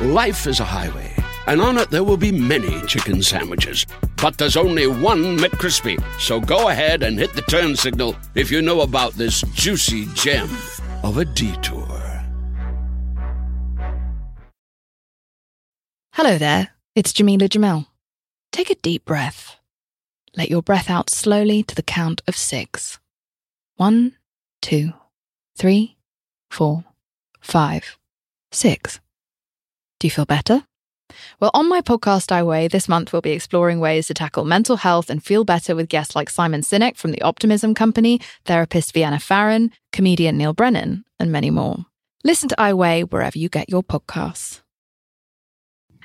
Life 0.00 0.46
is 0.46 0.60
a 0.60 0.64
highway, 0.64 1.12
and 1.46 1.60
on 1.60 1.78
it 1.78 1.90
there 1.90 2.04
will 2.04 2.16
be 2.16 2.32
many 2.32 2.80
chicken 2.86 3.22
sandwiches. 3.22 3.86
But 4.20 4.38
there's 4.38 4.56
only 4.56 4.86
one 4.86 5.38
McCrispy. 5.38 6.02
So 6.20 6.40
go 6.40 6.68
ahead 6.68 7.02
and 7.02 7.18
hit 7.18 7.34
the 7.34 7.42
turn 7.42 7.76
signal 7.76 8.16
if 8.34 8.50
you 8.50 8.62
know 8.62 8.80
about 8.80 9.14
this 9.14 9.42
juicy 9.54 10.06
gem 10.14 10.50
of 11.02 11.18
a 11.18 11.24
detour. 11.24 11.86
Hello 16.12 16.38
there, 16.38 16.70
it's 16.94 17.12
Jamila 17.12 17.48
Jamel. 17.48 17.86
Take 18.50 18.70
a 18.70 18.74
deep 18.76 19.04
breath. 19.04 19.56
Let 20.36 20.50
your 20.50 20.62
breath 20.62 20.88
out 20.88 21.10
slowly 21.10 21.62
to 21.62 21.74
the 21.74 21.82
count 21.82 22.22
of 22.26 22.36
six. 22.36 22.98
One, 23.76 24.16
two, 24.62 24.94
three, 25.56 25.98
four, 26.50 26.84
five, 27.40 27.98
six. 28.50 29.00
Do 29.98 30.06
you 30.06 30.10
feel 30.10 30.26
better? 30.26 30.64
Well, 31.40 31.50
on 31.54 31.68
my 31.68 31.80
podcast, 31.80 32.32
I 32.32 32.42
Weigh, 32.42 32.68
this 32.68 32.88
month 32.88 33.12
we'll 33.12 33.22
be 33.22 33.30
exploring 33.30 33.80
ways 33.80 34.08
to 34.08 34.14
tackle 34.14 34.44
mental 34.44 34.76
health 34.76 35.08
and 35.08 35.22
feel 35.22 35.44
better 35.44 35.74
with 35.74 35.88
guests 35.88 36.16
like 36.16 36.28
Simon 36.28 36.62
Sinek 36.62 36.96
from 36.96 37.12
the 37.12 37.22
Optimism 37.22 37.74
Company, 37.74 38.20
therapist 38.44 38.92
Vienna 38.92 39.20
Pharaon, 39.20 39.70
comedian 39.92 40.36
Neal 40.36 40.52
Brennan, 40.52 41.04
and 41.18 41.30
many 41.30 41.50
more. 41.50 41.86
Listen 42.24 42.48
to 42.48 42.60
I 42.60 42.74
Weigh 42.74 43.04
wherever 43.04 43.38
you 43.38 43.48
get 43.48 43.70
your 43.70 43.82
podcasts. 43.82 44.62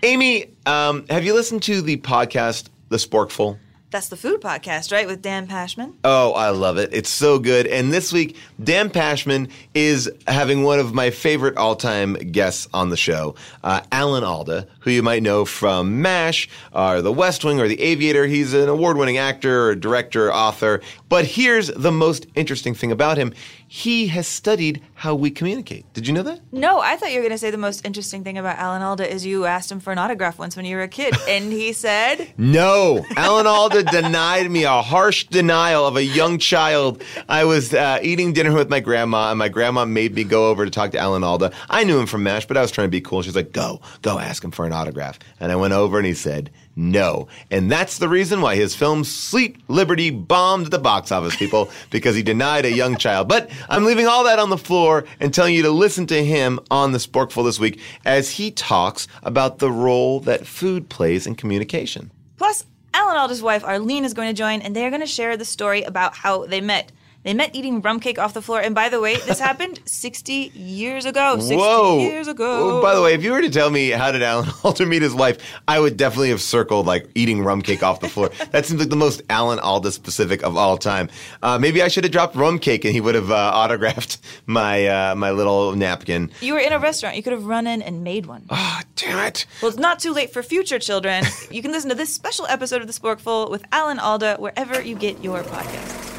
Amy, 0.04 0.56
um, 0.66 1.06
have 1.10 1.24
you 1.24 1.34
listened 1.34 1.64
to 1.64 1.82
the 1.82 1.98
podcast 1.98 2.70
The 2.90 2.98
Sporkful? 2.98 3.60
That's 3.92 4.08
the 4.08 4.16
food 4.16 4.40
podcast, 4.40 4.94
right? 4.94 5.06
With 5.06 5.22
Dan 5.22 5.48
Pashman. 5.48 5.96
Oh, 6.06 6.32
I 6.32 6.52
love 6.52 6.78
it. 6.78 6.92
It's 6.94 7.10
so 7.10 7.38
good. 7.40 7.68
And 7.68 7.92
this 7.92 8.14
week, 8.14 8.38
Dan 8.64 8.90
Pashman 8.90 9.52
is 9.74 10.10
having 10.28 10.64
one 10.64 10.80
of 10.80 10.94
my 10.94 11.10
favorite 11.10 11.58
all 11.58 11.76
time 11.76 12.14
guests 12.14 12.70
on 12.74 12.90
the 12.90 12.96
show, 12.96 13.36
uh, 13.66 13.82
Alan 13.92 14.24
Alda, 14.24 14.66
who 14.80 14.92
you 14.92 15.04
might 15.04 15.22
know 15.22 15.44
from 15.44 16.02
MASH 16.02 16.48
or 16.72 17.02
The 17.02 17.12
West 17.12 17.44
Wing 17.44 17.60
or 17.60 17.68
The 17.68 17.82
Aviator. 17.82 18.28
He's 18.28 18.54
an 18.54 18.70
award 18.70 18.96
winning 18.96 19.18
actor, 19.18 19.76
director, 19.76 20.32
author. 20.34 20.80
But 21.10 21.26
here's 21.26 21.68
the 21.68 21.92
most 21.92 22.28
interesting 22.34 22.74
thing 22.74 22.94
about 22.94 23.18
him 23.18 23.34
he 23.74 24.08
has 24.08 24.28
studied 24.28 24.82
how 24.96 25.16
we 25.16 25.32
communicate. 25.32 25.86
Did 25.94 26.06
you 26.06 26.14
know 26.14 26.24
that? 26.24 26.42
No, 26.52 26.82
I 26.82 26.98
thought 26.98 27.12
you 27.12 27.20
were 27.20 27.22
going 27.22 27.32
to 27.32 27.38
say 27.38 27.52
the 27.52 27.58
most 27.58 27.86
interesting 27.86 28.22
thing 28.22 28.38
about 28.38 28.58
Alan 28.58 28.82
Alda 28.82 29.10
is 29.10 29.26
you 29.26 29.46
asked 29.46 29.72
him 29.72 29.80
for 29.80 29.94
an 29.94 29.98
autograph 29.98 30.38
once 30.38 30.58
when 30.58 30.66
you 30.66 30.76
were 30.76 30.82
a 30.82 30.90
kid, 30.90 31.16
and 31.30 31.54
he 31.54 31.72
said, 31.72 32.34
No. 32.38 33.06
Alan 33.16 33.48
Alda 33.48 33.84
denied 33.84 34.52
me 34.52 34.66
a 34.66 34.82
harsh 34.82 35.24
denial 35.28 35.88
of 35.88 35.96
a 35.96 36.04
young 36.04 36.38
child. 36.38 37.02
I 37.30 37.46
was 37.46 37.74
uh, 37.74 38.00
eating 38.02 38.34
dinner 38.34 38.54
with 38.54 38.70
my 38.70 38.82
grandma, 38.82 39.30
and 39.30 39.40
my 39.40 39.48
grandma 39.48 39.86
made 39.86 40.16
me 40.16 40.26
go 40.26 40.50
over 40.50 40.66
to 40.66 40.70
talk 40.70 40.92
to 40.92 41.00
Alan 41.00 41.24
Alda. 41.24 41.54
I 41.70 41.86
knew 41.86 41.98
him 41.98 42.08
from 42.08 42.24
MASH, 42.24 42.48
but 42.48 42.58
I 42.58 42.62
was 42.62 42.72
trying 42.72 42.88
to 42.88 42.92
be 42.92 43.00
cool. 43.00 43.22
She's 43.22 43.38
like, 43.38 43.54
Go, 43.54 43.80
go 44.02 44.20
ask 44.20 44.44
him 44.44 44.52
for 44.52 44.66
an 44.66 44.74
autograph. 44.74 45.18
And 45.40 45.50
I 45.50 45.56
went 45.56 45.74
over, 45.74 45.98
and 45.98 46.06
he 46.06 46.14
said, 46.14 46.52
no. 46.76 47.28
And 47.50 47.72
that's 47.72 47.98
the 47.98 48.10
reason 48.10 48.42
why 48.42 48.56
his 48.56 48.76
film 48.76 49.04
Sweet 49.04 49.58
Liberty 49.70 50.10
bombed 50.10 50.68
the 50.68 50.80
box 50.80 51.12
office, 51.12 51.36
people, 51.36 51.70
because 51.90 52.16
he 52.16 52.24
denied 52.24 52.66
a 52.66 52.72
young 52.72 52.98
child. 52.98 53.28
But 53.28 53.50
I'm 53.70 53.86
leaving 53.86 54.08
all 54.08 54.24
that 54.24 54.40
on 54.40 54.50
the 54.50 54.58
floor 54.58 55.06
and 55.20 55.34
telling 55.34 55.54
you 55.54 55.64
to 55.64 55.72
listen 55.72 56.08
to 56.08 56.24
him 56.24 56.60
on 56.70 56.92
the 56.92 56.98
Sporkful 56.98 57.44
this 57.44 57.60
week 57.60 57.80
as 58.06 58.32
he 58.32 58.52
talks 58.52 59.08
about 59.24 59.60
the 59.60 59.72
role 59.72 60.20
that 60.22 60.48
food 60.48 60.90
plays 60.90 61.28
in 61.28 61.36
communication. 61.36 62.12
Plus, 62.38 62.66
Alan 62.94 63.16
Alda's 63.16 63.42
wife 63.42 63.64
Arlene 63.64 64.06
is 64.06 64.14
going 64.14 64.28
to 64.28 64.34
join, 64.34 64.62
and 64.62 64.76
they 64.76 64.86
are 64.86 64.90
going 64.90 65.02
to 65.02 65.08
share 65.08 65.38
the 65.38 65.46
story 65.46 65.84
about 65.84 66.16
how 66.16 66.46
they 66.46 66.62
met. 66.62 66.92
They 67.24 67.34
met 67.34 67.56
eating 67.56 67.82
rum 67.82 68.00
cake 68.00 68.18
off 68.18 68.34
the 68.34 68.42
floor. 68.42 68.62
And 68.62 68.74
by 68.74 68.90
the 68.90 69.00
way, 69.00 69.16
this 69.18 69.40
happened 69.50 69.80
60 69.86 70.52
years 70.56 71.06
ago. 71.06 71.38
60 71.38 71.56
Whoa. 71.56 72.00
years 72.00 72.28
ago. 72.28 72.80
Oh, 72.80 72.82
by 72.82 72.96
the 72.96 73.02
way, 73.02 73.14
if 73.14 73.24
you 73.24 73.32
were 73.32 73.42
to 73.42 73.50
tell 73.50 73.70
me 73.70 73.90
how 73.90 74.12
did 74.12 74.24
Alan 74.24 74.50
Alda 74.64 74.86
meet 74.86 75.02
his 75.02 75.14
wife, 75.14 75.38
I 75.68 75.80
would 75.80 75.98
definitely 75.98 76.30
have 76.30 76.42
circled 76.42 76.86
like 76.88 77.10
eating 77.16 77.44
rum 77.44 77.62
cake 77.62 77.84
off 77.84 78.00
the 78.00 78.10
floor. 78.10 78.30
that 78.52 78.66
seems 78.66 78.80
like 78.80 78.90
the 78.90 78.96
most 78.96 79.22
Alan 79.30 79.60
Alda 79.60 79.92
specific 79.92 80.44
of 80.44 80.58
all 80.58 80.78
time. 80.78 81.10
Uh, 81.44 81.60
maybe 81.60 81.82
I 81.82 81.88
should 81.88 82.04
have 82.04 82.12
dropped 82.12 82.36
rum 82.36 82.60
cake 82.60 82.86
and 82.86 82.94
he 82.94 83.02
would 83.02 83.16
have 83.16 83.32
uh, 83.32 83.52
autographed 83.54 84.18
my 84.46 84.88
uh, 84.88 85.16
my 85.16 85.32
little 85.32 85.76
napkin. 85.76 86.32
You 86.42 86.54
were 86.54 86.60
in 86.60 86.74
a 86.74 86.80
restaurant. 86.80 87.16
You 87.16 87.24
could 87.24 87.34
have 87.34 87.46
run 87.46 87.68
in 87.68 87.82
and 87.82 88.04
made 88.04 88.26
one. 88.26 88.46
Oh, 88.50 88.82
damn 88.96 89.28
it. 89.28 89.46
Well, 89.62 89.70
it's 89.70 89.78
not 89.80 90.00
too 90.00 90.14
late 90.14 90.34
for 90.34 90.42
future 90.44 90.80
children. 90.80 91.24
you 91.50 91.62
can 91.62 91.72
listen 91.72 91.90
to 91.90 91.96
this 91.96 92.14
special 92.14 92.48
episode 92.48 92.82
of 92.82 92.88
The 92.88 92.94
Sporkful 92.94 93.50
with 93.50 93.64
Alan 93.72 94.00
Alda 94.00 94.38
wherever 94.40 94.82
you 94.82 94.96
get 94.96 95.24
your 95.24 95.44
podcasts. 95.44 96.11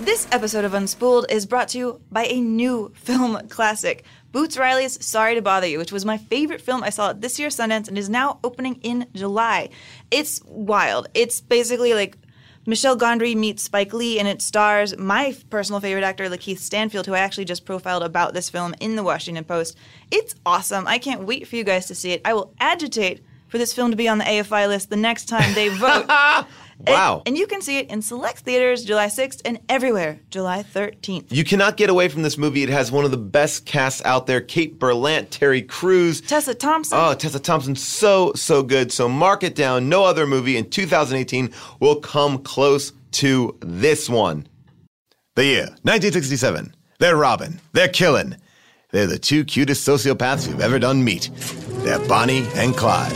This 0.00 0.28
episode 0.30 0.66
of 0.66 0.72
Unspooled 0.72 1.24
is 1.30 1.46
brought 1.46 1.68
to 1.68 1.78
you 1.78 2.00
by 2.12 2.26
a 2.26 2.38
new 2.38 2.92
film 2.94 3.48
classic, 3.48 4.04
Boots 4.30 4.58
Riley's 4.58 5.02
Sorry 5.04 5.34
to 5.34 5.42
Bother 5.42 5.66
You, 5.66 5.78
which 5.78 5.90
was 5.90 6.04
my 6.04 6.18
favorite 6.18 6.60
film 6.60 6.82
I 6.82 6.90
saw 6.90 7.10
at 7.10 7.22
this 7.22 7.38
year's 7.38 7.56
Sundance 7.56 7.88
and 7.88 7.96
is 7.96 8.10
now 8.10 8.38
opening 8.44 8.78
in 8.82 9.06
July. 9.14 9.70
It's 10.10 10.42
wild. 10.44 11.08
It's 11.14 11.40
basically 11.40 11.94
like 11.94 12.18
Michel 12.66 12.96
Gondry 12.98 13.34
meets 13.34 13.62
Spike 13.62 13.94
Lee, 13.94 14.18
and 14.18 14.28
it 14.28 14.42
stars 14.42 14.96
my 14.98 15.34
personal 15.48 15.80
favorite 15.80 16.04
actor, 16.04 16.28
Lakeith 16.28 16.58
Stanfield, 16.58 17.06
who 17.06 17.14
I 17.14 17.20
actually 17.20 17.46
just 17.46 17.64
profiled 17.64 18.02
about 18.02 18.34
this 18.34 18.50
film 18.50 18.74
in 18.80 18.96
the 18.96 19.02
Washington 19.02 19.44
Post. 19.44 19.78
It's 20.10 20.34
awesome. 20.44 20.86
I 20.86 20.98
can't 20.98 21.22
wait 21.22 21.48
for 21.48 21.56
you 21.56 21.64
guys 21.64 21.86
to 21.86 21.94
see 21.94 22.12
it. 22.12 22.20
I 22.24 22.34
will 22.34 22.52
agitate 22.60 23.24
for 23.48 23.56
this 23.56 23.72
film 23.72 23.92
to 23.92 23.96
be 23.96 24.08
on 24.08 24.18
the 24.18 24.24
AFI 24.24 24.68
list 24.68 24.90
the 24.90 24.96
next 24.96 25.24
time 25.24 25.54
they 25.54 25.68
vote. 25.78 26.06
Wow. 26.78 27.18
And, 27.18 27.28
and 27.28 27.38
you 27.38 27.46
can 27.46 27.62
see 27.62 27.78
it 27.78 27.90
in 27.90 28.02
select 28.02 28.40
theaters 28.40 28.84
July 28.84 29.06
6th 29.06 29.40
and 29.44 29.58
everywhere 29.68 30.20
July 30.30 30.62
13th. 30.62 31.26
You 31.30 31.44
cannot 31.44 31.76
get 31.76 31.90
away 31.90 32.08
from 32.08 32.22
this 32.22 32.36
movie. 32.36 32.62
It 32.62 32.68
has 32.68 32.92
one 32.92 33.04
of 33.04 33.10
the 33.10 33.16
best 33.16 33.66
casts 33.66 34.02
out 34.04 34.26
there 34.26 34.40
Kate 34.40 34.78
Berlant, 34.78 35.28
Terry 35.30 35.62
Crews. 35.62 36.20
Tessa 36.20 36.54
Thompson. 36.54 36.98
Oh, 37.00 37.14
Tessa 37.14 37.40
Thompson, 37.40 37.74
so, 37.74 38.32
so 38.34 38.62
good. 38.62 38.92
So 38.92 39.08
mark 39.08 39.42
it 39.42 39.54
down. 39.54 39.88
No 39.88 40.04
other 40.04 40.26
movie 40.26 40.56
in 40.56 40.68
2018 40.68 41.52
will 41.80 42.00
come 42.00 42.38
close 42.38 42.92
to 43.12 43.56
this 43.60 44.08
one. 44.08 44.46
The 45.34 45.44
year, 45.44 45.66
1967. 45.82 46.74
They're 46.98 47.16
robbing. 47.16 47.60
They're 47.72 47.88
killing. 47.88 48.36
They're 48.90 49.06
the 49.06 49.18
two 49.18 49.44
cutest 49.44 49.86
sociopaths 49.86 50.48
you've 50.48 50.60
ever 50.60 50.78
done 50.78 51.04
meet. 51.04 51.30
They're 51.84 51.98
Bonnie 52.08 52.46
and 52.54 52.74
Clyde. 52.74 53.12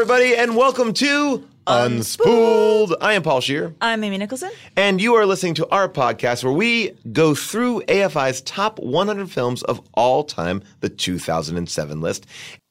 Everybody, 0.00 0.34
and 0.34 0.56
welcome 0.56 0.94
to 0.94 1.46
Unspooled. 1.66 2.96
I 3.02 3.12
am 3.12 3.22
Paul 3.22 3.42
Scheer. 3.42 3.74
I'm 3.82 4.02
Amy 4.02 4.16
Nicholson. 4.16 4.50
And 4.74 4.98
you 4.98 5.14
are 5.16 5.26
listening 5.26 5.52
to 5.56 5.68
our 5.68 5.90
podcast 5.90 6.42
where 6.42 6.54
we 6.54 6.92
go 7.12 7.34
through 7.34 7.82
AFI's 7.82 8.40
top 8.40 8.78
100 8.78 9.30
films 9.30 9.62
of 9.64 9.86
all 9.92 10.24
time, 10.24 10.62
the 10.80 10.88
2007 10.88 12.00
list. 12.00 12.26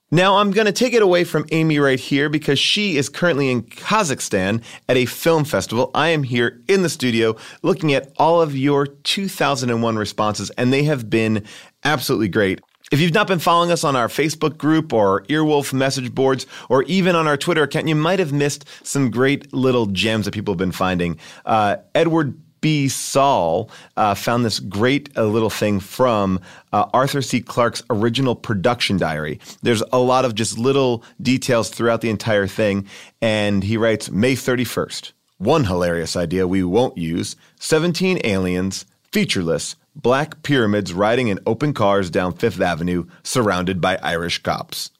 Now, 0.10 0.38
I'm 0.38 0.50
going 0.50 0.66
to 0.66 0.72
take 0.72 0.96
it 0.96 1.04
away 1.04 1.24
from 1.24 1.46
Amy 1.52 1.78
right 1.78 2.00
here 2.00 2.30
because 2.30 2.58
she 2.58 2.98
is 2.98 3.10
currently 3.10 3.52
in 3.52 3.62
Kazakhstan 3.62 4.64
at 4.88 4.98
a 4.98 5.06
film 5.06 5.46
festival. 5.46 5.92
I 5.94 6.08
am 6.08 6.24
here 6.24 6.64
in 6.68 6.82
the 6.82 6.90
studio 6.90 7.36
looking 7.62 7.94
at 7.94 8.12
all 8.18 8.42
of 8.42 8.58
your 8.58 8.88
2001 8.88 9.98
responses, 9.98 10.50
and 10.58 10.74
they 10.74 10.82
have 10.86 11.12
been 11.12 11.46
absolutely 11.84 12.30
great. 12.30 12.60
If 12.91 13.00
you've 13.00 13.13
not 13.13 13.27
been 13.27 13.38
following 13.38 13.71
us 13.71 13.83
on 13.83 13.95
our 13.95 14.07
Facebook 14.07 14.57
group 14.57 14.94
or 14.94 15.21
Earwolf 15.24 15.74
message 15.74 16.13
boards 16.15 16.47
or 16.69 16.81
even 16.83 17.15
on 17.15 17.27
our 17.27 17.38
Twitter 17.38 17.62
account, 17.62 17.88
you 17.88 17.94
might 17.94 18.18
have 18.18 18.33
missed 18.33 18.65
some 18.81 19.12
great 19.12 19.53
little 19.53 19.86
gems 19.86 20.25
that 20.25 20.33
people 20.33 20.56
have 20.56 20.57
been 20.57 20.71
finding. 20.71 21.19
Uh, 21.45 21.75
Edward 21.94 22.36
B. 22.62 22.89
Saul 22.89 23.69
uh, 23.95 24.15
found 24.15 24.44
this 24.44 24.59
great 24.59 25.15
uh, 25.15 25.25
little 25.25 25.51
thing 25.51 25.80
from 25.80 26.39
uh, 26.74 26.88
Arthur 26.91 27.21
C. 27.21 27.41
Clarke's 27.41 27.83
original 27.91 28.33
production 28.33 28.97
diary. 28.97 29.39
There's 29.62 29.83
a 29.94 30.00
lot 30.00 30.25
of 30.25 30.33
just 30.33 30.57
little 30.57 31.03
details 31.21 31.69
throughout 31.69 32.01
the 32.01 32.09
entire 32.09 32.47
thing. 32.47 32.88
And 33.21 33.63
he 33.63 33.77
writes 33.77 34.09
May 34.09 34.33
31st. 34.33 35.12
One 35.38 35.65
hilarious 35.65 36.15
idea 36.15 36.47
we 36.47 36.63
won't 36.63 36.97
use 36.97 37.36
17 37.59 38.21
aliens, 38.24 38.86
featureless, 39.12 39.75
black 39.95 40.44
pyramids 40.44 40.94
riding 40.94 41.27
in 41.27 41.39
open 41.45 41.74
cars 41.74 42.09
down 42.09 42.33
Fifth 42.33 42.62
Avenue, 42.62 43.06
surrounded 43.24 43.81
by 43.81 43.97
Irish 43.97 44.41
cops. 44.41 44.91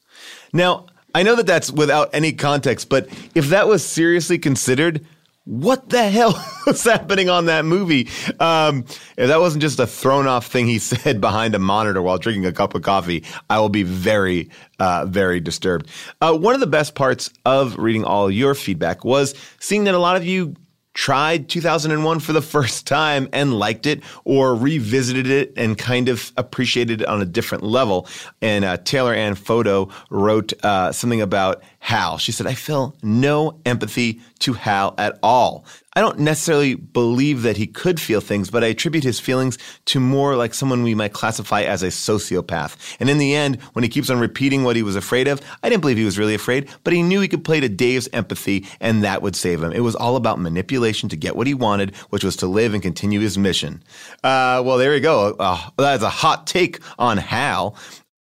Now, 0.54 0.88
I 1.16 1.24
know 1.24 1.36
that 1.36 1.48
that's 1.48 1.72
without 1.72 2.10
any 2.14 2.34
context, 2.34 2.90
but 2.90 3.08
if 3.34 3.50
that 3.50 3.68
was 3.68 3.86
seriously 3.86 4.38
considered, 4.38 5.06
what 5.46 5.90
the 5.90 6.08
hell 6.08 6.34
was 6.68 6.84
happening 6.84 7.30
on 7.30 7.46
that 7.46 7.66
movie? 7.66 8.08
Um, 8.40 8.86
if 9.18 9.28
that 9.28 9.40
wasn't 9.40 9.64
just 9.64 9.80
a 9.80 9.88
thrown 9.88 10.28
off 10.28 10.46
thing 10.46 10.68
he 10.68 10.78
said 10.80 11.20
behind 11.20 11.56
a 11.56 11.60
monitor 11.60 12.02
while 12.02 12.20
drinking 12.20 12.46
a 12.46 12.52
cup 12.52 12.76
of 12.76 12.84
coffee, 12.84 13.24
I 13.50 13.60
will 13.60 13.70
be 13.70 13.84
very, 13.84 14.52
uh, 14.78 15.08
very 15.08 15.40
disturbed. 15.40 15.90
Uh, 16.22 16.38
one 16.38 16.54
of 16.54 16.60
the 16.60 16.68
best 16.68 16.94
parts 16.94 17.32
of 17.46 17.78
reading 17.80 18.04
all 18.04 18.30
your 18.30 18.54
feedback 18.54 19.04
was 19.04 19.34
seeing 19.60 19.86
that 19.86 19.96
a 19.96 20.00
lot 20.00 20.18
of 20.18 20.26
you 20.26 20.56
tried 21.00 21.48
2001 21.48 22.20
for 22.20 22.34
the 22.34 22.42
first 22.42 22.86
time 22.86 23.30
and 23.32 23.58
liked 23.58 23.86
it 23.86 24.04
or 24.26 24.54
revisited 24.54 25.28
it 25.28 25.54
and 25.56 25.78
kind 25.78 26.10
of 26.10 26.34
appreciated 26.36 27.00
it 27.00 27.08
on 27.08 27.22
a 27.22 27.26
different 27.26 27.64
level. 27.64 28.06
And 28.42 28.66
uh, 28.66 28.76
Taylor 28.76 29.14
Ann 29.14 29.36
Photo 29.36 29.88
wrote 30.10 30.52
uh, 30.62 30.92
something 30.92 31.22
about 31.22 31.64
Hal. 31.80 32.18
She 32.18 32.32
said, 32.32 32.48
I 32.48 32.54
feel 32.54 32.96
no 33.02 33.60
empathy 33.66 34.22
to 34.40 34.54
Hal 34.54 34.94
at 34.98 35.18
all. 35.24 35.66
I 35.94 36.02
don't 36.02 36.20
necessarily 36.20 36.76
believe 36.76 37.42
that 37.42 37.58
he 37.58 37.66
could 37.66 38.00
feel 38.00 38.22
things, 38.22 38.52
but 38.52 38.64
I 38.64 38.68
attribute 38.68 39.04
his 39.04 39.20
feelings 39.20 39.58
to 39.86 40.00
more 40.00 40.36
like 40.36 40.54
someone 40.54 40.84
we 40.84 40.94
might 40.94 41.14
classify 41.14 41.64
as 41.64 41.82
a 41.82 41.88
sociopath. 41.88 42.78
And 43.00 43.10
in 43.10 43.18
the 43.18 43.36
end, 43.36 43.60
when 43.74 43.84
he 43.84 43.90
keeps 43.90 44.10
on 44.10 44.20
repeating 44.20 44.64
what 44.64 44.76
he 44.76 44.84
was 44.84 44.96
afraid 44.96 45.28
of, 45.28 45.42
I 45.64 45.68
didn't 45.68 45.82
believe 45.82 45.98
he 45.98 46.06
was 46.06 46.20
really 46.20 46.36
afraid, 46.36 46.70
but 46.84 46.94
he 46.94 47.02
knew 47.02 47.22
he 47.22 47.28
could 47.28 47.44
play 47.44 47.60
to 47.60 47.68
Dave's 47.68 48.08
empathy 48.14 48.68
and 48.80 49.04
that 49.04 49.22
would 49.22 49.36
save 49.36 49.64
him. 49.64 49.74
It 49.74 49.80
was 49.80 49.96
all 49.96 50.16
about 50.16 50.40
manipulation 50.40 51.10
to 51.10 51.18
get 51.18 51.36
what 51.36 51.48
he 51.48 51.54
wanted, 51.54 51.96
which 52.12 52.24
was 52.24 52.36
to 52.38 52.48
live 52.48 52.74
and 52.74 52.84
continue 52.84 53.20
his 53.20 53.38
mission. 53.38 53.84
Uh, 54.24 54.62
well, 54.64 54.78
there 54.78 54.94
you 54.94 55.02
go. 55.02 55.36
Uh, 55.40 55.70
that's 55.76 56.04
a 56.04 56.10
hot 56.10 56.46
take 56.46 56.80
on 57.00 57.18
Hal. 57.18 57.76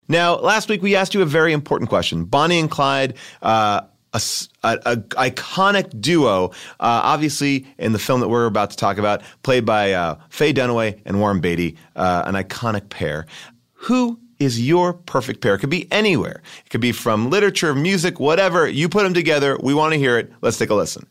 Now, 0.09 0.37
last 0.37 0.69
week 0.69 0.81
we 0.81 0.95
asked 0.95 1.13
you 1.13 1.21
a 1.21 1.25
very 1.25 1.53
important 1.53 1.87
question. 1.87 2.25
Bonnie 2.25 2.59
and 2.59 2.69
Clyde, 2.69 3.13
uh, 3.43 3.81
a, 4.11 4.21
a, 4.63 4.77
a, 4.85 4.97
iconic 4.97 6.01
duo, 6.01 6.49
uh, 6.49 6.51
obviously 6.79 7.67
in 7.77 7.91
the 7.91 7.99
film 7.99 8.19
that 8.21 8.27
we're 8.27 8.47
about 8.47 8.71
to 8.71 8.77
talk 8.77 8.97
about, 8.97 9.21
played 9.43 9.65
by 9.65 9.93
uh, 9.93 10.15
Faye 10.29 10.51
Dunaway 10.51 10.99
and 11.05 11.19
Warren 11.19 11.39
Beatty, 11.39 11.77
uh, 11.95 12.23
an 12.25 12.33
iconic 12.33 12.89
pair. 12.89 13.27
Who 13.73 14.19
is 14.39 14.59
your 14.59 14.93
perfect 14.93 15.41
pair? 15.41 15.53
It 15.53 15.59
could 15.59 15.69
be 15.69 15.87
anywhere. 15.91 16.41
It 16.65 16.71
could 16.71 16.81
be 16.81 16.91
from 16.91 17.29
literature, 17.29 17.75
music, 17.75 18.19
whatever. 18.19 18.67
You 18.67 18.89
put 18.89 19.03
them 19.03 19.13
together. 19.13 19.59
We 19.61 19.75
want 19.75 19.93
to 19.93 19.99
hear 19.99 20.17
it. 20.17 20.33
Let's 20.41 20.57
take 20.57 20.71
a 20.71 20.75
listen. 20.75 21.05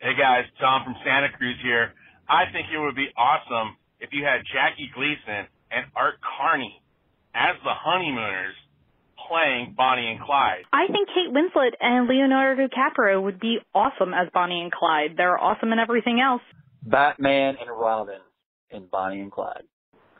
Hey 0.00 0.14
guys, 0.18 0.44
Tom 0.58 0.82
from 0.82 0.96
Santa 1.04 1.28
Cruz 1.36 1.56
here. 1.62 1.92
I 2.28 2.50
think 2.52 2.66
it 2.74 2.78
would 2.78 2.96
be 2.96 3.08
awesome 3.16 3.76
if 4.00 4.10
you 4.12 4.24
had 4.24 4.40
Jackie 4.52 4.90
Gleason 4.92 5.46
and 5.70 5.86
Art 5.94 6.14
Carney 6.20 6.82
as 7.38 7.56
the 7.62 7.70
honeymooners 7.70 8.54
playing 9.28 9.74
Bonnie 9.76 10.10
and 10.10 10.20
Clyde. 10.20 10.64
I 10.72 10.86
think 10.90 11.08
Kate 11.08 11.30
Winslet 11.30 11.72
and 11.80 12.08
Leonardo 12.08 12.66
DiCaprio 12.66 13.22
would 13.22 13.38
be 13.38 13.58
awesome 13.74 14.12
as 14.12 14.28
Bonnie 14.34 14.62
and 14.62 14.72
Clyde. 14.72 15.14
They're 15.16 15.38
awesome 15.38 15.72
in 15.72 15.78
everything 15.78 16.20
else. 16.20 16.42
Batman 16.82 17.56
and 17.60 17.70
Robin 17.70 18.20
in 18.70 18.86
Bonnie 18.90 19.20
and 19.20 19.30
Clyde. 19.30 19.62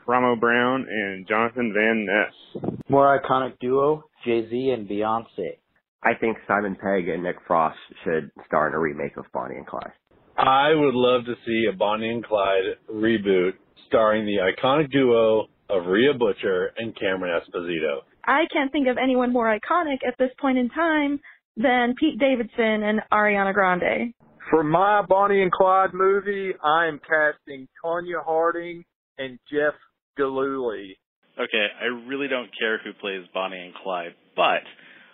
Karamo 0.07 0.39
Brown 0.39 0.87
and 0.89 1.27
Jonathan 1.27 1.73
Van 1.75 2.05
Ness. 2.05 2.73
More 2.87 3.19
iconic 3.19 3.59
duo, 3.59 4.05
Jay-Z 4.25 4.69
and 4.69 4.87
Beyonce. 4.87 5.57
I 6.01 6.13
think 6.19 6.37
Simon 6.47 6.75
Pegg 6.75 7.09
and 7.09 7.23
Nick 7.23 7.35
Frost 7.45 7.77
should 8.03 8.31
star 8.47 8.69
in 8.69 8.73
a 8.73 8.79
remake 8.79 9.17
of 9.17 9.25
Bonnie 9.33 9.57
and 9.57 9.67
Clyde. 9.67 9.91
I 10.37 10.69
would 10.73 10.95
love 10.95 11.25
to 11.25 11.35
see 11.45 11.65
a 11.69 11.75
Bonnie 11.75 12.09
and 12.09 12.23
Clyde 12.23 12.77
reboot 12.91 13.51
starring 13.87 14.25
the 14.25 14.37
iconic 14.37 14.89
duo 14.91 15.47
of 15.69 15.85
Rhea 15.85 16.13
Butcher 16.13 16.71
and 16.77 16.97
Cameron 16.99 17.39
Esposito. 17.39 17.99
I 18.25 18.45
can't 18.51 18.71
think 18.71 18.87
of 18.87 18.97
anyone 18.97 19.31
more 19.31 19.47
iconic 19.47 20.05
at 20.07 20.15
this 20.17 20.31
point 20.39 20.57
in 20.57 20.69
time 20.69 21.19
than 21.57 21.95
Pete 21.99 22.19
Davidson 22.19 22.83
and 22.83 23.01
Ariana 23.11 23.53
Grande. 23.53 24.13
For 24.49 24.63
my 24.63 25.03
Bonnie 25.07 25.43
and 25.43 25.51
Clyde 25.51 25.93
movie, 25.93 26.53
I 26.63 26.87
am 26.87 26.99
casting 26.99 27.67
Tonya 27.83 28.23
Harding 28.25 28.83
and 29.17 29.37
Jeff 29.51 29.73
Gillooly. 30.17 30.97
Okay, 31.39 31.67
I 31.81 31.85
really 32.07 32.27
don't 32.27 32.49
care 32.57 32.79
who 32.83 32.91
plays 32.93 33.25
Bonnie 33.33 33.59
and 33.59 33.73
Clyde, 33.75 34.15
but 34.35 34.63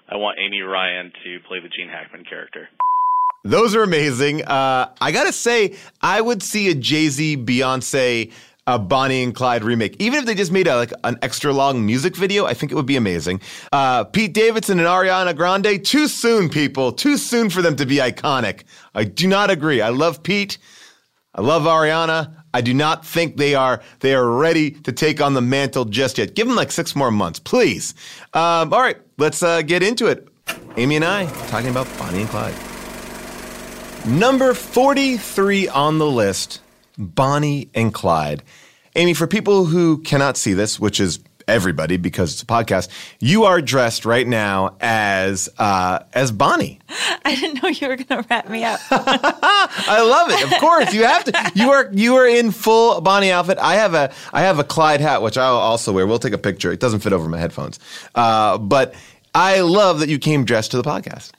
I 0.10 0.16
want 0.16 0.38
Amy 0.44 0.62
Ryan 0.62 1.12
to 1.24 1.38
play 1.48 1.60
the 1.62 1.70
Gene 1.70 1.90
Hackman 1.90 2.24
character. 2.30 2.70
Those 3.44 3.76
are 3.76 3.84
amazing. 3.84 4.44
Uh, 4.44 4.90
I 5.00 5.12
gotta 5.12 5.34
say, 5.34 5.76
I 6.02 6.20
would 6.20 6.42
see 6.42 6.70
a 6.70 6.76
Jay 6.76 7.10
Z 7.10 7.38
Beyonce 7.38 8.32
a 8.68 8.80
Bonnie 8.80 9.22
and 9.22 9.36
Clyde 9.36 9.64
remake. 9.64 9.96
Even 10.00 10.20
if 10.20 10.26
they 10.26 10.34
just 10.34 10.52
made 10.52 10.68
a, 10.68 10.76
like 10.76 10.92
an 11.04 11.20
extra 11.22 11.54
long 11.54 11.86
music 11.86 12.16
video, 12.16 12.46
I 12.46 12.54
think 12.54 12.72
it 12.72 12.76
would 12.76 12.88
be 12.88 12.96
amazing. 12.96 13.42
Uh, 13.72 14.06
Pete 14.06 14.34
Davidson 14.34 14.80
and 14.80 14.88
Ariana 14.88 15.36
Grande, 15.36 15.86
too 15.86 16.08
soon, 16.08 16.50
people. 16.50 16.92
Too 16.92 17.18
soon 17.18 17.50
for 17.50 17.62
them 17.62 17.76
to 17.76 17.86
be 17.86 17.98
iconic. 17.98 18.64
I 18.96 19.04
do 19.04 19.28
not 19.28 19.52
agree. 19.52 19.82
I 19.82 19.90
love 19.90 20.24
Pete. 20.24 20.58
I 21.36 21.42
love 21.42 21.64
Ariana. 21.64 22.44
I 22.54 22.62
do 22.62 22.74
not 22.74 23.06
think 23.06 23.36
they 23.36 23.54
are 23.54 23.82
they 24.00 24.16
are 24.16 24.26
ready 24.26 24.72
to 24.72 24.94
take 24.94 25.20
on 25.20 25.34
the 25.34 25.42
mantle 25.42 25.84
just 25.84 26.18
yet. 26.18 26.36
Give 26.36 26.48
them 26.48 26.56
like 26.56 26.72
six 26.72 26.96
more 26.96 27.12
months, 27.12 27.38
please. 27.38 27.94
Um, 28.34 28.74
all 28.74 28.80
right, 28.80 28.98
let's 29.18 29.44
uh, 29.44 29.62
get 29.62 29.84
into 29.84 30.08
it. 30.08 30.28
Amy 30.78 30.96
and 30.96 31.04
I 31.04 31.26
talking 31.48 31.70
about 31.70 31.88
Bonnie 31.98 32.22
and 32.22 32.30
Clyde. 32.30 32.56
Number 34.08 34.54
43 34.54 35.68
on 35.68 35.98
the 35.98 36.10
list 36.10 36.62
Bonnie 36.98 37.70
and 37.74 37.94
Clyde. 37.94 38.44
Amy, 38.96 39.14
for 39.14 39.28
people 39.28 39.66
who 39.66 39.98
cannot 40.00 40.38
see 40.38 40.54
this, 40.54 40.80
which 40.80 41.00
is 41.00 41.20
everybody 41.48 41.98
because 41.98 42.34
it's 42.34 42.44
a 42.44 42.46
podcast, 42.46 42.90
you 43.20 43.44
are 43.44 43.62
dressed 43.62 44.06
right 44.06 44.28
now 44.28 44.76
as 44.80 45.50
uh, 45.58 46.00
as 46.14 46.32
Bonnie. 46.32 46.80
I 47.26 47.36
didn't 47.36 47.62
know 47.62 47.70
you 47.70 47.88
were 47.88 47.96
going 47.96 48.24
to 48.24 48.28
wrap 48.30 48.50
me 48.50 48.64
up. 48.64 48.80
I 48.92 50.02
love 50.02 50.30
it. 50.32 50.52
Of 50.52 50.60
course, 50.60 50.94
you 50.94 51.04
have 51.04 51.24
to. 51.26 51.52
You 51.56 51.72
are 51.72 51.90
you 51.94 52.16
are 52.16 52.28
in 52.28 52.52
full 52.52 53.02
Bonnie 53.02 53.32
outfit. 53.32 53.58
I 53.60 53.76
have 53.76 53.94
a 53.94 54.14
I 54.34 54.42
have 54.42 54.60
a 54.60 54.64
Clyde 54.64 55.02
hat, 55.02 55.22
which 55.22 55.38
I'll 55.38 55.56
also 55.56 55.92
wear. 55.92 56.08
We'll 56.08 56.20
take 56.20 56.34
a 56.34 56.38
picture. 56.38 56.72
It 56.72 56.80
doesn't 56.80 57.00
fit 57.02 57.14
over 57.14 57.28
my 57.28 57.38
headphones, 57.38 57.80
uh, 58.16 58.58
but 58.58 58.96
I 59.34 59.62
love 59.62 60.00
that 60.00 60.10
you 60.10 60.20
came 60.20 60.46
dressed 60.46 60.72
to 60.72 60.78
the 60.78 60.84
podcast. 60.84 61.32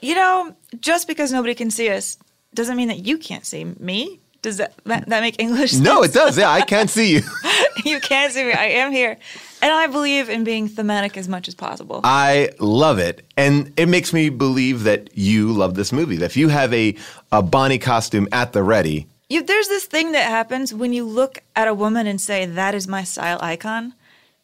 You 0.00 0.14
know, 0.14 0.56
just 0.80 1.06
because 1.06 1.32
nobody 1.32 1.54
can 1.54 1.70
see 1.70 1.90
us 1.90 2.18
doesn't 2.54 2.76
mean 2.76 2.88
that 2.88 3.06
you 3.06 3.18
can't 3.18 3.46
see 3.46 3.64
me. 3.64 4.20
Does 4.42 4.56
that, 4.56 4.74
that, 4.86 5.08
make 5.08 5.40
English 5.40 5.70
sense? 5.70 5.84
No, 5.84 6.02
it 6.02 6.12
does. 6.12 6.36
Yeah, 6.36 6.50
I 6.50 6.62
can't 6.62 6.90
see 6.90 7.12
you. 7.14 7.22
you 7.84 8.00
can't 8.00 8.32
see 8.32 8.42
me. 8.42 8.52
I 8.52 8.64
am 8.64 8.90
here. 8.90 9.16
And 9.62 9.72
I 9.72 9.86
believe 9.86 10.28
in 10.28 10.42
being 10.42 10.66
thematic 10.66 11.16
as 11.16 11.28
much 11.28 11.46
as 11.46 11.54
possible. 11.54 12.00
I 12.02 12.50
love 12.58 12.98
it. 12.98 13.24
And 13.36 13.72
it 13.76 13.86
makes 13.86 14.12
me 14.12 14.30
believe 14.30 14.82
that 14.82 15.16
you 15.16 15.52
love 15.52 15.74
this 15.74 15.92
movie. 15.92 16.16
That 16.16 16.26
if 16.26 16.36
you 16.36 16.48
have 16.48 16.74
a, 16.74 16.96
a 17.30 17.40
Bonnie 17.40 17.78
costume 17.78 18.26
at 18.32 18.52
the 18.52 18.64
ready. 18.64 19.06
You, 19.28 19.44
there's 19.44 19.68
this 19.68 19.84
thing 19.84 20.10
that 20.12 20.28
happens 20.28 20.74
when 20.74 20.92
you 20.92 21.04
look 21.04 21.38
at 21.54 21.68
a 21.68 21.74
woman 21.74 22.08
and 22.08 22.20
say, 22.20 22.44
that 22.44 22.74
is 22.74 22.88
my 22.88 23.04
style 23.04 23.38
icon. 23.40 23.94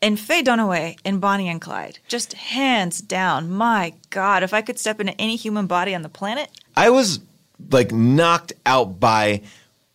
And 0.00 0.18
Faye 0.20 0.44
Dunaway 0.44 0.96
and 1.04 1.20
Bonnie 1.20 1.48
and 1.48 1.60
Clyde, 1.60 1.98
just 2.06 2.34
hands 2.34 3.00
down, 3.00 3.50
my 3.50 3.94
God, 4.10 4.44
if 4.44 4.54
I 4.54 4.62
could 4.62 4.78
step 4.78 5.00
into 5.00 5.20
any 5.20 5.34
human 5.34 5.66
body 5.66 5.92
on 5.92 6.02
the 6.02 6.08
planet. 6.08 6.50
I 6.76 6.90
was 6.90 7.18
like 7.72 7.90
knocked 7.90 8.52
out 8.64 9.00
by 9.00 9.42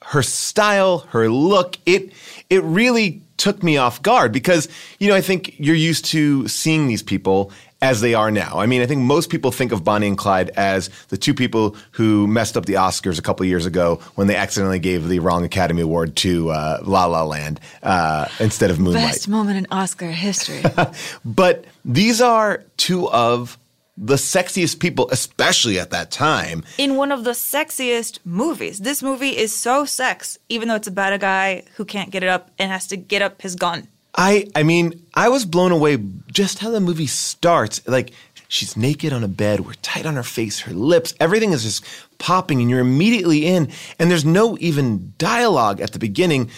her 0.05 0.23
style, 0.23 0.99
her 1.09 1.29
look, 1.29 1.77
it 1.85 2.11
it 2.49 2.63
really 2.63 3.21
took 3.37 3.63
me 3.63 3.77
off 3.77 4.01
guard 4.01 4.31
because 4.31 4.67
you 4.99 5.09
know 5.09 5.15
I 5.15 5.21
think 5.21 5.59
you're 5.59 5.75
used 5.75 6.05
to 6.05 6.47
seeing 6.47 6.87
these 6.87 7.03
people 7.03 7.51
as 7.83 7.99
they 7.99 8.13
are 8.13 8.31
now. 8.31 8.59
I 8.59 8.65
mean, 8.65 8.81
I 8.81 8.85
think 8.85 9.01
most 9.01 9.29
people 9.29 9.51
think 9.51 9.73
of 9.73 9.83
Bonnie 9.83 10.07
and 10.07 10.17
Clyde 10.17 10.51
as 10.51 10.89
the 11.09 11.17
two 11.17 11.33
people 11.33 11.75
who 11.91 12.27
messed 12.27 12.55
up 12.55 12.65
the 12.65 12.75
Oscars 12.75 13.19
a 13.19 13.21
couple 13.21 13.45
years 13.45 13.65
ago 13.65 13.99
when 14.15 14.27
they 14.27 14.37
accidentally 14.37 14.79
gave 14.79 15.09
the 15.09 15.19
wrong 15.19 15.43
Academy 15.43 15.81
Award 15.81 16.15
to 16.17 16.49
uh, 16.49 16.79
La 16.83 17.05
La 17.07 17.23
Land 17.23 17.59
uh, 17.83 18.29
instead 18.39 18.71
of 18.71 18.79
Moonlight. 18.79 19.03
Best 19.03 19.27
moment 19.27 19.57
in 19.57 19.67
Oscar 19.69 20.11
history. 20.11 20.63
but 21.25 21.65
these 21.83 22.21
are 22.21 22.63
two 22.77 23.09
of 23.09 23.57
the 23.95 24.15
sexiest 24.15 24.79
people, 24.79 25.09
especially 25.11 25.77
at 25.79 25.91
that 25.91 26.09
time. 26.09 26.63
In 26.77 26.95
one 26.95 27.11
of 27.11 27.23
the 27.23 27.31
sexiest 27.31 28.19
movies. 28.25 28.79
This 28.79 29.03
movie 29.03 29.37
is 29.37 29.53
so 29.53 29.85
sex, 29.85 30.37
even 30.49 30.67
though 30.67 30.75
it's 30.75 30.87
about 30.87 31.13
a 31.13 31.17
guy 31.17 31.63
who 31.75 31.85
can't 31.85 32.09
get 32.09 32.23
it 32.23 32.29
up 32.29 32.51
and 32.57 32.71
has 32.71 32.87
to 32.87 32.97
get 32.97 33.21
up 33.21 33.41
his 33.41 33.55
gun. 33.55 33.87
I 34.15 34.47
I 34.55 34.63
mean, 34.63 35.05
I 35.13 35.29
was 35.29 35.45
blown 35.45 35.71
away 35.71 35.97
just 36.31 36.59
how 36.59 36.69
the 36.69 36.79
movie 36.79 37.07
starts. 37.07 37.85
Like 37.87 38.11
she's 38.47 38.77
naked 38.77 39.13
on 39.13 39.23
a 39.23 39.27
bed, 39.27 39.61
we're 39.61 39.73
tight 39.73 40.05
on 40.05 40.15
her 40.15 40.23
face, 40.23 40.59
her 40.61 40.73
lips, 40.73 41.13
everything 41.19 41.51
is 41.51 41.63
just 41.63 41.83
popping 42.19 42.61
and 42.61 42.69
you're 42.69 42.79
immediately 42.79 43.45
in 43.45 43.71
and 43.99 44.09
there's 44.09 44.25
no 44.25 44.57
even 44.59 45.13
dialogue 45.17 45.81
at 45.81 45.91
the 45.91 45.99
beginning. 45.99 46.49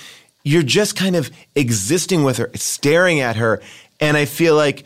You're 0.43 0.63
just 0.63 0.95
kind 0.95 1.15
of 1.15 1.31
existing 1.55 2.23
with 2.23 2.37
her, 2.37 2.51
staring 2.53 3.19
at 3.19 3.35
her, 3.37 3.61
and 3.99 4.15
I 4.15 4.25
feel 4.25 4.55
like 4.55 4.85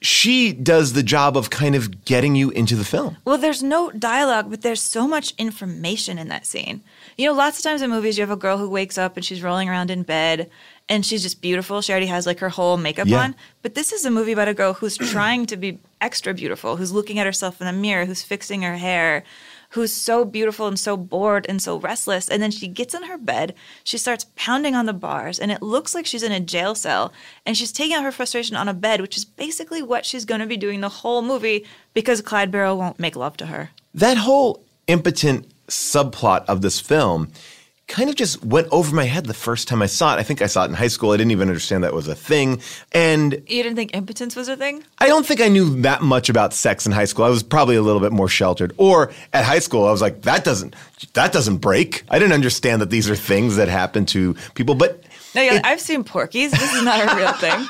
she 0.00 0.52
does 0.52 0.92
the 0.92 1.02
job 1.02 1.36
of 1.36 1.50
kind 1.50 1.74
of 1.74 2.04
getting 2.04 2.36
you 2.36 2.50
into 2.50 2.76
the 2.76 2.84
film. 2.84 3.16
Well, 3.24 3.36
there's 3.38 3.62
no 3.62 3.90
dialogue, 3.90 4.48
but 4.48 4.62
there's 4.62 4.80
so 4.80 5.08
much 5.08 5.34
information 5.38 6.18
in 6.18 6.28
that 6.28 6.46
scene. 6.46 6.82
You 7.16 7.26
know, 7.26 7.32
lots 7.32 7.58
of 7.58 7.64
times 7.64 7.82
in 7.82 7.90
movies, 7.90 8.16
you 8.16 8.22
have 8.22 8.30
a 8.30 8.36
girl 8.36 8.58
who 8.58 8.70
wakes 8.70 8.96
up 8.96 9.16
and 9.16 9.24
she's 9.24 9.42
rolling 9.42 9.68
around 9.68 9.90
in 9.90 10.04
bed 10.04 10.50
and 10.88 11.04
she's 11.04 11.22
just 11.22 11.40
beautiful. 11.42 11.82
She 11.82 11.92
already 11.92 12.06
has 12.06 12.26
like 12.26 12.38
her 12.38 12.48
whole 12.48 12.76
makeup 12.76 13.08
Yeah. 13.08 13.22
on. 13.22 13.34
But 13.62 13.74
this 13.74 13.92
is 13.92 14.04
a 14.04 14.10
movie 14.10 14.32
about 14.32 14.46
a 14.48 14.54
girl 14.54 14.72
who's 14.74 14.96
trying 14.96 15.46
to 15.46 15.56
be 15.56 15.78
extra 16.00 16.32
beautiful, 16.32 16.76
who's 16.76 16.92
looking 16.92 17.18
at 17.18 17.26
herself 17.26 17.60
in 17.60 17.66
the 17.66 17.72
mirror, 17.72 18.04
who's 18.04 18.22
fixing 18.22 18.62
her 18.62 18.76
hair, 18.76 19.24
who's 19.70 19.92
so 19.92 20.24
beautiful 20.24 20.66
and 20.66 20.78
so 20.78 20.96
bored 20.96 21.46
and 21.48 21.60
so 21.60 21.78
restless. 21.78 22.28
And 22.28 22.42
then 22.42 22.50
she 22.50 22.68
gets 22.68 22.94
in 22.94 23.04
her 23.04 23.18
bed, 23.18 23.54
she 23.84 23.98
starts 23.98 24.26
pounding 24.36 24.74
on 24.74 24.86
the 24.86 24.92
bars, 24.92 25.38
and 25.38 25.50
it 25.50 25.62
looks 25.62 25.94
like 25.94 26.06
she's 26.06 26.22
in 26.22 26.32
a 26.32 26.40
jail 26.40 26.74
cell. 26.74 27.12
And 27.44 27.56
she's 27.56 27.72
taking 27.72 27.96
out 27.96 28.04
her 28.04 28.12
frustration 28.12 28.56
on 28.56 28.68
a 28.68 28.74
bed, 28.74 29.00
which 29.00 29.16
is 29.16 29.24
basically 29.24 29.82
what 29.82 30.06
she's 30.06 30.24
going 30.24 30.40
to 30.40 30.46
be 30.46 30.56
doing 30.56 30.80
the 30.80 30.88
whole 30.88 31.22
movie 31.22 31.66
because 31.94 32.20
Clyde 32.20 32.50
Barrow 32.50 32.74
won't 32.74 32.98
make 32.98 33.16
love 33.16 33.36
to 33.38 33.46
her. 33.46 33.70
That 33.94 34.16
whole 34.16 34.64
impotent 34.86 35.50
subplot 35.68 36.44
of 36.46 36.62
this 36.62 36.80
film 36.80 37.30
kind 37.88 38.10
of 38.10 38.16
just 38.16 38.44
went 38.44 38.68
over 38.70 38.94
my 38.94 39.04
head 39.04 39.24
the 39.24 39.34
first 39.34 39.66
time 39.66 39.80
I 39.80 39.86
saw 39.86 40.14
it. 40.14 40.18
I 40.18 40.22
think 40.22 40.42
I 40.42 40.46
saw 40.46 40.62
it 40.64 40.68
in 40.68 40.74
high 40.74 40.88
school. 40.88 41.10
I 41.10 41.16
didn't 41.16 41.32
even 41.32 41.48
understand 41.48 41.82
that 41.84 41.94
was 41.94 42.06
a 42.06 42.14
thing. 42.14 42.60
And 42.92 43.32
You 43.46 43.62
didn't 43.62 43.76
think 43.76 43.96
impotence 43.96 44.36
was 44.36 44.46
a 44.48 44.56
thing? 44.56 44.84
I 44.98 45.06
don't 45.06 45.26
think 45.26 45.40
I 45.40 45.48
knew 45.48 45.80
that 45.80 46.02
much 46.02 46.28
about 46.28 46.52
sex 46.52 46.84
in 46.86 46.92
high 46.92 47.06
school. 47.06 47.24
I 47.24 47.30
was 47.30 47.42
probably 47.42 47.76
a 47.76 47.82
little 47.82 48.00
bit 48.00 48.12
more 48.12 48.28
sheltered. 48.28 48.74
Or 48.76 49.10
at 49.32 49.44
high 49.44 49.58
school, 49.58 49.86
I 49.86 49.90
was 49.90 50.02
like, 50.02 50.22
that 50.22 50.44
doesn't 50.44 50.76
that 51.14 51.32
doesn't 51.32 51.58
break. 51.58 52.04
I 52.10 52.18
didn't 52.18 52.34
understand 52.34 52.82
that 52.82 52.90
these 52.90 53.08
are 53.08 53.16
things 53.16 53.56
that 53.56 53.68
happen 53.68 54.04
to 54.06 54.34
people. 54.54 54.74
But 54.74 55.02
No, 55.34 55.40
yeah, 55.42 55.60
I've 55.64 55.80
seen 55.80 56.04
Porky's. 56.04 56.52
This 56.52 56.72
is 56.74 56.82
not 56.82 57.00
a 57.00 57.16
real 57.16 57.32
thing. 57.32 57.66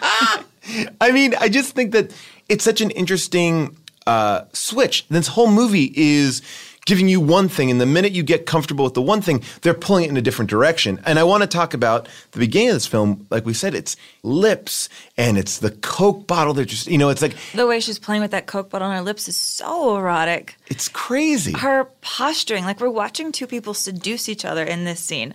I 1.00 1.12
mean, 1.12 1.34
I 1.40 1.48
just 1.48 1.74
think 1.74 1.92
that 1.92 2.12
it's 2.48 2.64
such 2.64 2.80
an 2.80 2.90
interesting 2.90 3.76
uh, 4.06 4.44
switch. 4.52 5.06
This 5.08 5.28
whole 5.28 5.50
movie 5.50 5.92
is 5.94 6.42
giving 6.88 7.06
you 7.06 7.20
one 7.20 7.48
thing, 7.50 7.70
and 7.70 7.78
the 7.78 7.84
minute 7.86 8.12
you 8.12 8.22
get 8.22 8.46
comfortable 8.46 8.82
with 8.82 8.94
the 8.94 9.02
one 9.02 9.20
thing, 9.20 9.42
they're 9.60 9.74
pulling 9.74 10.04
it 10.04 10.08
in 10.10 10.16
a 10.16 10.22
different 10.22 10.48
direction. 10.50 10.98
And 11.04 11.18
I 11.18 11.22
want 11.22 11.42
to 11.42 11.46
talk 11.46 11.74
about 11.74 12.08
the 12.32 12.38
beginning 12.38 12.70
of 12.70 12.76
this 12.76 12.86
film. 12.86 13.26
Like 13.28 13.44
we 13.44 13.52
said, 13.52 13.74
it's 13.74 13.94
lips 14.22 14.88
and 15.18 15.36
it's 15.36 15.58
the 15.58 15.70
Coke 15.70 16.26
bottle. 16.26 16.54
They're 16.54 16.64
just, 16.64 16.86
you 16.86 16.96
know, 16.96 17.10
it's 17.10 17.20
like 17.20 17.36
The 17.52 17.66
way 17.66 17.78
she's 17.80 17.98
playing 17.98 18.22
with 18.22 18.30
that 18.30 18.46
Coke 18.46 18.70
bottle 18.70 18.88
on 18.88 18.96
her 18.96 19.02
lips 19.02 19.28
is 19.28 19.36
so 19.36 19.96
erotic. 19.98 20.56
it's 20.68 20.88
crazy. 20.88 21.52
Her 21.52 21.84
posturing, 22.00 22.64
like 22.64 22.80
we're 22.80 22.88
watching 22.88 23.32
two 23.32 23.46
people 23.46 23.74
seduce 23.74 24.26
each 24.30 24.46
other 24.46 24.64
in 24.64 24.84
this 24.84 25.00
scene. 25.00 25.34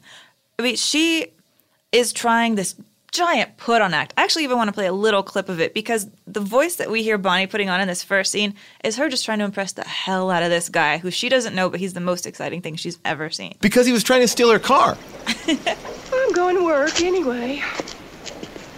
I 0.57 0.63
mean, 0.63 0.75
she 0.75 1.27
is 1.91 2.11
trying 2.13 2.55
this 2.55 2.73
giant 3.13 3.55
put 3.57 3.79
on 3.81 3.93
act. 3.93 4.13
I 4.17 4.23
actually 4.23 4.43
even 4.43 4.57
want 4.57 4.69
to 4.69 4.73
play 4.73 4.87
a 4.87 4.91
little 4.93 5.21
clip 5.23 5.47
of 5.47 5.59
it 5.61 5.73
because 5.73 6.07
the 6.25 6.39
voice 6.41 6.77
that 6.77 6.89
we 6.89 7.03
hear 7.03 7.17
Bonnie 7.19 7.45
putting 7.47 7.69
on 7.69 7.79
in 7.79 7.87
this 7.87 8.03
first 8.03 8.31
scene 8.31 8.55
is 8.83 8.97
her 8.97 9.07
just 9.07 9.23
trying 9.23 9.37
to 9.39 9.45
impress 9.45 9.71
the 9.73 9.83
hell 9.87 10.31
out 10.31 10.41
of 10.43 10.49
this 10.49 10.67
guy 10.67 10.97
who 10.97 11.11
she 11.11 11.29
doesn't 11.29 11.53
know, 11.55 11.69
but 11.69 11.79
he's 11.79 11.93
the 11.93 11.99
most 11.99 12.25
exciting 12.25 12.61
thing 12.61 12.75
she's 12.75 12.97
ever 13.05 13.29
seen. 13.29 13.55
Because 13.61 13.85
he 13.85 13.91
was 13.93 14.03
trying 14.03 14.21
to 14.21 14.27
steal 14.27 14.49
her 14.49 14.57
car. 14.59 14.97
I'm 15.47 16.31
going 16.33 16.55
to 16.57 16.65
work 16.65 17.01
anyway. 17.01 17.61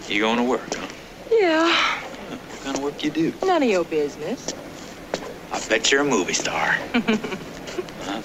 You 0.09 0.21
going 0.21 0.37
to 0.37 0.43
work, 0.43 0.73
huh? 0.75 0.87
Yeah, 1.31 1.67
What 2.29 2.63
kind 2.63 2.77
of 2.77 2.83
work 2.83 3.03
you 3.03 3.11
do? 3.11 3.33
none 3.43 3.63
of 3.63 3.69
your 3.69 3.85
business. 3.85 4.53
I 5.51 5.65
bet 5.69 5.91
you're 5.91 6.01
a 6.01 6.05
movie 6.05 6.33
star. 6.33 6.71
huh? 6.93 8.21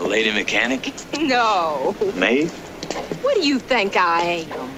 A 0.00 0.02
lady 0.04 0.30
mechanic? 0.30 0.92
No. 1.18 1.96
Maid? 2.14 2.50
What 3.22 3.34
do 3.34 3.46
you 3.46 3.58
think 3.58 3.96
I 3.96 4.46
am? 4.50 4.70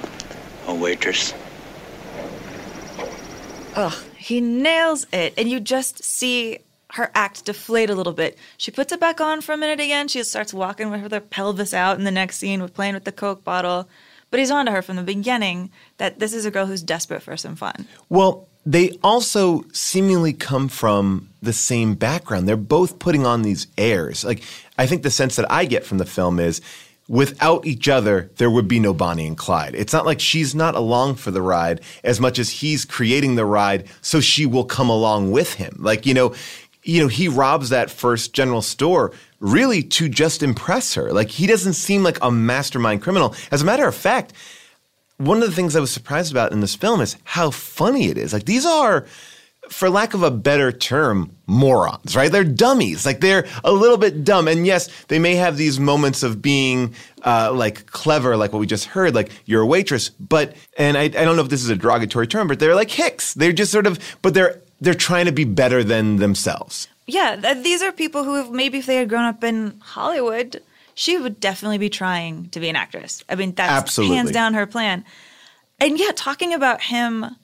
A 0.71 0.75
waitress? 0.75 1.35
Ugh, 3.75 3.93
he 4.17 4.41
nails 4.41 5.05
it. 5.12 5.35
And 5.37 5.50
you 5.50 5.59
just 5.59 6.05
see 6.05 6.61
her 6.93 7.11
act 7.12 7.45
deflate 7.45 7.91
a 7.91 7.95
little 7.97 8.12
bit. 8.12 8.39
She 8.57 8.71
puts 8.71 8.93
it 8.93 9.00
back 9.00 9.21
on 9.21 9.41
for 9.41 9.53
a 9.53 9.57
minute 9.57 9.81
again. 9.81 10.07
She 10.07 10.23
starts 10.23 10.55
walking 10.55 10.91
with 10.91 11.11
her 11.11 11.21
pelvis 11.21 11.75
out 11.75 11.99
in 11.99 12.05
the 12.05 12.12
next 12.12 12.39
scene 12.39 12.62
with 12.62 12.73
playing 12.73 12.95
with 12.95 13.03
the 13.03 13.11
Coke 13.11 13.43
bottle. 13.43 13.89
But 14.31 14.39
he's 14.39 14.53
on 14.53 14.67
to 14.67 14.73
her 14.73 14.81
from 14.81 14.95
the 14.95 15.03
beginning 15.03 15.73
that 15.97 16.21
this 16.21 16.33
is 16.33 16.45
a 16.45 16.53
girl 16.53 16.67
who's 16.67 16.85
desperate 16.85 17.23
for 17.23 17.37
some 17.37 17.57
fun. 17.57 17.89
Well, 18.09 18.47
they 18.65 18.97
also 19.03 19.65
seemingly 19.73 20.33
come 20.33 20.69
from 20.69 21.31
the 21.43 21.53
same 21.53 21.95
background. 21.95 22.47
They're 22.47 22.57
both 22.57 23.00
putting 23.00 23.27
on 23.27 23.43
these 23.43 23.67
airs. 23.77 24.25
Like, 24.25 24.45
I 24.79 24.87
think 24.87 25.03
the 25.03 25.11
sense 25.11 25.35
that 25.35 25.50
I 25.50 25.65
get 25.65 25.85
from 25.85 25.99
the 25.99 26.07
film 26.07 26.39
is 26.39 26.61
without 27.11 27.67
each 27.67 27.88
other, 27.88 28.31
there 28.37 28.52
would 28.52 28.69
be 28.69 28.79
no 28.79 28.95
Bonnie 28.95 29.26
and 29.26 29.37
Clyde. 29.37 29.75
It's 29.75 29.93
not 29.93 30.07
like 30.07 30.21
she's 30.21 30.55
not 30.55 30.76
along 30.76 31.17
for 31.17 31.33
the 31.33 31.43
ride 31.43 31.81
as 32.05 32.21
much 32.21 32.38
as 32.38 32.50
he's 32.50 32.85
creating 32.85 33.35
the 33.35 33.45
ride 33.45 33.88
so 34.00 34.21
she 34.21 34.47
will 34.47 34.64
come 34.64 34.88
along 34.88 35.33
with 35.33 35.55
him. 35.55 35.75
Like, 35.81 36.07
you 36.07 36.14
know, 36.14 36.33
you 36.85 37.02
know, 37.02 37.09
he 37.09 37.26
robs 37.26 37.71
that 37.71 37.90
first 37.90 38.33
general 38.33 38.62
store 38.62 39.11
really 39.40 39.83
to 39.83 40.09
just 40.09 40.40
impress 40.40 40.95
her. 40.95 41.12
Like, 41.12 41.31
he 41.31 41.49
doesn't 41.49 41.73
seem 41.73 42.05
like 42.05 42.19
a 42.23 42.31
mastermind 42.31 43.02
criminal. 43.02 43.35
As 43.50 43.61
a 43.61 43.64
matter 43.64 43.88
of 43.88 43.95
fact, 43.97 44.33
one 45.17 45.43
of 45.43 45.49
the 45.49 45.55
things 45.57 45.75
I 45.75 45.81
was 45.81 45.90
surprised 45.90 46.31
about 46.31 46.52
in 46.52 46.61
this 46.61 46.76
film 46.76 47.00
is 47.00 47.17
how 47.25 47.50
funny 47.50 48.07
it 48.07 48.19
is. 48.19 48.33
Like 48.33 48.45
these 48.45 48.64
are, 48.64 49.05
for 49.71 49.89
lack 49.89 50.15
of 50.15 50.23
a 50.23 50.31
better 50.31 50.73
term, 50.73 51.35
morons, 51.47 52.17
right? 52.17 52.31
They're 52.31 52.45
dummies. 52.45 53.07
Like 53.07 53.21
they're 53.21 53.47
a 53.65 53.73
little 53.73 53.97
bit 53.97 54.25
dumb. 54.25 54.49
And 54.49 54.67
yes, 54.67 54.89
they 55.07 55.19
may 55.19 55.37
have 55.37 55.57
these 55.57 55.79
moments 55.79 56.23
of 56.23 56.43
being 56.43 56.95
uh, 57.25 57.53
like 57.55 57.87
clever, 57.87 58.37
like 58.37 58.53
what 58.53 58.59
we 58.59 58.67
just 58.67 58.87
heard, 58.87 59.15
like 59.15 59.31
you're 59.47 59.62
a 59.62 59.67
waitress. 59.67 60.11
But 60.11 60.57
and 60.77 60.99
I, 60.99 61.05
I 61.05 61.09
don't 61.09 61.37
know 61.37 61.43
if 61.43 61.49
this 61.49 61.62
is 61.62 61.71
a 61.71 61.77
derogatory 61.77 62.27
term, 62.27 62.49
but 62.49 62.59
they're 62.59 62.75
like 62.75 62.91
hicks. 62.91 63.35
They're 63.35 63.53
just 63.53 63.73
sort 63.73 63.87
of, 63.87 63.99
but 64.23 64.35
they're 64.35 64.61
they're 64.81 64.95
trying 64.95 65.27
to 65.27 65.33
be 65.33 65.45
better 65.45 65.85
than 65.85 66.17
themselves. 66.17 66.89
Yeah, 67.07 67.37
th- 67.37 67.62
these 67.65 67.83
are 67.83 67.93
people 67.93 68.25
who, 68.25 68.35
have, 68.35 68.50
maybe 68.50 68.79
if 68.79 68.87
they 68.87 68.97
had 68.97 69.09
grown 69.09 69.25
up 69.25 69.43
in 69.43 69.79
Hollywood, 69.81 70.62
she 70.95 71.19
would 71.19 71.41
definitely 71.41 71.79
be 71.79 71.89
trying 71.91 72.49
to 72.50 72.61
be 72.61 72.69
an 72.69 72.77
actress. 72.77 73.25
I 73.29 73.35
mean, 73.35 73.53
that's 73.55 73.71
Absolutely. 73.71 74.17
hands 74.17 74.31
down 74.31 74.55
her 74.55 74.67
plan. 74.67 75.05
And 75.81 75.99
yeah, 75.99 76.12
talking 76.15 76.55
about 76.55 76.83
him 76.83 77.37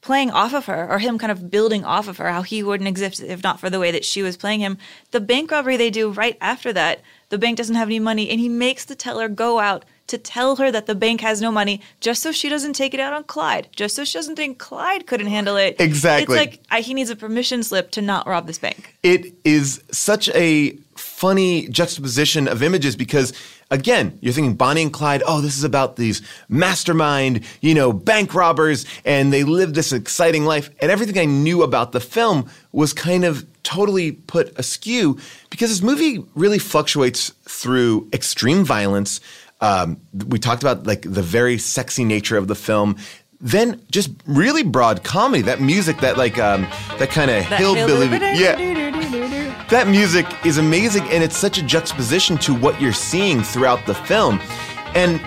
playing 0.00 0.30
off 0.30 0.54
of 0.54 0.66
her 0.66 0.90
or 0.90 0.98
him 0.98 1.18
kind 1.18 1.30
of 1.30 1.50
building 1.50 1.84
off 1.84 2.08
of 2.08 2.16
her, 2.16 2.30
how 2.30 2.42
he 2.42 2.62
wouldn't 2.62 2.88
exist 2.88 3.20
if 3.20 3.42
not 3.42 3.60
for 3.60 3.68
the 3.68 3.78
way 3.78 3.90
that 3.90 4.04
she 4.04 4.22
was 4.22 4.36
playing 4.36 4.60
him. 4.60 4.78
The 5.10 5.20
bank 5.20 5.50
robbery 5.50 5.76
they 5.76 5.90
do 5.90 6.10
right 6.10 6.38
after 6.40 6.72
that, 6.72 7.00
the 7.28 7.38
bank 7.38 7.58
doesn't 7.58 7.76
have 7.76 7.88
any 7.88 8.00
money, 8.00 8.30
and 8.30 8.40
he 8.40 8.48
makes 8.48 8.84
the 8.84 8.94
teller 8.94 9.28
go 9.28 9.58
out 9.58 9.84
to 10.06 10.18
tell 10.18 10.56
her 10.56 10.72
that 10.72 10.86
the 10.86 10.94
bank 10.94 11.20
has 11.20 11.40
no 11.40 11.52
money 11.52 11.80
just 12.00 12.20
so 12.20 12.32
she 12.32 12.48
doesn't 12.48 12.72
take 12.72 12.94
it 12.94 12.98
out 12.98 13.12
on 13.12 13.22
Clyde, 13.24 13.68
just 13.76 13.94
so 13.94 14.04
she 14.04 14.18
doesn't 14.18 14.34
think 14.34 14.58
Clyde 14.58 15.06
couldn't 15.06 15.28
handle 15.28 15.56
it. 15.56 15.76
Exactly. 15.78 16.36
It's 16.36 16.46
like 16.52 16.60
I, 16.70 16.80
he 16.80 16.94
needs 16.94 17.10
a 17.10 17.16
permission 17.16 17.62
slip 17.62 17.92
to 17.92 18.02
not 18.02 18.26
rob 18.26 18.46
this 18.46 18.58
bank. 18.58 18.96
it 19.02 19.32
is 19.44 19.82
such 19.92 20.28
a 20.30 20.76
funny 20.96 21.68
juxtaposition 21.68 22.48
of 22.48 22.62
images 22.62 22.96
because 22.96 23.32
again 23.70 24.18
you're 24.20 24.32
thinking 24.32 24.54
bonnie 24.54 24.82
and 24.82 24.92
clyde 24.92 25.22
oh 25.26 25.40
this 25.40 25.56
is 25.56 25.64
about 25.64 25.96
these 25.96 26.22
mastermind 26.48 27.44
you 27.60 27.74
know 27.74 27.92
bank 27.92 28.34
robbers 28.34 28.84
and 29.04 29.32
they 29.32 29.44
live 29.44 29.74
this 29.74 29.92
exciting 29.92 30.44
life. 30.44 30.70
And 30.80 30.90
everything 30.90 31.18
i 31.18 31.24
knew 31.24 31.62
about 31.62 31.92
the 31.92 32.00
film 32.00 32.48
was 32.72 32.92
kind 32.92 33.24
of 33.24 33.46
totally 33.62 34.12
put 34.12 34.58
askew 34.58 35.18
because 35.50 35.70
this 35.70 35.82
movie 35.82 36.24
really 36.34 36.58
fluctuates 36.58 37.30
through 37.44 38.08
extreme 38.12 38.64
violence. 38.64 39.20
Um, 39.60 40.00
we 40.26 40.38
talked 40.38 40.62
about 40.62 40.86
like 40.86 41.02
the 41.02 41.22
very 41.22 41.58
sexy 41.58 42.04
nature 42.04 42.36
of 42.36 42.48
the 42.48 42.54
film. 42.54 42.96
Then 43.40 43.80
just 43.90 44.10
really 44.26 44.62
broad 44.62 45.02
comedy 45.02 45.42
that 45.42 45.60
music 45.60 46.00
that 46.00 46.18
like 46.18 46.38
um, 46.38 46.62
that 46.98 47.10
kind 47.10 47.30
of 47.30 47.44
hillbilly 47.44 48.08
yeah 48.38 48.89
that 49.70 49.86
music 49.88 50.26
is 50.44 50.58
amazing 50.58 51.02
and 51.10 51.22
it's 51.22 51.36
such 51.36 51.58
a 51.58 51.62
juxtaposition 51.62 52.36
to 52.38 52.54
what 52.54 52.80
you're 52.80 52.92
seeing 52.92 53.42
throughout 53.42 53.84
the 53.86 53.94
film 53.94 54.40
and 54.94 55.20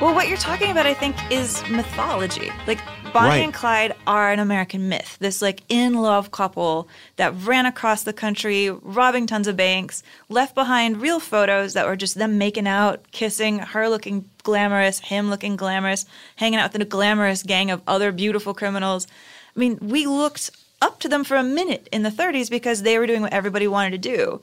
Well, 0.00 0.14
what 0.14 0.28
you're 0.28 0.38
talking 0.38 0.70
about, 0.70 0.86
I 0.86 0.94
think, 0.94 1.14
is 1.30 1.62
mythology. 1.68 2.50
Like 2.66 2.80
Bonnie 3.12 3.28
Right. 3.28 3.44
and 3.44 3.52
Clyde 3.52 3.94
are 4.06 4.32
an 4.32 4.38
American 4.38 4.88
myth. 4.88 5.18
This 5.20 5.42
like 5.42 5.62
in 5.68 5.94
love 5.94 6.30
couple 6.30 6.88
that 7.16 7.34
ran 7.34 7.66
across 7.66 8.04
the 8.04 8.12
country, 8.14 8.70
robbing 8.70 9.26
tons 9.26 9.46
of 9.46 9.56
banks, 9.56 10.02
left 10.30 10.54
behind 10.54 11.02
real 11.02 11.20
photos 11.20 11.74
that 11.74 11.86
were 11.86 11.96
just 11.96 12.14
them 12.14 12.38
making 12.38 12.66
out, 12.66 13.10
kissing, 13.10 13.58
her 13.58 13.88
looking 13.90 14.24
glamorous, 14.42 15.00
him 15.00 15.28
looking 15.28 15.56
glamorous, 15.56 16.06
hanging 16.36 16.58
out 16.58 16.72
with 16.72 16.80
a 16.80 16.86
glamorous 16.86 17.42
gang 17.42 17.70
of 17.70 17.82
other 17.86 18.10
beautiful 18.12 18.54
criminals. 18.54 19.06
I 19.54 19.58
mean, 19.58 19.76
we 19.82 20.06
looked 20.06 20.50
up 20.80 21.00
to 21.00 21.08
them 21.08 21.24
for 21.24 21.36
a 21.36 21.42
minute 21.42 21.88
in 21.92 22.02
the 22.02 22.10
30s 22.10 22.50
because 22.50 22.82
they 22.82 22.98
were 22.98 23.06
doing 23.06 23.22
what 23.22 23.32
everybody 23.32 23.66
wanted 23.68 23.90
to 23.90 23.98
do. 24.16 24.40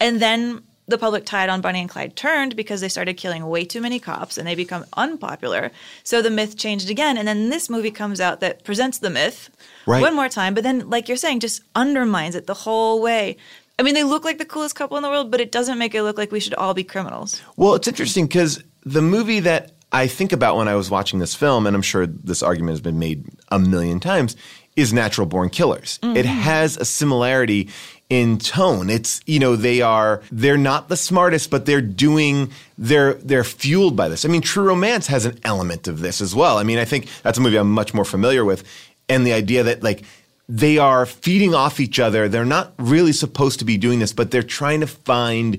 And 0.00 0.20
then 0.20 0.62
the 0.86 0.98
public 0.98 1.24
tide 1.24 1.48
on 1.48 1.60
Bonnie 1.62 1.80
and 1.80 1.88
Clyde 1.88 2.14
turned 2.14 2.56
because 2.56 2.80
they 2.82 2.88
started 2.90 3.14
killing 3.16 3.46
way 3.46 3.64
too 3.64 3.80
many 3.80 3.98
cops 3.98 4.36
and 4.36 4.46
they 4.46 4.54
become 4.54 4.84
unpopular. 4.94 5.70
So 6.02 6.20
the 6.20 6.30
myth 6.30 6.58
changed 6.58 6.90
again. 6.90 7.16
And 7.16 7.26
then 7.26 7.48
this 7.48 7.70
movie 7.70 7.90
comes 7.90 8.20
out 8.20 8.40
that 8.40 8.64
presents 8.64 8.98
the 8.98 9.10
myth 9.10 9.48
Right. 9.86 10.00
one 10.02 10.14
more 10.14 10.28
time, 10.30 10.54
but 10.54 10.62
then, 10.64 10.88
like 10.88 11.08
you're 11.08 11.16
saying, 11.18 11.40
just 11.40 11.62
undermines 11.74 12.34
it 12.34 12.46
the 12.46 12.54
whole 12.54 13.02
way. 13.02 13.36
I 13.78 13.82
mean, 13.82 13.92
they 13.94 14.04
look 14.04 14.24
like 14.24 14.38
the 14.38 14.44
coolest 14.46 14.74
couple 14.76 14.96
in 14.96 15.02
the 15.02 15.10
world, 15.10 15.30
but 15.30 15.40
it 15.42 15.52
doesn't 15.52 15.76
make 15.78 15.94
it 15.94 16.02
look 16.02 16.16
like 16.16 16.32
we 16.32 16.40
should 16.40 16.54
all 16.54 16.72
be 16.74 16.84
criminals. 16.84 17.42
well 17.56 17.74
it's 17.74 17.86
interesting 17.88 18.26
because 18.26 18.62
the 18.84 19.02
movie 19.02 19.40
that 19.40 19.72
i 19.92 20.06
think 20.06 20.32
about 20.32 20.56
when 20.56 20.68
i 20.68 20.74
was 20.74 20.90
watching 20.90 21.18
this 21.18 21.34
film 21.34 21.66
and 21.66 21.74
i'm 21.76 21.82
sure 21.82 22.06
this 22.06 22.42
argument 22.42 22.70
has 22.72 22.80
been 22.80 22.98
made 22.98 23.24
a 23.50 23.58
million 23.58 24.00
times 24.00 24.36
is 24.76 24.92
natural 24.92 25.26
born 25.26 25.48
killers 25.50 25.98
it 26.02 26.26
Mhm. 26.26 26.40
has 26.40 26.76
a 26.76 26.84
similarity 26.84 27.68
in 28.10 28.38
tone. 28.38 28.90
It's 28.90 29.20
you 29.26 29.38
know 29.38 29.56
they 29.56 29.80
are 29.80 30.20
they're 30.30 30.58
not 30.58 30.88
the 30.88 30.96
smartest, 30.96 31.48
but 31.50 31.64
they're 31.64 31.80
doing 31.80 32.50
they're 32.76 33.14
they're 33.14 33.44
fueled 33.44 33.96
by 33.96 34.08
this. 34.08 34.24
I 34.24 34.28
mean, 34.28 34.42
True 34.42 34.64
Romance 34.64 35.06
has 35.06 35.24
an 35.24 35.38
element 35.44 35.88
of 35.88 36.00
this 36.00 36.20
as 36.20 36.34
well. 36.34 36.58
I 36.58 36.64
mean, 36.64 36.78
I 36.78 36.84
think 36.84 37.06
that's 37.22 37.38
a 37.38 37.40
movie 37.40 37.56
I'm 37.56 37.70
much 37.72 37.94
more 37.94 38.04
familiar 38.04 38.44
with, 38.44 38.62
and 39.08 39.26
the 39.26 39.32
idea 39.32 39.62
that 39.62 39.82
like 39.82 40.02
they 40.48 40.76
are 40.76 41.06
feeding 41.06 41.54
off 41.54 41.80
each 41.80 41.98
other. 41.98 42.28
They're 42.28 42.44
not 42.44 42.74
really 42.78 43.12
supposed 43.12 43.58
to 43.60 43.64
be 43.64 43.78
doing 43.78 43.98
this, 44.00 44.12
but 44.12 44.30
they're 44.30 44.42
trying 44.42 44.80
to 44.80 44.86
find 44.86 45.58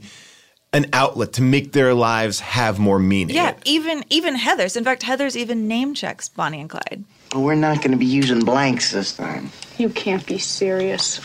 an 0.73 0.85
outlet 0.93 1.33
to 1.33 1.41
make 1.41 1.71
their 1.71 1.93
lives 1.95 2.39
have 2.41 2.77
more 2.77 2.99
meaning. 2.99 3.35
Yeah, 3.35 3.53
even 3.65 4.03
even 4.11 4.35
Heathers. 4.37 4.77
In 4.77 4.83
fact, 4.83 5.01
Heathers 5.03 5.35
even 5.35 5.67
name 5.67 5.95
checks 5.95 6.29
Bonnie 6.29 6.59
and 6.61 6.69
Clyde. 6.69 7.03
Well, 7.33 7.43
we're 7.43 7.55
not 7.55 7.77
going 7.77 7.91
to 7.91 7.97
be 7.97 8.05
using 8.05 8.39
blanks 8.39 8.91
this 8.91 9.15
time. 9.15 9.51
You 9.77 9.89
can't 9.89 10.25
be 10.25 10.37
serious. 10.37 11.19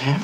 Yeah. 0.00 0.22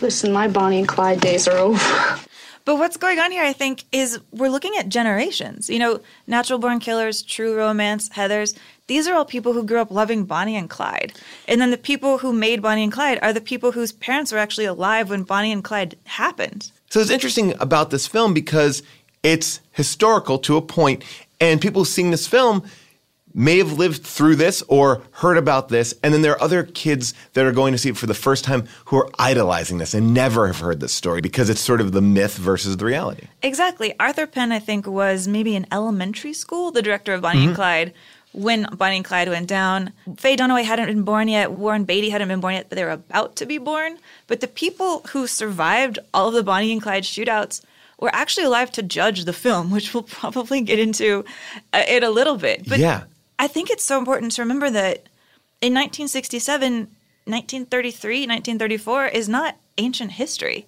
Listen, 0.00 0.32
my 0.32 0.48
Bonnie 0.48 0.78
and 0.78 0.88
Clyde 0.88 1.20
days 1.20 1.48
are 1.48 1.56
over. 1.56 2.20
But 2.64 2.76
what's 2.76 2.96
going 2.96 3.18
on 3.18 3.30
here, 3.30 3.44
I 3.44 3.52
think, 3.52 3.84
is 3.92 4.18
we're 4.30 4.48
looking 4.48 4.72
at 4.78 4.88
generations. 4.88 5.68
You 5.68 5.78
know, 5.78 6.00
Natural 6.26 6.58
Born 6.58 6.80
Killers, 6.80 7.22
True 7.22 7.54
Romance, 7.54 8.08
Heathers. 8.08 8.56
These 8.86 9.06
are 9.06 9.14
all 9.14 9.24
people 9.24 9.52
who 9.52 9.64
grew 9.64 9.80
up 9.80 9.90
loving 9.90 10.24
Bonnie 10.24 10.56
and 10.56 10.70
Clyde. 10.70 11.12
And 11.46 11.60
then 11.60 11.70
the 11.70 11.76
people 11.76 12.18
who 12.18 12.32
made 12.32 12.62
Bonnie 12.62 12.84
and 12.84 12.92
Clyde 12.92 13.18
are 13.20 13.32
the 13.32 13.40
people 13.40 13.72
whose 13.72 13.92
parents 13.92 14.32
were 14.32 14.38
actually 14.38 14.64
alive 14.64 15.10
when 15.10 15.24
Bonnie 15.24 15.52
and 15.52 15.62
Clyde 15.62 15.96
happened. 16.04 16.70
So 16.88 17.00
it's 17.00 17.10
interesting 17.10 17.54
about 17.60 17.90
this 17.90 18.06
film 18.06 18.32
because 18.32 18.82
it's 19.22 19.60
historical 19.72 20.38
to 20.38 20.56
a 20.56 20.62
point, 20.62 21.02
and 21.40 21.60
people 21.60 21.84
seeing 21.84 22.10
this 22.10 22.26
film 22.26 22.62
may 23.34 23.58
have 23.58 23.72
lived 23.72 24.04
through 24.04 24.36
this 24.36 24.62
or 24.68 25.02
heard 25.12 25.36
about 25.36 25.68
this, 25.68 25.92
and 26.02 26.14
then 26.14 26.22
there 26.22 26.32
are 26.32 26.42
other 26.42 26.62
kids 26.62 27.12
that 27.32 27.44
are 27.44 27.52
going 27.52 27.72
to 27.72 27.78
see 27.78 27.88
it 27.90 27.96
for 27.96 28.06
the 28.06 28.14
first 28.14 28.44
time 28.44 28.64
who 28.86 28.96
are 28.96 29.10
idolizing 29.18 29.78
this 29.78 29.92
and 29.92 30.14
never 30.14 30.46
have 30.46 30.60
heard 30.60 30.78
this 30.80 30.92
story 30.92 31.20
because 31.20 31.50
it's 31.50 31.60
sort 31.60 31.80
of 31.80 31.92
the 31.92 32.00
myth 32.00 32.36
versus 32.36 32.76
the 32.76 32.84
reality. 32.84 33.26
Exactly. 33.42 33.94
Arthur 33.98 34.26
Penn, 34.26 34.52
I 34.52 34.60
think, 34.60 34.86
was 34.86 35.26
maybe 35.26 35.56
in 35.56 35.66
elementary 35.72 36.32
school, 36.32 36.70
the 36.70 36.82
director 36.82 37.12
of 37.12 37.22
Bonnie 37.22 37.42
and 37.44 37.52
Mhm. 37.52 37.56
Clyde, 37.56 37.92
when 38.32 38.66
Bonnie 38.72 38.96
and 38.96 39.04
Clyde 39.04 39.28
went 39.28 39.46
down. 39.48 39.92
Faye 40.16 40.36
Dunaway 40.36 40.64
hadn't 40.64 40.86
been 40.86 41.02
born 41.02 41.28
yet. 41.28 41.52
Warren 41.52 41.84
Beatty 41.84 42.10
hadn't 42.10 42.28
been 42.28 42.40
born 42.40 42.54
yet, 42.54 42.66
but 42.68 42.76
they 42.76 42.84
were 42.84 42.90
about 42.90 43.36
to 43.36 43.46
be 43.46 43.58
born. 43.58 43.98
But 44.26 44.40
the 44.40 44.48
people 44.48 45.04
who 45.10 45.26
survived 45.26 45.98
all 46.12 46.28
of 46.28 46.34
the 46.34 46.42
Bonnie 46.42 46.72
and 46.72 46.82
Clyde 46.82 47.04
shootouts 47.04 47.60
were 48.00 48.12
actually 48.12 48.44
alive 48.44 48.72
to 48.72 48.82
judge 48.82 49.24
the 49.24 49.32
film, 49.32 49.70
which 49.74 49.94
we'll 49.94 50.02
probably 50.02 50.60
get 50.62 50.78
into 50.80 51.24
uh, 51.72 51.82
in 51.88 52.02
a 52.02 52.10
little 52.10 52.36
bit. 52.36 52.68
But 52.68 52.78
yeah. 52.80 53.02
I 53.38 53.46
think 53.46 53.70
it's 53.70 53.84
so 53.84 53.98
important 53.98 54.32
to 54.32 54.42
remember 54.42 54.70
that 54.70 55.08
in 55.60 55.72
1967, 55.72 56.72
1933, 57.26 58.26
1934 58.26 59.06
is 59.06 59.28
not 59.28 59.56
ancient 59.78 60.12
history. 60.12 60.66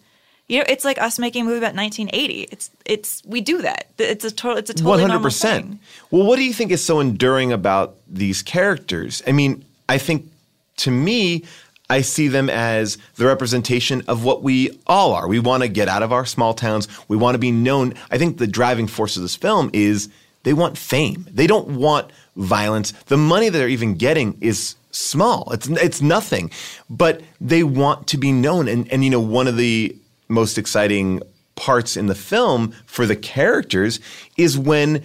You 0.49 0.59
know, 0.59 0.65
it's 0.69 0.85
like 0.85 1.01
us 1.01 1.19
making 1.19 1.43
a 1.43 1.45
movie 1.45 1.59
about 1.59 1.75
1980. 1.75 2.43
It's 2.53 2.71
it's 2.85 3.23
we 3.25 3.41
do 3.41 3.63
that. 3.63 3.89
It's 3.99 4.25
a 4.25 4.31
total. 4.31 4.59
It's 4.59 4.71
a 4.71 4.75
totally 4.75 4.99
normal 4.99 5.17
hundred 5.17 5.23
percent. 5.25 5.67
thing. 5.67 5.81
Well, 6.11 6.25
what 6.25 6.37
do 6.37 6.45
you 6.45 6.53
think 6.53 6.71
is 6.71 6.85
so 6.85 7.01
enduring 7.01 7.53
about 7.53 7.97
these 8.07 8.43
characters? 8.43 9.23
I 9.27 9.33
mean, 9.33 9.65
I 9.89 9.99
think 9.99 10.31
to 10.79 10.93
me, 10.93 11.45
I 11.91 12.01
see 12.01 12.29
them 12.29 12.49
as 12.49 12.97
the 13.17 13.27
representation 13.27 14.03
of 14.07 14.25
what 14.25 14.43
we 14.43 14.79
all 14.87 15.13
are. 15.15 15.27
We 15.27 15.41
want 15.41 15.65
to 15.65 15.69
get 15.69 15.89
out 15.89 16.05
of 16.05 16.13
our 16.13 16.25
small 16.25 16.55
towns. 16.55 16.87
We 17.09 17.17
want 17.17 17.35
to 17.35 17.41
be 17.41 17.51
known. 17.51 17.95
I 18.11 18.19
think 18.19 18.39
the 18.39 18.47
driving 18.47 18.87
force 18.87 19.17
of 19.17 19.23
this 19.23 19.37
film 19.37 19.71
is 19.73 20.09
they 20.47 20.53
want 20.53 20.79
fame. 20.79 21.27
They 21.29 21.49
don't 21.49 21.71
want 21.71 22.09
violence. 22.37 22.93
The 23.07 23.17
money 23.17 23.49
that 23.49 23.59
they're 23.59 23.69
even 23.69 23.97
getting 23.97 24.39
is 24.41 24.77
small. 24.93 25.51
It's 25.51 25.67
it's 25.67 26.01
nothing. 26.01 26.53
But 26.89 27.21
they 27.41 27.65
want 27.65 28.07
to 28.07 28.17
be 28.17 28.31
known. 28.31 28.69
And 28.69 28.89
and 28.93 29.03
you 29.03 29.11
know, 29.11 29.19
one 29.19 29.49
of 29.49 29.57
the 29.57 29.97
most 30.29 30.57
exciting 30.57 31.21
parts 31.57 31.97
in 31.97 32.07
the 32.07 32.15
film 32.15 32.71
for 32.87 33.07
the 33.07 33.17
characters 33.17 33.99
is 34.37 34.57
when 34.57 35.03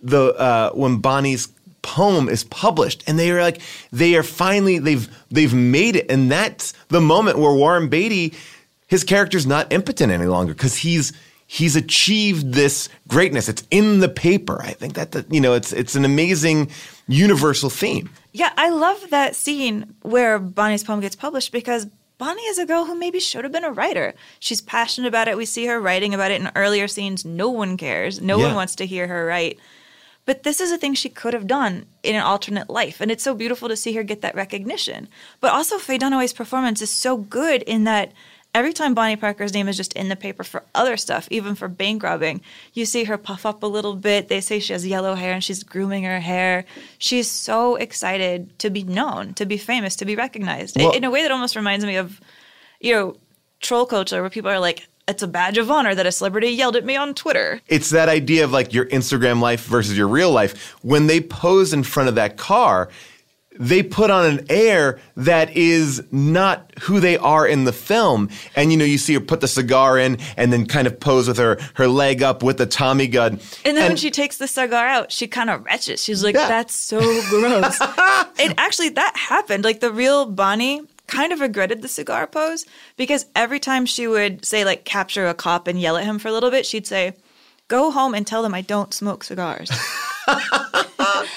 the 0.00 0.32
uh, 0.36 0.70
when 0.74 0.98
Bonnie's 0.98 1.48
poem 1.82 2.28
is 2.28 2.44
published 2.44 3.02
and 3.08 3.18
they 3.18 3.32
are 3.32 3.42
like 3.42 3.60
they 3.90 4.14
are 4.14 4.22
finally 4.22 4.78
they've 4.78 5.08
they've 5.28 5.54
made 5.54 5.96
it 5.96 6.08
and 6.08 6.30
that's 6.30 6.72
the 6.86 7.00
moment 7.00 7.40
where 7.40 7.52
Warren 7.52 7.88
Beatty 7.88 8.32
his 8.86 9.02
character's 9.02 9.44
not 9.44 9.72
impotent 9.72 10.12
any 10.12 10.26
longer 10.26 10.54
because 10.54 10.76
he's 10.76 11.12
he's 11.46 11.76
achieved 11.76 12.52
this 12.54 12.88
greatness 13.08 13.48
it's 13.48 13.62
in 13.70 14.00
the 14.00 14.08
paper 14.08 14.60
i 14.62 14.72
think 14.72 14.94
that, 14.94 15.12
that 15.12 15.30
you 15.32 15.40
know 15.40 15.52
it's 15.54 15.72
it's 15.72 15.94
an 15.94 16.04
amazing 16.04 16.70
universal 17.06 17.68
theme 17.70 18.08
Yeah, 18.32 18.50
I 18.56 18.70
love 18.70 19.10
that 19.10 19.36
scene 19.36 19.94
where 20.02 20.38
Bonnie's 20.38 20.82
poem 20.82 21.00
gets 21.00 21.14
published 21.14 21.52
because 21.52 21.86
Bonnie 22.18 22.42
is 22.42 22.58
a 22.58 22.66
girl 22.66 22.86
who 22.86 22.94
maybe 22.94 23.20
should 23.20 23.44
have 23.44 23.52
been 23.52 23.64
a 23.64 23.70
writer. 23.72 24.14
She's 24.40 24.60
passionate 24.60 25.06
about 25.08 25.28
it. 25.28 25.36
We 25.36 25.44
see 25.44 25.66
her 25.66 25.78
writing 25.80 26.14
about 26.14 26.30
it 26.30 26.40
in 26.40 26.50
earlier 26.56 26.88
scenes. 26.88 27.24
No 27.24 27.48
one 27.50 27.76
cares. 27.76 28.20
No 28.22 28.38
Yeah. 28.38 28.46
one 28.46 28.54
wants 28.54 28.74
to 28.76 28.86
hear 28.86 29.06
her 29.08 29.26
write. 29.26 29.58
But 30.24 30.42
this 30.44 30.60
is 30.60 30.72
a 30.72 30.78
thing 30.78 30.94
she 30.94 31.08
could 31.10 31.34
have 31.34 31.46
done 31.46 31.84
in 32.02 32.14
an 32.16 32.22
alternate 32.22 32.70
life. 32.70 33.00
And 33.00 33.10
it's 33.10 33.22
so 33.24 33.34
beautiful 33.34 33.68
to 33.68 33.76
see 33.76 33.92
her 33.94 34.02
get 34.02 34.20
that 34.22 34.34
recognition. 34.34 35.08
But 35.40 35.52
also, 35.52 35.76
Faye 35.78 35.98
Dunaway's 35.98 36.32
performance 36.32 36.80
is 36.80 36.90
so 36.90 37.16
good 37.18 37.62
in 37.62 37.84
that 37.84 38.12
every 38.54 38.72
time 38.72 38.94
Bonnie 38.94 39.16
Parker's 39.16 39.52
name 39.52 39.68
is 39.68 39.76
just 39.76 39.92
in 39.94 40.08
the 40.08 40.16
paper 40.16 40.44
for 40.44 40.62
other 40.74 40.96
stuff, 40.96 41.26
even 41.30 41.54
for 41.54 41.68
bank 41.68 42.02
robbing, 42.02 42.40
you 42.72 42.86
see 42.86 43.04
her 43.04 43.18
puff 43.18 43.44
up 43.44 43.62
a 43.62 43.66
little 43.66 43.96
bit. 43.96 44.28
They 44.28 44.40
say 44.40 44.60
she 44.60 44.72
has 44.72 44.86
yellow 44.86 45.14
hair 45.16 45.32
and 45.34 45.42
she's 45.42 45.62
grooming 45.62 46.04
her 46.04 46.20
hair. 46.20 46.64
She's 46.98 47.28
so 47.30 47.74
excited 47.76 48.58
to 48.60 48.70
be 48.70 48.84
known, 48.84 49.34
to 49.34 49.44
be 49.44 49.58
famous, 49.58 49.96
to 49.96 50.04
be 50.04 50.16
recognized 50.16 50.76
Well- 50.78 50.92
in 50.92 51.04
a 51.04 51.10
way 51.10 51.22
that 51.22 51.32
almost 51.32 51.56
reminds 51.56 51.84
me 51.84 51.96
of, 51.96 52.20
you 52.80 52.92
know, 52.92 53.16
troll 53.60 53.86
culture 53.86 54.20
where 54.20 54.30
people 54.30 54.50
are 54.50 54.60
like, 54.60 54.86
it's 55.06 55.22
a 55.22 55.28
badge 55.28 55.58
of 55.58 55.70
honor 55.70 55.94
that 55.94 56.06
a 56.06 56.12
celebrity 56.12 56.48
yelled 56.48 56.76
at 56.76 56.84
me 56.84 56.96
on 56.96 57.12
Twitter. 57.12 57.60
it's 57.68 57.90
that 57.90 58.08
idea 58.08 58.42
of 58.44 58.52
like 58.52 58.72
your 58.72 58.86
Instagram 58.86 59.40
life 59.40 59.64
versus 59.66 59.98
your 59.98 60.08
real 60.08 60.30
life. 60.30 60.72
When 60.82 61.08
they 61.08 61.20
pose 61.20 61.74
in 61.74 61.82
front 61.82 62.08
of 62.08 62.14
that 62.14 62.38
car, 62.38 62.88
they 63.58 63.82
put 63.82 64.10
on 64.10 64.26
an 64.26 64.46
air 64.48 65.00
that 65.16 65.56
is 65.56 66.02
not 66.10 66.72
who 66.82 67.00
they 67.00 67.16
are 67.16 67.46
in 67.46 67.64
the 67.64 67.72
film. 67.72 68.28
And 68.56 68.72
you 68.72 68.76
know, 68.76 68.84
you 68.84 68.98
see 68.98 69.14
her 69.14 69.20
put 69.20 69.40
the 69.40 69.48
cigar 69.48 69.98
in 69.98 70.18
and 70.36 70.52
then 70.52 70.66
kind 70.66 70.86
of 70.86 70.98
pose 70.98 71.28
with 71.28 71.38
her 71.38 71.58
her 71.74 71.86
leg 71.86 72.22
up 72.22 72.42
with 72.42 72.58
the 72.58 72.66
Tommy 72.66 73.06
gun. 73.06 73.38
And 73.64 73.76
then 73.76 73.90
when 73.90 73.96
she 73.96 74.10
takes 74.10 74.38
the 74.38 74.48
cigar 74.48 74.86
out, 74.86 75.12
she 75.12 75.26
kind 75.26 75.50
of 75.50 75.62
retches. 75.64 76.04
She's 76.04 76.24
like, 76.24 76.34
"That's 76.34 76.74
so 76.74 76.98
gross." 77.28 77.80
and 78.38 78.54
actually, 78.58 78.90
that 78.90 79.16
happened. 79.16 79.64
Like 79.64 79.80
the 79.80 79.92
real 79.92 80.26
Bonnie 80.26 80.82
kind 81.06 81.32
of 81.32 81.40
regretted 81.40 81.82
the 81.82 81.88
cigar 81.88 82.26
pose 82.26 82.64
because 82.96 83.26
every 83.36 83.60
time 83.60 83.86
she 83.86 84.08
would 84.08 84.44
say 84.44 84.64
like 84.64 84.84
capture 84.84 85.26
a 85.28 85.34
cop 85.34 85.68
and 85.68 85.80
yell 85.80 85.96
at 85.96 86.04
him 86.04 86.18
for 86.18 86.28
a 86.28 86.32
little 86.32 86.50
bit, 86.50 86.66
she'd 86.66 86.86
say, 86.86 87.14
"Go 87.68 87.90
home 87.92 88.14
and 88.14 88.26
tell 88.26 88.42
them 88.42 88.54
I 88.54 88.62
don't 88.62 88.92
smoke 88.92 89.22
cigars." 89.22 89.70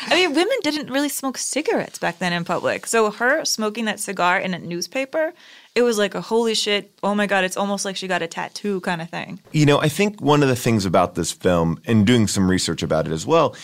I 0.07 0.15
mean, 0.15 0.33
women 0.33 0.57
didn't 0.63 0.91
really 0.91 1.09
smoke 1.09 1.37
cigarettes 1.37 1.99
back 1.99 2.19
then 2.19 2.33
in 2.33 2.43
public. 2.43 2.87
So 2.87 3.11
her 3.11 3.45
smoking 3.45 3.85
that 3.85 3.99
cigar 3.99 4.39
in 4.39 4.53
a 4.53 4.59
newspaper, 4.59 5.33
it 5.75 5.81
was 5.81 5.97
like 5.97 6.15
a 6.15 6.21
holy 6.21 6.55
shit, 6.55 6.91
oh 7.03 7.15
my 7.15 7.27
god, 7.27 7.43
it's 7.43 7.57
almost 7.57 7.85
like 7.85 7.95
she 7.95 8.07
got 8.07 8.21
a 8.21 8.27
tattoo 8.27 8.81
kind 8.81 9.01
of 9.01 9.09
thing. 9.09 9.39
You 9.51 9.65
know, 9.65 9.79
I 9.79 9.89
think 9.89 10.21
one 10.21 10.43
of 10.43 10.49
the 10.49 10.55
things 10.55 10.85
about 10.85 11.15
this 11.15 11.31
film 11.31 11.79
and 11.85 12.05
doing 12.05 12.27
some 12.27 12.49
research 12.49 12.83
about 12.83 13.07
it 13.07 13.11
as 13.11 13.25
well 13.25 13.55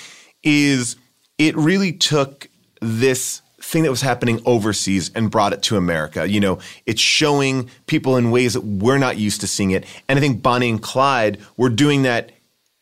is 0.43 0.95
it 1.38 1.55
really 1.55 1.91
took 1.91 2.47
this 2.81 3.41
thing 3.63 3.83
that 3.83 3.89
was 3.89 4.01
happening 4.01 4.41
overseas 4.45 5.09
and 5.15 5.31
brought 5.31 5.53
it 5.53 5.63
to 5.63 5.77
America. 5.77 6.29
You 6.29 6.39
know, 6.39 6.59
it's 6.86 7.01
showing 7.01 7.69
people 7.88 8.17
in 8.17 8.29
ways 8.29 8.53
that 8.53 8.62
we're 8.62 8.97
not 8.97 9.17
used 9.17 9.41
to 9.41 9.47
seeing 9.47 9.71
it. 9.71 9.86
And 10.09 10.19
I 10.19 10.21
think 10.21 10.41
Bonnie 10.43 10.69
and 10.69 10.81
Clyde 10.81 11.39
were 11.55 11.69
doing 11.69 12.03
that 12.03 12.31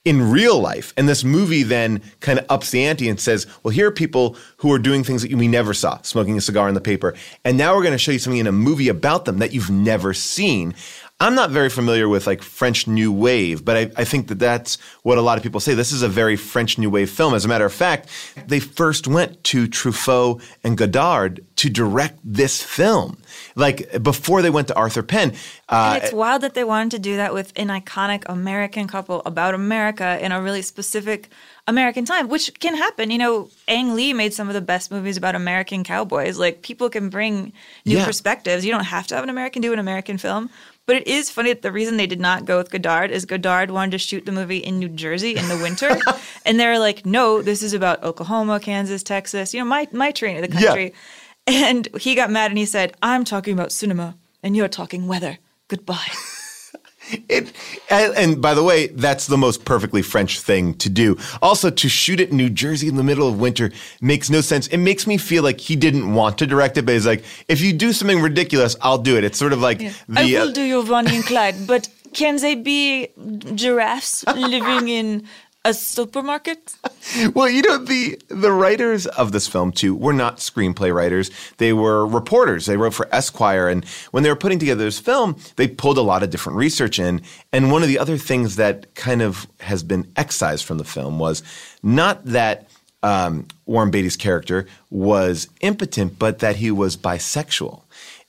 in 0.04 0.32
real 0.32 0.60
life. 0.60 0.94
And 0.98 1.08
this 1.08 1.24
movie 1.24 1.64
then 1.64 2.02
kind 2.22 2.40
of 2.40 2.46
ups 2.50 2.72
the 2.72 2.84
ante 2.84 3.08
and 3.08 3.20
says, 3.20 3.46
well, 3.64 3.72
here 3.72 3.88
are 3.88 3.92
people 3.92 4.36
who 4.58 4.72
are 4.72 4.80
doing 4.80 5.04
things 5.04 5.22
that 5.22 5.32
we 5.32 5.48
never 5.48 5.74
saw, 5.74 6.02
smoking 6.02 6.38
a 6.38 6.42
cigar 6.42 6.68
in 6.68 6.74
the 6.74 6.82
paper. 6.82 7.14
And 7.46 7.58
now 7.58 7.76
we're 7.76 7.84
going 7.84 7.94
to 7.94 8.00
show 8.00 8.12
you 8.12 8.20
something 8.20 8.40
in 8.40 8.48
a 8.48 8.52
movie 8.52 8.88
about 8.88 9.26
them 9.26 9.38
that 9.38 9.54
you've 9.54 9.70
never 9.70 10.14
seen. 10.14 10.74
I'm 11.22 11.36
not 11.36 11.52
very 11.52 11.70
familiar 11.70 12.10
with 12.10 12.26
like 12.26 12.42
French 12.42 12.88
New 12.88 13.12
Wave, 13.12 13.64
but 13.64 13.78
I, 13.78 13.92
I 13.96 14.04
think 14.06 14.28
that 14.30 14.40
that's 14.40 14.80
what 15.04 15.20
a 15.20 15.22
lot 15.22 15.38
of 15.38 15.44
people 15.44 15.60
say. 15.60 15.76
This 15.76 15.92
is 15.92 16.02
a 16.02 16.10
very 16.10 16.36
French 16.36 16.80
New 16.80 16.90
Wave 16.90 17.12
film. 17.12 17.36
As 17.36 17.46
a 17.46 17.48
matter 17.48 17.64
of 17.66 17.72
fact, 17.72 18.10
they 18.48 18.60
first 18.60 19.08
went 19.08 19.44
to 19.46 19.68
Truffaut 19.68 20.42
and 20.64 20.76
Godard 20.76 21.46
to 21.58 21.70
direct 21.70 22.18
this 22.24 22.64
film. 22.64 23.18
Like 23.56 24.02
before 24.02 24.42
they 24.42 24.50
went 24.50 24.68
to 24.70 24.76
Arthur 24.76 25.04
Penn. 25.04 25.34
Uh, 25.70 25.94
and 25.96 26.04
it's 26.04 26.12
wild 26.14 26.42
that 26.42 26.56
they 26.56 26.64
wanted 26.64 26.92
to 26.92 27.00
do 27.00 27.18
that 27.18 27.36
with 27.36 27.54
an 27.56 27.68
iconic 27.68 28.24
American 28.26 28.88
couple 28.88 29.22
about 29.26 29.54
America 29.54 30.18
in 30.26 30.32
a 30.32 30.42
really 30.42 30.64
specific 30.64 31.30
American 31.68 32.04
time, 32.04 32.28
which 32.30 32.60
can 32.60 32.76
happen. 32.76 33.12
You 33.12 33.20
know, 33.20 33.50
Ang 33.68 33.94
Lee 33.94 34.14
made 34.14 34.34
some 34.34 34.48
of 34.48 34.56
the 34.56 34.62
best 34.62 34.92
movies 34.92 35.18
about 35.18 35.36
American 35.36 35.84
cowboys. 35.84 36.40
Like 36.40 36.64
people 36.64 36.90
can 36.90 37.10
bring 37.10 37.54
new 37.86 37.98
Yeah. 37.98 38.06
perspectives. 38.06 38.66
You 38.66 38.72
don't 38.72 38.86
have 38.86 39.06
to 39.08 39.16
have 39.16 39.24
an 39.24 39.30
American 39.30 39.62
do 39.62 39.72
an 39.72 39.80
American 39.80 40.18
film. 40.18 40.50
But 40.88 40.96
it 40.98 41.08
is 41.08 41.30
funny 41.30 41.54
that 41.54 41.62
the 41.62 41.72
reason 41.72 41.98
they 41.98 42.08
did 42.08 42.20
not 42.20 42.46
go 42.46 42.58
with 42.58 42.72
Godard 42.72 43.12
is 43.12 43.26
Godard 43.26 43.72
wanted 43.72 43.92
to 43.92 43.98
shoot 44.00 44.26
the 44.26 44.32
movie 44.32 44.58
in 44.58 44.80
New 44.80 44.90
Jersey 44.90 45.36
in 45.38 45.48
the 45.48 45.58
winter. 45.58 45.98
and 46.46 46.60
they're 46.60 46.80
like, 46.80 47.06
no, 47.06 47.42
this 47.42 47.62
is 47.64 47.74
about 47.74 48.04
Oklahoma, 48.04 48.60
Kansas, 48.60 49.04
Texas, 49.04 49.54
you 49.54 49.60
know, 49.60 49.66
my, 49.66 49.88
my 49.92 50.12
terrain 50.12 50.44
of 50.44 50.50
the 50.50 50.58
Yeah. 50.58 50.66
country. 50.68 50.94
And 51.48 51.88
he 52.00 52.16
got 52.16 52.30
mad 52.32 52.52
and 52.52 52.58
he 52.58 52.66
said, 52.66 52.94
I'm 53.02 53.24
talking 53.24 53.54
about 53.54 53.72
cinema. 53.72 54.16
and 54.44 54.56
you're 54.58 54.68
talking 54.68 55.08
weather. 55.08 55.38
Goodbye. 55.68 56.08
It 57.28 57.52
and, 57.90 58.16
and 58.16 58.42
by 58.42 58.54
the 58.54 58.64
way, 58.64 58.88
that's 58.88 59.28
the 59.28 59.38
most 59.38 59.66
perfectly 59.66 60.02
French 60.02 60.40
thing 60.40 60.76
to 60.76 60.90
do. 60.90 61.18
Also, 61.42 61.70
to 61.70 61.90
shoot 61.90 62.20
it 62.20 62.30
in 62.30 62.38
New 62.38 62.50
Jersey 62.50 62.88
in 62.88 62.96
the 62.96 63.04
middle 63.04 63.28
of 63.28 63.40
winter 63.40 63.72
makes 64.02 64.30
no 64.30 64.42
sense. 64.42 64.68
It 64.68 64.78
makes 64.78 65.08
me 65.08 65.18
feel 65.18 65.44
like 65.44 65.60
he 65.60 65.76
didn't 65.76 66.14
want 66.14 66.38
to 66.40 66.48
direct 66.48 66.78
it, 66.78 66.86
but 66.86 66.94
he's 66.94 67.08
like, 67.08 67.24
if 67.48 67.62
you 67.62 67.74
do 67.74 67.92
something 67.92 68.22
ridiculous, 68.22 68.76
I'll 68.82 68.98
do 68.98 69.18
it. 69.18 69.24
It's 69.24 69.38
sort 69.38 69.54
of 69.54 69.60
like 69.60 69.80
the 69.80 69.94
I 70.16 70.26
will 70.26 70.50
uh, 70.50 70.54
do 70.54 70.62
your 70.62 70.86
Bonnie 70.86 71.16
and 71.16 71.26
Clyde, 71.26 71.68
but 71.68 71.90
can 72.14 72.38
they 72.38 72.56
be 72.56 73.10
giraffes 73.56 74.26
living 74.36 74.90
in 74.90 75.28
a 75.64 75.74
supermarket? 75.74 76.76
well, 77.34 77.50
you 77.50 77.62
know, 77.62 77.78
the 77.78 78.20
the 78.30 78.52
writers 78.52 79.06
of 79.06 79.32
this 79.32 79.48
film 79.48 79.72
too 79.72 79.96
were 79.96 80.14
not 80.14 80.38
screenplay 80.38 80.94
writers. 80.94 81.32
They 81.58 81.74
were 81.74 82.06
reporters. 82.06 82.66
They 82.66 82.78
wrote 82.78 82.94
for 82.94 83.08
Esquire, 83.14 83.68
and 83.68 83.86
when 84.12 84.24
they 84.24 84.30
were 84.30 84.36
putting 84.36 84.60
together 84.60 84.84
this 84.84 85.00
film, 85.00 85.38
they 85.56 85.68
pulled 85.68 85.98
a 85.98 86.02
lot 86.02 86.24
of 86.24 86.30
different 86.30 86.58
research 86.58 87.00
in. 87.00 87.22
And 87.52 87.72
one 87.72 87.84
of 87.84 87.88
the 87.88 88.00
other 88.00 88.18
things 88.18 88.56
that 88.56 88.94
kind 88.96 89.22
of 89.22 89.48
has 89.60 89.84
been 89.84 90.12
excised 90.16 90.66
from 90.66 90.78
the 90.78 90.84
film 90.84 91.20
was 91.20 91.44
not 91.84 92.26
that 92.26 92.68
um, 93.04 93.48
Warren 93.66 93.92
Beatty's 93.92 94.18
character 94.18 94.68
was 94.90 95.48
impotent, 95.62 96.20
but 96.20 96.40
that 96.40 96.58
he 96.58 96.72
was 96.72 96.98
bisexual. 96.98 97.84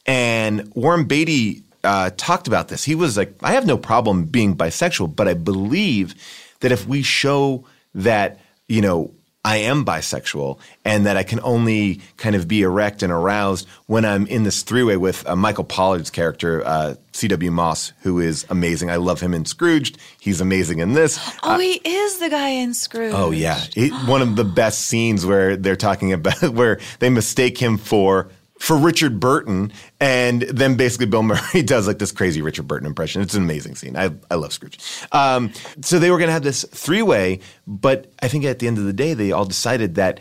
And 0.07 0.73
Warren 0.75 1.05
Beatty 1.05 1.63
uh, 1.85 2.11
talked 2.17 2.47
about 2.47 2.69
this. 2.69 2.85
He 2.85 2.95
was 2.95 3.17
like, 3.17 3.35
I 3.43 3.53
have 3.53 3.67
no 3.67 3.77
problem 3.77 4.25
being 4.25 4.57
bisexual, 4.57 5.15
but 5.15 5.29
I 5.29 5.35
believe 5.35 6.15
that 6.63 6.73
if 6.73 6.87
we 6.87 7.03
show 7.03 7.65
that, 7.95 8.41
you 8.67 8.81
know, 8.81 9.13
I 9.45 9.57
am 9.57 9.85
bisexual 9.85 10.61
and 10.85 11.05
that 11.07 11.17
I 11.17 11.25
can 11.25 11.41
only 11.43 12.01
kind 12.17 12.37
of 12.37 12.47
be 12.47 12.63
erect 12.63 13.03
and 13.03 13.13
aroused 13.13 13.67
when 13.87 14.05
I'm 14.05 14.25
in 14.29 14.45
this 14.45 14.63
three 14.63 14.85
way 14.85 14.97
with 14.97 15.27
uh, 15.29 15.35
Michael 15.35 15.65
Pollard's 15.65 16.11
character, 16.11 16.65
uh, 16.65 16.95
C.W. 17.11 17.51
Moss, 17.51 17.93
who 18.03 18.21
is 18.21 18.47
amazing. 18.51 18.89
I 18.89 18.97
love 18.97 19.21
him 19.21 19.35
in 19.35 19.45
Scrooged. 19.45 19.99
He's 20.21 20.41
amazing 20.41 20.79
in 20.79 20.93
this. 20.93 21.19
Oh, 21.43 21.59
he 21.59 21.73
is 21.85 22.19
the 22.19 22.29
guy 22.31 22.51
in 22.51 22.73
Scrooge. 22.73 23.13
Oh 23.17 23.33
yeah, 23.33 23.61
It- 23.75 23.93
one 24.09 24.23
of 24.23 24.37
the 24.37 24.45
best 24.45 24.83
scenes 24.87 25.27
where 25.27 25.57
they're 25.57 25.75
talking 25.75 26.13
about 26.13 26.41
where 26.55 26.79
they 27.01 27.11
mistake 27.11 27.59
him 27.59 27.79
for 27.79 28.29
for 28.63 28.77
Richard 28.77 29.19
Burton, 29.19 29.73
and 29.99 30.43
then 30.43 30.77
basically 30.77 31.07
Bill 31.07 31.23
Murray 31.25 31.63
does 31.65 31.89
like 31.89 31.99
this 31.99 32.13
crazy 32.13 32.41
Richard 32.41 32.69
Burton 32.69 32.87
impression. 32.87 33.21
It's 33.21 33.35
an 33.35 33.43
amazing 33.43 33.75
scene. 33.75 33.97
I 33.97 34.13
I 34.31 34.37
love 34.37 34.53
Scrooge. 34.53 34.79
Um, 35.11 35.53
so 35.81 35.99
they 35.99 36.13
were 36.13 36.19
going 36.19 36.29
to 36.29 36.33
have 36.33 36.45
this 36.45 36.65
three 36.71 37.03
way, 37.03 37.41
but 37.67 38.13
I 38.23 38.29
think 38.29 38.45
at 38.45 38.61
the 38.61 38.69
end 38.69 38.79
of 38.79 38.85
the 38.85 38.93
day, 38.93 39.15
they 39.15 39.33
all 39.33 39.45
decided 39.45 39.97
that 39.97 40.21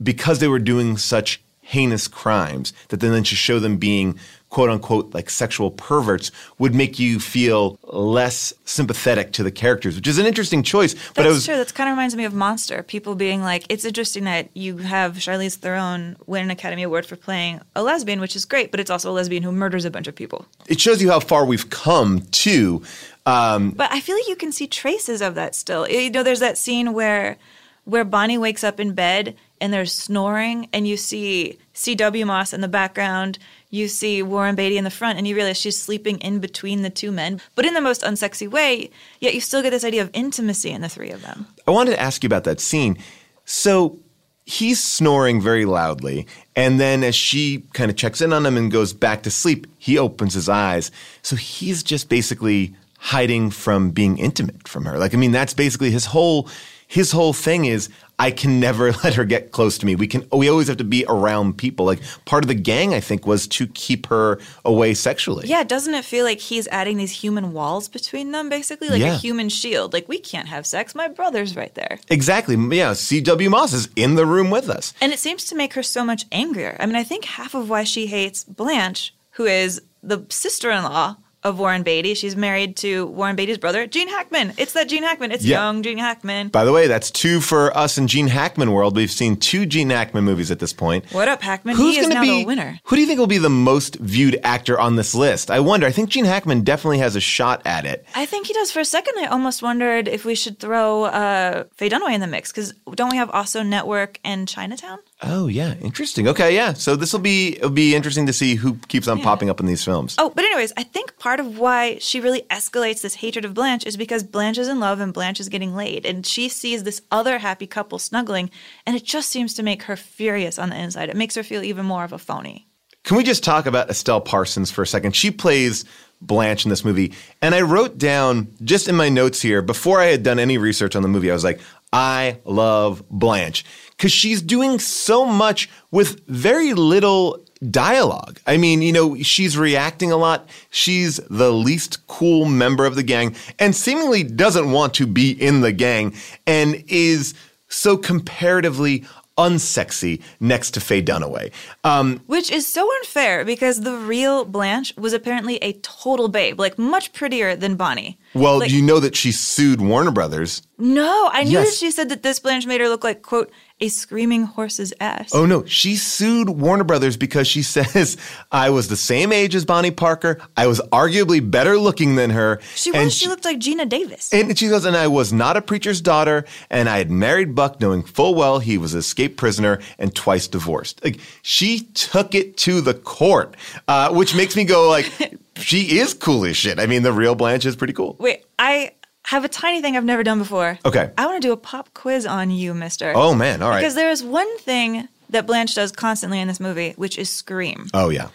because 0.00 0.38
they 0.38 0.46
were 0.46 0.60
doing 0.60 0.98
such 0.98 1.42
heinous 1.62 2.06
crimes, 2.06 2.72
that 2.90 3.00
then 3.00 3.24
to 3.24 3.34
show 3.34 3.58
them 3.58 3.76
being 3.76 4.16
quote 4.50 4.68
unquote 4.68 5.14
like 5.14 5.30
sexual 5.30 5.70
perverts 5.70 6.30
would 6.58 6.74
make 6.74 6.98
you 6.98 7.18
feel 7.20 7.78
less 7.84 8.52
sympathetic 8.64 9.32
to 9.32 9.42
the 9.42 9.50
characters, 9.50 9.96
which 9.96 10.06
is 10.08 10.18
an 10.18 10.26
interesting 10.26 10.62
choice. 10.62 10.92
but 10.92 11.22
That's 11.22 11.26
it 11.26 11.28
was 11.28 11.44
true. 11.46 11.56
That 11.56 11.72
kind 11.74 11.88
of 11.88 11.94
reminds 11.94 12.14
me 12.16 12.24
of 12.24 12.34
Monster. 12.34 12.82
People 12.82 13.14
being 13.14 13.42
like, 13.42 13.64
it's 13.68 13.84
interesting 13.84 14.24
that 14.24 14.48
you 14.54 14.78
have 14.78 15.14
Charlize 15.14 15.56
Theron 15.56 16.16
win 16.26 16.42
an 16.44 16.50
Academy 16.50 16.82
Award 16.82 17.06
for 17.06 17.16
playing 17.16 17.60
a 17.74 17.82
lesbian, 17.82 18.20
which 18.20 18.34
is 18.36 18.44
great, 18.44 18.70
but 18.70 18.80
it's 18.80 18.90
also 18.90 19.10
a 19.10 19.14
lesbian 19.14 19.42
who 19.42 19.52
murders 19.52 19.84
a 19.84 19.90
bunch 19.90 20.08
of 20.08 20.14
people. 20.14 20.46
it 20.66 20.80
shows 20.80 21.00
you 21.00 21.10
how 21.10 21.20
far 21.20 21.44
we've 21.44 21.70
come 21.70 22.20
to. 22.32 22.82
Um, 23.26 23.70
But 23.70 23.92
I 23.92 24.00
feel 24.00 24.16
like 24.16 24.28
you 24.28 24.36
can 24.36 24.50
see 24.52 24.66
traces 24.66 25.22
of 25.22 25.34
that 25.36 25.54
still. 25.54 25.88
You 25.88 26.10
know, 26.10 26.22
there's 26.24 26.40
that 26.40 26.58
scene 26.58 26.92
where 26.92 27.36
where 27.84 28.04
Bonnie 28.04 28.38
wakes 28.38 28.62
up 28.62 28.78
in 28.78 28.92
bed 28.92 29.34
and 29.60 29.72
there's 29.72 29.92
snoring, 29.92 30.68
and 30.72 30.86
you 30.86 30.96
see 30.96 31.58
C.W. 31.72 32.24
Moss 32.26 32.52
in 32.52 32.60
the 32.60 32.68
background. 32.68 33.38
You 33.70 33.86
see 33.86 34.20
Warren 34.22 34.56
Beatty 34.56 34.76
in 34.76 34.84
the 34.84 34.90
front, 34.90 35.16
and 35.16 35.26
you 35.28 35.36
realize 35.36 35.56
she's 35.56 35.78
sleeping 35.78 36.18
in 36.18 36.40
between 36.40 36.82
the 36.82 36.90
two 36.90 37.12
men, 37.12 37.40
but 37.54 37.64
in 37.64 37.74
the 37.74 37.80
most 37.80 38.02
unsexy 38.02 38.48
way. 38.48 38.90
Yet 39.20 39.34
you 39.34 39.40
still 39.40 39.62
get 39.62 39.70
this 39.70 39.84
idea 39.84 40.02
of 40.02 40.10
intimacy 40.12 40.70
in 40.70 40.80
the 40.82 40.88
three 40.88 41.10
of 41.10 41.22
them. 41.22 41.46
I 41.68 41.70
wanted 41.70 41.92
to 41.92 42.00
ask 42.00 42.24
you 42.24 42.26
about 42.26 42.44
that 42.44 42.60
scene. 42.60 42.98
So 43.44 43.98
he's 44.44 44.82
snoring 44.82 45.40
very 45.40 45.64
loudly, 45.64 46.26
and 46.56 46.80
then 46.80 47.04
as 47.04 47.14
she 47.14 47.64
kind 47.72 47.90
of 47.90 47.96
checks 47.96 48.20
in 48.20 48.32
on 48.32 48.44
him 48.44 48.56
and 48.56 48.72
goes 48.72 48.92
back 48.92 49.22
to 49.22 49.30
sleep, 49.30 49.68
he 49.78 49.96
opens 49.96 50.34
his 50.34 50.48
eyes. 50.48 50.90
So 51.22 51.36
he's 51.36 51.84
just 51.84 52.08
basically 52.08 52.74
hiding 52.98 53.50
from 53.50 53.90
being 53.90 54.18
intimate 54.18 54.66
from 54.66 54.84
her. 54.84 54.98
Like 54.98 55.14
I 55.14 55.16
mean, 55.16 55.32
that's 55.32 55.54
basically 55.54 55.92
his 55.92 56.06
whole 56.06 56.48
his 56.90 57.12
whole 57.12 57.32
thing 57.32 57.66
is 57.66 57.88
I 58.18 58.32
can 58.32 58.58
never 58.60 58.90
let 59.04 59.14
her 59.14 59.24
get 59.24 59.52
close 59.52 59.78
to 59.78 59.86
me. 59.86 59.94
We 59.94 60.08
can 60.08 60.26
we 60.32 60.48
always 60.50 60.66
have 60.68 60.76
to 60.78 60.84
be 60.84 61.04
around 61.08 61.56
people. 61.56 61.86
Like 61.86 62.00
part 62.24 62.42
of 62.44 62.48
the 62.48 62.54
gang 62.54 62.92
I 62.92 63.00
think 63.00 63.26
was 63.26 63.46
to 63.48 63.68
keep 63.68 64.06
her 64.06 64.38
away 64.64 64.92
sexually. 64.94 65.46
Yeah, 65.46 65.62
doesn't 65.62 65.94
it 65.94 66.04
feel 66.04 66.24
like 66.24 66.40
he's 66.40 66.66
adding 66.68 66.96
these 66.96 67.12
human 67.12 67.52
walls 67.52 67.88
between 67.88 68.32
them, 68.32 68.48
basically? 68.48 68.88
Like 68.88 69.00
Yeah. 69.00 69.14
a 69.14 69.16
human 69.16 69.48
shield. 69.48 69.92
Like, 69.92 70.08
we 70.08 70.18
can't 70.18 70.48
have 70.48 70.66
sex. 70.66 70.94
My 70.94 71.06
brother's 71.08 71.54
right 71.56 71.74
there. 71.76 71.98
Exactly. 72.10 72.56
Yeah, 72.76 72.92
C.W. 72.94 73.48
Moss 73.48 73.72
is 73.72 73.88
in 73.94 74.16
the 74.16 74.26
room 74.26 74.50
with 74.50 74.68
us. 74.68 74.92
And 75.00 75.12
it 75.12 75.18
seems 75.20 75.44
to 75.44 75.54
make 75.54 75.74
her 75.74 75.82
so 75.82 76.04
much 76.04 76.26
angrier. 76.32 76.76
I 76.80 76.86
mean, 76.86 76.96
I 76.96 77.04
think 77.04 77.24
half 77.24 77.54
of 77.54 77.70
why 77.70 77.84
she 77.84 78.06
hates 78.08 78.42
Blanche, 78.44 79.14
who 79.32 79.44
is 79.46 79.80
the 80.02 80.26
sister 80.28 80.70
in 80.70 80.82
law 80.82 81.16
of 81.42 81.58
Warren 81.58 81.82
Beatty, 81.82 82.14
she's 82.14 82.36
married 82.36 82.76
to 82.78 83.06
Warren 83.06 83.36
Beatty's 83.36 83.58
brother, 83.58 83.86
Gene 83.86 84.08
Hackman. 84.08 84.52
It's 84.58 84.72
that 84.74 84.88
Gene 84.88 85.02
Hackman. 85.02 85.32
It's 85.32 85.44
Yeah. 85.44 85.58
young 85.58 85.82
Gene 85.82 85.98
Hackman. 85.98 86.48
By 86.48 86.64
the 86.64 86.72
way, 86.72 86.86
that's 86.86 87.10
two 87.10 87.40
for 87.40 87.76
us 87.76 87.96
in 87.98 88.06
Gene 88.08 88.26
Hackman 88.28 88.72
world. 88.72 88.96
We've 88.96 89.10
seen 89.10 89.36
two 89.36 89.64
Gene 89.66 89.90
Hackman 89.90 90.24
movies 90.24 90.50
at 90.50 90.58
this 90.58 90.72
point. 90.72 91.04
What 91.12 91.28
up, 91.28 91.42
Hackman? 91.42 91.76
Who's 91.76 91.94
he 91.94 92.00
is 92.00 92.06
gonna 92.08 92.14
now 92.16 92.22
be 92.22 92.40
the 92.40 92.44
winner. 92.46 92.78
Who 92.84 92.96
do 92.96 93.00
you 93.02 93.06
think 93.08 93.18
will 93.18 93.26
be 93.26 93.38
the 93.38 93.48
most 93.50 93.96
viewed 93.96 94.38
actor 94.44 94.78
on 94.78 94.96
this 94.96 95.14
list? 95.14 95.50
I 95.50 95.60
wonder. 95.60 95.86
I 95.86 95.92
think 95.92 96.10
Gene 96.10 96.24
Hackman 96.26 96.62
definitely 96.62 96.98
has 96.98 97.16
a 97.16 97.20
shot 97.20 97.62
at 97.64 97.84
it. 97.86 98.04
I 98.14 98.26
think 98.26 98.46
he 98.46 98.52
does. 98.52 98.70
For 98.70 98.80
a 98.80 98.84
second, 98.84 99.14
I 99.18 99.26
almost 99.26 99.62
wondered 99.62 100.08
if 100.08 100.24
we 100.24 100.34
should 100.34 100.58
throw 100.58 101.04
uh, 101.04 101.64
Faye 101.76 101.88
Dunaway 101.88 102.12
in 102.14 102.20
the 102.20 102.26
mix 102.26 102.52
because 102.52 102.74
don't 102.94 103.10
we 103.10 103.16
have 103.16 103.30
also 103.30 103.62
Network 103.62 104.18
and 104.24 104.46
Chinatown? 104.46 104.98
Oh 105.22 105.48
yeah, 105.48 105.74
interesting. 105.80 106.28
Okay, 106.28 106.54
yeah. 106.54 106.72
So 106.72 106.96
this 106.96 107.12
will 107.12 107.20
be 107.20 107.56
it'll 107.56 107.70
be 107.70 107.94
interesting 107.94 108.26
to 108.26 108.32
see 108.32 108.54
who 108.54 108.76
keeps 108.88 109.06
on 109.06 109.20
popping 109.20 109.50
up 109.50 109.60
in 109.60 109.66
these 109.66 109.84
films. 109.84 110.14
Oh, 110.18 110.32
but 110.34 110.44
anyways, 110.44 110.72
I 110.76 110.82
think 110.82 111.18
part 111.18 111.40
of 111.40 111.58
why 111.58 111.98
she 111.98 112.20
really 112.20 112.42
escalates 112.50 113.02
this 113.02 113.16
hatred 113.16 113.44
of 113.44 113.52
Blanche 113.52 113.84
is 113.84 113.96
because 113.98 114.22
Blanche 114.22 114.58
is 114.58 114.68
in 114.68 114.80
love 114.80 114.98
and 115.00 115.12
Blanche 115.12 115.40
is 115.40 115.50
getting 115.50 115.74
laid, 115.74 116.06
and 116.06 116.24
she 116.24 116.48
sees 116.48 116.84
this 116.84 117.02
other 117.10 117.38
happy 117.38 117.66
couple 117.66 117.98
snuggling, 117.98 118.50
and 118.86 118.96
it 118.96 119.04
just 119.04 119.28
seems 119.28 119.52
to 119.54 119.62
make 119.62 119.82
her 119.84 119.96
furious 119.96 120.58
on 120.58 120.70
the 120.70 120.76
inside. 120.76 121.10
It 121.10 121.16
makes 121.16 121.34
her 121.34 121.42
feel 121.42 121.62
even 121.62 121.84
more 121.84 122.04
of 122.04 122.12
a 122.14 122.18
phony. 122.18 122.66
Can 123.04 123.16
we 123.16 123.22
just 123.22 123.44
talk 123.44 123.66
about 123.66 123.90
Estelle 123.90 124.20
Parsons 124.20 124.70
for 124.70 124.82
a 124.82 124.86
second? 124.86 125.16
She 125.16 125.30
plays 125.30 125.84
Blanche 126.20 126.64
in 126.64 126.70
this 126.70 126.84
movie. 126.84 127.14
And 127.40 127.54
I 127.54 127.62
wrote 127.62 127.98
down 127.98 128.54
just 128.62 128.88
in 128.88 128.94
my 128.94 129.08
notes 129.08 129.40
here, 129.40 129.62
before 129.62 130.00
I 130.00 130.06
had 130.06 130.22
done 130.22 130.38
any 130.38 130.58
research 130.58 130.94
on 130.94 131.02
the 131.02 131.08
movie, 131.08 131.30
I 131.30 131.34
was 131.34 131.44
like, 131.44 131.60
I 131.92 132.38
love 132.44 133.02
Blanche. 133.10 133.64
Because 134.00 134.12
she's 134.12 134.40
doing 134.40 134.78
so 134.78 135.26
much 135.26 135.68
with 135.90 136.26
very 136.26 136.72
little 136.72 137.38
dialogue. 137.68 138.40
I 138.46 138.56
mean, 138.56 138.80
you 138.80 138.92
know, 138.94 139.14
she's 139.22 139.58
reacting 139.58 140.10
a 140.10 140.16
lot. 140.16 140.48
She's 140.70 141.16
the 141.28 141.52
least 141.52 142.06
cool 142.06 142.46
member 142.46 142.86
of 142.86 142.94
the 142.94 143.02
gang 143.02 143.36
and 143.58 143.76
seemingly 143.76 144.22
doesn't 144.24 144.72
want 144.72 144.94
to 144.94 145.06
be 145.06 145.32
in 145.32 145.60
the 145.60 145.70
gang 145.72 146.14
and 146.46 146.82
is 146.88 147.34
so 147.68 147.98
comparatively 147.98 149.04
unsexy 149.36 150.22
next 150.38 150.72
to 150.72 150.80
Faye 150.80 151.02
Dunaway. 151.02 151.50
Um, 151.84 152.20
Which 152.26 152.50
is 152.50 152.66
so 152.66 152.90
unfair 153.00 153.44
because 153.44 153.80
the 153.82 153.96
real 153.96 154.44
Blanche 154.44 154.94
was 154.96 155.12
apparently 155.14 155.56
a 155.58 155.72
total 155.74 156.28
babe, 156.28 156.58
like 156.60 156.78
much 156.78 157.12
prettier 157.12 157.54
than 157.56 157.76
Bonnie. 157.76 158.18
well, 158.34 158.58
Like- 158.60 158.70
you 158.70 158.82
know 158.82 159.00
that 159.00 159.16
she 159.16 159.32
sued 159.32 159.80
Warner 159.80 160.10
Brothers. 160.10 160.62
No, 160.78 161.28
I 161.32 161.44
knew 161.44 161.52
Yes. 161.52 161.70
that 161.70 161.76
she 161.76 161.90
said 161.90 162.08
that 162.10 162.22
this 162.22 162.38
Blanche 162.38 162.66
made 162.66 162.80
her 162.80 162.88
look 162.88 163.02
like, 163.04 163.22
quote, 163.22 163.50
a 163.80 163.88
screaming 163.88 164.44
horse's 164.44 164.92
ass. 165.00 165.30
Oh 165.34 165.46
no, 165.46 165.64
she 165.64 165.96
sued 165.96 166.48
Warner 166.48 166.84
Brothers 166.84 167.16
because 167.16 167.46
she 167.46 167.62
says 167.70 168.16
I 168.52 168.70
was 168.70 168.88
the 168.88 168.96
same 168.96 169.32
age 169.32 169.54
as 169.54 169.64
Bonnie 169.64 169.90
Parker. 169.90 170.38
I 170.56 170.66
was 170.66 170.80
arguably 170.92 171.48
better 171.48 171.78
looking 171.78 172.16
than 172.16 172.30
her. 172.30 172.60
She 172.74 172.90
was, 172.90 173.00
and 173.00 173.12
she 173.12 173.28
looked 173.28 173.44
like 173.44 173.58
Geena 173.58 173.88
Davis. 173.88 174.32
And 174.32 174.56
she 174.58 174.68
goes, 174.68 174.84
and 174.84 174.96
I 174.96 175.08
was 175.08 175.32
not 175.32 175.56
a 175.56 175.62
preacher's 175.62 176.00
daughter, 176.00 176.44
and 176.68 176.88
I 176.88 176.98
had 176.98 177.10
married 177.10 177.54
Buck 177.54 177.80
knowing 177.80 178.02
full 178.02 178.34
well 178.34 178.58
he 178.58 178.78
was 178.78 178.94
an 178.94 179.00
escaped 179.00 179.36
prisoner 179.36 179.80
and 179.98 180.14
twice 180.14 180.48
divorced. 180.48 181.02
Like 181.04 181.20
she 181.42 181.80
took 181.94 182.34
it 182.34 182.56
to 182.58 182.80
the 182.80 182.94
court, 182.94 183.56
uh, 183.88 184.12
which 184.12 184.34
makes 184.34 184.56
me 184.56 184.64
go 184.64 184.88
like, 184.88 185.10
she 185.56 185.98
is 185.98 186.14
cool 186.14 186.44
as 186.44 186.56
shit. 186.56 186.78
I 186.78 186.86
mean, 186.86 187.02
the 187.02 187.12
real 187.12 187.34
Blanche 187.34 187.66
is 187.66 187.76
pretty 187.76 187.92
cool. 187.92 188.16
Wait, 188.18 188.44
I 188.58 188.92
have 189.24 189.44
a 189.44 189.48
tiny 189.48 189.80
thing 189.80 189.96
I've 189.96 190.04
never 190.04 190.22
done 190.22 190.38
before. 190.38 190.78
Okay. 190.84 191.10
I 191.16 191.26
want 191.26 191.40
to 191.40 191.46
do 191.48 191.52
a 191.52 191.56
pop 191.56 191.92
quiz 191.94 192.26
on 192.26 192.50
you, 192.50 192.74
mister. 192.74 193.12
Oh, 193.14 193.34
man. 193.34 193.62
All 193.62 193.70
right. 193.70 193.80
Because 193.80 193.94
there 193.94 194.10
is 194.10 194.22
one 194.22 194.58
thing 194.58 195.08
that 195.30 195.46
Blanche 195.46 195.74
does 195.74 195.92
constantly 195.92 196.40
in 196.40 196.48
this 196.48 196.60
movie, 196.60 196.92
which 196.96 197.18
is 197.18 197.30
scream. 197.30 197.88
Oh 197.94 198.08
yeah. 198.08 198.28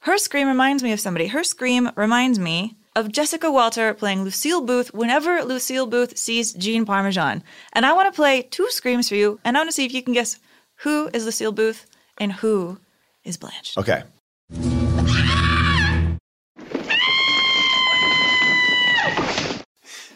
Her 0.00 0.18
scream 0.18 0.48
reminds 0.48 0.82
me 0.82 0.92
of 0.92 1.00
somebody. 1.00 1.28
Her 1.28 1.44
scream 1.44 1.90
reminds 1.96 2.38
me 2.38 2.76
of 2.94 3.10
Jessica 3.10 3.50
Walter 3.50 3.94
playing 3.94 4.22
Lucille 4.22 4.66
Bluth 4.66 4.92
whenever 4.92 5.42
Lucille 5.44 5.88
Bluth 5.88 6.18
sees 6.18 6.52
Gene 6.52 6.84
Parmesan. 6.84 7.42
And 7.72 7.86
I 7.86 7.92
want 7.94 8.12
to 8.12 8.16
play 8.16 8.42
two 8.42 8.68
screams 8.70 9.08
for 9.08 9.14
you, 9.14 9.40
and 9.44 9.56
I 9.56 9.60
want 9.60 9.68
to 9.68 9.72
see 9.72 9.86
if 9.86 9.94
you 9.94 10.02
can 10.02 10.12
guess 10.12 10.38
who 10.76 11.08
is 11.14 11.24
Lucille 11.24 11.54
Bluth 11.54 11.86
and 12.18 12.32
who 12.32 12.78
is 13.24 13.36
Blanche. 13.36 13.74
Okay. 13.78 14.02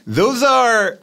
Those 0.06 0.42
are 0.42 0.98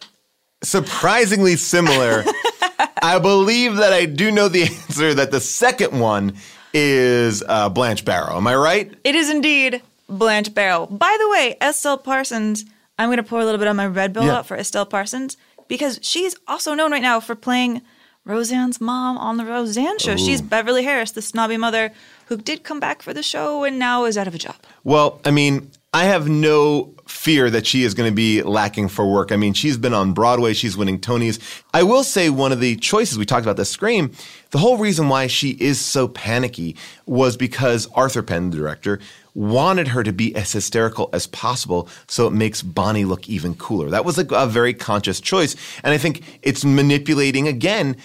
surprisingly 0.64 1.56
similar. 1.56 2.24
I 3.02 3.20
believe 3.20 3.76
that 3.78 3.92
I 3.94 4.06
do 4.06 4.32
know 4.32 4.48
the 4.48 4.64
answer 4.64 5.14
that 5.14 5.32
the 5.32 5.40
second 5.42 6.00
one 6.00 6.36
is 6.74 7.44
uh, 7.48 7.70
Blanche 7.70 8.06
Barrow. 8.06 8.38
Am 8.38 8.48
I 8.48 8.56
right? 8.56 8.94
It 9.04 9.16
is 9.16 9.30
indeed 9.30 9.82
Blanche 10.08 10.54
Barrow. 10.54 10.86
By 10.88 11.16
the 11.20 11.30
way, 11.30 11.58
Estelle 11.62 11.98
Parsons, 11.98 12.66
I'm 12.98 13.10
going 13.10 13.18
to 13.18 13.24
pour 13.24 13.40
a 13.42 13.46
little 13.46 13.60
bit 13.60 13.68
on 13.68 13.76
my 13.76 13.88
Red 13.88 14.14
Bull 14.14 14.24
Yeah. 14.26 14.38
out 14.38 14.48
for 14.48 14.56
Estelle 14.56 14.86
Parsons 14.86 15.36
because 15.68 16.00
she's 16.02 16.36
also 16.48 16.74
known 16.74 16.92
right 16.92 17.02
now 17.02 17.20
for 17.20 17.36
playing 17.36 17.82
Roseanne's 18.26 18.80
mom 18.80 19.18
on 19.18 19.36
the 19.38 19.46
Roseanne 19.46 20.00
show. 20.00 20.14
Ooh. 20.14 20.18
She's 20.18 20.42
Beverly 20.42 20.84
Harris, 20.84 21.12
the 21.12 21.22
snobby 21.22 21.58
mother 21.58 21.92
who 22.28 22.38
did 22.38 22.64
come 22.64 22.80
back 22.80 23.02
for 23.02 23.14
the 23.14 23.24
show 23.24 23.66
and 23.66 23.78
now 23.78 24.06
is 24.06 24.18
out 24.18 24.28
of 24.28 24.34
a 24.36 24.38
job. 24.38 24.56
Well, 24.86 25.20
I 25.26 25.32
mean, 25.32 25.72
I 25.94 26.06
have 26.06 26.28
no 26.28 26.94
fear 27.08 27.52
that 27.52 27.68
she 27.68 27.84
is 27.84 27.94
going 27.94 28.10
to 28.10 28.16
be 28.16 28.42
lacking 28.42 28.88
for 28.88 29.06
work. 29.06 29.32
I 29.32 29.36
mean, 29.36 29.54
she's 29.54 29.78
been 29.78 29.94
on 29.94 30.14
Broadway, 30.14 30.54
she's 30.54 30.76
winning 30.76 31.00
Tonys. 31.00 31.40
I 31.74 31.84
will 31.84 32.04
say 32.04 32.30
one 32.30 32.52
of 32.52 32.60
the 32.60 32.76
choices 32.78 33.18
we 33.18 33.26
talked 33.26 33.46
about 33.46 33.58
the 33.58 33.66
Scream, 33.66 34.12
the 34.50 34.58
whole 34.58 34.78
reason 34.78 35.08
why 35.08 35.28
she 35.28 35.52
is 35.60 35.80
so 35.80 36.08
panicky 36.08 36.76
was 37.06 37.38
because 37.38 37.88
Arthur 37.94 38.24
Penn, 38.24 38.50
the 38.50 38.58
director, 38.58 39.00
wanted 39.36 39.90
her 39.90 40.04
to 40.04 40.12
be 40.12 40.36
as 40.36 40.52
hysterical 40.52 41.10
as 41.14 41.28
possible 41.28 41.88
so 42.08 42.28
it 42.28 42.34
makes 42.34 42.62
Bonnie 42.62 43.06
look 43.06 43.30
even 43.30 43.54
cooler. 43.56 43.90
That 43.90 44.06
was 44.06 44.18
a, 44.18 44.26
a 44.34 44.48
very 44.48 44.74
conscious 44.74 45.20
choice. 45.20 45.56
And 45.84 45.94
I 45.94 45.98
think 45.98 46.40
it's 46.42 46.66
manipulating 46.66 47.48
again 47.48 47.98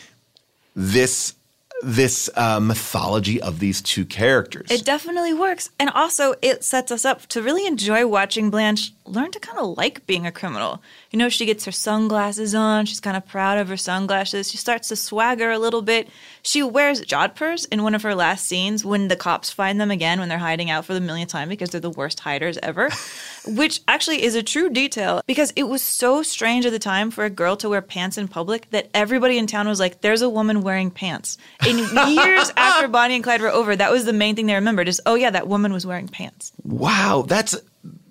this 0.74 1.34
this 1.82 2.28
uh, 2.34 2.60
mythology 2.60 3.40
of 3.40 3.60
these 3.60 3.80
two 3.80 4.04
characters. 4.04 4.70
It 4.70 4.84
definitely 4.84 5.32
works. 5.32 5.70
And 5.78 5.90
also, 5.90 6.34
it 6.42 6.64
sets 6.64 6.90
us 6.90 7.04
up 7.04 7.26
to 7.26 7.42
really 7.42 7.66
enjoy 7.66 8.06
watching 8.06 8.50
Blanche 8.50 8.92
learn 9.10 9.30
to 9.32 9.40
kind 9.40 9.58
of 9.58 9.76
like 9.76 10.06
being 10.06 10.26
a 10.26 10.32
criminal. 10.32 10.82
You 11.10 11.18
know, 11.18 11.28
she 11.28 11.46
gets 11.46 11.64
her 11.64 11.72
sunglasses 11.72 12.54
on. 12.54 12.86
She's 12.86 13.00
kind 13.00 13.16
of 13.16 13.26
proud 13.26 13.58
of 13.58 13.68
her 13.68 13.76
sunglasses. 13.76 14.50
She 14.50 14.56
starts 14.56 14.88
to 14.88 14.96
swagger 14.96 15.50
a 15.50 15.58
little 15.58 15.82
bit. 15.82 16.08
She 16.42 16.62
wears 16.62 17.00
jodhpurs 17.02 17.66
in 17.70 17.82
one 17.82 17.94
of 17.94 18.02
her 18.02 18.14
last 18.14 18.46
scenes 18.46 18.84
when 18.84 19.08
the 19.08 19.16
cops 19.16 19.50
find 19.50 19.80
them 19.80 19.90
again 19.90 20.18
when 20.18 20.28
they're 20.28 20.38
hiding 20.38 20.70
out 20.70 20.84
for 20.84 20.94
the 20.94 21.00
millionth 21.00 21.30
time 21.30 21.48
because 21.48 21.70
they're 21.70 21.80
the 21.80 21.90
worst 21.90 22.20
hiders 22.20 22.58
ever, 22.62 22.90
which 23.46 23.80
actually 23.88 24.22
is 24.22 24.34
a 24.34 24.42
true 24.42 24.70
detail 24.70 25.22
because 25.26 25.52
it 25.56 25.64
was 25.64 25.82
so 25.82 26.22
strange 26.22 26.66
at 26.66 26.72
the 26.72 26.78
time 26.78 27.10
for 27.10 27.24
a 27.24 27.30
girl 27.30 27.56
to 27.56 27.68
wear 27.68 27.82
pants 27.82 28.18
in 28.18 28.28
public 28.28 28.70
that 28.70 28.88
everybody 28.94 29.38
in 29.38 29.46
town 29.46 29.68
was 29.68 29.80
like, 29.80 30.00
there's 30.00 30.22
a 30.22 30.28
woman 30.28 30.62
wearing 30.62 30.90
pants. 30.90 31.38
And 31.60 31.78
years 32.14 32.50
after 32.56 32.88
Bonnie 32.88 33.14
and 33.14 33.24
Clyde 33.24 33.40
were 33.40 33.48
over, 33.48 33.74
that 33.74 33.90
was 33.90 34.04
the 34.04 34.12
main 34.12 34.36
thing 34.36 34.46
they 34.46 34.54
remembered 34.54 34.88
is, 34.88 35.00
oh 35.06 35.14
yeah, 35.14 35.30
that 35.30 35.48
woman 35.48 35.72
was 35.72 35.86
wearing 35.86 36.08
pants. 36.08 36.52
Wow, 36.62 37.24
that's 37.26 37.56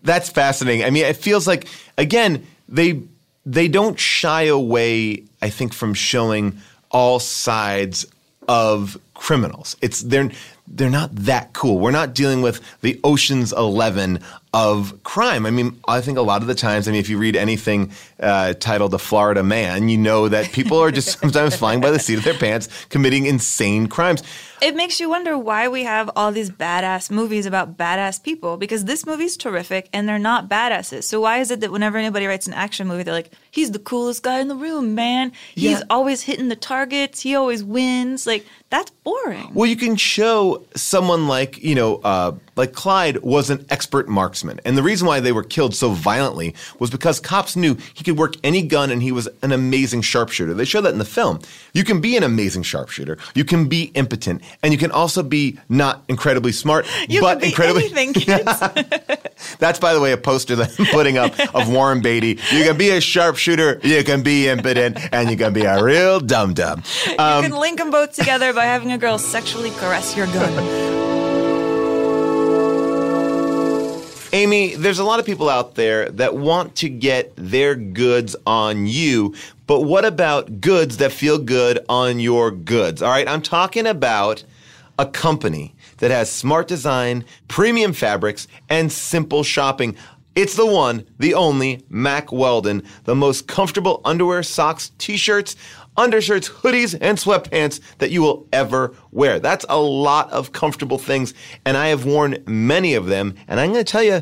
that's 0.08 0.30
fascinating. 0.30 0.86
I 0.86 0.90
mean, 0.90 1.06
it 1.06 1.18
feels 1.18 1.48
like 1.48 1.68
again 1.98 2.46
they 2.68 3.02
they 3.46 3.68
don't 3.68 4.00
shy 4.00 4.44
away. 4.44 5.24
I 5.42 5.50
think 5.50 5.74
from 5.74 5.94
showing 5.94 6.60
all 6.90 7.20
sides 7.20 8.06
of 8.48 8.98
criminals. 9.14 9.76
It's 9.82 10.02
they're 10.02 10.32
they're 10.68 10.90
not 10.90 11.16
that 11.16 11.54
cool. 11.54 11.80
We're 11.80 11.92
not 11.92 12.14
dealing 12.14 12.42
with 12.42 12.62
the 12.82 13.00
Ocean's 13.04 13.54
Eleven 13.54 14.20
of 14.58 15.04
crime. 15.04 15.46
I 15.46 15.52
mean, 15.52 15.80
I 15.88 16.02
think 16.02 16.18
a 16.18 16.24
lot 16.24 16.42
of 16.42 16.48
the 16.48 16.56
times, 16.56 16.88
I 16.88 16.92
mean, 16.92 17.00
if 17.00 17.10
you 17.10 17.20
read 17.20 17.36
anything 17.36 17.92
uh, 18.20 18.56
titled 18.56 18.90
"The 18.90 18.98
Florida 18.98 19.44
Man," 19.44 19.88
you 19.88 20.00
know 20.00 20.28
that 20.30 20.52
people 20.52 20.80
are 20.80 20.90
just 20.90 21.20
sometimes 21.22 21.56
flying 21.56 21.80
by 21.80 21.92
the 21.92 22.00
seat 22.00 22.18
of 22.18 22.24
their 22.24 22.34
pants, 22.34 22.68
committing 22.90 23.28
insane 23.28 23.86
crimes. 23.86 24.24
It 24.60 24.76
makes 24.76 25.00
you 25.00 25.10
wonder 25.10 25.38
why 25.38 25.68
we 25.68 25.84
have 25.84 26.10
all 26.16 26.32
these 26.32 26.50
badass 26.50 27.12
movies 27.12 27.46
about 27.46 27.78
badass 27.78 28.24
people 28.24 28.58
because 28.58 28.86
this 28.86 29.06
movie's 29.06 29.38
terrific 29.38 29.88
and 29.94 30.10
they're 30.10 30.18
not 30.18 30.50
badasses. 30.50 31.04
So 31.04 31.22
why 31.22 31.38
is 31.38 31.52
it 31.52 31.60
that 31.60 31.72
whenever 31.72 32.00
anybody 32.00 32.26
writes 32.26 32.48
an 32.48 32.54
action 32.54 32.88
movie, 32.88 33.04
they're 33.04 33.14
like, 33.14 33.32
he's 33.58 33.72
the 33.72 33.80
coolest 33.80 34.22
guy 34.22 34.40
in 34.40 34.48
the 34.50 34.56
room, 34.56 34.94
man. 34.94 35.32
He's 35.56 35.80
Yeah. 35.80 35.82
always 35.90 36.22
hitting 36.22 36.48
the 36.48 36.56
targets. 36.56 37.22
He 37.22 37.34
always 37.34 37.64
wins. 37.64 38.28
Like, 38.28 38.46
that's 38.70 38.92
boring. 39.04 39.50
Well, 39.56 39.66
you 39.66 39.76
can 39.76 39.96
show 39.96 40.62
someone 40.76 41.28
like, 41.28 41.58
you 41.64 41.74
know, 41.74 41.96
uh, 42.04 42.34
like 42.56 42.74
Clyde 42.74 43.18
was 43.24 43.50
an 43.50 43.66
expert 43.72 44.08
marksman. 44.08 44.60
And 44.66 44.78
the 44.78 44.84
reason 44.84 45.08
why 45.08 45.20
they 45.22 45.32
were 45.32 45.42
killed 45.44 45.74
so 45.74 45.90
violently 45.92 46.54
was 46.78 46.90
because 46.92 47.20
cops 47.20 47.56
knew 47.56 47.78
he 47.96 48.04
could 48.04 48.18
work 48.18 48.36
any 48.44 48.62
gun 48.62 48.92
and 48.92 49.02
he 49.02 49.12
was 49.12 49.28
an 49.42 49.52
amazing 49.54 50.02
sharpshooter. 50.02 50.54
They 50.54 50.66
show 50.66 50.82
that 50.82 50.92
in 50.94 51.00
the 51.00 51.06
film. 51.06 51.40
You 51.74 51.84
can 51.84 52.00
be 52.00 52.16
an 52.16 52.24
amazing 52.24 52.62
sharpshooter, 52.64 53.18
you 53.34 53.44
can 53.46 53.68
be 53.68 53.84
impotent, 53.96 54.42
and 54.62 54.72
you 54.72 54.78
can 54.78 54.92
also 54.92 55.24
be 55.24 55.58
not 55.70 56.04
incredibly 56.08 56.52
smart, 56.52 56.86
You 57.10 57.22
but 57.22 57.44
incredibly. 57.44 57.86
anything, 57.86 58.14
kids. 58.28 58.52
That's, 59.60 59.80
by 59.80 59.94
the 59.94 60.02
way, 60.02 60.12
a 60.12 60.18
poster 60.18 60.56
that 60.58 60.78
I'm 60.80 60.86
putting 60.88 61.18
up 61.18 61.34
of 61.56 61.70
Warren 61.70 62.02
Beatty. 62.02 62.38
You 62.52 62.64
can 62.66 62.78
be 62.78 62.90
a 62.90 63.00
sharpshooter, 63.02 63.47
you 63.48 64.04
can 64.04 64.24
be 64.24 64.48
impotent, 64.48 64.98
and 65.12 65.30
you 65.30 65.38
can 65.38 65.54
be 65.54 65.64
a 65.64 65.84
real 65.84 66.20
dum 66.20 66.54
dum. 66.54 66.84
you 67.08 67.16
can 67.16 67.52
um, 67.52 67.60
link 67.60 67.78
them 67.78 67.92
both 67.92 68.14
together 68.14 68.54
by 68.54 68.66
having 68.66 68.92
a 68.92 68.98
girl 68.98 69.18
sexually 69.18 69.72
caress 69.72 70.16
your 70.16 70.28
gun. 70.28 70.98
Amy, 74.34 74.76
there's 74.76 75.00
a 75.00 75.04
lot 75.06 75.20
of 75.20 75.26
people 75.26 75.50
out 75.50 75.76
there 75.76 76.10
that 76.12 76.36
want 76.36 76.76
to 76.76 76.90
get 76.90 77.34
their 77.38 77.76
goods 77.76 78.36
on 78.46 78.86
you, 78.86 79.34
but 79.66 79.82
what 79.82 80.04
about 80.04 80.60
goods 80.60 80.98
that 80.98 81.12
feel 81.14 81.38
good 81.38 81.80
on 81.88 82.20
your 82.20 82.52
goods? 82.52 83.02
All 83.02 83.10
right, 83.10 83.28
I'm 83.28 83.42
talking 83.42 83.88
about 83.88 84.44
a 85.00 85.06
company 85.06 85.74
that 85.98 86.12
has 86.12 86.30
smart 86.32 86.68
design, 86.68 87.24
premium 87.48 87.94
fabrics, 87.94 88.48
and 88.70 88.92
simple 88.92 89.44
shopping. 89.44 89.96
It's 90.38 90.54
the 90.54 90.68
one, 90.68 91.04
the 91.18 91.34
only 91.34 91.84
Mack 91.90 92.32
Weldon, 92.32 92.84
the 93.06 93.16
most 93.16 93.48
comfortable 93.48 94.02
underwear, 94.06 94.44
socks, 94.44 94.92
t-shirts, 95.00 95.56
undershirts, 95.98 96.48
hoodies, 96.48 96.96
and 97.02 97.18
sweatpants 97.18 97.80
that 97.98 98.12
you 98.12 98.22
will 98.22 98.48
ever 98.54 98.94
wear. 99.10 99.40
That's 99.40 99.66
a 99.68 99.80
lot 99.80 100.30
of 100.30 100.52
comfortable 100.52 101.00
things, 101.00 101.34
and 101.66 101.76
I 101.76 101.88
have 101.88 102.06
worn 102.06 102.44
many 102.46 102.94
of 102.94 103.08
them, 103.08 103.34
and 103.48 103.60
I'm 103.60 103.72
going 103.72 103.84
to 103.84 103.92
tell 103.92 104.04
you, 104.04 104.22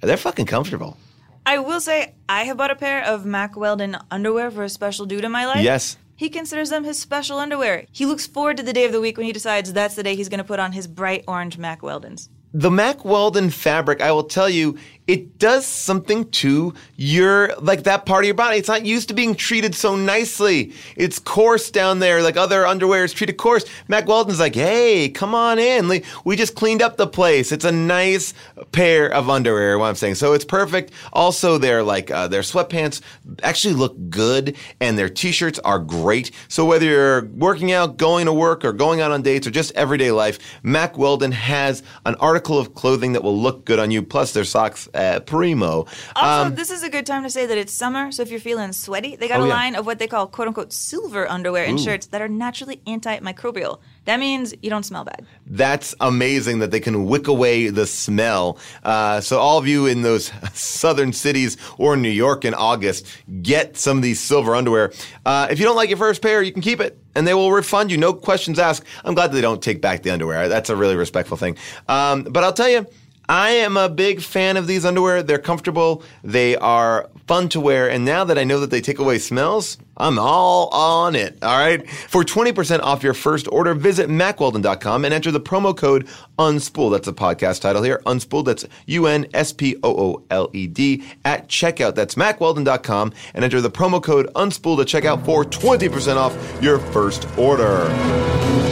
they're 0.00 0.16
fucking 0.16 0.46
comfortable. 0.46 0.96
I 1.44 1.58
will 1.58 1.80
say, 1.80 2.14
I 2.28 2.44
have 2.44 2.56
bought 2.56 2.70
a 2.70 2.76
pair 2.76 3.04
of 3.04 3.26
Mack 3.26 3.56
Weldon 3.56 3.96
underwear 4.08 4.52
for 4.52 4.62
a 4.62 4.68
special 4.68 5.04
dude 5.04 5.24
in 5.24 5.32
my 5.32 5.46
life. 5.46 5.64
Yes. 5.64 5.96
He 6.14 6.28
considers 6.28 6.70
them 6.70 6.84
his 6.84 7.00
special 7.00 7.38
underwear. 7.38 7.86
He 7.90 8.06
looks 8.06 8.24
forward 8.24 8.58
to 8.58 8.62
the 8.62 8.72
day 8.72 8.84
of 8.84 8.92
the 8.92 9.00
week 9.00 9.16
when 9.16 9.26
he 9.26 9.32
decides 9.32 9.72
that's 9.72 9.96
the 9.96 10.04
day 10.04 10.14
he's 10.14 10.28
going 10.28 10.38
to 10.38 10.44
put 10.44 10.60
on 10.60 10.70
his 10.70 10.86
bright 10.86 11.24
orange 11.26 11.58
Mack 11.58 11.80
Weldons. 11.80 12.28
The 12.52 12.70
Mack 12.70 13.04
Weldon 13.04 13.50
fabric, 13.50 14.00
I 14.00 14.10
will 14.10 14.24
tell 14.24 14.50
you, 14.50 14.76
it 15.10 15.40
does 15.40 15.66
something 15.66 16.30
to 16.30 16.72
your, 16.96 17.52
like 17.56 17.82
that 17.82 18.06
part 18.06 18.22
of 18.22 18.26
your 18.26 18.36
body. 18.36 18.58
It's 18.58 18.68
not 18.68 18.86
used 18.86 19.08
to 19.08 19.14
being 19.14 19.34
treated 19.34 19.74
so 19.74 19.96
nicely. 19.96 20.72
It's 20.94 21.18
coarse 21.18 21.72
down 21.72 21.98
there, 21.98 22.22
like 22.22 22.36
other 22.36 22.64
underwear 22.64 23.02
is 23.02 23.12
treated 23.12 23.36
coarse. 23.36 23.64
Mack 23.88 24.06
Weldon's 24.06 24.38
like, 24.38 24.54
hey, 24.54 25.08
come 25.08 25.34
on 25.34 25.58
in. 25.58 25.88
Like, 25.88 26.04
we 26.24 26.36
just 26.36 26.54
cleaned 26.54 26.80
up 26.80 26.96
the 26.96 27.08
place. 27.08 27.50
It's 27.50 27.64
a 27.64 27.72
nice 27.72 28.34
pair 28.70 29.12
of 29.12 29.28
underwear, 29.28 29.80
what 29.80 29.86
I'm 29.86 29.96
saying. 29.96 30.14
So 30.14 30.32
it's 30.32 30.44
perfect. 30.44 30.92
Also, 31.12 31.58
their 31.58 31.82
like, 31.82 32.12
uh, 32.12 32.28
their 32.28 32.42
sweatpants 32.42 33.00
actually 33.42 33.74
look 33.74 33.96
good 34.10 34.56
and 34.78 34.96
their 34.96 35.08
t-shirts 35.08 35.58
are 35.64 35.80
great. 35.80 36.30
So 36.46 36.64
whether 36.64 36.86
you're 36.86 37.24
working 37.24 37.72
out, 37.72 37.96
going 37.96 38.26
to 38.26 38.32
work, 38.32 38.64
or 38.64 38.72
going 38.72 39.00
out 39.00 39.10
on 39.10 39.22
dates, 39.22 39.44
or 39.44 39.50
just 39.50 39.72
everyday 39.72 40.12
life, 40.12 40.38
Mack 40.62 40.96
Weldon 40.96 41.32
has 41.32 41.82
an 42.06 42.14
article 42.16 42.60
of 42.60 42.74
clothing 42.74 43.12
that 43.14 43.24
will 43.24 43.36
look 43.36 43.64
good 43.64 43.80
on 43.80 43.90
you. 43.90 44.02
Plus, 44.02 44.32
their 44.32 44.44
socks, 44.44 44.88
uh, 45.00 45.20
primo. 45.20 45.86
Also, 46.16 46.46
Um, 46.48 46.54
this 46.54 46.70
is 46.70 46.82
a 46.82 46.90
good 46.90 47.06
time 47.06 47.22
to 47.22 47.30
say 47.30 47.46
that 47.46 47.56
it's 47.58 47.72
summer, 47.72 48.12
so 48.12 48.22
if 48.22 48.30
you're 48.30 48.40
feeling 48.40 48.72
sweaty, 48.72 49.16
they 49.16 49.28
got 49.28 49.40
Oh, 49.40 49.44
a 49.44 49.48
yeah. 49.48 49.54
line 49.54 49.74
of 49.74 49.86
what 49.86 49.98
they 49.98 50.06
call 50.06 50.26
quote 50.26 50.48
unquote 50.48 50.72
silver 50.72 51.28
underwear 51.30 51.64
and 51.64 51.78
Ooh. 51.78 51.82
shirts 51.82 52.06
that 52.08 52.20
are 52.20 52.28
naturally 52.28 52.80
antimicrobial. 52.86 53.78
That 54.06 54.18
means 54.18 54.54
you 54.62 54.70
don't 54.70 54.84
smell 54.84 55.04
bad. 55.04 55.24
That's 55.46 55.94
amazing 56.00 56.58
that 56.60 56.70
they 56.70 56.80
can 56.80 57.04
wick 57.06 57.28
away 57.28 57.68
the 57.68 57.86
smell. 57.86 58.58
Uh, 58.82 59.20
so, 59.20 59.38
all 59.38 59.58
of 59.58 59.66
you 59.66 59.86
in 59.86 60.02
those 60.02 60.32
southern 60.54 61.12
cities 61.12 61.56
or 61.78 61.96
New 61.96 62.08
York 62.10 62.44
in 62.44 62.54
August, 62.54 63.06
get 63.42 63.76
some 63.76 63.98
of 63.98 64.02
these 64.02 64.20
silver 64.20 64.54
underwear. 64.56 64.92
Uh, 65.24 65.46
if 65.50 65.58
you 65.58 65.64
don't 65.64 65.76
like 65.76 65.88
your 65.90 65.98
first 65.98 66.22
pair, 66.22 66.42
you 66.42 66.52
can 66.52 66.62
keep 66.62 66.80
it 66.80 66.98
and 67.14 67.26
they 67.26 67.34
will 67.34 67.52
refund 67.52 67.90
you. 67.90 67.98
No 67.98 68.12
questions 68.14 68.58
asked. 68.58 68.84
I'm 69.04 69.14
glad 69.14 69.28
that 69.30 69.34
they 69.34 69.40
don't 69.40 69.62
take 69.62 69.80
back 69.80 70.02
the 70.02 70.10
underwear. 70.10 70.48
That's 70.48 70.70
a 70.70 70.76
really 70.76 70.96
respectful 70.96 71.36
thing. 71.36 71.56
Um, 71.88 72.22
but 72.24 72.44
I'll 72.44 72.52
tell 72.52 72.68
you, 72.68 72.86
I 73.30 73.50
am 73.50 73.76
a 73.76 73.88
big 73.88 74.22
fan 74.22 74.56
of 74.56 74.66
these 74.66 74.84
underwear. 74.84 75.22
They're 75.22 75.38
comfortable, 75.38 76.02
they 76.24 76.56
are 76.56 77.08
fun 77.28 77.48
to 77.50 77.60
wear, 77.60 77.88
and 77.88 78.04
now 78.04 78.24
that 78.24 78.36
I 78.36 78.42
know 78.42 78.58
that 78.58 78.70
they 78.70 78.80
take 78.80 78.98
away 78.98 79.20
smells, 79.20 79.78
I'm 79.96 80.18
all 80.18 80.68
on 80.70 81.14
it. 81.14 81.38
All 81.40 81.56
right. 81.56 81.88
For 81.88 82.24
20% 82.24 82.80
off 82.80 83.04
your 83.04 83.14
first 83.14 83.46
order, 83.52 83.72
visit 83.74 84.08
mackweldon.com 84.08 85.04
and 85.04 85.14
enter 85.14 85.30
the 85.30 85.40
promo 85.40 85.76
code 85.76 86.08
UNSPOOLED. 86.40 86.90
That's 86.90 87.06
a 87.06 87.12
podcast 87.12 87.60
title 87.60 87.84
here. 87.84 88.02
Unspooled. 88.04 88.46
That's 88.46 88.66
U 88.86 89.06
N 89.06 89.28
S 89.32 89.52
P 89.52 89.76
O 89.84 89.96
O 89.96 90.24
L 90.30 90.50
E 90.52 90.66
D 90.66 91.04
at 91.24 91.46
checkout. 91.46 91.94
That's 91.94 92.16
mackweldon.com 92.16 93.12
and 93.34 93.44
enter 93.44 93.60
the 93.60 93.70
promo 93.70 94.02
code 94.02 94.26
UNSPOOLED 94.34 94.80
at 94.80 94.86
checkout 94.88 95.24
for 95.24 95.44
20% 95.44 96.16
off 96.16 96.60
your 96.60 96.80
first 96.80 97.28
order. 97.38 98.69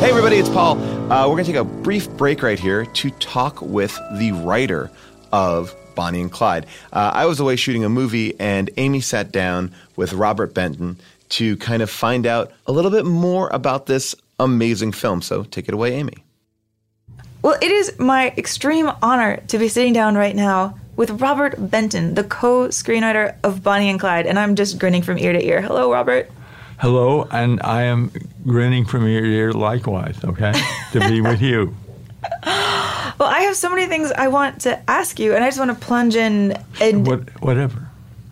Hey, 0.00 0.08
everybody, 0.08 0.36
it's 0.36 0.48
Paul. 0.48 0.78
Uh, 1.12 1.28
we're 1.28 1.34
going 1.34 1.44
to 1.44 1.52
take 1.52 1.60
a 1.60 1.64
brief 1.64 2.08
break 2.16 2.42
right 2.42 2.58
here 2.58 2.86
to 2.86 3.10
talk 3.10 3.60
with 3.60 3.94
the 4.14 4.32
writer 4.32 4.90
of 5.30 5.76
Bonnie 5.94 6.22
and 6.22 6.32
Clyde. 6.32 6.64
Uh, 6.90 7.10
I 7.12 7.26
was 7.26 7.38
away 7.38 7.56
shooting 7.56 7.84
a 7.84 7.90
movie, 7.90 8.34
and 8.40 8.70
Amy 8.78 9.02
sat 9.02 9.30
down 9.30 9.74
with 9.96 10.14
Robert 10.14 10.54
Benton 10.54 10.98
to 11.28 11.54
kind 11.58 11.82
of 11.82 11.90
find 11.90 12.26
out 12.26 12.50
a 12.66 12.72
little 12.72 12.90
bit 12.90 13.04
more 13.04 13.50
about 13.52 13.84
this 13.84 14.14
amazing 14.38 14.92
film. 14.92 15.20
So 15.20 15.44
take 15.44 15.68
it 15.68 15.74
away, 15.74 15.92
Amy. 15.92 16.24
Well, 17.42 17.58
it 17.60 17.70
is 17.70 17.98
my 17.98 18.32
extreme 18.38 18.90
honor 19.02 19.36
to 19.48 19.58
be 19.58 19.68
sitting 19.68 19.92
down 19.92 20.14
right 20.14 20.34
now 20.34 20.78
with 20.96 21.10
Robert 21.20 21.56
Benton, 21.70 22.14
the 22.14 22.24
co 22.24 22.68
screenwriter 22.68 23.36
of 23.44 23.62
Bonnie 23.62 23.90
and 23.90 24.00
Clyde, 24.00 24.24
and 24.24 24.38
I'm 24.38 24.56
just 24.56 24.78
grinning 24.78 25.02
from 25.02 25.18
ear 25.18 25.34
to 25.34 25.44
ear. 25.44 25.60
Hello, 25.60 25.92
Robert. 25.92 26.30
Hello, 26.80 27.28
and 27.30 27.60
I 27.62 27.82
am 27.82 28.10
grinning 28.46 28.86
from 28.86 29.06
ear 29.06 29.20
to 29.20 29.26
ear 29.26 29.52
likewise, 29.52 30.16
okay, 30.24 30.52
to 30.92 31.00
be 31.00 31.20
with 31.20 31.42
you. 31.42 31.76
Well, 32.42 33.28
I 33.28 33.42
have 33.44 33.54
so 33.56 33.68
many 33.68 33.84
things 33.84 34.10
I 34.12 34.28
want 34.28 34.62
to 34.62 34.90
ask 34.90 35.18
you, 35.18 35.34
and 35.34 35.44
I 35.44 35.48
just 35.48 35.58
want 35.58 35.78
to 35.78 35.86
plunge 35.86 36.16
in 36.16 36.56
and. 36.80 37.06
What, 37.06 37.42
whatever. 37.42 37.86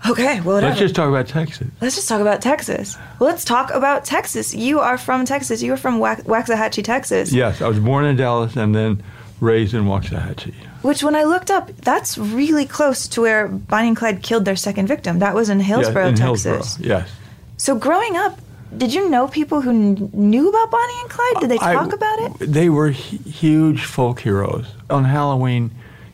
Okay, 0.09 0.41
well, 0.41 0.55
whatever. 0.55 0.69
Let's 0.69 0.79
just 0.79 0.95
talk 0.95 1.11
about 1.11 1.27
Texas. 1.29 1.69
Let's 1.83 1.97
just 1.97 2.09
talk 2.09 2.23
about 2.23 2.41
Texas. 2.41 2.97
Well, 3.19 3.29
let's 3.29 3.45
talk 3.45 3.71
about 3.71 4.07
Texas. 4.07 4.55
You 4.55 4.81
are 4.81 4.97
from 4.97 5.27
Texas. 5.27 5.63
You 5.63 5.75
are 5.75 5.77
from 5.77 5.99
Wax- 5.99 6.23
Waxahachie, 6.23 6.85
Texas. 6.85 7.31
Yes, 7.31 7.61
I 7.61 7.69
was 7.69 7.79
born 7.79 8.07
in 8.07 8.17
Dallas 8.17 8.57
and 8.57 8.75
then 8.75 9.03
raised 9.41 9.75
in 9.75 9.85
Waxahachie. 9.85 10.55
Which, 10.81 11.03
when 11.03 11.15
I 11.17 11.25
looked 11.25 11.51
up, 11.51 11.71
that's 11.77 12.17
really 12.17 12.65
close 12.65 13.09
to 13.09 13.21
where 13.21 13.47
Bonnie 13.49 13.89
and 13.89 13.97
Clyde 13.97 14.23
killed 14.23 14.47
their 14.47 14.57
second 14.57 14.87
victim. 14.87 15.19
That 15.19 15.35
was 15.35 15.51
in 15.51 15.61
Hillsboro, 15.61 16.05
yes, 16.05 16.11
in 16.19 16.27
Texas. 16.27 16.77
Hillsboro, 16.77 16.89
yes. 17.01 17.11
So, 17.59 17.75
growing 17.77 18.17
up, 18.17 18.39
did 18.77 18.95
you 18.95 19.11
know 19.11 19.27
people 19.29 19.61
who 19.61 19.73
kn- 19.73 20.11
knew 20.13 20.49
about 20.49 20.71
Bonnie 20.71 21.01
and 21.03 21.11
Clyde? 21.11 21.35
Did 21.41 21.51
they 21.51 21.59
I- 21.61 21.75
talk 21.75 21.93
about 21.93 22.19
it? 22.21 22.33
They 22.53 22.69
were 22.69 22.93
hu- 22.93 23.19
huge 23.31 23.85
folk 23.85 24.21
heroes. 24.21 24.67
On 24.91 25.05
Halloween, 25.05 25.71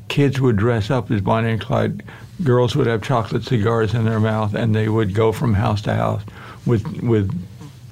kids 0.09 0.40
would 0.40 0.57
dress 0.57 0.90
up 0.90 1.11
as 1.11 1.20
Bonnie 1.20 1.50
and 1.52 1.61
Clyde. 1.61 2.02
Girls 2.42 2.74
would 2.74 2.87
have 2.87 3.02
chocolate 3.02 3.44
cigars 3.44 3.94
in 3.94 4.04
their 4.04 4.18
mouth, 4.20 4.54
and 4.54 4.74
they 4.74 4.88
would 4.88 5.14
go 5.14 5.33
from 5.33 5.54
house 5.54 5.83
to 5.83 5.94
house 5.94 6.22
with 6.66 6.85
with 7.02 7.30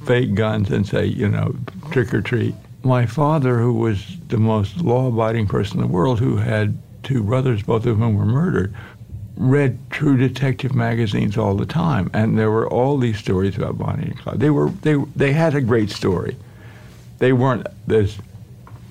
fake 0.06 0.34
guns 0.34 0.70
and 0.70 0.86
say, 0.86 1.04
you 1.06 1.28
know, 1.28 1.54
trick 1.92 2.12
or 2.12 2.20
treat. 2.22 2.54
My 2.82 3.06
father, 3.06 3.58
who 3.60 3.72
was 3.74 4.16
the 4.28 4.38
most 4.38 4.78
law-abiding 4.80 5.46
person 5.46 5.76
in 5.78 5.82
the 5.86 5.92
world, 5.92 6.18
who 6.18 6.36
had 6.38 6.76
two 7.04 7.22
brothers, 7.22 7.62
both 7.62 7.86
of 7.86 7.98
whom 7.98 8.16
were 8.16 8.24
murdered, 8.26 8.74
read 9.36 9.78
True 9.90 10.16
Detective 10.16 10.74
magazines 10.74 11.36
all 11.36 11.54
the 11.54 11.66
time, 11.66 12.10
and 12.12 12.38
there 12.38 12.50
were 12.50 12.68
all 12.68 12.98
these 12.98 13.18
stories 13.18 13.56
about 13.56 13.78
Bonnie 13.78 14.08
and 14.08 14.18
Clyde. 14.18 14.40
They 14.40 14.50
were 14.50 14.70
they 14.70 14.94
they 15.16 15.32
had 15.32 15.54
a 15.54 15.60
great 15.60 15.90
story. 15.90 16.36
They 17.18 17.32
weren't 17.32 17.66
as 17.88 18.18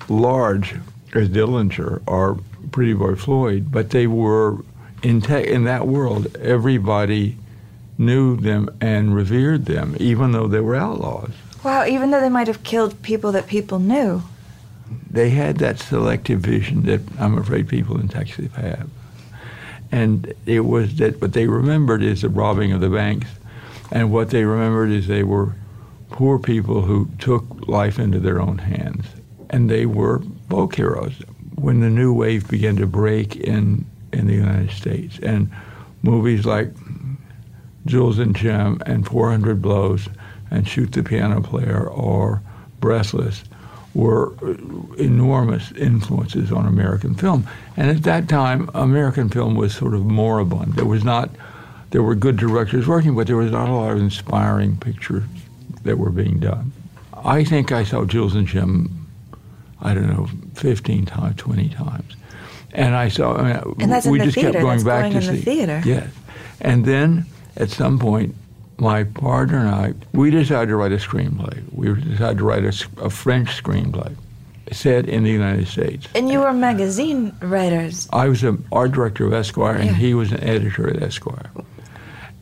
large 0.08 0.74
as 1.14 1.28
Dillinger 1.28 2.02
or 2.06 2.40
Pretty 2.70 2.94
Boy 2.94 3.14
Floyd, 3.14 3.70
but 3.70 3.90
they 3.90 4.06
were 4.06 4.58
in 5.02 5.20
te- 5.20 5.48
in 5.48 5.64
that 5.64 5.86
world. 5.86 6.34
Everybody 6.36 7.36
knew 7.98 8.36
them 8.36 8.68
and 8.80 9.14
revered 9.14 9.66
them, 9.66 9.96
even 10.00 10.32
though 10.32 10.48
they 10.48 10.60
were 10.60 10.74
outlaws. 10.74 11.32
Wow, 11.62 11.86
even 11.86 12.10
though 12.10 12.20
they 12.20 12.28
might 12.28 12.48
have 12.48 12.62
killed 12.64 13.00
people 13.02 13.32
that 13.32 13.46
people 13.46 13.78
knew. 13.78 14.22
They 15.10 15.30
had 15.30 15.58
that 15.58 15.78
selective 15.78 16.40
vision 16.40 16.82
that 16.82 17.00
I'm 17.18 17.38
afraid 17.38 17.68
people 17.68 17.98
in 18.00 18.08
Texas 18.08 18.52
have. 18.54 18.88
And 19.92 20.32
it 20.46 20.60
was 20.60 20.96
that 20.96 21.20
what 21.20 21.34
they 21.34 21.46
remembered 21.46 22.02
is 22.02 22.22
the 22.22 22.30
robbing 22.30 22.72
of 22.72 22.80
the 22.80 22.88
banks. 22.88 23.28
And 23.92 24.10
what 24.10 24.30
they 24.30 24.44
remembered 24.44 24.90
is 24.90 25.06
they 25.06 25.22
were 25.22 25.54
poor 26.10 26.38
people 26.38 26.80
who 26.80 27.08
took 27.18 27.68
life 27.68 27.98
into 27.98 28.18
their 28.18 28.40
own 28.40 28.58
hands. 28.58 29.04
And 29.50 29.70
they 29.70 29.84
were 29.84 30.22
folk 30.48 30.74
heroes. 30.74 31.12
When 31.56 31.80
the 31.80 31.90
new 31.90 32.12
wave 32.12 32.48
began 32.48 32.76
to 32.76 32.86
break 32.86 33.36
in, 33.36 33.84
in 34.12 34.26
the 34.26 34.34
United 34.34 34.70
States, 34.70 35.18
and 35.22 35.52
movies 36.02 36.46
like 36.46 36.72
Jules 37.84 38.18
and 38.18 38.34
Jim 38.34 38.80
and 38.86 39.06
400 39.06 39.60
Blows 39.60 40.08
and 40.50 40.66
Shoot 40.66 40.92
the 40.92 41.02
Piano 41.02 41.42
Player 41.42 41.86
or 41.86 42.42
Breathless 42.80 43.44
were 43.94 44.32
enormous 44.96 45.70
influences 45.72 46.50
on 46.50 46.66
American 46.66 47.14
film. 47.14 47.46
And 47.76 47.90
at 47.90 48.02
that 48.04 48.28
time, 48.28 48.70
American 48.74 49.28
film 49.28 49.54
was 49.54 49.74
sort 49.74 49.94
of 49.94 50.04
moribund. 50.06 50.74
There 50.74 50.86
was 50.86 51.04
not, 51.04 51.30
there 51.90 52.02
were 52.02 52.14
good 52.14 52.36
directors 52.36 52.88
working, 52.88 53.14
but 53.14 53.26
there 53.26 53.36
was 53.36 53.52
not 53.52 53.68
a 53.68 53.72
lot 53.72 53.92
of 53.92 53.98
inspiring 53.98 54.76
pictures 54.78 55.24
that 55.84 55.98
were 55.98 56.10
being 56.10 56.38
done. 56.38 56.72
I 57.24 57.44
think 57.44 57.70
I 57.70 57.84
saw 57.84 58.04
Jules 58.04 58.34
and 58.34 58.46
Jim, 58.46 59.06
I 59.80 59.94
don't 59.94 60.08
know, 60.08 60.28
15 60.54 61.04
times, 61.06 61.36
20 61.36 61.68
times. 61.68 62.16
And 62.72 62.94
I 62.94 63.08
saw, 63.08 63.36
I 63.36 63.42
mean, 63.42 63.74
And 63.80 63.92
that's 63.92 64.06
in 64.06 64.12
we 64.12 64.18
the 64.18 64.24
just 64.24 64.36
theater. 64.36 64.52
kept 64.52 64.62
going 64.62 64.78
That's 64.78 64.84
back 64.84 65.12
going 65.12 65.22
to 65.22 65.28
in 65.28 65.36
the 65.36 65.42
theater. 65.42 65.82
Yes. 65.84 66.08
And 66.62 66.84
then 66.86 67.26
at 67.56 67.68
some 67.68 67.98
point, 67.98 68.34
my 68.82 69.04
partner 69.04 69.58
and 69.58 69.68
I, 69.68 69.94
we 70.12 70.30
decided 70.32 70.68
to 70.70 70.76
write 70.76 70.90
a 70.90 70.96
screenplay. 70.96 71.62
We 71.72 71.94
decided 71.94 72.38
to 72.38 72.44
write 72.44 72.64
a 72.64 73.08
French 73.08 73.62
screenplay 73.62 74.16
set 74.72 75.08
in 75.08 75.22
the 75.22 75.30
United 75.30 75.68
States. 75.68 76.08
And 76.16 76.28
you 76.28 76.40
were 76.40 76.52
magazine 76.52 77.32
writers. 77.40 78.08
I 78.12 78.28
was 78.28 78.42
an 78.42 78.64
art 78.72 78.92
director 78.92 79.24
of 79.24 79.32
Esquire, 79.32 79.76
and 79.76 79.94
he 79.94 80.14
was 80.14 80.32
an 80.32 80.42
editor 80.42 80.90
at 80.90 81.00
Esquire. 81.00 81.50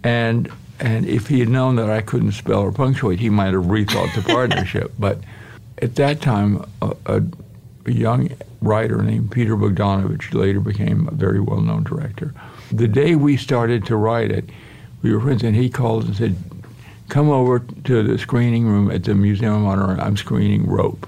And 0.03 0.51
and 0.79 1.05
if 1.05 1.27
he 1.27 1.41
had 1.41 1.51
known 1.51 1.77
that 1.77 1.91
I 1.91 2.01
couldn't 2.01 2.33
spell 2.33 2.61
or 2.61 2.73
punctuate, 2.73 3.21
he 3.21 3.29
might 3.29 3.53
have 3.53 3.65
rethought 3.65 4.15
the 4.15 4.23
partnership. 4.33 4.95
But 4.99 5.19
at 5.83 5.97
that 5.97 6.23
time, 6.23 6.65
a, 6.81 6.97
a, 7.05 7.23
a 7.85 7.93
young 7.93 8.31
writer 8.63 9.03
named 9.03 9.31
Peter 9.31 9.57
Bogdanovich 9.57 10.33
later 10.33 10.59
became 10.61 11.07
a 11.07 11.11
very 11.11 11.39
well-known 11.39 11.85
director. 11.85 12.33
The 12.73 12.89
day 12.89 13.15
we 13.15 13.37
started 13.37 13.85
to 13.87 13.97
write 13.97 14.31
it, 14.31 14.49
we 15.03 15.13
were 15.13 15.21
friends, 15.21 15.43
and 15.43 15.55
he 15.57 15.69
called 15.71 16.05
and 16.05 16.17
said, 16.17 16.37
"Come 17.09 17.31
over 17.31 17.61
to 17.85 18.03
the 18.03 18.19
screening 18.19 18.67
room 18.67 18.91
at 18.91 19.05
the 19.05 19.15
Museum 19.15 19.55
of 19.55 19.61
Modern 19.63 19.91
Art. 19.91 20.01
I'm 20.01 20.17
screening 20.17 20.67
Rope." 20.67 21.07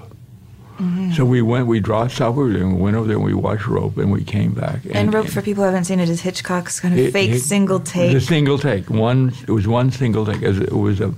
Mm-hmm. 0.79 1.13
So 1.13 1.25
we 1.25 1.43
went, 1.43 1.67
we 1.67 1.79
dropped 1.81 2.13
stop 2.13 2.35
we 2.35 2.45
we 2.65 2.65
went 2.73 2.97
over 2.97 3.07
there 3.07 3.17
and 3.17 3.25
we 3.25 3.35
watched 3.35 3.67
Rope, 3.69 3.99
and 3.99 4.11
we 4.11 4.25
came 4.25 4.53
back. 4.53 4.81
And, 4.91 5.13
Rope, 5.13 5.29
for 5.29 5.43
people 5.43 5.63
who 5.63 5.69
haven't 5.69 5.85
seen 5.85 6.01
it, 6.01 6.09
is 6.09 6.23
Hitchcock's 6.23 6.81
kind 6.81 6.95
of 6.95 7.01
It- 7.01 7.13
fake 7.13 7.31
it- 7.33 7.41
single 7.41 7.79
take. 7.79 8.13
The 8.13 8.21
single 8.21 8.59
take. 8.59 8.89
One. 8.91 9.33
It 9.47 9.51
was 9.53 9.69
one 9.69 9.91
single 9.93 10.25
take. 10.27 10.43
It 10.43 10.73
was 10.73 11.01
a. 11.01 11.15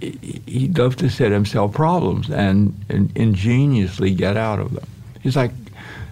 he- 0.00 0.40
He 0.46 0.68
loved 0.68 0.98
to 1.00 1.10
set 1.10 1.30
himself 1.30 1.72
problems 1.74 2.30
and, 2.30 2.72
and 2.88 3.12
ingeniously 3.14 4.12
get 4.14 4.36
out 4.36 4.58
of 4.58 4.72
them. 4.74 4.86
He's 5.22 5.36
like 5.36 5.52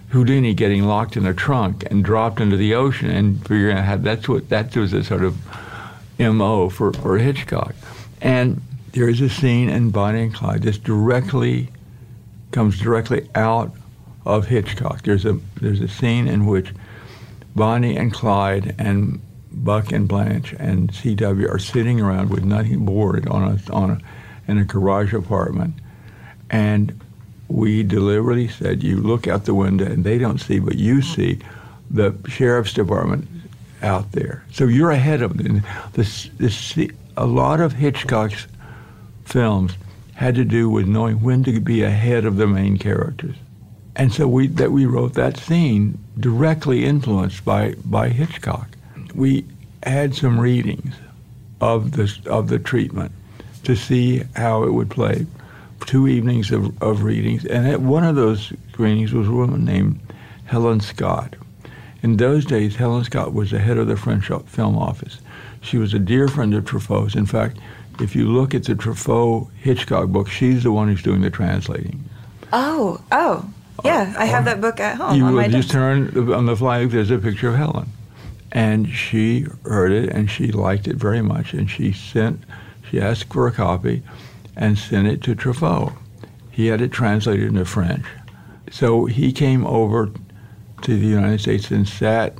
Houdini 0.09 0.53
getting 0.53 0.83
locked 0.83 1.17
in 1.17 1.25
a 1.25 1.33
trunk 1.33 1.85
and 1.89 2.03
dropped 2.05 2.39
into 2.39 2.55
the 2.55 2.75
ocean 2.75 3.09
and 3.09 3.41
figuring 3.47 3.77
out 3.77 3.83
how 3.85 3.97
that's 3.97 4.29
what 4.29 4.49
that 4.49 4.75
was 4.75 4.93
a 4.93 5.03
sort 5.03 5.23
of 5.23 5.35
mo 6.19 6.69
for 6.69 6.93
for 6.93 7.17
Hitchcock. 7.17 7.75
And 8.21 8.61
there 8.91 9.07
is 9.07 9.21
a 9.21 9.29
scene 9.29 9.69
in 9.69 9.91
Bonnie 9.91 10.23
and 10.23 10.33
Clyde 10.33 10.63
that's 10.63 10.77
directly 10.77 11.69
comes 12.51 12.79
directly 12.79 13.29
out 13.35 13.71
of 14.25 14.47
Hitchcock. 14.47 15.03
There's 15.03 15.25
a 15.25 15.39
there's 15.61 15.81
a 15.81 15.87
scene 15.87 16.27
in 16.27 16.45
which 16.45 16.73
Bonnie 17.55 17.97
and 17.97 18.13
Clyde 18.13 18.75
and 18.77 19.21
Buck 19.51 19.91
and 19.91 20.07
Blanche 20.07 20.53
and 20.53 20.93
C.W. 20.93 21.49
are 21.49 21.59
sitting 21.59 21.99
around 21.99 22.29
with 22.29 22.43
nothing 22.43 22.85
bored 22.85 23.27
on 23.27 23.43
a 23.43 23.73
on 23.73 23.91
a 23.91 23.99
in 24.51 24.57
a 24.57 24.65
garage 24.65 25.13
apartment, 25.13 25.75
and 26.49 26.99
we 27.47 27.83
deliberately 27.83 28.47
said, 28.47 28.83
"You 28.83 28.97
look 28.97 29.27
out 29.27 29.45
the 29.45 29.53
window, 29.53 29.85
and 29.85 30.03
they 30.03 30.17
don't 30.17 30.39
see, 30.39 30.59
but 30.59 30.75
you 30.75 31.01
see 31.01 31.39
the 31.89 32.15
sheriff's 32.27 32.73
department 32.73 33.27
out 33.81 34.11
there. 34.11 34.43
So 34.51 34.65
you're 34.65 34.91
ahead 34.91 35.21
of 35.21 35.37
them." 35.37 35.63
This 35.93 36.29
this 36.37 36.75
a 37.17 37.25
lot 37.25 37.59
of 37.59 37.73
Hitchcock's 37.73 38.47
films 39.25 39.73
had 40.13 40.35
to 40.35 40.45
do 40.45 40.69
with 40.69 40.87
knowing 40.87 41.21
when 41.21 41.43
to 41.43 41.59
be 41.59 41.83
ahead 41.83 42.25
of 42.25 42.35
the 42.35 42.47
main 42.47 42.77
characters. 42.77 43.35
And 43.95 44.11
so 44.11 44.27
we 44.27 44.47
that 44.47 44.71
we 44.71 44.85
wrote 44.85 45.13
that 45.13 45.37
scene 45.37 45.97
directly 46.19 46.85
influenced 46.85 47.43
by 47.43 47.75
by 47.85 48.09
Hitchcock. 48.09 48.69
We 49.13 49.45
had 49.83 50.15
some 50.15 50.39
readings 50.39 50.93
of 51.61 51.91
the 51.91 52.13
of 52.25 52.47
the 52.47 52.59
treatment 52.59 53.11
to 53.63 53.75
see 53.75 54.23
how 54.35 54.63
it 54.63 54.73
would 54.73 54.89
play. 54.89 55.25
Two 55.85 56.07
evenings 56.07 56.51
of, 56.51 56.81
of 56.81 57.03
readings, 57.03 57.45
and 57.45 57.65
at 57.67 57.81
one 57.81 58.03
of 58.03 58.15
those 58.15 58.51
screenings 58.71 59.13
was 59.13 59.27
a 59.27 59.31
woman 59.31 59.63
named 59.65 59.99
Helen 60.45 60.81
Scott. 60.81 61.35
In 62.01 62.17
those 62.17 62.45
days, 62.45 62.77
Helen 62.77 63.03
Scott 63.03 63.33
was 63.33 63.51
the 63.51 63.59
head 63.59 63.77
of 63.77 63.87
the 63.87 63.97
French 63.97 64.27
film 64.45 64.77
office. 64.77 65.19
She 65.61 65.77
was 65.77 65.93
a 65.93 65.99
dear 65.99 66.27
friend 66.27 66.53
of 66.53 66.63
Truffaut's. 66.63 67.15
In 67.15 67.25
fact, 67.25 67.57
if 67.99 68.15
you 68.15 68.29
look 68.29 68.55
at 68.55 68.63
the 68.63 68.75
Truffaut 68.75 69.49
Hitchcock 69.61 70.07
book, 70.07 70.29
she's 70.29 70.63
the 70.63 70.71
one 70.71 70.87
who's 70.87 71.03
doing 71.03 71.21
the 71.21 71.29
translating. 71.29 72.03
Oh, 72.53 73.01
oh, 73.11 73.49
yeah. 73.83 74.13
I 74.17 74.25
have 74.25 74.45
that 74.45 74.61
book 74.61 74.79
at 74.79 74.95
home 74.95 75.17
you 75.17 75.25
will 75.25 75.49
just 75.49 75.71
turn 75.71 76.31
on 76.33 76.45
the 76.45 76.55
flag. 76.55 76.89
There's 76.89 77.11
a 77.11 77.17
picture 77.17 77.49
of 77.49 77.55
Helen, 77.55 77.89
and 78.51 78.89
she 78.89 79.45
heard 79.65 79.91
it 79.91 80.09
and 80.09 80.31
she 80.31 80.51
liked 80.51 80.87
it 80.87 80.95
very 80.95 81.21
much, 81.21 81.53
and 81.53 81.69
she 81.69 81.91
sent, 81.91 82.43
she 82.89 82.99
asked 82.99 83.31
for 83.33 83.47
a 83.47 83.51
copy, 83.51 84.01
and 84.55 84.77
sent 84.77 85.07
it 85.07 85.21
to 85.23 85.35
Truffaut. 85.35 85.93
He 86.49 86.67
had 86.67 86.81
it 86.81 86.91
translated 86.91 87.49
into 87.49 87.65
French, 87.65 88.05
so 88.71 89.05
he 89.05 89.31
came 89.31 89.65
over 89.65 90.11
to 90.83 90.97
the 90.97 91.07
United 91.07 91.41
States 91.41 91.71
and 91.71 91.87
sat 91.87 92.35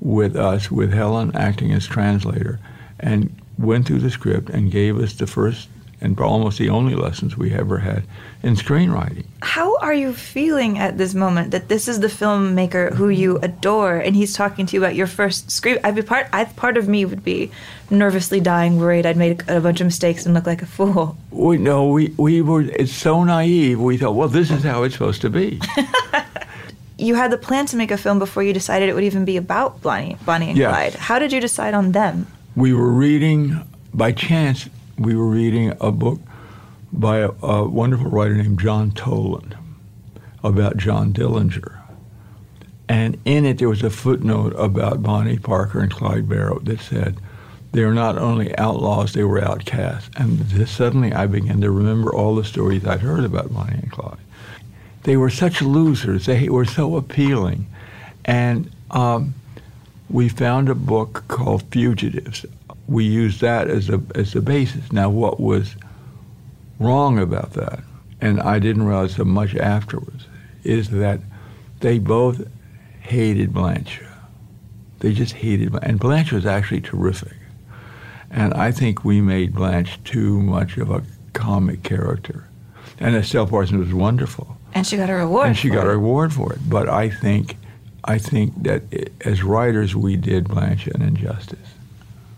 with 0.00 0.36
us, 0.36 0.70
with 0.70 0.92
Helen 0.92 1.34
acting 1.34 1.72
as 1.72 1.86
translator, 1.86 2.58
and 2.98 3.34
went 3.58 3.86
through 3.86 4.00
the 4.00 4.10
script 4.10 4.48
and 4.50 4.70
gave 4.70 4.98
us 4.98 5.14
the 5.14 5.26
first 5.26 5.68
and 6.00 6.18
almost 6.18 6.58
the 6.58 6.70
only 6.70 6.94
lessons 6.94 7.36
we 7.36 7.52
ever 7.52 7.78
had 7.78 8.04
in 8.42 8.54
screenwriting. 8.54 9.24
How 9.42 9.76
are 9.78 9.92
you 9.92 10.14
feeling 10.14 10.78
at 10.78 10.96
this 10.96 11.14
moment 11.14 11.50
that 11.50 11.68
this 11.68 11.88
is 11.88 12.00
the 12.00 12.06
filmmaker 12.06 12.94
who 12.94 13.08
you 13.08 13.38
adore 13.38 13.96
and 13.96 14.16
he's 14.16 14.34
talking 14.34 14.64
to 14.66 14.76
you 14.76 14.82
about 14.82 14.94
your 14.94 15.06
first 15.06 15.50
script? 15.50 15.84
I'd 15.84 15.94
be 15.94 16.02
part 16.02 16.26
I 16.32 16.44
part 16.44 16.76
of 16.76 16.88
me 16.88 17.04
would 17.04 17.22
be 17.22 17.50
nervously 17.90 18.40
dying, 18.40 18.78
worried 18.78 19.04
I'd 19.04 19.16
made 19.16 19.42
a 19.48 19.60
bunch 19.60 19.80
of 19.80 19.86
mistakes 19.86 20.24
and 20.24 20.34
look 20.34 20.46
like 20.46 20.62
a 20.62 20.66
fool. 20.66 21.16
We 21.30 21.58
no, 21.58 21.88
we, 21.88 22.14
we 22.16 22.40
were 22.40 22.62
it's 22.62 22.92
so 22.92 23.22
naive. 23.24 23.80
We 23.80 23.98
thought, 23.98 24.14
well, 24.14 24.28
this 24.28 24.50
is 24.50 24.62
how 24.62 24.84
it's 24.84 24.94
supposed 24.94 25.20
to 25.22 25.30
be. 25.30 25.60
You 27.00 27.14
had 27.14 27.30
the 27.32 27.38
plan 27.38 27.66
to 27.66 27.76
make 27.76 27.90
a 27.90 27.96
film 27.96 28.18
before 28.18 28.42
you 28.42 28.52
decided 28.52 28.88
it 28.88 28.94
would 28.94 29.04
even 29.04 29.24
be 29.24 29.36
about 29.36 29.80
Bonnie, 29.82 30.16
Bonnie 30.26 30.50
and 30.50 30.58
Yes. 30.58 30.70
Clyde. 30.70 30.94
How 30.94 31.18
did 31.18 31.32
you 31.32 31.40
decide 31.40 31.74
on 31.74 31.92
them? 31.92 32.26
we 32.56 32.72
were 32.74 32.90
reading 32.92 33.60
by 33.94 34.10
chance 34.12 34.68
we 34.98 35.14
were 35.14 35.28
reading 35.28 35.72
a 35.80 35.90
book 35.92 36.20
by 36.92 37.18
a, 37.18 37.30
a 37.42 37.68
wonderful 37.68 38.10
writer 38.10 38.34
named 38.34 38.58
john 38.58 38.90
toland 38.90 39.56
about 40.42 40.76
john 40.76 41.12
dillinger 41.12 41.78
and 42.88 43.16
in 43.24 43.46
it 43.46 43.58
there 43.58 43.68
was 43.68 43.84
a 43.84 43.88
footnote 43.90 44.52
about 44.58 45.00
bonnie 45.00 45.38
parker 45.38 45.78
and 45.78 45.92
clyde 45.92 46.28
barrow 46.28 46.58
that 46.60 46.80
said 46.80 47.16
they 47.70 47.84
were 47.84 47.94
not 47.94 48.18
only 48.18 48.54
outlaws 48.58 49.12
they 49.12 49.22
were 49.24 49.42
outcasts 49.42 50.10
and 50.16 50.40
this, 50.40 50.72
suddenly 50.72 51.12
i 51.12 51.26
began 51.26 51.60
to 51.60 51.70
remember 51.70 52.12
all 52.12 52.34
the 52.34 52.44
stories 52.44 52.84
i'd 52.84 53.00
heard 53.00 53.22
about 53.24 53.54
bonnie 53.54 53.78
and 53.78 53.92
clyde 53.92 54.18
they 55.04 55.16
were 55.16 55.30
such 55.30 55.62
losers 55.62 56.26
they 56.26 56.48
were 56.48 56.64
so 56.64 56.96
appealing 56.96 57.66
and 58.24 58.70
um, 58.90 59.34
we 60.10 60.28
found 60.28 60.68
a 60.68 60.74
book 60.74 61.24
called 61.28 61.62
Fugitives. 61.70 62.44
We 62.88 63.04
used 63.04 63.40
that 63.40 63.68
as 63.68 63.88
a 63.88 64.02
as 64.14 64.32
the 64.32 64.40
basis. 64.40 64.92
Now, 64.92 65.08
what 65.08 65.38
was 65.38 65.76
wrong 66.78 67.18
about 67.18 67.52
that, 67.52 67.80
and 68.20 68.40
I 68.40 68.58
didn't 68.58 68.84
realize 68.84 69.14
so 69.14 69.24
much 69.24 69.54
afterwards, 69.54 70.26
is 70.64 70.90
that 70.90 71.20
they 71.78 71.98
both 71.98 72.46
hated 73.00 73.52
Blanche. 73.52 74.02
They 74.98 75.12
just 75.12 75.34
hated, 75.34 75.74
and 75.82 76.00
Blanche 76.00 76.32
was 76.32 76.44
actually 76.44 76.80
terrific. 76.80 77.36
And 78.30 78.52
I 78.54 78.70
think 78.70 79.04
we 79.04 79.20
made 79.20 79.54
Blanche 79.54 80.02
too 80.04 80.40
much 80.40 80.76
of 80.76 80.90
a 80.90 81.02
comic 81.32 81.82
character. 81.82 82.46
And 82.98 83.16
Estelle 83.16 83.46
Parsons 83.46 83.86
was 83.86 83.94
wonderful 83.94 84.56
And 84.74 84.86
she 84.86 84.96
got 84.96 85.10
a 85.10 85.14
reward. 85.14 85.48
and 85.48 85.56
she 85.56 85.68
for 85.68 85.74
got 85.74 85.86
it. 85.86 85.88
a 85.88 85.90
reward 85.90 86.32
for 86.32 86.52
it. 86.52 86.60
But 86.68 86.88
I 86.88 87.10
think, 87.10 87.56
I 88.04 88.18
think 88.18 88.62
that 88.62 88.82
i 88.92 89.28
as 89.28 89.42
writers, 89.42 89.94
we 89.94 90.16
did 90.16 90.48
Blanche 90.48 90.86
an 90.86 91.02
injustice. 91.02 91.58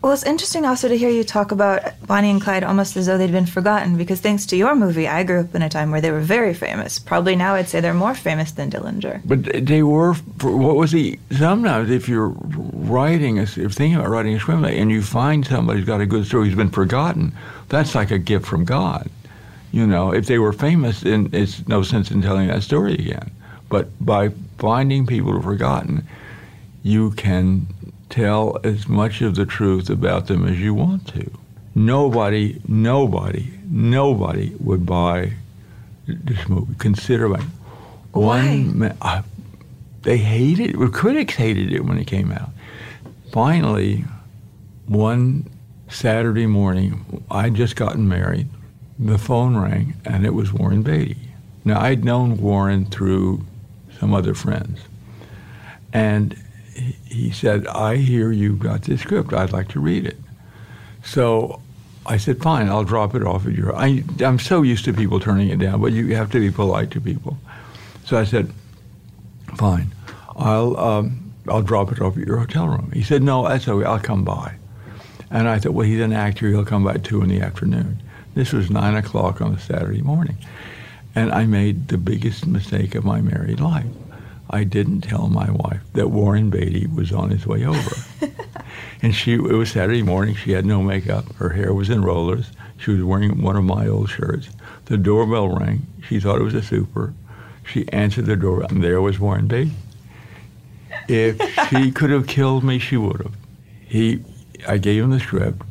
Well, 0.02 0.12
it's 0.12 0.24
interesting 0.24 0.66
also 0.66 0.88
to 0.88 0.98
hear 0.98 1.10
you 1.10 1.22
talk 1.22 1.52
about 1.52 1.80
Bonnie 2.08 2.28
and 2.30 2.42
Clyde 2.42 2.64
almost 2.64 2.96
as 2.96 3.06
though 3.06 3.16
they'd 3.16 3.30
been 3.30 3.46
forgotten, 3.46 3.96
because 3.96 4.18
thanks 4.20 4.44
to 4.46 4.56
your 4.56 4.74
movie, 4.74 5.06
I 5.06 5.22
grew 5.22 5.38
up 5.38 5.54
in 5.54 5.62
a 5.62 5.68
time 5.68 5.92
where 5.92 6.00
they 6.00 6.10
were 6.10 6.20
very 6.20 6.54
famous. 6.54 6.98
Probably 6.98 7.36
now 7.36 7.54
I'd 7.54 7.68
say 7.68 7.78
they're 7.78 7.94
more 7.94 8.16
famous 8.16 8.50
than 8.50 8.68
Dillinger. 8.68 9.20
But 9.24 9.64
they 9.64 9.84
were. 9.84 10.14
For, 10.38 10.56
what 10.56 10.74
was 10.74 10.90
the? 10.90 11.20
Sometimes, 11.30 11.88
if 11.88 12.08
you're 12.08 12.30
writing, 12.30 13.38
a, 13.38 13.42
if 13.42 13.56
you're 13.56 13.70
thinking 13.70 13.94
about 13.94 14.10
writing 14.10 14.34
a 14.34 14.38
screenplay, 14.40 14.80
and 14.80 14.90
you 14.90 15.02
find 15.02 15.46
somebody 15.46 15.78
who's 15.78 15.86
got 15.86 16.00
a 16.00 16.06
good 16.06 16.26
story 16.26 16.46
who's 16.48 16.56
been 16.56 16.70
forgotten, 16.70 17.32
that's 17.68 17.94
like 17.94 18.10
a 18.10 18.18
gift 18.18 18.44
from 18.44 18.64
God. 18.64 19.08
You 19.72 19.86
know, 19.86 20.12
if 20.12 20.26
they 20.26 20.38
were 20.38 20.52
famous, 20.52 21.00
then 21.00 21.30
it's 21.32 21.66
no 21.66 21.82
sense 21.82 22.10
in 22.10 22.20
telling 22.22 22.48
that 22.48 22.62
story 22.62 22.92
again. 22.92 23.30
But 23.70 23.88
by 24.04 24.30
finding 24.58 25.06
people 25.06 25.32
who 25.32 25.38
are 25.38 25.42
forgotten, 25.42 26.06
you 26.82 27.12
can 27.12 27.66
tell 28.10 28.58
as 28.64 28.86
much 28.86 29.22
of 29.22 29.34
the 29.34 29.46
truth 29.46 29.88
about 29.88 30.26
them 30.26 30.46
as 30.46 30.60
you 30.60 30.74
want 30.74 31.08
to. 31.14 31.30
Nobody, 31.74 32.60
nobody, 32.68 33.50
nobody 33.70 34.54
would 34.60 34.84
buy 34.84 35.32
this 36.06 36.46
movie. 36.48 36.74
Consider 36.78 37.34
it. 37.34 37.42
One, 38.12 38.78
ma- 38.78 38.92
uh, 39.00 39.22
they 40.02 40.18
hated 40.18 40.74
it. 40.78 40.92
Critics 40.92 41.34
hated 41.34 41.72
it 41.72 41.86
when 41.86 41.96
it 41.96 42.06
came 42.06 42.30
out. 42.30 42.50
Finally, 43.32 44.04
one 44.86 45.48
Saturday 45.88 46.46
morning, 46.46 47.24
I'd 47.30 47.54
just 47.54 47.74
gotten 47.76 48.06
married. 48.06 48.48
The 49.04 49.18
phone 49.18 49.56
rang, 49.56 49.94
and 50.04 50.24
it 50.24 50.32
was 50.32 50.52
Warren 50.52 50.82
Beatty. 50.82 51.16
Now, 51.64 51.80
I'd 51.80 52.04
known 52.04 52.36
Warren 52.40 52.86
through 52.86 53.44
some 53.98 54.14
other 54.14 54.32
friends. 54.32 54.80
And 55.92 56.38
he- 57.04 57.30
said, 57.32 57.66
I 57.66 57.96
hear 57.96 58.30
you've 58.30 58.60
got 58.60 58.82
this 58.82 59.00
script. 59.00 59.32
I'd 59.32 59.52
like 59.52 59.68
to 59.68 59.80
read 59.80 60.06
it. 60.06 60.18
So 61.04 61.60
I 62.06 62.16
said, 62.16 62.40
fine, 62.40 62.68
I'll 62.68 62.84
drop 62.84 63.14
it 63.14 63.24
off 63.24 63.46
at 63.46 63.54
your. 63.54 63.74
I, 63.74 64.04
I'm 64.20 64.38
so 64.38 64.62
used 64.62 64.84
to 64.84 64.92
people 64.92 65.18
turning 65.18 65.48
it 65.48 65.58
down, 65.58 65.80
but 65.80 65.92
you 65.92 66.14
have 66.14 66.30
to 66.32 66.40
be 66.40 66.50
polite 66.50 66.90
to 66.92 67.00
people. 67.00 67.36
So 68.04 68.18
I 68.18 68.24
said, 68.24 68.52
fine, 69.56 69.92
I'll 70.36 70.76
um, 70.76 71.32
I'll 71.48 71.62
drop 71.62 71.90
it 71.90 72.00
off 72.00 72.16
at 72.16 72.26
your 72.26 72.38
hotel 72.38 72.68
room. 72.68 72.92
He 72.94 73.02
said, 73.02 73.22
no, 73.22 73.48
that's 73.48 73.66
okay. 73.66 73.84
I'll 73.84 73.98
come 73.98 74.24
by. 74.24 74.54
And 75.30 75.48
I 75.48 75.58
thought, 75.58 75.72
well, 75.72 75.86
he's 75.86 76.00
an 76.00 76.12
actor. 76.12 76.48
He'll 76.48 76.64
come 76.64 76.84
by 76.84 76.94
at 76.94 77.04
two 77.04 77.22
in 77.22 77.28
the 77.28 77.40
afternoon. 77.40 78.00
This 78.34 78.52
was 78.52 78.70
nine 78.70 78.94
o'clock 78.94 79.42
on 79.42 79.52
a 79.52 79.58
Saturday 79.60 80.00
morning, 80.00 80.38
and 81.14 81.30
I 81.30 81.44
made 81.44 81.88
the 81.88 81.98
biggest 81.98 82.46
mistake 82.46 82.94
of 82.94 83.04
my 83.04 83.20
married 83.20 83.60
life. 83.60 83.84
I 84.48 84.64
didn't 84.64 85.02
tell 85.02 85.28
my 85.28 85.50
wife 85.50 85.82
that 85.92 86.08
Warren 86.08 86.48
Beatty 86.48 86.86
was 86.86 87.12
on 87.12 87.28
his 87.28 87.46
way 87.46 87.66
over. 87.66 87.94
and 89.02 89.14
she, 89.14 89.34
it 89.34 89.40
was 89.40 89.70
Saturday 89.70 90.02
morning. 90.02 90.34
She 90.34 90.52
had 90.52 90.64
no 90.64 90.82
makeup. 90.82 91.30
Her 91.34 91.50
hair 91.50 91.74
was 91.74 91.90
in 91.90 92.02
rollers. 92.02 92.50
She 92.78 92.92
was 92.92 93.02
wearing 93.02 93.42
one 93.42 93.56
of 93.56 93.64
my 93.64 93.86
old 93.86 94.08
shirts. 94.08 94.48
The 94.86 94.96
doorbell 94.96 95.48
rang. 95.48 95.86
She 96.08 96.18
thought 96.18 96.40
it 96.40 96.44
was 96.44 96.54
a 96.54 96.62
super. 96.62 97.12
She 97.66 97.86
answered 97.90 98.26
the 98.26 98.36
doorbell, 98.36 98.68
and 98.70 98.82
there 98.82 99.02
was 99.02 99.20
Warren 99.20 99.46
Beatty. 99.46 99.72
If 101.06 101.38
she 101.68 101.90
could 101.94 102.10
have 102.10 102.26
killed 102.26 102.64
me, 102.64 102.78
she 102.78 102.96
would 102.96 103.20
have. 103.20 103.34
He, 103.86 104.24
I 104.66 104.78
gave 104.78 105.04
him 105.04 105.10
the 105.10 105.20
script, 105.20 105.62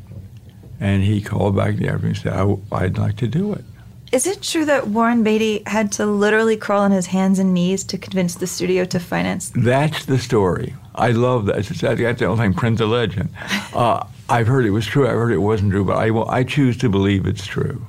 and 0.81 1.03
he 1.03 1.21
called 1.21 1.55
back 1.55 1.77
the 1.77 1.87
afternoon 1.87 2.07
and 2.07 2.17
said, 2.17 2.33
I, 2.33 2.55
I'd 2.83 2.97
like 2.97 3.15
to 3.17 3.27
do 3.27 3.53
it. 3.53 3.63
Is 4.11 4.27
it 4.27 4.41
true 4.41 4.65
that 4.65 4.87
Warren 4.87 5.23
Beatty 5.23 5.63
had 5.65 5.93
to 5.93 6.05
literally 6.05 6.57
crawl 6.57 6.81
on 6.81 6.91
his 6.91 7.05
hands 7.05 7.39
and 7.39 7.53
knees 7.53 7.85
to 7.85 7.97
convince 7.97 8.35
the 8.35 8.47
studio 8.47 8.83
to 8.83 8.99
finance? 8.99 9.53
That's 9.55 10.03
the 10.03 10.19
story. 10.19 10.75
I 10.95 11.11
love 11.11 11.45
that. 11.45 11.59
It's, 11.59 11.69
that's 11.79 12.19
the 12.19 12.25
only 12.25 12.43
thing, 12.43 12.53
print 12.53 12.79
the 12.79 12.87
legend. 12.87 13.29
Uh, 13.73 14.05
I've 14.27 14.47
heard 14.47 14.65
it 14.65 14.71
was 14.71 14.85
true. 14.85 15.07
I've 15.07 15.13
heard 15.13 15.31
it 15.31 15.37
wasn't 15.37 15.71
true, 15.71 15.85
but 15.85 15.95
I, 15.95 16.11
will- 16.11 16.29
I 16.29 16.43
choose 16.43 16.75
to 16.79 16.89
believe 16.89 17.25
it's 17.25 17.45
true. 17.45 17.85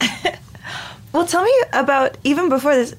Well, 1.12 1.26
tell 1.26 1.44
me 1.44 1.52
about 1.72 2.18
even 2.24 2.48
before 2.48 2.74
this. 2.74 2.92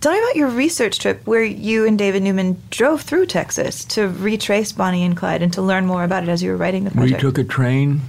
Tell 0.00 0.12
me 0.12 0.18
about 0.18 0.34
your 0.34 0.48
research 0.48 0.98
trip 0.98 1.24
where 1.24 1.44
you 1.44 1.86
and 1.86 1.96
David 1.96 2.22
Newman 2.24 2.60
drove 2.70 3.02
through 3.02 3.26
Texas 3.26 3.84
to 3.84 4.08
retrace 4.08 4.72
Bonnie 4.72 5.04
and 5.04 5.16
Clyde 5.16 5.40
and 5.40 5.52
to 5.52 5.62
learn 5.62 5.86
more 5.86 6.02
about 6.02 6.24
it 6.24 6.28
as 6.28 6.42
you 6.42 6.50
were 6.50 6.56
writing 6.56 6.82
the 6.82 6.90
project. 6.90 7.22
We 7.22 7.30
took 7.30 7.38
a 7.38 7.44
train 7.44 8.00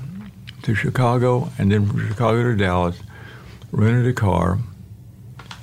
to 0.64 0.76
Chicago 0.76 1.49
and 1.57 1.72
then 1.72 1.88
from 1.88 2.07
Chicago 2.07 2.43
to 2.43 2.55
Dallas, 2.55 2.99
rented 3.72 4.07
a 4.07 4.14
car 4.14 4.59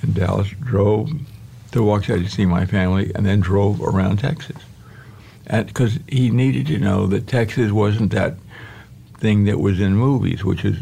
in 0.03 0.13
Dallas, 0.13 0.49
drove 0.63 1.09
to 1.71 1.79
Waxahachie 1.79 2.23
to 2.25 2.29
see 2.29 2.45
my 2.45 2.65
family, 2.65 3.11
and 3.15 3.25
then 3.25 3.39
drove 3.39 3.81
around 3.81 4.17
Texas. 4.17 4.57
Because 5.47 5.99
he 6.07 6.29
needed 6.29 6.67
to 6.67 6.77
know 6.77 7.07
that 7.07 7.27
Texas 7.27 7.71
wasn't 7.71 8.11
that 8.11 8.35
thing 9.17 9.45
that 9.45 9.59
was 9.59 9.79
in 9.79 9.95
movies, 9.95 10.43
which 10.43 10.63
is 10.63 10.77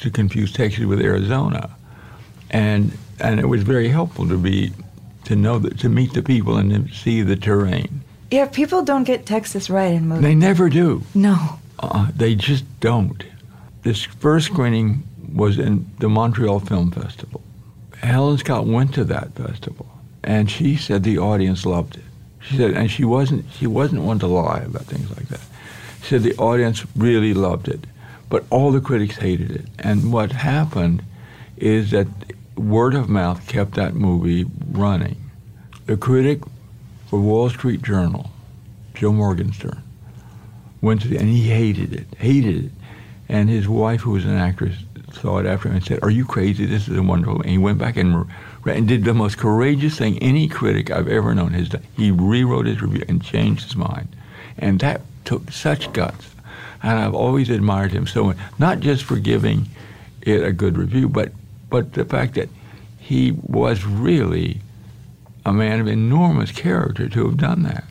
to 0.00 0.10
confuse 0.10 0.52
Texas 0.52 0.84
with 0.84 1.00
Arizona. 1.00 1.70
And 2.50 2.96
and 3.20 3.40
it 3.40 3.46
was 3.46 3.62
very 3.64 3.88
helpful 3.88 4.28
to 4.28 4.38
be 4.38 4.72
to 5.24 5.34
know 5.34 5.58
that 5.58 5.78
to 5.80 5.88
meet 5.88 6.12
the 6.14 6.22
people 6.22 6.56
and 6.56 6.88
to 6.88 6.94
see 6.94 7.22
the 7.22 7.34
terrain. 7.36 8.00
yeah, 8.30 8.46
people 8.46 8.82
don't 8.84 9.04
get 9.04 9.26
Texas 9.26 9.68
right 9.68 9.92
in 9.92 10.06
movies. 10.08 10.22
They 10.22 10.34
never 10.36 10.68
do. 10.68 11.02
No. 11.14 11.58
Uh, 11.80 12.08
they 12.14 12.34
just 12.36 12.64
don't. 12.80 13.24
This 13.88 14.04
first 14.04 14.48
screening 14.48 15.08
was 15.34 15.58
in 15.58 15.90
the 15.98 16.10
Montreal 16.10 16.60
Film 16.60 16.90
Festival. 16.90 17.40
Helen 17.96 18.36
Scott 18.36 18.66
went 18.66 18.92
to 18.92 19.04
that 19.04 19.32
festival, 19.32 19.88
and 20.22 20.50
she 20.50 20.76
said 20.76 21.04
the 21.04 21.16
audience 21.16 21.64
loved 21.64 21.96
it. 21.96 22.04
She 22.38 22.58
said, 22.58 22.72
and 22.72 22.90
she 22.90 23.06
wasn't 23.06 23.46
she 23.50 23.66
wasn't 23.66 24.02
one 24.02 24.18
to 24.18 24.26
lie 24.26 24.58
about 24.58 24.82
things 24.82 25.08
like 25.08 25.28
that. 25.28 25.40
She 26.02 26.08
said 26.10 26.22
the 26.22 26.36
audience 26.36 26.84
really 26.96 27.32
loved 27.32 27.66
it, 27.66 27.86
but 28.28 28.44
all 28.50 28.72
the 28.72 28.82
critics 28.82 29.16
hated 29.16 29.52
it. 29.52 29.64
And 29.78 30.12
what 30.12 30.32
happened 30.32 31.02
is 31.56 31.90
that 31.92 32.08
word 32.56 32.94
of 32.94 33.08
mouth 33.08 33.48
kept 33.48 33.72
that 33.76 33.94
movie 33.94 34.44
running. 34.70 35.30
The 35.86 35.96
critic 35.96 36.42
for 37.06 37.18
Wall 37.20 37.48
Street 37.48 37.80
Journal, 37.80 38.30
Joe 38.92 39.14
Morgenstern, 39.14 39.82
went 40.82 41.00
to 41.00 41.08
the, 41.08 41.16
and 41.16 41.30
he 41.30 41.48
hated 41.48 41.94
it, 41.94 42.06
hated 42.18 42.66
it. 42.66 42.72
And 43.28 43.48
his 43.48 43.68
wife, 43.68 44.00
who 44.02 44.12
was 44.12 44.24
an 44.24 44.36
actress, 44.36 44.76
saw 45.12 45.38
it 45.38 45.46
after 45.46 45.68
him 45.68 45.76
and 45.76 45.84
said, 45.84 45.98
"Are 46.02 46.10
you 46.10 46.24
crazy? 46.24 46.66
This 46.66 46.88
is 46.88 46.96
a 46.96 47.02
wonderful." 47.02 47.40
And 47.42 47.50
he 47.50 47.58
went 47.58 47.78
back 47.78 47.96
and, 47.96 48.26
and 48.64 48.88
did 48.88 49.04
the 49.04 49.14
most 49.14 49.38
courageous 49.38 49.96
thing 49.96 50.18
any 50.18 50.48
critic 50.48 50.90
I've 50.90 51.08
ever 51.08 51.34
known 51.34 51.52
has 51.54 51.68
done. 51.68 51.82
He 51.96 52.10
rewrote 52.10 52.66
his 52.66 52.80
review 52.80 53.04
and 53.08 53.22
changed 53.22 53.64
his 53.64 53.76
mind, 53.76 54.08
and 54.58 54.80
that 54.80 55.02
took 55.24 55.50
such 55.50 55.92
guts. 55.92 56.34
And 56.82 56.98
I've 56.98 57.14
always 57.14 57.50
admired 57.50 57.92
him 57.92 58.06
so 58.06 58.24
much, 58.24 58.36
not 58.58 58.80
just 58.80 59.04
for 59.04 59.16
giving 59.16 59.68
it 60.22 60.42
a 60.42 60.52
good 60.52 60.78
review, 60.78 61.08
but 61.08 61.32
but 61.70 61.92
the 61.94 62.04
fact 62.04 62.34
that 62.34 62.48
he 62.98 63.32
was 63.42 63.84
really 63.84 64.60
a 65.44 65.52
man 65.52 65.80
of 65.80 65.88
enormous 65.88 66.52
character 66.52 67.08
to 67.08 67.26
have 67.26 67.36
done 67.36 67.62
that. 67.62 67.84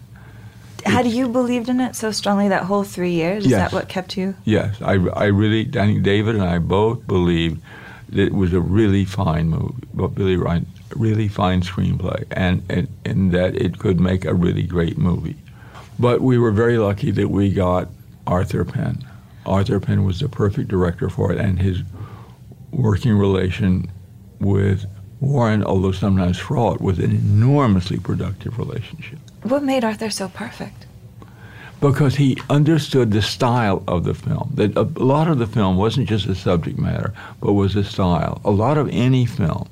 Had 0.85 1.07
you 1.07 1.27
believed 1.27 1.69
in 1.69 1.79
it 1.79 1.95
so 1.95 2.11
strongly 2.11 2.47
that 2.49 2.63
whole 2.63 2.83
three 2.83 3.11
years? 3.11 3.45
Is 3.45 3.51
Yes. 3.51 3.59
that 3.59 3.73
what 3.75 3.89
kept 3.89 4.17
you? 4.17 4.35
Yes, 4.45 4.81
I, 4.81 4.93
I 4.93 5.25
really, 5.25 5.67
I 5.69 5.85
think 5.85 6.03
David 6.03 6.35
and 6.35 6.43
I 6.43 6.59
both 6.59 7.05
believed 7.07 7.61
that 8.09 8.27
it 8.27 8.33
was 8.33 8.53
a 8.53 8.61
really 8.61 9.05
fine 9.05 9.49
movie, 9.49 9.83
but 9.93 10.17
really, 10.17 10.37
really 10.95 11.27
fine 11.27 11.61
screenplay, 11.61 12.23
and, 12.31 12.63
and, 12.69 12.87
and 13.05 13.31
that 13.31 13.55
it 13.55 13.79
could 13.79 13.99
make 13.99 14.25
a 14.25 14.33
really 14.33 14.63
great 14.63 14.97
movie. 14.97 15.35
But 15.99 16.21
we 16.21 16.37
were 16.37 16.51
very 16.51 16.77
lucky 16.77 17.11
that 17.11 17.29
we 17.29 17.51
got 17.51 17.89
Arthur 18.25 18.63
Penn. 18.63 19.03
Arthur 19.45 19.79
Penn 19.79 20.03
was 20.03 20.19
the 20.19 20.29
perfect 20.29 20.69
director 20.69 21.09
for 21.09 21.31
it, 21.31 21.39
and 21.39 21.59
his 21.59 21.81
working 22.71 23.17
relation 23.17 23.89
with 24.39 24.85
Warren, 25.19 25.63
although 25.63 25.91
sometimes 25.91 26.37
fraught, 26.37 26.79
was 26.79 26.99
an 26.99 27.11
enormously 27.11 27.97
productive 27.99 28.57
relationship 28.57 29.19
What 29.47 29.63
made 29.63 29.83
Arthur 29.83 30.09
so 30.09 30.27
perfect? 30.29 30.87
because 31.79 32.15
he 32.15 32.37
understood 32.49 33.11
the 33.11 33.21
style 33.21 33.83
of 33.87 34.03
the 34.03 34.13
film. 34.13 34.51
That 34.55 34.75
a 34.75 34.83
lot 34.83 35.27
of 35.27 35.37
the 35.37 35.47
film 35.47 35.77
wasn't 35.77 36.09
just 36.09 36.27
the 36.27 36.35
subject 36.35 36.79
matter, 36.79 37.13
but 37.39 37.53
was 37.53 37.73
the 37.73 37.83
style. 37.83 38.41
A 38.43 38.51
lot 38.51 38.77
of 38.77 38.89
any 38.89 39.25
film 39.25 39.69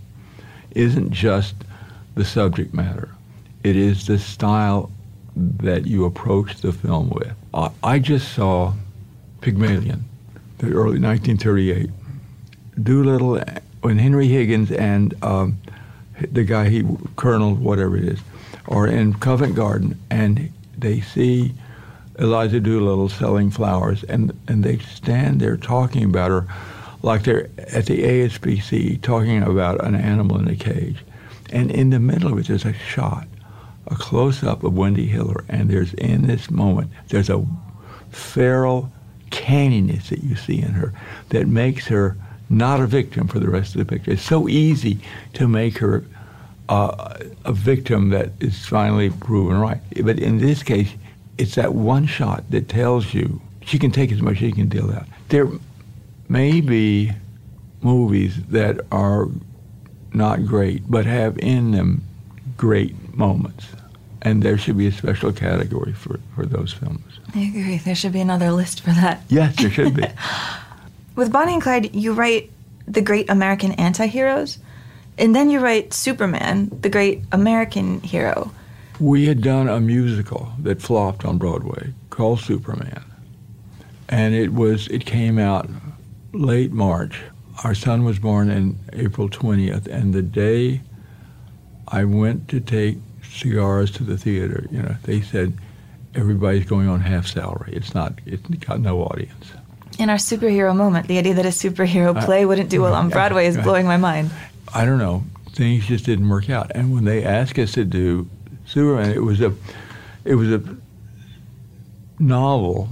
isn't 0.72 1.12
just 1.12 1.56
the 2.16 2.26
subject 2.26 2.74
matter; 2.74 3.10
it 3.64 3.76
is 3.76 4.08
the 4.08 4.20
style 4.20 4.92
that 5.36 5.86
you 5.86 6.06
approach 6.06 6.58
the 6.58 6.72
film 6.72 7.10
with. 7.10 7.34
I, 7.54 7.72
I 7.84 8.00
just 8.00 8.34
saw 8.34 8.74
Pygmalion, 9.42 10.06
the 10.60 10.68
early 10.68 11.00
1938. 11.00 11.90
Doolittle, 12.82 13.42
when 13.82 13.98
Henry 13.98 14.28
Higgins 14.28 14.72
and 14.72 15.14
um, 15.24 15.58
the 16.32 16.44
guy 16.44 16.70
he 16.70 16.84
Colonel 17.16 17.56
whatever 17.56 17.98
it 17.98 18.04
is, 18.04 18.20
are 18.68 18.88
in 18.88 19.14
Covent 19.16 19.56
Garden, 19.56 20.00
and 20.10 20.52
they 20.78 21.02
see 21.02 21.54
Eliza 22.18 22.60
Doolittle 22.60 23.10
selling 23.10 23.52
flowers, 23.52 24.04
and 24.04 24.38
and 24.48 24.64
they 24.64 24.78
stand 24.80 25.40
there 25.40 25.58
talking 25.58 26.04
about 26.04 26.32
her, 26.32 26.48
like 27.02 27.24
they're 27.24 27.50
at 27.58 27.86
the 27.86 28.04
ASPC 28.04 29.02
talking 29.02 29.44
about 29.44 29.84
an 29.84 29.96
animal 29.96 30.40
in 30.40 30.48
a 30.48 30.56
cage, 30.56 30.98
and 31.52 31.72
in 31.72 31.90
the 31.90 32.00
middle 32.00 32.32
of 32.32 32.40
it 32.40 32.48
there's 32.48 32.66
a 32.66 32.74
shot, 32.74 33.28
a 33.88 33.96
close 33.96 34.44
up 34.44 34.64
of 34.64 34.78
Wendy 34.78 35.08
Hiller, 35.08 35.44
and 35.50 35.70
there's 35.70 35.94
in 35.96 36.28
this 36.28 36.50
moment 36.50 36.90
there's 37.10 37.30
a 37.30 37.46
feral 38.12 38.92
canniness 39.30 40.10
that 40.10 40.24
you 40.24 40.36
see 40.36 40.62
in 40.62 40.72
her 40.72 40.94
that 41.30 41.48
makes 41.48 41.88
her 41.88 42.16
not 42.50 42.80
a 42.80 42.88
victim 42.88 43.28
for 43.28 43.40
the 43.40 43.50
rest 43.50 43.76
of 43.76 43.80
the 43.80 43.86
picture. 43.86 44.12
It's 44.12 44.22
so 44.22 44.48
easy 44.48 45.00
to 45.34 45.48
make 45.48 45.80
her 45.80 46.06
uh, 46.70 47.18
a 47.44 47.54
victim 47.54 48.10
that 48.10 48.32
is 48.40 48.66
finally 48.66 49.10
proven 49.10 49.60
right. 49.60 49.82
But 50.04 50.20
in 50.20 50.40
this 50.40 50.64
case, 50.64 50.92
it's 51.38 51.56
that 51.56 51.74
one 51.74 52.06
shot 52.06 52.44
that 52.50 52.70
tells 52.70 53.14
you 53.14 53.42
she 53.62 53.80
can 53.80 53.92
take 53.92 54.12
as 54.12 54.22
much 54.22 54.34
as 54.34 54.40
she 54.40 54.52
can 54.52 54.70
deal 54.70 54.92
out. 54.92 55.06
There 55.30 55.48
may 56.30 56.62
be 56.62 57.12
movies 57.82 58.42
that 58.50 58.80
are 58.92 59.28
not 60.14 60.46
great, 60.46 60.90
but 60.90 61.06
have 61.06 61.38
in 61.40 61.72
them 61.72 62.04
great 62.58 63.16
moments. 63.16 63.68
And 64.22 64.42
there 64.42 64.58
should 64.58 64.78
be 64.78 64.88
a 64.88 64.92
special 64.92 65.32
category 65.32 65.94
for, 65.94 66.20
for 66.34 66.46
those 66.46 66.74
films. 66.74 67.20
I 67.36 67.42
agree. 67.42 67.78
There 67.78 67.94
should 67.94 68.14
be 68.14 68.22
another 68.22 68.52
list 68.52 68.82
for 68.82 68.92
that. 68.92 69.22
Yes, 69.30 69.56
there 69.58 69.70
should 69.70 69.94
be. 69.94 70.04
With 71.16 71.32
Bonnie 71.32 71.54
and 71.54 71.62
Clyde, 71.62 71.94
you 71.94 72.14
write 72.14 72.52
the 72.88 73.02
great 73.02 73.30
American 73.30 73.74
anti-heroes, 73.74 74.58
and 75.18 75.36
then 75.36 75.50
you 75.50 75.60
write 75.60 75.94
Superman, 75.94 76.70
the 76.82 76.90
great 76.90 77.24
American 77.32 78.02
hero. 78.02 78.52
We 79.00 79.26
had 79.26 79.42
done 79.42 79.68
a 79.68 79.80
musical 79.80 80.54
that 80.60 80.82
flopped 80.82 81.26
on 81.26 81.38
Broadway 81.38 81.94
called 82.10 82.40
Superman. 82.40 83.04
And 84.08 84.36
it 84.36 84.54
was 84.54 84.88
it 84.88 85.06
came 85.06 85.38
out 85.40 85.70
late 86.34 86.72
March. 86.72 87.22
Our 87.64 87.76
son 87.76 88.04
was 88.04 88.20
born 88.20 88.50
in 88.50 88.78
April 88.94 89.30
20th 89.30 89.88
and 89.88 90.14
the 90.14 90.22
day 90.22 90.82
I 91.88 92.04
went 92.04 92.48
to 92.50 92.60
take 92.60 92.98
cigars 93.24 93.92
to 93.92 94.04
the 94.04 94.18
theater, 94.18 94.66
you 94.72 94.82
know, 94.82 94.96
they 95.04 95.22
said 95.22 95.54
everybody's 96.14 96.66
going 96.66 96.88
on 96.88 97.02
half 97.02 97.28
salary. 97.28 97.74
It's 97.74 97.94
not 97.94 98.20
it's 98.26 98.48
got 98.66 98.80
no 98.80 99.02
audience. 99.04 99.52
In 99.98 100.10
our 100.10 100.18
superhero 100.18 100.76
moment, 100.76 101.08
the 101.08 101.18
idea 101.18 101.34
that 101.36 101.46
a 101.46 101.50
superhero 101.50 102.16
Uh, 102.16 102.26
play 102.26 102.46
wouldn't 102.46 102.70
do 102.70 102.82
well 102.82 102.94
on 102.94 103.10
Broadway 103.16 103.48
is 103.48 103.58
blowing 103.58 103.86
my 103.86 103.98
mind. 103.98 104.30
I 104.76 104.84
don't 104.84 105.00
know, 105.00 105.24
things 105.52 105.88
just 105.88 106.06
didn't 106.06 106.28
work 106.28 106.50
out. 106.50 106.70
And 106.76 106.94
when 106.94 107.06
they 107.06 107.24
asked 107.24 107.58
us 107.58 107.72
to 107.74 107.86
do 107.86 108.30
Superman, 108.66 109.12
it 109.12 109.24
was 109.24 109.40
a, 109.40 109.54
it 110.26 110.36
was 110.36 110.52
a 110.52 110.78
novel 112.20 112.90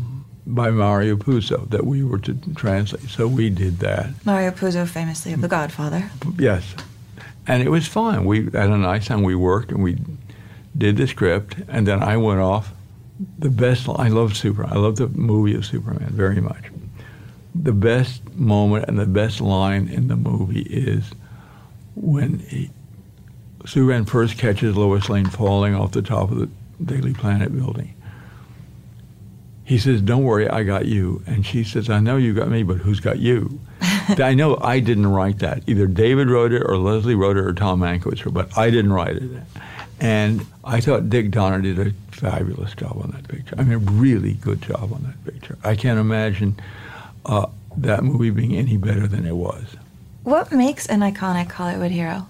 by 0.48 0.70
Mario 0.72 1.18
Puzo 1.18 1.70
that 1.72 1.86
we 1.86 2.04
were 2.04 2.20
to 2.20 2.34
translate. 2.56 3.10
So 3.10 3.28
we 3.28 3.50
did 3.50 3.80
that. 3.80 4.26
Mario 4.26 4.52
Puzo, 4.52 4.88
famously 4.88 5.34
of 5.34 5.42
The 5.42 5.50
Godfather. 5.50 6.10
Yes, 6.38 6.74
and 7.48 7.62
it 7.62 7.70
was 7.70 7.86
fine. 7.86 8.24
We 8.24 8.46
had 8.46 8.70
a 8.70 8.78
nice 8.78 9.08
time. 9.08 9.24
We 9.24 9.36
worked 9.36 9.72
and 9.72 9.84
we 9.84 9.98
did 10.78 10.96
the 10.96 11.06
script, 11.08 11.58
and 11.68 11.86
then 11.86 12.02
I 12.02 12.16
went 12.16 12.40
off. 12.40 12.74
The 13.38 13.50
best. 13.50 13.88
I 13.90 14.08
love 14.08 14.36
Superman. 14.36 14.74
I 14.74 14.78
love 14.78 14.96
the 14.96 15.08
movie 15.08 15.54
of 15.54 15.66
Superman 15.66 16.10
very 16.12 16.42
much. 16.42 16.64
The 17.54 17.74
best 17.74 18.34
moment 18.36 18.86
and 18.88 18.98
the 18.98 19.06
best 19.06 19.40
line 19.40 19.88
in 19.88 20.08
the 20.08 20.16
movie 20.16 20.64
is 20.64 21.12
when 21.96 22.40
he, 22.40 22.70
Superman 23.66 24.06
first 24.06 24.38
catches 24.38 24.76
Lois 24.76 25.10
Lane 25.10 25.26
falling 25.26 25.76
off 25.76 25.92
the 25.92 26.02
top 26.02 26.32
of 26.32 26.38
the 26.38 26.50
Daily 26.84 27.14
Planet 27.14 27.56
building. 27.56 27.94
He 29.64 29.78
says, 29.78 30.02
"Don't 30.02 30.24
worry, 30.24 30.50
I 30.50 30.64
got 30.64 30.86
you." 30.86 31.24
And 31.26 31.46
she 31.46 31.64
says, 31.64 31.90
"I 31.90 32.00
know 32.00 32.18
you 32.18 32.34
got 32.34 32.50
me, 32.50 32.64
but 32.64 32.78
who's 32.78 33.00
got 33.00 33.20
you?" 33.20 33.60
I 34.10 34.34
know 34.34 34.58
I 34.62 34.80
didn't 34.80 35.08
write 35.08 35.40
that. 35.40 35.64
Either 35.68 35.88
David 35.88 36.30
wrote 36.30 36.52
it, 36.52 36.64
or 36.66 36.78
Leslie 36.78 37.16
wrote 37.16 37.38
it, 37.38 37.46
or 37.46 37.54
Tom 37.54 37.80
Mankiewicz, 37.80 38.26
wrote 38.26 38.28
it, 38.28 38.34
but 38.34 38.58
I 38.58 38.70
didn't 38.70 38.92
write 38.92 39.16
it. 39.18 39.32
And 40.00 40.46
I 40.66 40.82
thought 40.82 41.10
Dick 41.10 41.32
Donner 41.32 41.62
did 41.62 41.80
a 41.80 41.94
fabulous 42.12 42.74
job 42.76 43.00
on 43.02 43.12
that 43.12 43.28
picture. 43.28 43.56
I 43.58 43.64
mean, 43.64 43.74
a 43.74 43.78
really 43.78 44.34
good 44.34 44.62
job 44.62 44.92
on 44.92 45.04
that 45.04 45.24
picture. 45.32 45.58
I 45.64 45.76
can't 45.76 46.00
imagine 46.00 46.60
uh, 47.26 47.48
that 47.78 48.04
movie 48.04 48.30
being 48.30 48.56
any 48.56 48.76
better 48.76 49.08
than 49.08 49.26
it 49.26 49.36
was. 49.36 49.64
What 50.24 50.54
makes 50.54 50.86
an 50.86 51.02
iconic 51.02 51.52
Hollywood 51.52 51.92
hero? 51.92 52.28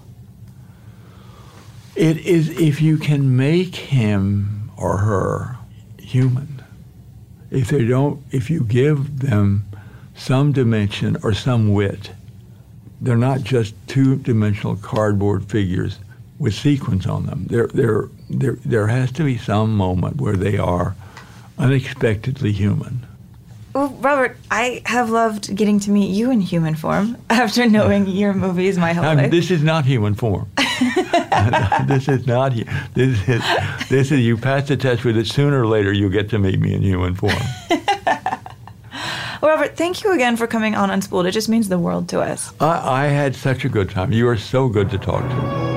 It 1.94 2.18
is 2.18 2.48
if 2.48 2.82
you 2.82 2.98
can 2.98 3.36
make 3.36 3.76
him 3.76 4.72
or 4.76 4.98
her 4.98 5.58
human. 5.98 6.64
If 7.52 7.68
they 7.68 7.84
don't, 7.84 8.20
if 8.32 8.50
you 8.50 8.64
give 8.64 9.20
them 9.20 9.64
some 10.16 10.50
dimension 10.50 11.16
or 11.22 11.34
some 11.34 11.72
wit, 11.72 12.10
they're 13.00 13.16
not 13.16 13.42
just 13.42 13.74
two-dimensional 13.86 14.76
cardboard 14.76 15.44
figures 15.44 16.00
with 16.40 16.54
sequins 16.54 17.06
on 17.06 17.26
them. 17.26 17.46
There, 17.48 17.68
there, 17.68 18.08
there, 18.28 18.58
there 18.64 18.88
has 18.88 19.12
to 19.12 19.24
be 19.24 19.38
some 19.38 19.76
moment 19.76 20.20
where 20.20 20.36
they 20.36 20.58
are 20.58 20.96
unexpectedly 21.58 22.50
human. 22.50 23.06
Well, 23.74 23.88
Robert, 24.00 24.36
I 24.52 24.82
have 24.86 25.10
loved 25.10 25.54
getting 25.54 25.80
to 25.80 25.90
meet 25.90 26.14
you 26.14 26.30
in 26.30 26.40
human 26.40 26.76
form 26.76 27.16
after 27.30 27.68
knowing 27.68 28.06
your 28.06 28.32
movies 28.32 28.78
my 28.78 28.92
whole 28.92 29.04
life. 29.04 29.30
this 29.32 29.50
is 29.50 29.62
not 29.64 29.84
human 29.84 30.14
form. 30.14 30.48
this 31.86 32.08
is 32.08 32.26
not. 32.26 32.52
This 32.94 33.28
is. 33.28 33.42
This 33.88 34.12
is. 34.12 34.20
You 34.20 34.36
pass 34.36 34.68
the 34.68 34.76
test 34.76 35.04
with 35.04 35.16
it. 35.16 35.26
Sooner 35.26 35.62
or 35.62 35.66
later, 35.66 35.92
you'll 35.92 36.10
get 36.10 36.30
to 36.30 36.38
meet 36.38 36.60
me 36.60 36.74
in 36.74 36.82
human 36.82 37.14
form. 37.14 37.34
Well, 39.40 39.50
Robert, 39.50 39.76
thank 39.76 40.02
you 40.02 40.12
again 40.12 40.36
for 40.36 40.46
coming 40.46 40.74
on 40.74 40.88
Unspooled. 40.88 41.26
It 41.26 41.32
just 41.32 41.50
means 41.50 41.68
the 41.68 41.78
world 41.78 42.08
to 42.08 42.20
us. 42.20 42.54
I, 42.60 43.04
I 43.04 43.06
had 43.08 43.36
such 43.36 43.64
a 43.64 43.68
good 43.68 43.90
time. 43.90 44.10
You 44.10 44.26
are 44.28 44.38
so 44.38 44.68
good 44.68 44.88
to 44.90 44.98
talk 44.98 45.20
to. 45.20 45.73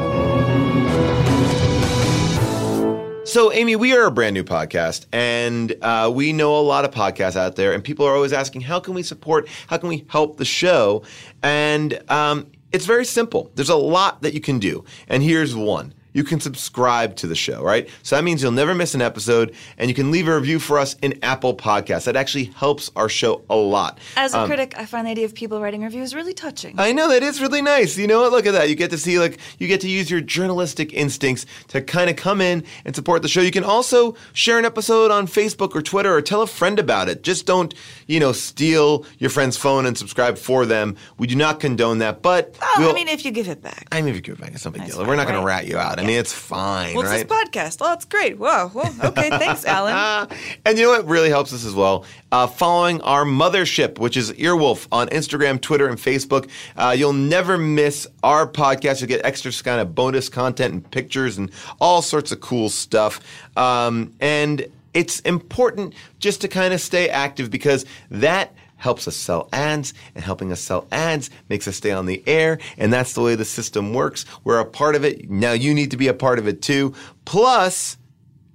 So, 3.28 3.52
Amy, 3.52 3.76
we 3.76 3.94
are 3.94 4.06
a 4.06 4.12
brand 4.12 4.36
new 4.36 4.46
podcast, 4.46 5.06
and 5.12 5.76
uh, 5.82 6.10
we 6.16 6.32
know 6.32 6.58
a 6.58 6.64
lot 6.64 6.86
of 6.86 6.92
podcasts 6.92 7.36
out 7.36 7.58
there, 7.58 7.74
and 7.74 7.84
people 7.84 8.06
are 8.06 8.16
always 8.16 8.32
asking, 8.32 8.62
how 8.62 8.80
can 8.80 8.94
we 8.94 9.04
support, 9.04 9.50
how 9.68 9.76
can 9.76 9.90
we 9.90 10.06
help 10.08 10.38
the 10.38 10.46
show? 10.46 11.04
And 11.44 12.02
um, 12.10 12.48
it's 12.72 12.86
very 12.86 13.04
simple. 13.04 13.52
There's 13.56 13.68
a 13.68 13.76
lot 13.76 14.22
that 14.22 14.34
you 14.34 14.40
can 14.40 14.60
do, 14.60 14.86
and 15.10 15.22
here's 15.22 15.54
one. 15.54 15.94
You 16.18 16.24
can 16.24 16.40
subscribe 16.40 17.16
to 17.16 17.28
the 17.28 17.36
show, 17.36 17.62
right? 17.62 17.88
So 18.02 18.16
that 18.16 18.24
means 18.24 18.42
you'll 18.42 18.52
never 18.52 18.74
miss 18.74 18.96
an 18.96 19.04
episode, 19.04 19.54
and 19.78 19.88
you 19.88 19.94
can 19.94 20.10
leave 20.10 20.28
a 20.28 20.36
review 20.36 20.58
for 20.58 20.80
us 20.80 20.96
in 21.04 21.20
Apple 21.22 21.56
Podcasts. 21.56 22.06
That 22.06 22.16
actually 22.16 22.46
helps 22.46 22.90
our 22.96 23.08
show 23.08 23.44
a 23.52 23.56
lot. 23.56 24.00
As 24.16 24.34
a 24.34 24.40
Um, 24.40 24.48
critic, 24.48 24.74
I 24.78 24.88
find 24.88 25.06
the 25.06 25.12
idea 25.12 25.26
of 25.26 25.36
people 25.36 25.62
writing 25.62 25.84
reviews 25.84 26.16
really 26.16 26.34
touching. 26.34 26.74
I 26.80 26.92
know 26.92 27.08
that 27.10 27.22
is 27.22 27.40
really 27.40 27.62
nice. 27.62 27.98
You 28.00 28.08
know 28.08 28.22
what? 28.22 28.32
Look 28.32 28.48
at 28.48 28.54
that. 28.54 28.68
You 28.68 28.74
get 28.76 28.90
to 28.90 28.98
see 28.98 29.20
like 29.20 29.38
you 29.60 29.68
get 29.68 29.80
to 29.82 29.88
use 29.90 30.10
your 30.10 30.22
journalistic 30.22 30.92
instincts 30.92 31.46
to 31.68 31.82
kind 31.84 32.10
of 32.10 32.16
come 32.16 32.42
in 32.42 32.64
and 32.84 32.96
support 32.96 33.22
the 33.22 33.28
show. 33.28 33.42
You 33.42 33.52
can 33.52 33.64
also 33.64 34.16
share 34.34 34.58
an 34.58 34.66
episode 34.66 35.12
on 35.12 35.28
Facebook 35.28 35.76
or 35.76 35.84
Twitter 35.84 36.12
or 36.16 36.24
tell 36.24 36.42
a 36.42 36.48
friend 36.48 36.80
about 36.80 37.10
it. 37.10 37.22
Just 37.22 37.46
don't, 37.46 37.76
you 38.08 38.20
know, 38.20 38.32
steal 38.32 39.06
your 39.20 39.30
friend's 39.30 39.56
phone 39.56 39.86
and 39.86 39.96
subscribe 39.96 40.40
for 40.40 40.66
them. 40.66 40.96
We 41.20 41.28
do 41.28 41.36
not 41.36 41.60
condone 41.60 42.00
that, 42.00 42.24
but 42.24 42.56
Oh, 42.60 42.76
we'll, 42.80 42.90
I 42.90 42.94
mean, 42.94 43.08
if 43.08 43.24
you 43.24 43.30
give 43.32 43.50
it 43.50 43.62
back. 43.62 43.88
I 43.92 44.02
mean, 44.02 44.10
if 44.10 44.16
you 44.16 44.22
give 44.22 44.36
it 44.40 44.42
back, 44.42 44.54
it's 44.56 44.66
no 44.66 44.72
big 44.72 44.86
deal. 44.88 45.06
We're 45.06 45.16
not 45.16 45.28
going 45.28 45.36
right? 45.36 45.42
to 45.42 45.46
rat 45.46 45.68
you 45.68 45.78
out. 45.78 46.00
I 46.00 46.07
mean, 46.08 46.20
it's 46.20 46.34
fine, 46.34 46.96
Well, 46.96 47.04
it's 47.06 47.12
right? 47.12 47.28
this 47.28 47.76
podcast. 47.76 47.78
Oh, 47.82 47.94
it's 47.94 48.06
great. 48.06 48.38
Whoa. 48.38 48.70
Whoa. 48.70 49.08
Okay. 49.10 49.30
Thanks, 49.30 49.66
Alan. 49.76 50.28
And 50.66 50.78
you 50.78 50.86
know 50.86 50.92
what 50.92 51.06
really 51.08 51.30
helps 51.30 51.54
us 51.54 51.66
as 51.66 51.74
well? 51.76 52.06
Uh, 52.32 52.48
following 52.48 53.00
our 53.02 53.24
mothership, 53.26 54.00
which 54.00 54.18
is 54.18 54.32
Earwolf 54.34 54.88
on 54.92 55.08
Instagram, 55.10 55.62
Twitter, 55.62 55.88
and 55.88 55.98
Facebook. 55.98 56.50
Uh, 56.76 56.96
you'll 56.98 57.14
never 57.14 57.58
miss 57.58 58.08
our 58.24 58.48
podcast. 58.48 59.02
You'll 59.02 59.08
get 59.08 59.26
extra 59.26 59.52
kind 59.64 59.80
of 59.82 59.94
bonus 59.96 60.30
content 60.30 60.74
and 60.74 60.92
pictures 60.92 61.38
and 61.38 61.52
all 61.80 62.02
sorts 62.02 62.32
of 62.32 62.42
cool 62.42 62.70
stuff. 62.70 63.20
Um, 63.56 64.14
and 64.20 64.68
it's 64.94 65.20
important 65.22 65.94
just 66.20 66.42
to 66.42 66.48
kind 66.48 66.74
of 66.74 66.82
stay 66.82 67.08
active 67.10 67.52
because 67.52 67.86
that 68.10 68.54
helps 68.78 69.08
us 69.08 69.16
sell 69.16 69.50
ads 69.52 69.94
and 70.16 70.24
helping 70.24 70.52
us 70.52 70.62
sell 70.62 70.88
ads 70.92 71.30
makes 71.50 71.68
us 71.68 71.76
stay 71.76 71.92
on 71.92 72.06
the 72.06 72.24
air 72.28 72.58
and 72.78 72.94
that's 72.94 73.14
the 73.14 73.22
way 73.22 73.36
the 73.36 73.46
system 73.46 73.94
works 73.94 74.26
we're 74.44 74.60
a 74.60 74.66
part 74.66 74.96
of 74.96 75.04
it 75.04 75.30
now 75.30 75.52
you 75.52 75.74
need 75.74 75.92
to 75.92 75.98
be 75.98 76.08
a 76.08 76.14
part 76.14 76.40
of 76.40 76.48
it 76.48 76.62
too 76.62 76.94
plus 77.26 77.98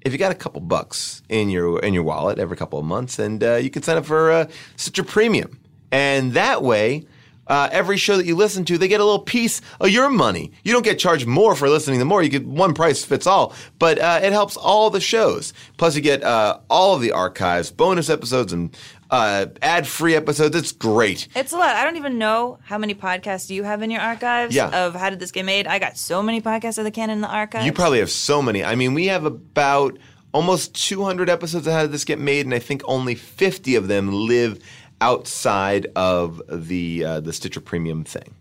if 0.05 0.13
you 0.13 0.19
got 0.19 0.33
a 0.33 0.37
couple 0.37 0.61
bucks 0.61 1.23
in 1.29 1.49
your 1.49 1.79
in 1.81 1.95
your 1.95 2.03
wallet 2.03 2.39
every 2.39 2.57
couple 2.57 2.79
of 2.79 2.85
months, 2.85 3.19
and 3.19 3.43
uh, 3.43 3.57
you 3.57 3.71
can 3.71 3.83
sign 3.83 3.97
up 3.97 4.05
for 4.05 4.31
uh, 4.31 4.47
Stitcher 4.77 5.05
Premium, 5.05 5.59
and 5.91 6.33
that 6.33 6.63
way. 6.63 7.07
Uh, 7.49 7.69
every 7.73 7.97
show 7.97 8.17
that 8.17 8.25
you 8.25 8.37
listen 8.37 8.65
to, 8.65 8.79
they 8.79 8.87
get 8.87 9.01
a 9.01 9.05
little 9.05 9.19
piece 9.19 9.61
of 9.81 9.91
your 9.91 10.09
money. 10.09 10.53
You 10.63 10.73
don't 10.73 10.85
get 10.85 11.01
charged 11.01 11.27
more 11.27 11.57
for 11.57 11.69
listening 11.69 11.99
to 11.99 12.05
more. 12.05 12.23
You 12.23 12.29
get 12.29 12.47
one 12.47 12.73
price 12.73 13.05
fits 13.05 13.27
all, 13.27 13.53
but 13.81 13.99
uh, 13.99 14.21
it 14.23 14.33
helps 14.33 14.57
all 14.57 14.91
the 14.91 15.01
shows. 15.01 15.53
Plus, 15.77 15.97
you 15.97 16.03
get 16.03 16.23
uh, 16.23 16.61
all 16.71 16.95
of 16.95 17.03
the 17.03 17.11
archives, 17.11 17.73
bonus 17.73 18.09
episodes, 18.09 18.53
and 18.53 18.75
uh, 19.13 19.47
ad-free 19.61 20.17
episodes. 20.17 20.57
It's 20.57 20.73
great. 20.73 21.29
It's 21.37 21.53
a 21.53 21.57
lot. 21.59 21.77
I 21.77 21.85
don't 21.85 21.97
even 21.97 22.19
know 22.19 22.59
how 22.65 22.79
many 22.79 22.95
podcasts 22.95 23.51
you 23.51 23.63
have 23.63 23.83
in 23.83 23.91
your 23.91 24.01
archives 24.01 24.55
Yeah. 24.55 24.87
of 24.87 24.95
How 24.95 25.11
Did 25.11 25.21
This 25.21 25.31
Get 25.31 25.45
Made. 25.45 25.67
I 25.69 25.79
got 25.79 25.97
so 25.97 26.23
many 26.23 26.41
podcasts 26.41 26.79
of 26.79 26.85
the 26.85 26.91
canon 26.91 27.17
in 27.19 27.21
the 27.21 27.29
archives. 27.29 27.67
You 27.67 27.73
probably 27.73 27.99
have 28.01 28.11
so 28.11 28.43
many. 28.43 28.65
I 28.65 28.75
mean, 28.75 28.95
we 28.95 29.07
have 29.07 29.25
about 29.25 29.99
almost 30.33 30.75
200 30.89 31.29
episodes 31.29 31.67
of 31.67 31.73
How 31.75 31.83
Did 31.83 31.93
This 31.93 32.05
Get 32.05 32.19
Made, 32.19 32.47
and 32.47 32.55
I 32.55 32.59
think 32.59 32.83
only 32.87 33.15
50 33.15 33.75
of 33.77 33.87
them 33.87 34.11
live 34.11 34.59
outside 35.03 35.87
of 35.95 36.41
the 36.49 37.05
uh, 37.05 37.21
the 37.21 37.33
Stitcher 37.33 37.61
Premium 37.61 38.05
thing. 38.05 38.35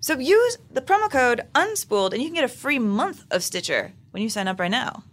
So 0.00 0.18
use 0.18 0.56
the 0.70 0.80
promo 0.80 1.10
code 1.10 1.42
UNSPOOLED 1.54 2.14
and 2.14 2.22
you 2.22 2.28
can 2.28 2.34
get 2.34 2.44
a 2.44 2.48
free 2.48 2.78
month 2.78 3.26
of 3.30 3.44
Stitcher 3.44 3.92
when 4.12 4.22
you 4.22 4.30
sign 4.30 4.48
up 4.48 4.58
right 4.58 4.70
now. 4.70 5.04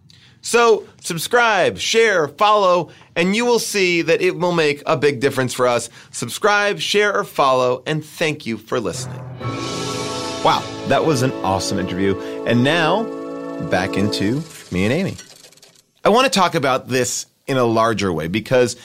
So 0.41 0.87
subscribe, 1.01 1.77
share, 1.77 2.27
follow, 2.27 2.89
and 3.15 3.35
you 3.35 3.45
will 3.45 3.59
see 3.59 4.01
that 4.03 4.21
it 4.21 4.37
will 4.37 4.51
make 4.51 4.81
a 4.85 4.95
big 4.95 5.19
difference 5.19 5.53
for 5.53 5.67
us. 5.67 5.89
Subscribe, 6.11 6.79
share, 6.79 7.13
or 7.17 7.23
follow, 7.23 7.83
and 7.85 8.03
thank 8.03 8.45
you 8.45 8.57
for 8.57 8.79
listening. 8.79 9.21
Wow, 10.43 10.63
that 10.87 11.05
was 11.05 11.23
an 11.23 11.31
awesome 11.43 11.79
interview. 11.79 12.17
And 12.45 12.63
now, 12.63 13.03
back 13.69 13.97
into 13.97 14.43
me 14.71 14.85
and 14.85 14.93
Amy. 14.93 15.17
I 16.05 16.09
want 16.09 16.31
to 16.31 16.39
talk 16.39 16.55
about 16.55 16.87
this 16.87 17.25
in 17.47 17.57
a 17.57 17.65
larger 17.65 18.13
way 18.13 18.27
because 18.27 18.77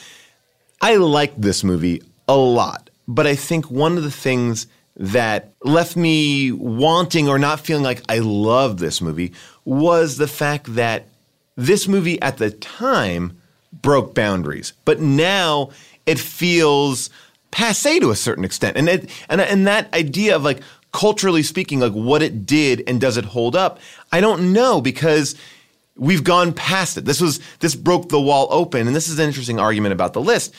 I 0.81 0.95
like 0.95 1.35
this 1.37 1.63
movie 1.63 2.01
a 2.27 2.35
lot, 2.35 2.89
but 3.07 3.27
I 3.27 3.35
think 3.35 3.71
one 3.71 3.97
of 3.97 4.03
the 4.03 4.11
things 4.11 4.67
that 4.95 5.53
left 5.63 5.95
me 5.95 6.51
wanting 6.51 7.27
or 7.29 7.39
not 7.39 7.59
feeling 7.59 7.83
like 7.83 8.03
I 8.09 8.19
love 8.19 8.77
this 8.77 9.01
movie 9.01 9.33
was 9.65 10.17
the 10.17 10.27
fact 10.27 10.75
that 10.75 11.07
this 11.55 11.87
movie 11.87 12.21
at 12.21 12.37
the 12.37 12.51
time 12.51 13.39
broke 13.71 14.13
boundaries, 14.13 14.73
but 14.85 14.99
now 14.99 15.69
it 16.05 16.19
feels 16.19 17.09
passe 17.51 17.99
to 17.99 18.11
a 18.11 18.15
certain 18.15 18.43
extent. 18.43 18.77
And 18.77 18.89
it, 18.89 19.09
and 19.29 19.41
and 19.41 19.67
that 19.67 19.93
idea 19.93 20.35
of 20.35 20.43
like 20.43 20.61
culturally 20.91 21.43
speaking, 21.43 21.79
like 21.79 21.93
what 21.93 22.21
it 22.21 22.45
did 22.45 22.83
and 22.87 23.01
does 23.01 23.17
it 23.17 23.25
hold 23.25 23.55
up? 23.55 23.79
I 24.11 24.21
don't 24.21 24.53
know 24.53 24.81
because 24.81 25.35
we've 25.95 26.23
gone 26.23 26.53
past 26.53 26.97
it. 26.97 27.05
This 27.05 27.21
was 27.21 27.39
this 27.59 27.75
broke 27.75 28.09
the 28.09 28.21
wall 28.21 28.47
open, 28.49 28.87
and 28.87 28.95
this 28.95 29.07
is 29.07 29.19
an 29.19 29.27
interesting 29.27 29.59
argument 29.59 29.93
about 29.93 30.13
the 30.13 30.21
list. 30.21 30.53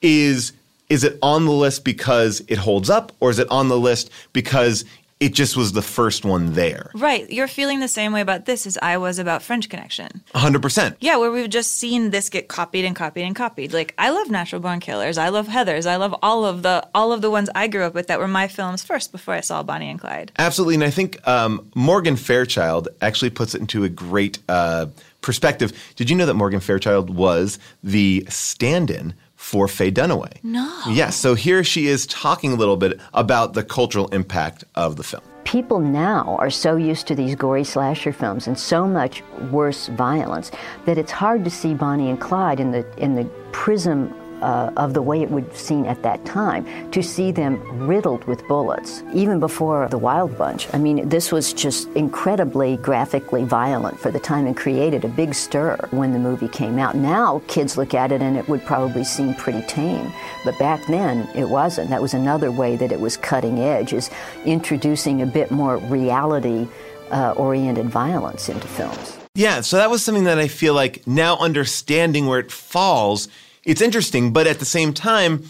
Is 0.00 0.52
is 0.88 1.04
it 1.04 1.18
on 1.20 1.44
the 1.44 1.52
list 1.52 1.84
because 1.84 2.42
it 2.48 2.58
holds 2.58 2.88
up, 2.88 3.12
or 3.20 3.30
is 3.30 3.38
it 3.38 3.48
on 3.50 3.68
the 3.68 3.78
list 3.78 4.10
because 4.32 4.84
it 5.20 5.34
just 5.34 5.56
was 5.56 5.72
the 5.72 5.82
first 5.82 6.24
one 6.24 6.52
there? 6.52 6.90
Right. 6.94 7.28
You're 7.30 7.48
feeling 7.48 7.80
the 7.80 7.88
same 7.88 8.12
way 8.12 8.20
about 8.20 8.44
this 8.44 8.66
as 8.66 8.78
I 8.80 8.98
was 8.98 9.18
about 9.18 9.42
French 9.42 9.68
Connection. 9.68 10.22
hundred 10.34 10.62
percent. 10.62 10.96
Yeah, 11.00 11.16
where 11.16 11.30
we've 11.32 11.50
just 11.50 11.72
seen 11.72 12.10
this 12.10 12.28
get 12.28 12.48
copied 12.48 12.84
and 12.84 12.94
copied 12.94 13.24
and 13.24 13.34
copied. 13.34 13.72
Like 13.72 13.94
I 13.98 14.10
love 14.10 14.30
Natural 14.30 14.60
Born 14.60 14.80
Killers. 14.80 15.18
I 15.18 15.28
love 15.30 15.48
Heathers. 15.48 15.86
I 15.86 15.96
love 15.96 16.14
all 16.22 16.44
of 16.44 16.62
the 16.62 16.86
all 16.94 17.12
of 17.12 17.20
the 17.20 17.30
ones 17.30 17.50
I 17.54 17.66
grew 17.68 17.82
up 17.84 17.94
with 17.94 18.06
that 18.06 18.18
were 18.20 18.28
my 18.28 18.48
films 18.48 18.84
first 18.84 19.10
before 19.12 19.34
I 19.34 19.40
saw 19.40 19.62
Bonnie 19.62 19.90
and 19.90 20.00
Clyde. 20.00 20.32
Absolutely, 20.38 20.74
and 20.76 20.84
I 20.84 20.90
think 20.90 21.26
um, 21.26 21.68
Morgan 21.74 22.16
Fairchild 22.16 22.88
actually 23.02 23.30
puts 23.30 23.54
it 23.54 23.60
into 23.60 23.84
a 23.84 23.88
great 23.88 24.38
uh, 24.48 24.86
perspective. 25.20 25.72
Did 25.96 26.10
you 26.10 26.16
know 26.16 26.26
that 26.26 26.34
Morgan 26.34 26.60
Fairchild 26.60 27.10
was 27.10 27.58
the 27.82 28.24
stand-in 28.28 29.14
for 29.38 29.68
Faye 29.68 29.90
Dunaway? 29.90 30.42
No. 30.42 30.68
Yes. 30.88 31.16
So 31.16 31.34
here 31.34 31.62
she 31.62 31.86
is 31.86 32.06
talking 32.08 32.52
a 32.52 32.56
little 32.56 32.76
bit 32.76 33.00
about 33.14 33.54
the 33.54 33.62
cultural 33.62 34.08
impact 34.08 34.64
of 34.74 34.96
the 34.96 35.04
film. 35.04 35.22
People 35.44 35.78
now 35.78 36.36
are 36.40 36.50
so 36.50 36.76
used 36.76 37.06
to 37.06 37.14
these 37.14 37.34
gory 37.34 37.64
slasher 37.64 38.12
films 38.12 38.48
and 38.48 38.58
so 38.58 38.86
much 38.86 39.22
worse 39.50 39.86
violence 39.86 40.50
that 40.84 40.98
it's 40.98 41.12
hard 41.12 41.44
to 41.44 41.50
see 41.50 41.72
Bonnie 41.72 42.10
and 42.10 42.20
Clyde 42.20 42.60
in 42.60 42.72
the 42.72 42.84
in 42.98 43.14
the 43.14 43.24
prism 43.52 44.12
uh, 44.42 44.70
of 44.76 44.94
the 44.94 45.02
way 45.02 45.22
it 45.22 45.30
would 45.30 45.54
seem 45.56 45.84
at 45.84 46.02
that 46.02 46.24
time. 46.24 46.90
To 46.90 47.02
see 47.02 47.32
them 47.32 47.86
riddled 47.86 48.24
with 48.24 48.46
bullets, 48.48 49.02
even 49.12 49.40
before 49.40 49.88
the 49.88 49.98
Wild 49.98 50.36
Bunch. 50.36 50.72
I 50.72 50.78
mean, 50.78 51.08
this 51.08 51.32
was 51.32 51.52
just 51.52 51.88
incredibly 51.90 52.76
graphically 52.78 53.44
violent 53.44 53.98
for 53.98 54.10
the 54.10 54.20
time 54.20 54.46
and 54.46 54.56
created 54.56 55.04
a 55.04 55.08
big 55.08 55.34
stir 55.34 55.76
when 55.90 56.12
the 56.12 56.18
movie 56.18 56.48
came 56.48 56.78
out. 56.78 56.96
Now 56.96 57.42
kids 57.48 57.76
look 57.76 57.94
at 57.94 58.12
it 58.12 58.22
and 58.22 58.36
it 58.36 58.48
would 58.48 58.64
probably 58.64 59.04
seem 59.04 59.34
pretty 59.34 59.62
tame, 59.66 60.12
but 60.44 60.58
back 60.58 60.84
then 60.86 61.28
it 61.34 61.48
wasn't. 61.48 61.90
That 61.90 62.02
was 62.02 62.14
another 62.14 62.50
way 62.50 62.76
that 62.76 62.92
it 62.92 63.00
was 63.00 63.16
cutting 63.16 63.58
edge, 63.60 63.92
is 63.92 64.10
introducing 64.44 65.22
a 65.22 65.26
bit 65.26 65.50
more 65.50 65.78
reality 65.78 66.68
uh, 67.10 67.32
oriented 67.32 67.86
violence 67.86 68.48
into 68.48 68.66
films. 68.66 69.18
Yeah, 69.34 69.60
so 69.60 69.76
that 69.76 69.90
was 69.90 70.02
something 70.02 70.24
that 70.24 70.38
I 70.38 70.48
feel 70.48 70.74
like 70.74 71.06
now 71.06 71.36
understanding 71.38 72.26
where 72.26 72.40
it 72.40 72.50
falls, 72.50 73.28
it's 73.68 73.80
interesting, 73.80 74.32
but 74.32 74.46
at 74.46 74.58
the 74.58 74.64
same 74.64 74.92
time, 74.92 75.44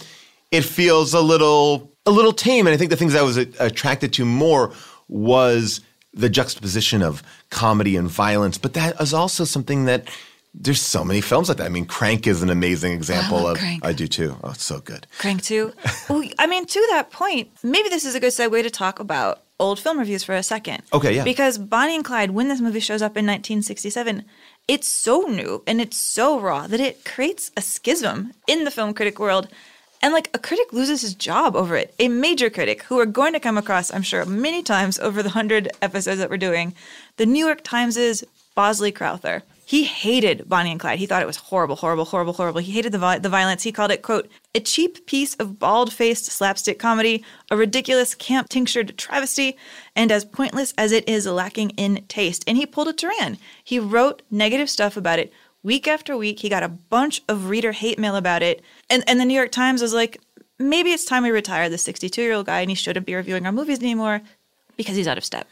it 0.51 0.63
feels 0.65 1.15
a 1.15 1.21
little 1.21 1.93
a 2.07 2.11
little 2.11 2.33
tame. 2.33 2.67
And 2.67 2.75
I 2.75 2.77
think 2.77 2.91
the 2.91 2.97
things 2.97 3.15
I 3.15 3.23
was 3.23 3.37
a- 3.39 3.49
attracted 3.59 4.13
to 4.15 4.25
more 4.25 4.73
was 5.09 5.81
the 6.15 6.29
juxtaposition 6.29 7.03
of 7.03 7.23
comedy 7.51 7.97
and 7.97 8.09
violence, 8.09 8.59
but 8.59 8.73
that 8.75 9.01
is 9.01 9.13
also 9.15 9.45
something 9.45 9.85
that 9.87 10.09
there's 10.55 10.81
so 10.81 11.05
many 11.05 11.21
films 11.21 11.49
like 11.49 11.59
that. 11.59 11.67
I 11.67 11.69
mean, 11.69 11.85
Crank 11.85 12.27
is 12.27 12.43
an 12.43 12.51
amazing 12.51 12.93
example 12.93 13.43
love 13.43 13.53
of 13.57 13.59
Crank. 13.59 13.85
I 13.85 13.93
do 13.93 14.09
too. 14.09 14.37
Oh, 14.43 14.51
it's 14.51 14.65
so 14.65 14.81
good. 14.81 15.07
Crank 15.19 15.43
2. 15.43 15.73
Well, 16.09 16.25
I 16.39 16.47
mean, 16.47 16.65
to 16.65 16.87
that 16.91 17.11
point, 17.11 17.51
maybe 17.63 17.89
this 17.91 18.05
is 18.07 18.15
a 18.15 18.21
good 18.21 18.33
segue 18.33 18.63
to 18.63 18.71
talk 18.71 18.99
about 18.99 19.43
old 19.61 19.79
film 19.79 19.99
reviews 19.99 20.25
for 20.25 20.35
a 20.35 20.43
second. 20.43 20.83
Okay, 20.93 21.15
yeah. 21.17 21.25
Because 21.25 21.59
Bonnie 21.59 21.95
and 21.95 22.05
Clyde, 22.05 22.31
when 22.31 22.49
this 22.49 22.61
movie 22.61 22.81
shows 22.81 23.03
up 23.03 23.11
in 23.17 23.27
1967, 23.27 24.25
it's 24.69 24.87
so 24.87 25.23
new 25.23 25.63
and 25.67 25.81
it's 25.81 25.97
so 25.97 26.39
raw 26.39 26.67
that 26.67 26.79
it 26.79 27.05
creates 27.05 27.51
a 27.57 27.63
schism 27.63 28.35
in 28.47 28.65
the 28.65 28.71
film 28.71 28.93
critic 28.93 29.19
world. 29.19 29.49
And 30.01 30.13
like 30.13 30.31
a 30.33 30.39
critic 30.39 30.73
loses 30.73 31.01
his 31.01 31.15
job 31.15 31.57
over 31.57 31.75
it. 31.75 31.93
A 31.99 32.07
major 32.07 32.51
critic 32.51 32.83
who 32.85 32.97
we're 32.97 33.07
going 33.07 33.33
to 33.33 33.41
come 33.41 33.59
across, 33.59 33.93
I'm 33.93 34.03
sure, 34.03 34.25
many 34.25 34.63
times 34.63 34.99
over 35.01 35.23
the 35.25 35.31
100 35.31 35.71
episodes 35.83 36.21
that 36.21 36.31
we're 36.31 36.37
doing. 36.37 36.75
The 37.17 37.27
New 37.27 37.45
York 37.45 37.65
Times' 37.65 38.23
Bosley 38.59 38.91
Crowther. 38.91 39.45
He 39.65 39.85
hated 39.85 40.49
Bonnie 40.49 40.73
and 40.73 40.81
Clyde. 40.81 40.99
He 40.99 41.07
thought 41.07 41.23
it 41.23 41.27
was 41.27 41.37
horrible, 41.37 41.77
horrible, 41.77 42.05
horrible, 42.05 42.33
horrible. 42.33 42.61
He 42.61 42.73
hated 42.73 42.91
the, 42.91 42.99
vi- 42.99 43.21
the 43.21 43.29
violence. 43.29 43.63
He 43.63 43.71
called 43.71 43.93
it, 43.93 44.03
quote, 44.03 44.29
a 44.53 44.59
cheap 44.59 45.07
piece 45.07 45.37
of 45.37 45.61
bald 45.61 45.93
faced 45.93 46.25
slapstick 46.27 46.77
comedy, 46.77 47.25
a 47.53 47.57
ridiculous 47.57 48.17
camp 48.17 48.49
tinctured 48.49 48.99
travesty, 48.99 49.57
and 49.95 50.11
as 50.11 50.25
pointless 50.25 50.75
as 50.77 50.91
it 50.91 51.09
is 51.09 51.25
lacking 51.25 51.71
in 51.77 52.05
taste. 52.09 52.43
And 52.49 52.57
he 52.57 52.67
pulled 52.67 52.89
a 52.89 52.93
Turan. 52.93 53.39
He 53.63 53.79
wrote 53.79 54.23
negative 54.29 54.69
stuff 54.69 54.97
about 54.97 55.21
it 55.21 55.33
week 55.63 55.87
after 55.87 56.17
week. 56.17 56.41
He 56.41 56.49
got 56.49 56.65
a 56.65 56.69
bunch 56.69 57.23
of 57.29 57.49
reader 57.51 57.71
hate 57.71 58.01
mail 58.01 58.17
about 58.17 58.43
it. 58.43 58.61
And, 58.91 59.05
and 59.07 59.21
the 59.21 59.25
New 59.25 59.35
York 59.35 59.53
Times 59.53 59.81
was 59.81 59.95
like, 59.95 60.21
maybe 60.59 60.91
it's 60.91 61.05
time 61.05 61.23
we 61.23 61.31
retire 61.31 61.69
the 61.69 61.79
62 61.79 62.21
year 62.21 62.33
old 62.33 62.47
guy 62.47 62.63
and 62.63 62.71
he 62.71 62.75
shouldn't 62.75 63.07
be 63.07 63.15
reviewing 63.15 63.47
our 63.47 63.53
movies 63.53 63.79
anymore 63.79 64.21
because 64.77 64.97
he's 64.97 65.07
out 65.07 65.17
of 65.17 65.25
step. 65.25 65.47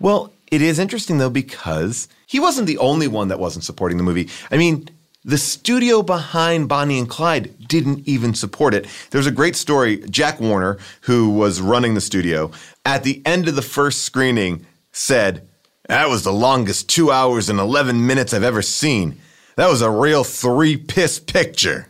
Well, 0.00 0.32
it 0.50 0.62
is 0.62 0.78
interesting 0.78 1.18
though 1.18 1.30
because 1.30 2.08
he 2.26 2.40
wasn't 2.40 2.66
the 2.66 2.78
only 2.78 3.08
one 3.08 3.28
that 3.28 3.40
wasn't 3.40 3.64
supporting 3.64 3.98
the 3.98 4.04
movie. 4.04 4.28
I 4.50 4.56
mean, 4.56 4.88
the 5.24 5.38
studio 5.38 6.02
behind 6.02 6.68
Bonnie 6.68 6.98
and 6.98 7.08
Clyde 7.08 7.68
didn't 7.68 8.06
even 8.08 8.34
support 8.34 8.72
it. 8.72 8.86
There's 9.10 9.26
a 9.26 9.32
great 9.32 9.56
story. 9.56 9.98
Jack 10.08 10.40
Warner, 10.40 10.78
who 11.02 11.30
was 11.30 11.60
running 11.60 11.94
the 11.94 12.00
studio, 12.00 12.50
at 12.86 13.02
the 13.02 13.20
end 13.26 13.48
of 13.48 13.56
the 13.56 13.62
first 13.62 14.02
screening 14.02 14.64
said, 14.92 15.46
That 15.88 16.08
was 16.08 16.22
the 16.22 16.32
longest 16.32 16.88
two 16.88 17.10
hours 17.10 17.50
and 17.50 17.58
11 17.58 18.06
minutes 18.06 18.32
I've 18.32 18.42
ever 18.42 18.62
seen. 18.62 19.20
That 19.56 19.68
was 19.68 19.82
a 19.82 19.90
real 19.90 20.22
three 20.24 20.76
piss 20.76 21.18
picture. 21.18 21.88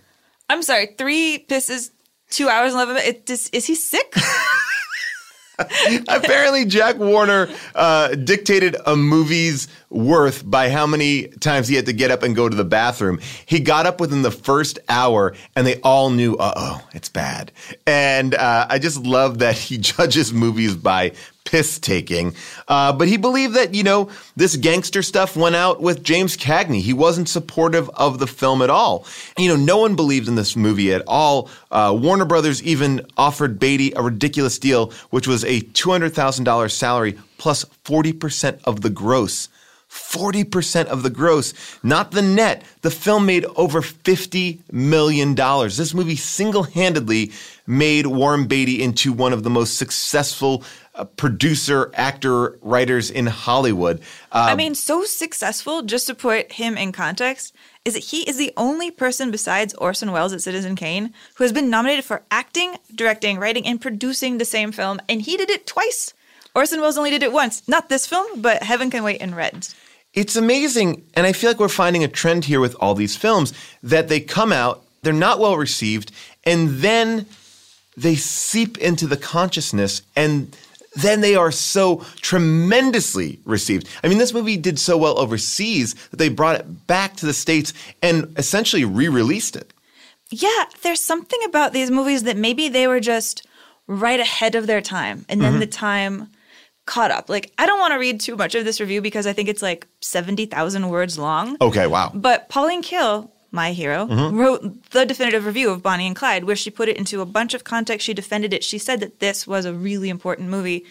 I'm 0.49 0.63
sorry, 0.63 0.95
three 0.97 1.45
pisses, 1.49 1.91
two 2.31 2.49
hours 2.49 2.73
and 2.73 2.81
11 2.83 2.95
minutes. 2.95 3.31
Is, 3.31 3.49
is 3.51 3.67
he 3.67 3.75
sick? 3.75 4.15
Apparently, 6.09 6.65
Jack 6.65 6.99
Warner 6.99 7.49
uh, 7.75 8.15
dictated 8.15 8.77
a 8.87 8.97
movie's 8.97 9.67
worth 9.91 10.49
by 10.49 10.71
how 10.71 10.87
many 10.87 11.29
times 11.29 11.67
he 11.67 11.75
had 11.75 11.87
to 11.87 11.93
get 11.93 12.11
up 12.11 12.23
and 12.23 12.37
go 12.37 12.49
to 12.49 12.55
the 12.55 12.65
bathroom. 12.65 13.19
He 13.47 13.59
got 13.59 13.87
up 13.87 14.01
within 14.01 14.23
the 14.23 14.31
first 14.31 14.79
hour, 14.89 15.35
and 15.57 15.67
they 15.67 15.81
all 15.81 16.11
knew, 16.11 16.37
uh 16.37 16.53
oh, 16.57 16.89
it's 16.93 17.09
bad. 17.09 17.51
And 17.87 18.35
uh, 18.35 18.67
I 18.69 18.79
just 18.79 19.05
love 19.05 19.39
that 19.41 19.57
he 19.57 19.79
judges 19.79 20.33
movies 20.33 20.77
by 20.77 21.13
piss 21.49 21.78
taking. 21.78 22.34
Uh, 22.68 22.92
but 22.92 23.09
he 23.09 23.16
believed 23.16 23.55
that, 23.55 23.74
you 23.74 23.82
know, 23.82 24.11
this 24.36 24.55
gangster 24.55 25.03
stuff 25.03 25.34
went 25.34 25.57
out 25.57 25.80
with 25.80 26.03
James 26.03 26.36
Cagney. 26.36 26.82
He 26.82 26.92
wasn't 26.92 27.26
supportive 27.26 27.88
of 27.94 28.18
the 28.18 28.26
film 28.26 28.61
at 28.61 28.68
all. 28.68 29.07
You 29.38 29.49
know, 29.49 29.57
no 29.57 29.78
one 29.78 29.96
believed 29.96 30.28
in 30.28 30.34
this 30.34 30.55
movie 30.55 30.92
at 30.92 31.03
all. 31.07 31.49
Uh, 31.70 31.96
Warner 31.99 32.26
Brothers 32.26 32.62
even 32.62 33.07
offered 33.16 33.59
Beatty 33.59 33.94
a 33.96 34.03
ridiculous 34.03 34.59
deal, 34.59 34.92
which 35.09 35.26
was 35.26 35.42
a 35.44 35.62
$200,000 35.62 36.70
salary 36.70 37.18
plus 37.38 37.64
40% 37.86 38.61
of 38.64 38.82
the 38.82 38.90
gross. 38.90 39.49
40% 39.90 40.84
of 40.86 41.03
the 41.03 41.11
gross, 41.11 41.55
not 41.82 42.11
the 42.11 42.20
net. 42.20 42.62
The 42.82 42.90
film 42.90 43.24
made 43.24 43.46
over 43.57 43.80
$50 43.80 44.61
million. 44.70 45.34
This 45.34 45.94
movie 45.94 46.16
single 46.16 46.64
handedly 46.64 47.32
made 47.66 48.07
Warren 48.07 48.46
Beatty 48.46 48.82
into 48.82 49.12
one 49.12 49.32
of 49.32 49.44
the 49.44 49.51
most 49.51 49.78
successful 49.78 50.62
producer, 51.05 51.90
actor, 51.94 52.59
writers 52.62 53.11
in 53.11 53.26
Hollywood. 53.26 54.01
I 54.32 54.53
Um, 54.53 54.59
mean, 54.59 54.74
so 54.74 55.05
successful, 55.05 55.82
just 55.82 56.07
to 56.07 56.14
put 56.14 56.53
him 56.53 56.76
in 56.76 56.92
context, 56.92 57.55
is 57.84 57.94
that 57.94 58.05
he 58.05 58.28
is 58.28 58.36
the 58.36 58.53
only 58.57 58.90
person 58.90 59.30
besides 59.30 59.74
Orson 59.74 60.12
Welles 60.12 60.32
at 60.32 60.42
Citizen 60.42 60.76
Kane 60.76 61.12
who 61.36 61.44
has 61.44 61.53
been 61.53 61.70
nominated 61.70 62.05
for 62.05 62.22
acting, 62.30 62.76
directing, 62.94 63.38
writing, 63.38 63.66
and 63.66 63.80
producing 63.80 64.38
the 64.38 64.44
same 64.44 64.72
film, 64.72 65.01
and 65.09 65.22
he 65.22 65.36
did 65.36 65.51
it 65.51 65.66
twice. 65.66 66.12
Orson 66.55 66.80
Welles 66.80 66.99
only 66.99 67.11
did 67.11 67.22
it 67.22 67.32
once. 67.32 67.62
Not 67.68 67.88
this 67.88 68.07
film, 68.07 68.42
but 68.42 68.62
Heaven 68.62 68.90
Can 68.90 69.05
Wait 69.05 69.20
in 69.20 69.34
Red. 69.34 69.68
It's 70.14 70.36
amazing. 70.36 71.05
And 71.14 71.26
I 71.26 71.32
feel 71.32 71.51
like 71.51 71.61
we're 71.61 71.68
finding 71.68 72.03
a 72.03 72.09
trend 72.09 72.46
here 72.46 72.61
with 72.61 72.74
all 72.80 72.94
these 72.94 73.16
films 73.16 73.53
that 73.82 74.09
they 74.09 74.20
come 74.20 74.53
out, 74.53 74.82
they're 75.03 75.12
not 75.12 75.38
well 75.38 75.57
received, 75.57 76.11
and 76.44 76.68
then 76.80 77.26
they 77.96 78.16
seep 78.16 78.78
into 78.78 79.07
the 79.07 79.16
consciousness 79.16 80.03
and 80.16 80.57
then 81.03 81.20
they 81.20 81.34
are 81.34 81.51
so 81.53 82.05
tremendously 82.20 83.38
received. 83.44 83.88
I 84.03 84.09
mean, 84.09 84.18
this 84.18 84.32
movie 84.34 84.57
did 84.57 84.78
so 84.78 84.96
well 84.96 85.18
overseas 85.18 85.94
that 86.11 86.16
they 86.18 86.28
brought 86.28 86.57
it 86.61 86.86
back 86.86 87.16
to 87.16 87.26
the 87.26 87.32
States 87.34 87.72
and 88.03 88.32
essentially 88.36 88.84
re 88.84 89.09
released 89.09 89.57
it. 89.57 89.72
Yeah, 90.30 90.64
there's 90.82 91.01
something 91.01 91.38
about 91.46 91.72
these 91.72 91.90
movies 91.90 92.24
that 92.24 92.36
maybe 92.36 92.68
they 92.68 92.86
were 92.86 93.01
just 93.01 93.46
right 93.86 94.20
ahead 94.20 94.55
of 94.55 94.66
their 94.66 94.82
time, 94.82 95.24
and 95.28 95.40
then 95.40 95.55
Mhm. 95.57 95.61
the 95.61 95.66
time 95.66 96.28
caught 96.84 97.11
up. 97.11 97.28
Like, 97.30 97.53
I 97.59 97.64
don't 97.66 97.78
want 97.80 97.92
to 97.92 97.99
read 97.99 98.20
too 98.20 98.36
much 98.36 98.55
of 98.55 98.64
this 98.64 98.80
review 98.80 99.01
because 99.01 99.26
I 99.26 99.32
think 99.32 99.49
it's 99.49 99.62
like 99.62 99.86
70,000 100.01 100.88
words 100.88 101.18
long. 101.18 101.57
Okay, 101.61 101.86
wow. 101.86 102.11
But 102.14 102.49
Pauline 102.49 102.82
Kael, 102.82 103.30
my 103.51 103.72
hero, 103.72 104.07
Mhm. 104.07 104.38
wrote 104.38 104.90
the 104.90 105.07
definitive 105.07 105.46
review 105.46 105.70
of 105.70 105.82
Bonnie 105.82 106.07
and 106.07 106.16
Clyde, 106.16 106.44
where 106.44 106.57
she 106.57 106.70
put 106.70 106.88
it 106.88 106.96
into 106.96 107.20
a 107.20 107.26
bunch 107.26 107.55
of 107.55 107.64
context. 107.64 108.05
She 108.07 108.14
defended 108.14 108.53
it. 108.53 108.62
She 108.64 108.78
said 108.78 109.01
that 109.01 109.20
this 109.20 109.46
was 109.46 109.64
a 109.64 109.72
really 109.72 110.09
important 110.11 110.49
movie. 110.51 110.84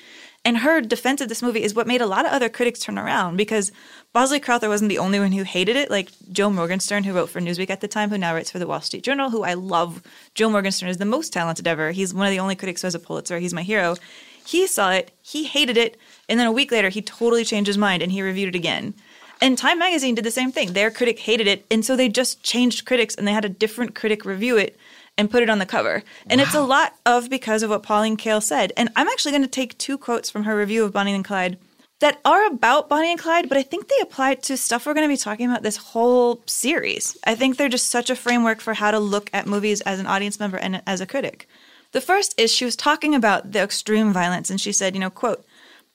And 0.45 0.59
her 0.59 0.79
defense 0.79 1.19
of 1.19 1.27
this 1.27 1.41
movie 1.41 1.61
is 1.63 1.73
what 1.75 1.87
made 1.87 1.99
a 1.99 2.05
lot 2.07 2.25
of 2.25 2.31
other 2.31 2.47
critics 2.47 2.79
turn 2.79 2.97
around 2.97 3.35
because 3.35 3.71
Bosley 4.13 4.39
Crowther 4.39 4.69
wasn't 4.69 4.87
the 4.89 4.97
only 4.97 5.19
one 5.19 5.33
who 5.33 5.43
hated 5.43 5.75
it. 5.75 5.91
Like 5.91 6.09
Joe 6.31 6.49
Morgenstern, 6.49 7.03
who 7.03 7.11
wrote 7.13 7.29
for 7.29 7.41
Newsweek 7.41 7.69
at 7.69 7.81
the 7.81 7.87
time, 7.87 8.09
who 8.11 8.17
now 8.17 8.33
writes 8.33 8.49
for 8.51 8.59
the 8.59 8.67
Wall 8.67 8.79
Street 8.79 9.03
Journal, 9.03 9.29
who 9.31 9.43
I 9.43 9.55
love. 9.55 10.01
Joe 10.35 10.49
Morgenstern 10.49 10.87
is 10.89 10.97
the 10.97 11.05
most 11.05 11.33
talented 11.33 11.67
ever. 11.67 11.91
He's 11.91 12.13
one 12.13 12.27
of 12.27 12.31
the 12.31 12.39
only 12.39 12.55
critics 12.55 12.81
who 12.81 12.85
has 12.85 12.95
a 12.95 12.99
Pulitzer. 12.99 13.39
He's 13.39 13.53
my 13.53 13.63
hero. 13.63 13.97
He 14.45 14.65
saw 14.67 14.91
it, 14.91 15.11
he 15.21 15.43
hated 15.43 15.75
it, 15.75 15.97
and 16.29 16.39
then 16.39 16.47
a 16.47 16.51
week 16.53 16.71
later, 16.71 16.87
he 16.87 17.01
totally 17.01 17.43
changed 17.43 17.67
his 17.67 17.77
mind 17.77 18.01
and 18.01 18.13
he 18.13 18.21
reviewed 18.21 18.47
it 18.47 18.57
again. 18.57 18.93
And 19.41 19.57
Time 19.57 19.79
Magazine 19.79 20.15
did 20.15 20.25
the 20.25 20.31
same 20.31 20.51
thing. 20.51 20.73
Their 20.73 20.91
critic 20.91 21.19
hated 21.19 21.47
it, 21.47 21.65
and 21.69 21.85
so 21.85 21.95
they 21.95 22.09
just 22.09 22.43
changed 22.43 22.85
critics 22.85 23.15
and 23.15 23.27
they 23.27 23.33
had 23.33 23.45
a 23.45 23.49
different 23.49 23.95
critic 23.95 24.25
review 24.25 24.57
it 24.57 24.77
and 25.17 25.31
put 25.31 25.43
it 25.43 25.49
on 25.49 25.59
the 25.59 25.65
cover. 25.65 26.03
And 26.27 26.39
it's 26.39 26.53
a 26.53 26.61
lot 26.61 26.95
of 27.05 27.29
because 27.29 27.63
of 27.63 27.69
what 27.69 27.83
Pauline 27.83 28.17
Kael 28.17 28.41
said. 28.41 28.71
And 28.77 28.89
I'm 28.95 29.07
actually 29.07 29.31
going 29.31 29.41
to 29.43 29.47
take 29.47 29.77
two 29.77 29.97
quotes 29.97 30.29
from 30.29 30.43
her 30.43 30.55
review 30.55 30.83
of 30.83 30.93
Bonnie 30.93 31.13
and 31.13 31.25
Clyde 31.25 31.57
that 31.99 32.19
are 32.23 32.45
about 32.45 32.89
Bonnie 32.89 33.11
and 33.11 33.19
Clyde, 33.19 33.49
but 33.49 33.57
I 33.57 33.63
think 33.63 33.87
they 33.87 33.99
apply 34.01 34.35
to 34.35 34.55
stuff 34.55 34.85
we're 34.85 34.93
going 34.93 35.07
to 35.07 35.13
be 35.13 35.17
talking 35.17 35.49
about 35.49 35.63
this 35.63 35.77
whole 35.77 36.43
series. 36.45 37.17
I 37.25 37.33
think 37.33 37.57
they're 37.57 37.69
just 37.69 37.89
such 37.89 38.11
a 38.11 38.15
framework 38.15 38.61
for 38.61 38.75
how 38.75 38.91
to 38.91 38.99
look 38.99 39.31
at 39.33 39.47
movies 39.47 39.81
as 39.81 39.99
an 39.99 40.05
audience 40.05 40.39
member 40.39 40.57
and 40.57 40.83
as 40.85 41.01
a 41.01 41.07
critic. 41.07 41.47
The 41.93 42.01
first 42.01 42.39
is 42.39 42.51
she 42.51 42.65
was 42.65 42.75
talking 42.75 43.15
about 43.15 43.51
the 43.51 43.61
extreme 43.61 44.13
violence, 44.13 44.51
and 44.51 44.61
she 44.61 44.71
said, 44.71 44.93
you 44.93 44.99
know, 44.99 45.09
quote, 45.09 45.43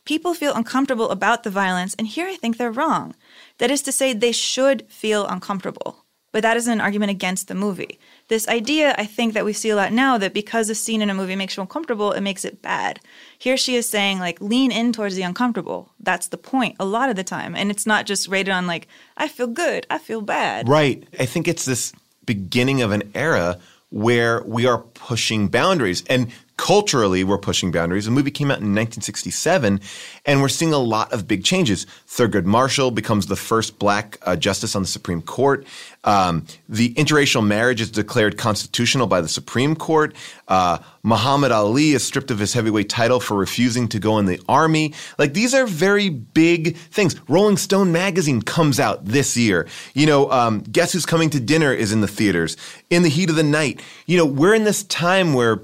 people 0.05 0.35
feel 0.35 0.55
uncomfortable 0.55 1.11
about 1.11 1.45
the 1.45 1.51
violence, 1.51 1.95
and 1.97 2.09
here 2.09 2.27
I 2.27 2.35
think 2.35 2.57
they're 2.57 2.73
wrong. 2.73 3.15
That 3.63 3.71
is 3.71 3.83
to 3.83 3.93
say, 3.93 4.13
they 4.13 4.33
should 4.33 4.91
feel 4.91 5.25
uncomfortable. 5.25 6.05
But 6.33 6.43
that 6.43 6.57
isn't 6.57 6.73
an 6.73 6.81
argument 6.81 7.11
against 7.11 7.47
the 7.47 7.55
movie. 7.55 8.01
This 8.27 8.49
idea, 8.49 8.93
I 8.99 9.07
think, 9.07 9.35
that 9.35 9.45
we 9.45 9.53
see 9.53 9.71
a 9.71 9.77
lot 9.77 9.93
now 9.93 10.19
that 10.19 10.35
because 10.35 10.69
a 10.69 10.75
scene 10.75 11.01
in 11.01 11.11
a 11.11 11.15
movie 11.15 11.37
makes 11.37 11.57
you 11.57 11.61
uncomfortable, 11.61 12.11
it 12.11 12.23
makes 12.23 12.45
it 12.45 12.61
bad. 12.61 12.99
Here 13.39 13.57
she 13.57 13.77
is 13.77 13.89
saying, 13.89 14.19
like, 14.19 14.41
lean 14.41 14.73
in 14.73 14.93
towards 14.93 15.15
the 15.15 15.23
uncomfortable. 15.23 15.93
That's 16.01 16.27
the 16.27 16.39
point 16.39 16.75
a 16.81 16.85
lot 16.85 17.09
of 17.09 17.15
the 17.15 17.23
time. 17.23 17.55
And 17.55 17.71
it's 17.71 17.87
not 17.87 18.05
just 18.05 18.27
rated 18.27 18.53
on, 18.53 18.67
like, 18.67 18.89
I 19.17 19.29
feel 19.29 19.47
good, 19.47 19.87
I 19.89 19.99
feel 19.99 20.23
bad. 20.23 20.69
Right. 20.69 21.07
I 21.21 21.27
think 21.27 21.47
it's 21.47 21.65
this 21.65 21.93
beginning 22.27 22.83
of 22.83 22.91
an 22.91 23.13
era 23.15 23.61
where 23.91 24.43
we 24.43 24.67
are 24.67 24.79
pushing 24.79 25.47
boundaries. 25.47 26.03
And 26.11 26.33
culturally, 26.63 27.25
we're 27.25 27.39
pushing 27.39 27.73
boundaries. 27.73 28.05
The 28.05 28.13
movie 28.13 28.31
came 28.31 28.49
out 28.49 28.61
in 28.61 28.73
1967, 28.73 29.81
and 30.25 30.41
we're 30.41 30.49
seeing 30.49 30.73
a 30.73 30.79
lot 30.79 31.13
of 31.13 31.27
big 31.27 31.43
changes. 31.43 31.89
Thurgood 32.07 32.45
Marshall 32.45 32.93
becomes 32.93 33.27
the 33.27 33.35
first 33.35 33.81
black 33.81 34.17
uh, 34.23 34.37
justice 34.37 34.77
on 34.77 34.83
the 34.83 34.89
Supreme 34.89 35.23
Court. 35.23 35.67
Um, 36.05 36.47
the 36.69 36.95
interracial 36.95 37.45
marriage 37.45 37.81
is 37.81 37.91
declared 37.91 38.39
constitutional 38.39 39.09
by 39.09 39.21
the 39.21 39.29
Supreme 39.29 39.75
Court. 39.75 40.15
Uh, 40.47 40.79
Muhammad 41.03 41.51
Ali 41.51 41.93
is 41.93 42.05
stripped 42.05 42.31
of 42.31 42.39
his 42.39 42.55
heavyweight 42.55 42.89
title 42.89 43.19
for 43.19 43.37
refusing 43.37 43.89
to 43.89 43.99
go 43.99 44.19
in 44.19 44.27
the 44.27 44.41
army. 44.49 44.95
Like, 45.19 45.35
these 45.35 45.55
are 45.55 45.67
very 45.67 46.11
big 46.11 46.77
things. 46.77 47.17
Rolling 47.29 47.57
Stone 47.57 47.91
magazine 47.91 48.41
comes 48.41 48.79
out 48.79 49.05
this 49.05 49.37
year. 49.37 49.67
You 49.95 50.07
know, 50.07 50.31
um, 50.31 50.61
Guess 50.61 50.93
Who's 50.93 51.07
Coming 51.07 51.29
to 51.31 51.41
Dinner 51.41 51.73
is 51.73 51.91
in 51.91 52.03
the 52.03 52.09
theaters. 52.09 52.57
In 52.89 53.03
the 53.03 53.09
Heat 53.09 53.31
of 53.31 53.37
the 53.37 53.43
Night. 53.43 53.83
You 54.07 54.17
know, 54.17 54.27
we're 54.27 54.55
in 54.55 54.63
this 54.63 54.85
time 54.85 55.35
where 55.35 55.61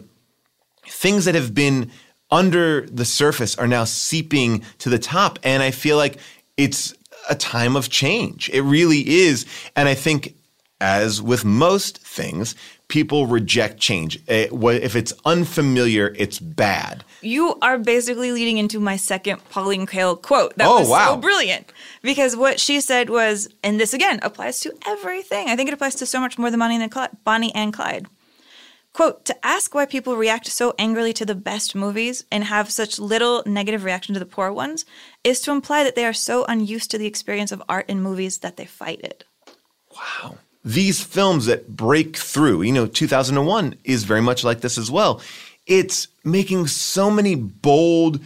things 0.89 1.25
that 1.25 1.35
have 1.35 1.55
been 1.55 1.91
under 2.31 2.83
the 2.87 3.05
surface 3.05 3.57
are 3.57 3.67
now 3.67 3.85
seeping 3.85 4.63
to 4.79 4.91
the 4.91 4.99
top. 4.99 5.39
And 5.43 5.63
I 5.63 5.71
feel 5.71 5.97
like 5.97 6.19
it's 6.57 6.95
a 7.31 7.35
time 7.35 7.77
of 7.77 7.89
change. 7.91 8.51
It 8.51 8.63
really 8.63 9.01
is. 9.09 9.47
And 9.77 9.89
I 9.89 9.95
think, 9.95 10.35
as 10.81 11.21
with 11.23 11.45
most 11.45 11.99
things, 11.99 12.55
people 12.89 13.27
reject 13.27 13.79
change. 13.81 14.19
Eh, 14.29 14.49
If 14.53 14.95
it's 14.97 15.13
unfamiliar, 15.25 16.15
it's 16.19 16.39
bad. 16.39 17.05
You 17.21 17.59
are 17.63 17.79
basically 17.79 18.33
leading 18.33 18.59
into 18.59 18.79
my 18.79 18.97
second 18.97 19.41
Pauline 19.51 19.87
Kael 19.87 20.21
quote. 20.21 20.57
That 20.57 20.69
Oh, 20.69 20.81
was 20.81 20.89
wow. 20.89 21.15
so 21.15 21.17
brilliant. 21.17 21.73
Because 22.03 22.37
what 22.37 22.61
she 22.61 22.81
said 22.81 23.11
was, 23.11 23.49
and 23.65 23.81
this 23.81 23.93
again 23.93 24.21
applies 24.23 24.61
to 24.61 24.73
everything. 24.87 25.49
I 25.49 25.57
think 25.57 25.69
it 25.69 25.75
applies 25.75 25.97
to 25.97 26.07
so 26.07 26.21
much 26.21 26.39
more 26.39 26.51
than 26.51 26.61
Bonnie 26.61 26.77
and 26.81 26.91
Clyde. 26.91 27.11
Bonnie 27.25 27.55
and 27.55 27.73
Clyde. 27.73 28.07
Quote, 28.93 29.25
to 29.27 29.47
ask 29.47 29.75
why 29.75 29.87
people 29.87 30.17
react 30.17 30.47
so 30.49 30.75
angrily 30.79 31.13
to 31.13 31.27
the 31.27 31.35
best 31.35 31.75
movies 31.75 32.25
and 32.33 32.45
have 32.45 32.71
such 32.71 32.99
little 32.99 33.43
negative 33.47 33.85
reaction 33.85 34.15
to 34.15 34.19
the 34.19 34.27
poor 34.27 34.51
ones 34.51 34.85
is 35.23 35.41
to 35.43 35.53
imply 35.53 35.85
that 35.85 35.95
they 35.95 36.05
are 36.05 36.13
so 36.13 36.45
unused 36.47 36.91
to 36.91 36.99
the 36.99 37.07
experience 37.07 37.53
of 37.53 37.63
art 37.69 37.89
in 37.89 38.03
movies 38.03 38.39
that 38.39 38.57
they 38.57 38.65
fight 38.65 39.01
it. 39.01 39.25
Wow. 39.95 40.39
These 40.65 41.03
films 41.03 41.47
that 41.47 41.77
break 41.77 42.17
through, 42.17 42.63
you 42.63 42.73
know, 42.73 42.87
2001 42.87 43.77
is 43.85 44.05
very 44.05 44.23
much 44.23 44.43
like 44.43 44.61
this 44.61 44.77
as 44.77 44.91
well. 44.91 45.21
It's 45.67 46.09
making 46.25 46.67
so 46.67 47.11
many 47.11 47.35
bold 47.37 48.21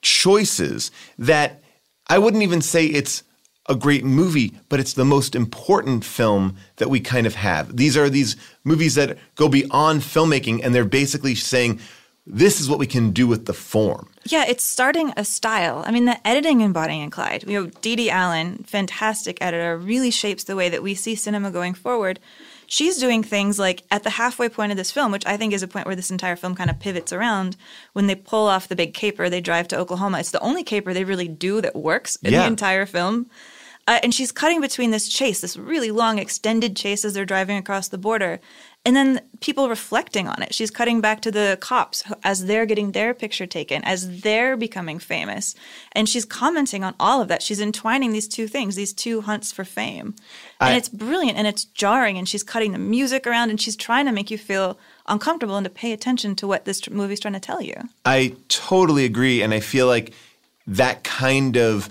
choices 0.00 0.90
that 1.18 1.62
I 2.06 2.18
wouldn't 2.18 2.42
even 2.42 2.60
say 2.60 2.86
it's 2.86 3.22
a 3.68 3.74
great 3.74 4.04
movie, 4.04 4.52
but 4.68 4.78
it's 4.80 4.92
the 4.92 5.04
most 5.04 5.34
important 5.34 6.04
film 6.04 6.56
that 6.76 6.90
we 6.90 7.00
kind 7.00 7.26
of 7.26 7.34
have. 7.36 7.76
These 7.76 7.96
are 7.96 8.10
these 8.10 8.36
movies 8.62 8.94
that 8.96 9.16
go 9.36 9.48
beyond 9.48 10.02
filmmaking 10.02 10.60
and 10.62 10.74
they're 10.74 10.84
basically 10.84 11.34
saying, 11.34 11.80
this 12.26 12.58
is 12.60 12.70
what 12.70 12.78
we 12.78 12.86
can 12.86 13.10
do 13.10 13.26
with 13.26 13.44
the 13.46 13.52
form. 13.52 14.08
Yeah, 14.24 14.44
it's 14.48 14.64
starting 14.64 15.12
a 15.16 15.24
style. 15.26 15.82
I 15.86 15.90
mean, 15.90 16.06
the 16.06 16.26
editing 16.26 16.62
in 16.62 16.72
Bonnie 16.72 17.02
and 17.02 17.12
Clyde, 17.12 17.44
you 17.46 17.62
know, 17.62 17.70
Dede 17.82 18.08
Allen, 18.08 18.64
fantastic 18.66 19.38
editor, 19.42 19.76
really 19.76 20.10
shapes 20.10 20.44
the 20.44 20.56
way 20.56 20.68
that 20.70 20.82
we 20.82 20.94
see 20.94 21.14
cinema 21.14 21.50
going 21.50 21.74
forward. 21.74 22.20
She's 22.66 22.96
doing 22.96 23.22
things 23.22 23.58
like 23.58 23.82
at 23.90 24.04
the 24.04 24.10
halfway 24.10 24.48
point 24.48 24.72
of 24.72 24.78
this 24.78 24.90
film, 24.90 25.12
which 25.12 25.26
I 25.26 25.36
think 25.36 25.52
is 25.52 25.62
a 25.62 25.68
point 25.68 25.84
where 25.84 25.94
this 25.96 26.10
entire 26.10 26.34
film 26.34 26.54
kind 26.54 26.70
of 26.70 26.80
pivots 26.80 27.12
around. 27.12 27.58
When 27.92 28.06
they 28.06 28.14
pull 28.14 28.46
off 28.46 28.68
the 28.68 28.76
big 28.76 28.94
caper, 28.94 29.28
they 29.28 29.42
drive 29.42 29.68
to 29.68 29.78
Oklahoma. 29.78 30.20
It's 30.20 30.30
the 30.30 30.40
only 30.40 30.64
caper 30.64 30.94
they 30.94 31.04
really 31.04 31.28
do 31.28 31.60
that 31.60 31.76
works 31.76 32.16
in 32.22 32.32
Yeah. 32.32 32.40
the 32.40 32.46
entire 32.46 32.86
film. 32.86 33.26
Uh, 33.86 34.00
and 34.02 34.14
she's 34.14 34.32
cutting 34.32 34.60
between 34.62 34.90
this 34.92 35.08
chase, 35.08 35.40
this 35.42 35.56
really 35.56 35.90
long, 35.90 36.18
extended 36.18 36.74
chase 36.74 37.04
as 37.04 37.12
they're 37.12 37.26
driving 37.26 37.58
across 37.58 37.88
the 37.88 37.98
border, 37.98 38.40
and 38.86 38.94
then 38.96 39.20
people 39.40 39.68
reflecting 39.68 40.26
on 40.28 40.42
it. 40.42 40.54
She's 40.54 40.70
cutting 40.70 41.00
back 41.00 41.20
to 41.22 41.30
the 41.30 41.56
cops 41.60 42.02
as 42.22 42.46
they're 42.46 42.66
getting 42.66 42.92
their 42.92 43.14
picture 43.14 43.46
taken, 43.46 43.82
as 43.84 44.20
they're 44.20 44.56
becoming 44.58 44.98
famous. 44.98 45.54
And 45.92 46.06
she's 46.06 46.24
commenting 46.26 46.84
on 46.84 46.94
all 47.00 47.22
of 47.22 47.28
that. 47.28 47.42
She's 47.42 47.60
entwining 47.60 48.12
these 48.12 48.28
two 48.28 48.46
things, 48.46 48.74
these 48.76 48.92
two 48.92 49.22
hunts 49.22 49.52
for 49.52 49.64
fame. 49.64 50.14
And 50.60 50.74
I- 50.74 50.76
it's 50.76 50.90
brilliant 50.90 51.38
and 51.38 51.46
it's 51.46 51.64
jarring. 51.64 52.18
And 52.18 52.28
she's 52.28 52.42
cutting 52.42 52.72
the 52.72 52.78
music 52.78 53.26
around 53.26 53.48
and 53.48 53.58
she's 53.60 53.76
trying 53.76 54.04
to 54.04 54.12
make 54.12 54.30
you 54.30 54.36
feel 54.36 54.78
uncomfortable 55.06 55.56
and 55.56 55.64
to 55.64 55.70
pay 55.70 55.92
attention 55.92 56.34
to 56.36 56.46
what 56.46 56.66
this 56.66 56.80
tr- 56.80 56.90
movie's 56.90 57.20
trying 57.20 57.34
to 57.34 57.40
tell 57.40 57.62
you. 57.62 57.74
I 58.04 58.36
totally 58.48 59.06
agree. 59.06 59.40
And 59.40 59.54
I 59.54 59.60
feel 59.60 59.86
like 59.86 60.12
that 60.66 61.04
kind 61.04 61.56
of 61.56 61.88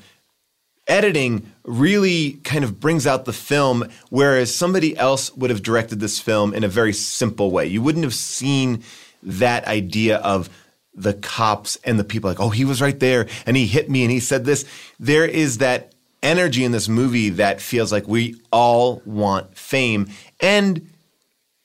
editing 0.88 1.52
really 1.66 2.34
kind 2.43 2.64
of 2.64 2.80
brings 2.80 3.07
out 3.07 3.26
the 3.26 3.34
film, 3.34 3.88
whereas 4.09 4.53
somebody 4.53 4.97
else 4.97 5.34
would 5.36 5.49
have 5.49 5.64
directed 5.64 5.99
this 5.99 6.20
film 6.20 6.53
in 6.53 6.64
a 6.64 6.68
very 6.68 6.93
simple 6.93 7.51
way. 7.51 7.66
You 7.66 7.82
wouldn't 7.82 8.03
have 8.03 8.14
seen 8.14 8.84
that 9.22 9.66
idea 9.66 10.18
of 10.18 10.49
the 10.93 11.14
cops 11.14 11.78
and 11.84 11.97
the 11.97 12.03
people 12.03 12.30
like, 12.30 12.39
oh, 12.39 12.49
he 12.49 12.66
was 12.66 12.82
right 12.82 12.99
there 12.99 13.28
and 13.45 13.57
he 13.57 13.66
hit 13.66 13.89
me 13.89 14.03
and 14.03 14.11
he 14.11 14.20
said 14.20 14.45
this. 14.45 14.66
There 14.99 15.26
is 15.26 15.59
that 15.59 15.93
energy 16.22 16.64
in 16.64 16.72
this 16.72 16.88
movie 16.88 17.30
that 17.30 17.61
feels 17.61 17.91
like 17.91 18.07
we 18.07 18.36
all 18.51 19.01
want 19.05 19.57
fame. 19.57 20.07
And 20.39 20.89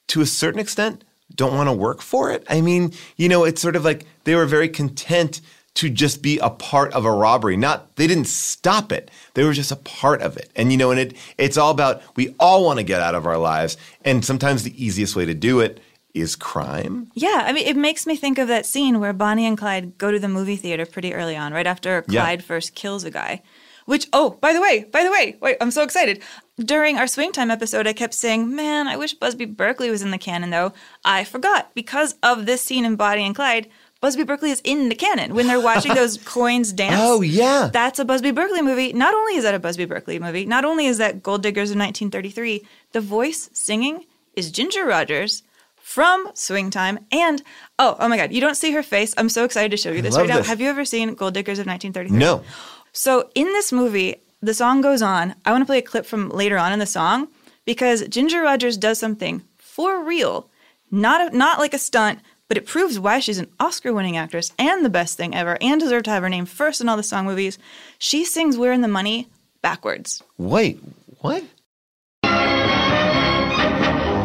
to 0.09 0.21
a 0.21 0.27
certain 0.27 0.61
extent, 0.61 1.05
don't 1.35 1.55
want 1.55 1.69
to 1.69 1.73
work 1.73 2.01
for 2.01 2.31
it. 2.31 2.45
I 2.49 2.61
mean, 2.61 2.93
you 3.17 3.29
know, 3.29 3.45
it's 3.45 3.61
sort 3.61 3.77
of 3.77 3.85
like 3.85 4.07
they 4.25 4.35
were 4.35 4.47
very 4.47 4.69
content 4.69 5.41
to 5.79 5.89
just 5.89 6.23
be 6.23 6.39
a 6.41 6.51
part 6.51 6.93
of 6.93 7.05
a 7.05 7.13
robbery. 7.13 7.57
Not 7.57 7.95
they 7.95 8.09
didn't 8.09 8.27
stop 8.27 8.91
it. 8.91 9.11
They 9.35 9.45
were 9.45 9.53
just 9.53 9.71
a 9.71 9.77
part 9.77 10.23
of 10.23 10.37
it. 10.37 10.51
And 10.57 10.73
you 10.73 10.77
know, 10.77 10.91
and 10.91 10.99
it 10.99 11.17
it's 11.39 11.57
all 11.57 11.71
about 11.71 12.03
we 12.17 12.35
all 12.41 12.65
want 12.65 12.79
to 12.79 12.83
get 12.83 13.01
out 13.01 13.15
of 13.15 13.27
our 13.27 13.39
lives. 13.39 13.77
And 14.05 14.25
sometimes 14.25 14.65
the 14.65 14.85
easiest 14.85 15.15
way 15.15 15.25
to 15.25 15.35
do 15.35 15.61
it 15.61 15.81
is 16.15 16.35
crime. 16.35 17.13
Yeah, 17.15 17.45
I 17.47 17.53
mean, 17.53 17.65
it 17.67 17.77
makes 17.77 18.07
me 18.07 18.17
think 18.17 18.39
of 18.39 18.49
that 18.49 18.67
scene 18.67 18.99
where 18.99 19.13
Bonnie 19.13 19.47
and 19.47 19.57
Clyde 19.57 19.97
go 19.99 20.11
to 20.11 20.19
the 20.19 20.27
movie 20.29 20.57
theater 20.57 20.85
pretty 20.85 21.15
early 21.15 21.37
on, 21.37 21.53
right 21.53 21.67
after 21.67 22.05
Yeah. 22.09 22.23
Clyde 22.23 22.43
first 22.45 22.75
kills 22.75 23.05
a 23.05 23.11
guy. 23.11 23.43
Which, 23.85 24.07
oh, 24.13 24.31
by 24.43 24.53
the 24.53 24.61
way, 24.61 24.85
by 24.93 25.03
the 25.03 25.11
way, 25.11 25.37
wait, 25.41 25.57
I'm 25.63 25.71
so 25.71 25.83
excited. 25.83 26.23
During 26.59 26.99
our 26.99 27.07
Swing 27.07 27.33
Time 27.33 27.51
episode, 27.51 27.87
I 27.87 27.95
kept 27.95 28.13
saying, 28.13 28.55
man, 28.55 28.87
I 28.87 28.97
wish 28.99 29.15
Busby 29.15 29.47
Berkeley 29.47 29.91
was 29.91 30.03
in 30.03 30.11
the 30.11 30.19
canon, 30.19 30.51
though. 30.51 30.75
I 31.07 31.25
forgot. 31.25 31.73
Because 31.75 32.15
of 32.23 32.45
this 32.45 32.61
scene 32.61 32.85
in 32.85 32.97
Bonnie 32.97 33.25
and 33.25 33.35
Clyde, 33.35 33.69
Busby 34.01 34.23
Berkeley 34.23 34.51
is 34.51 34.61
in 34.63 34.89
the 34.89 34.95
canon. 34.95 35.35
When 35.35 35.49
they're 35.49 35.61
watching 35.61 35.95
those 35.95 36.19
coins 36.25 36.73
dance. 36.73 36.97
Oh, 36.99 37.21
yeah. 37.21 37.69
That's 37.73 37.99
a 37.99 38.05
Busby 38.05 38.31
Berkeley 38.31 38.63
movie. 38.63 38.93
Not 38.93 39.13
only 39.15 39.35
is 39.35 39.43
that 39.45 39.55
a 39.55 39.59
Busby 39.59 39.87
Berkeley 39.87 40.19
movie, 40.19 40.45
not 40.45 40.65
only 40.65 40.87
is 40.87 40.99
that 40.99 41.23
Gold 41.23 41.43
Diggers 41.43 41.71
of 41.71 41.77
1933, 41.77 42.65
the 42.93 43.01
voice 43.01 43.51
singing 43.53 44.05
is 44.35 44.53
Ginger 44.53 44.85
Rogers 44.85 45.43
from 45.77 46.31
Swing 46.35 46.71
Time. 46.71 47.01
And 47.11 47.43
oh, 47.79 47.97
oh 47.99 48.09
my 48.09 48.17
God, 48.17 48.33
you 48.33 48.41
don't 48.41 48.57
see 48.57 48.73
her 48.73 48.83
face. 48.83 49.15
I'm 49.17 49.29
so 49.29 49.45
excited 49.45 49.71
to 49.73 49.77
show 49.77 49.91
you 49.91 50.03
this 50.03 50.17
right 50.17 50.29
now. 50.29 50.43
Have 50.43 50.61
you 50.61 50.69
ever 50.69 50.85
seen 50.85 51.15
Gold 51.15 51.35
Diggers 51.35 51.59
of 51.59 51.67
1933? 51.67 52.17
No. 52.17 52.45
So 52.93 53.31
in 53.35 53.47
this 53.47 53.73
movie, 53.73 54.17
the 54.41 54.55
song 54.55 54.81
goes 54.81 55.03
on. 55.03 55.35
I 55.45 55.51
want 55.51 55.63
to 55.63 55.67
play 55.67 55.79
a 55.79 55.83
clip 55.83 56.07
from 56.07 56.29
later 56.29 56.57
on 56.57 56.73
in 56.73 56.79
the 56.79 56.87
song 56.87 57.29
because 57.65 58.07
Ginger 58.07 58.43
Rogers 58.43 58.77
does 58.77 58.99
something 58.99 59.43
for 59.57 60.05
real, 60.05 60.49
not 60.91 61.33
a, 61.33 61.37
not 61.37 61.59
like 61.59 61.75
a 61.75 61.79
stunt, 61.79 62.21
but 62.49 62.57
it 62.57 62.67
proves 62.67 62.99
why 62.99 63.21
she's 63.21 63.39
an 63.39 63.51
Oscar-winning 63.61 64.17
actress 64.17 64.53
and 64.59 64.85
the 64.85 64.91
best 64.91 65.17
thing 65.17 65.35
ever, 65.35 65.59
and 65.61 65.81
deserved 65.81 66.07
to 66.07 66.11
have 66.11 66.23
her 66.23 66.29
name 66.29 66.47
first 66.47 66.81
in 66.81 66.89
all 66.89 66.97
the 66.97 67.03
song 67.03 67.27
movies. 67.27 67.59
She 67.99 68.25
sings 68.25 68.59
"We're 68.59 68.73
in 68.73 68.81
the 68.81 68.89
Money" 68.89 69.29
backwards. 69.63 70.23
Wait, 70.37 70.81
what? 71.21 71.45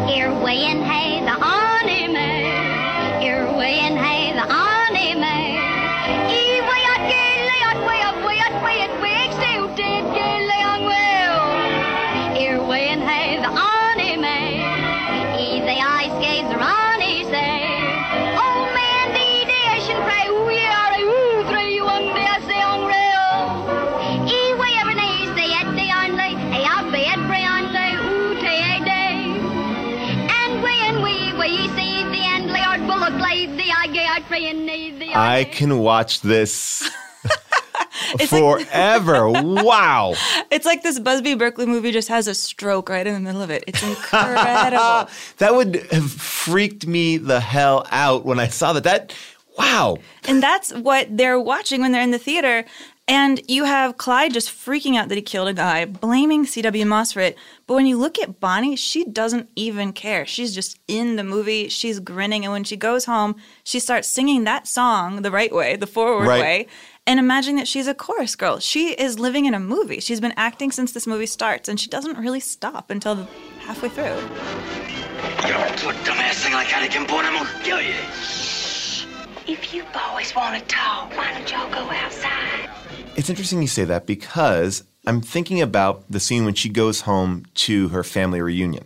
Here 0.07 0.33
weighing 0.43 0.83
hay 0.83 1.19
the 1.21 1.62
laid 34.03 34.23
I 34.23 34.39
get 34.39 34.55
out 34.55 34.61
need 34.65 34.99
the 34.99 35.15
I 35.15 35.43
can 35.45 35.79
watch 35.79 36.21
this 36.21 36.89
forever. 38.27 39.29
wow. 39.29 40.13
It's 40.51 40.65
like 40.65 40.83
this 40.83 40.99
Busby 40.99 41.35
Berkeley 41.35 41.65
movie 41.65 41.91
just 41.91 42.09
has 42.09 42.27
a 42.27 42.33
stroke 42.33 42.89
right 42.89 43.05
in 43.05 43.13
the 43.13 43.19
middle 43.19 43.41
of 43.41 43.49
it. 43.49 43.63
It's 43.67 43.83
incredible. 43.87 45.09
that 45.37 45.55
would 45.55 45.75
have 45.91 46.11
freaked 46.11 46.87
me 46.87 47.17
the 47.17 47.39
hell 47.39 47.85
out 47.91 48.25
when 48.25 48.39
I 48.39 48.47
saw 48.47 48.73
that. 48.73 48.83
That 48.83 49.15
wow. 49.57 49.97
And 50.27 50.41
that's 50.41 50.73
what 50.73 51.15
they're 51.15 51.39
watching 51.39 51.81
when 51.81 51.91
they're 51.91 52.01
in 52.01 52.11
the 52.11 52.19
theater. 52.19 52.65
And 53.05 53.41
you 53.49 53.65
have 53.65 53.97
Clyde 53.97 54.31
just 54.33 54.49
freaking 54.49 54.95
out 54.95 55.09
that 55.09 55.15
he 55.15 55.21
killed 55.21 55.49
a 55.49 55.53
guy, 55.53 55.83
blaming 55.83 56.45
C.W. 56.45 56.85
Moss 56.85 57.11
for 57.11 57.19
it. 57.19 57.35
But 57.67 57.73
when 57.73 57.85
you 57.85 57.97
look 57.97 58.17
at 58.17 58.39
Bonnie, 58.39 58.77
she 58.77 59.03
doesn't 59.03 59.49
even 59.57 59.91
care. 59.91 60.25
She's 60.25 60.55
just 60.55 60.79
in 60.87 61.17
the 61.17 61.23
movie. 61.25 61.67
She's 61.67 61.99
grinning. 61.99 62.45
And 62.45 62.53
when 62.53 62.63
she 62.63 62.77
goes 62.77 63.03
home, 63.03 63.35
she 63.65 63.81
starts 63.81 64.07
singing 64.07 64.45
that 64.45 64.67
song 64.69 65.21
the 65.21 65.31
right 65.31 65.53
way, 65.53 65.75
the 65.75 65.85
forward 65.85 66.27
Right. 66.29 66.41
way, 66.41 66.67
and 67.05 67.19
imagine 67.19 67.57
that 67.57 67.67
she's 67.67 67.87
a 67.87 67.93
chorus 67.93 68.37
girl. 68.37 68.59
She 68.59 68.91
is 68.93 69.19
living 69.19 69.43
in 69.43 69.53
a 69.53 69.59
movie. 69.59 69.99
She's 69.99 70.21
been 70.21 70.33
acting 70.37 70.71
since 70.71 70.93
this 70.93 71.05
movie 71.05 71.25
starts, 71.25 71.67
and 71.67 71.77
she 71.77 71.89
doesn't 71.89 72.17
really 72.17 72.39
stop 72.39 72.89
until 72.89 73.15
the, 73.15 73.27
halfway 73.59 73.89
through. 73.89 74.03
You 75.45 75.53
don't 75.53 75.77
do 75.77 75.89
a 75.89 75.93
dumbass 76.05 76.35
thing 76.41 76.53
like 76.53 76.69
that 76.69 76.83
again, 76.85 77.05
boy, 77.05 77.17
I'm 77.17 77.33
gonna 77.33 77.49
kill 77.63 77.81
you. 77.81 77.95
If 79.45 79.73
you 79.73 79.83
boys 79.91 80.33
want 80.33 80.57
to 80.57 80.65
talk, 80.67 81.11
why 81.17 81.33
don't 81.33 81.51
y'all 81.51 81.69
go 81.69 81.91
outside? 81.91 82.69
It's 83.15 83.29
interesting 83.29 83.61
you 83.61 83.67
say 83.67 83.85
that 83.85 84.05
because 84.05 84.83
I'm 85.05 85.21
thinking 85.21 85.61
about 85.61 86.03
the 86.09 86.19
scene 86.19 86.45
when 86.45 86.55
she 86.55 86.69
goes 86.69 87.01
home 87.01 87.45
to 87.55 87.89
her 87.89 88.03
family 88.03 88.41
reunion. 88.41 88.85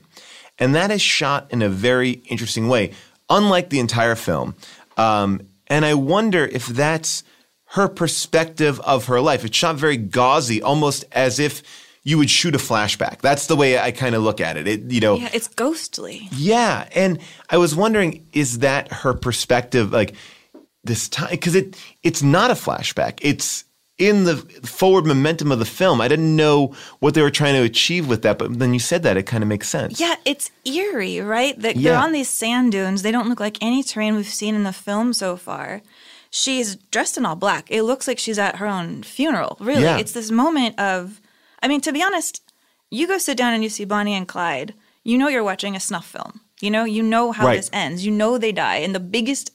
And 0.60 0.76
that 0.76 0.92
is 0.92 1.02
shot 1.02 1.48
in 1.52 1.62
a 1.62 1.70
very 1.70 2.12
interesting 2.26 2.68
way, 2.68 2.92
unlike 3.30 3.70
the 3.70 3.80
entire 3.80 4.16
film. 4.16 4.56
Um, 4.98 5.42
and 5.68 5.86
I 5.86 5.94
wonder 5.94 6.46
if 6.46 6.66
that's 6.68 7.24
her 7.72 7.88
perspective 7.88 8.80
of 8.82 9.06
her 9.06 9.22
life. 9.22 9.46
It's 9.46 9.56
shot 9.56 9.76
very 9.76 9.98
gauzy, 9.98 10.62
almost 10.62 11.06
as 11.12 11.40
if 11.40 11.62
you 12.04 12.18
would 12.18 12.30
shoot 12.30 12.56
a 12.56 12.58
flashback. 12.58 13.20
That's 13.22 13.48
the 13.48 13.56
way 13.56 13.78
I 13.78 13.92
kind 13.92 14.16
of 14.16 14.24
look 14.24 14.42
at 14.42 14.58
it. 14.58 14.68
It, 14.68 14.92
you 14.92 15.00
know, 15.02 15.18
Yeah, 15.18 15.30
it's 15.34 15.48
ghostly. 15.50 16.28
yeah, 16.32 16.88
and 16.96 17.20
I 17.50 17.58
was 17.58 17.76
wondering, 17.76 18.26
is 18.34 18.60
that 18.60 18.92
her 18.92 19.14
perspective? 19.14 19.92
Like 19.92 20.16
this 20.84 21.10
time, 21.10 21.30
because 21.32 21.54
it 21.56 21.78
it's 22.04 22.24
not 22.24 22.50
a 22.50 22.54
flashback. 22.56 23.20
It's 23.22 23.66
in 23.98 24.26
the 24.26 24.38
forward 24.64 25.06
momentum 25.06 25.52
of 25.52 25.60
the 25.60 25.66
film. 25.66 26.00
I 26.02 26.08
didn't 26.08 26.36
know 26.36 26.74
what 27.00 27.14
they 27.16 27.22
were 27.24 27.32
trying 27.32 27.56
to 27.56 27.64
achieve 27.64 28.08
with 28.08 28.22
that, 28.22 28.38
but 28.38 28.60
then 28.60 28.74
you 28.74 28.80
said 28.80 29.02
that, 29.04 29.18
it 29.18 29.24
kind 29.24 29.44
of 29.44 29.48
makes 29.48 29.68
sense. 29.68 30.00
Yeah, 30.00 30.16
it's 30.24 30.52
eerie, 30.66 31.20
right? 31.20 31.60
That 31.60 31.76
Yeah. 31.78 31.92
they're 31.92 32.00
on 32.00 32.12
these 32.12 32.30
sand 32.30 32.72
dunes. 32.74 33.02
They 33.02 33.12
don't 33.12 33.28
look 33.28 33.40
like 33.40 33.58
any 33.60 33.82
terrain 33.82 34.16
we've 34.16 34.28
seen 34.28 34.54
in 34.54 34.64
the 34.64 34.74
film 34.74 35.14
so 35.14 35.36
far. 35.36 35.82
She's 36.30 36.76
dressed 36.92 37.18
in 37.18 37.26
all 37.26 37.36
black. 37.36 37.66
It 37.70 37.84
looks 37.84 38.08
like 38.08 38.20
she's 38.20 38.38
at 38.38 38.58
her 38.58 38.68
own 38.68 39.02
funeral. 39.04 39.58
Really, 39.60 39.84
Yeah. 39.84 39.98
it's 39.98 40.12
this 40.12 40.30
moment 40.30 40.80
of. 40.80 41.20
I 41.64 41.68
mean, 41.68 41.82
to 41.82 41.92
be 41.92 42.04
honest, 42.04 42.42
you 42.92 43.08
go 43.08 43.18
sit 43.18 43.36
down 43.38 43.54
and 43.54 43.64
you 43.64 43.70
see 43.70 43.86
Bonnie 43.86 44.14
and 44.14 44.28
Clyde. 44.28 44.74
You 45.04 45.18
know 45.18 45.28
you're 45.28 45.44
watching 45.44 45.76
a 45.76 45.80
snuff 45.80 46.06
film. 46.06 46.42
You 46.62 46.70
know, 46.70 46.84
you 46.84 47.02
know 47.02 47.32
how 47.32 47.48
Right. 47.48 47.56
this 47.58 47.70
ends. 47.74 48.06
You 48.06 48.12
know 48.12 48.38
they 48.38 48.52
die 48.52 48.78
in 48.78 48.94
the 48.94 49.00
biggest 49.00 49.52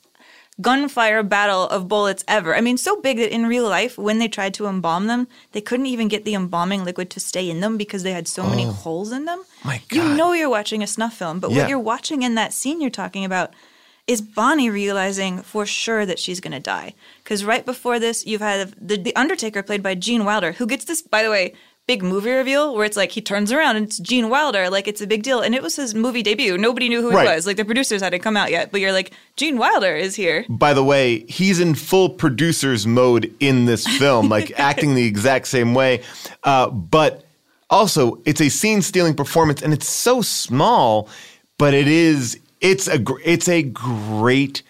gunfire 0.61 1.23
battle 1.23 1.65
of 1.69 1.89
bullets 1.89 2.25
ever. 2.29 2.55
I 2.55 2.61
mean, 2.61 2.77
so 2.77 3.01
big 3.01 3.17
that 3.19 3.33
in 3.35 3.47
real 3.47 3.69
life, 3.69 3.97
when 3.99 4.19
they 4.19 4.29
tried 4.29 4.55
to 4.55 4.67
embalm 4.67 5.07
them, 5.07 5.27
they 5.53 5.61
couldn't 5.61 5.87
even 5.87 6.09
get 6.09 6.25
the 6.25 6.35
embalming 6.35 6.85
liquid 6.85 7.11
to 7.11 7.21
stay 7.21 7.49
in 7.51 7.61
them 7.61 7.77
because 7.77 8.03
they 8.03 8.13
had 8.13 8.29
so 8.29 8.45
many 8.47 8.67
Oh. 8.67 8.71
holes 8.73 9.13
in 9.13 9.25
them. 9.25 9.43
My 9.65 9.81
God. 9.89 9.97
You 9.97 10.15
know 10.15 10.33
you're 10.33 10.51
watching 10.51 10.83
a 10.83 10.87
snuff 10.87 11.15
film, 11.15 11.41
but 11.41 11.51
Yeah. 11.51 11.63
what 11.63 11.69
you're 11.71 11.79
watching 11.79 12.23
in 12.23 12.35
that 12.35 12.53
scene 12.53 12.81
you're 12.81 12.91
talking 12.91 13.25
about 13.25 13.53
is 14.07 14.21
Bonnie 14.21 14.69
realizing 14.69 15.43
for 15.43 15.65
sure 15.65 16.05
that 16.05 16.19
she's 16.19 16.41
going 16.41 16.53
to 16.53 16.61
die. 16.61 16.93
Because 17.23 17.45
right 17.45 17.65
before 17.65 17.99
this, 17.99 18.27
you've 18.27 18.41
had 18.41 18.75
the, 18.81 18.97
the 18.99 19.15
Undertaker 19.17 19.63
played 19.63 19.83
by 19.83 19.95
Gene 19.95 20.25
Wilder, 20.25 20.53
who 20.53 20.67
gets 20.67 20.85
this, 20.85 21.01
by 21.01 21.23
the 21.23 21.31
way, 21.31 21.55
big 21.93 22.03
movie 22.03 22.31
reveal 22.31 22.75
where 22.75 22.87
it's 22.87 22.97
like 22.97 23.13
he 23.13 23.21
turns 23.21 23.53
around 23.53 23.77
and 23.77 23.85
it's 23.87 23.99
Gene 23.99 24.31
Wilder, 24.31 24.71
like 24.71 24.89
it's 24.89 25.03
a 25.03 25.07
big 25.07 25.23
deal. 25.23 25.41
And 25.43 25.55
it 25.55 25.63
was 25.63 25.77
his 25.77 25.95
movie 25.95 26.23
debut. 26.23 26.57
Nobody 26.57 26.89
knew 26.89 27.03
who 27.03 27.11
Right. 27.11 27.29
he 27.29 27.35
was. 27.35 27.47
Like 27.47 27.59
the 27.59 27.67
producers 27.67 28.01
hadn't 28.01 28.21
come 28.23 28.35
out 28.37 28.51
yet, 28.51 28.73
but 28.73 28.81
you're 28.81 28.93
like, 28.93 29.13
Gene 29.37 29.59
Wilder 29.59 29.95
is 29.95 30.15
here. 30.17 30.47
By 30.49 30.73
the 30.73 30.83
way, 30.83 31.19
he's 31.29 31.61
in 31.61 31.75
full 31.75 32.09
producer's 32.09 32.87
mode 32.87 33.31
in 33.41 33.67
this 33.67 33.87
film, 33.99 34.31
like 34.31 34.53
acting 34.59 34.95
the 34.95 35.05
exact 35.05 35.49
same 35.49 35.75
way. 35.75 36.03
Uh, 36.45 36.71
but 36.71 37.25
also, 37.69 38.21
it's 38.25 38.41
a 38.41 38.49
scene-stealing 38.49 39.15
performance, 39.15 39.61
and 39.63 39.73
it's 39.75 39.89
so 39.89 40.23
small, 40.23 41.09
but 41.59 41.75
it 41.75 41.89
is. 41.89 42.39
It's 42.61 42.89
a. 42.89 43.03
It's 43.25 43.49
a 43.49 43.63
great 43.63 44.63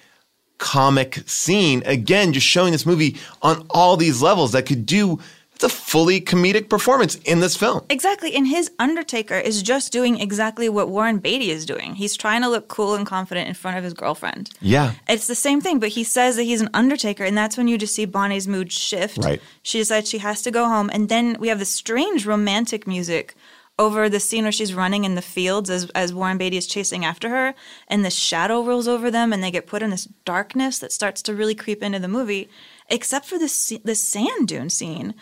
comic 0.59 1.23
scene. 1.27 1.83
Again, 1.87 2.33
just 2.33 2.47
showing 2.47 2.73
this 2.73 2.87
movie 2.87 3.17
on 3.43 3.67
all 3.71 3.97
these 3.97 4.23
levels 4.23 4.53
that 4.53 4.67
could 4.67 4.87
do. 4.87 5.19
A 5.63 5.69
fully 5.69 6.21
comedic 6.21 6.69
performance 6.69 7.15
in 7.17 7.41
this 7.41 7.57
film. 7.57 7.85
Exactly. 7.89 8.35
And 8.35 8.47
his 8.47 8.71
Undertaker 8.79 9.39
is 9.39 9.63
just 9.63 9.93
doing 9.93 10.19
exactly 10.19 10.69
what 10.69 10.89
Warren 10.89 11.19
Beatty 11.19 11.51
is 11.51 11.65
doing. 11.65 11.95
He's 11.95 12.17
trying 12.17 12.43
to 12.43 12.49
look 12.49 12.69
cool 12.69 12.95
and 12.95 13.07
confident 13.07 13.47
in 13.49 13.55
front 13.55 13.77
of 13.77 13.85
his 13.85 13.95
girlfriend. 13.95 14.51
Yeah. 14.61 14.95
It's 15.09 15.27
the 15.27 15.35
same 15.35 15.61
thing, 15.61 15.79
but 15.79 15.91
he 15.91 16.03
says 16.03 16.37
that 16.37 16.43
he's 16.43 16.61
an 16.61 16.71
Undertaker, 16.75 17.25
and 17.25 17.37
that's 17.37 17.57
when 17.57 17.69
you 17.69 17.79
just 17.79 17.95
see 17.95 18.07
Bonnie's 18.07 18.49
mood 18.49 18.73
shift. 18.73 19.19
Right. 19.19 19.41
She 19.63 19.79
decides 19.79 20.09
she 20.09 20.19
has 20.19 20.43
to 20.43 20.51
go 20.51 20.67
home, 20.67 20.91
and 20.93 21.09
then 21.09 21.37
we 21.39 21.49
have 21.49 21.59
this 21.59 21.71
strange 21.71 22.27
romantic 22.27 22.87
music 22.87 23.35
over 23.79 24.09
the 24.09 24.21
scene 24.21 24.45
where 24.45 24.53
she's 24.53 24.75
running 24.75 25.05
in 25.05 25.15
the 25.15 25.23
fields 25.23 25.71
as, 25.71 25.89
as 25.95 26.13
Warren 26.13 26.39
Beatty 26.39 26.57
is 26.57 26.67
chasing 26.67 27.05
after 27.05 27.29
her, 27.31 27.55
and 27.89 28.05
the 28.05 28.11
shadow 28.11 28.63
rolls 28.63 28.87
over 28.87 29.11
them, 29.11 29.33
and 29.33 29.43
they 29.43 29.51
get 29.51 29.67
put 29.67 29.83
in 29.83 29.91
this 29.91 30.05
darkness 30.25 30.79
that 30.79 30.93
starts 30.93 31.23
to 31.23 31.35
really 31.35 31.55
creep 31.55 31.83
into 31.83 31.99
the 31.99 32.09
movie, 32.09 32.49
except 32.89 33.27
for 33.27 33.39
this 33.39 33.73
this 33.85 34.07
sand 34.07 34.49
dune 34.49 34.71
scene, 34.71 35.15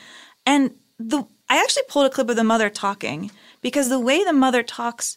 and 0.53 0.62
the 0.98 1.24
I 1.48 1.57
actually 1.62 1.84
pulled 1.88 2.07
a 2.07 2.11
clip 2.11 2.28
of 2.30 2.36
the 2.36 2.44
mother 2.44 2.68
talking 2.70 3.30
because 3.61 3.88
the 3.88 4.01
way 4.01 4.22
the 4.24 4.32
mother 4.32 4.62
talks. 4.62 5.16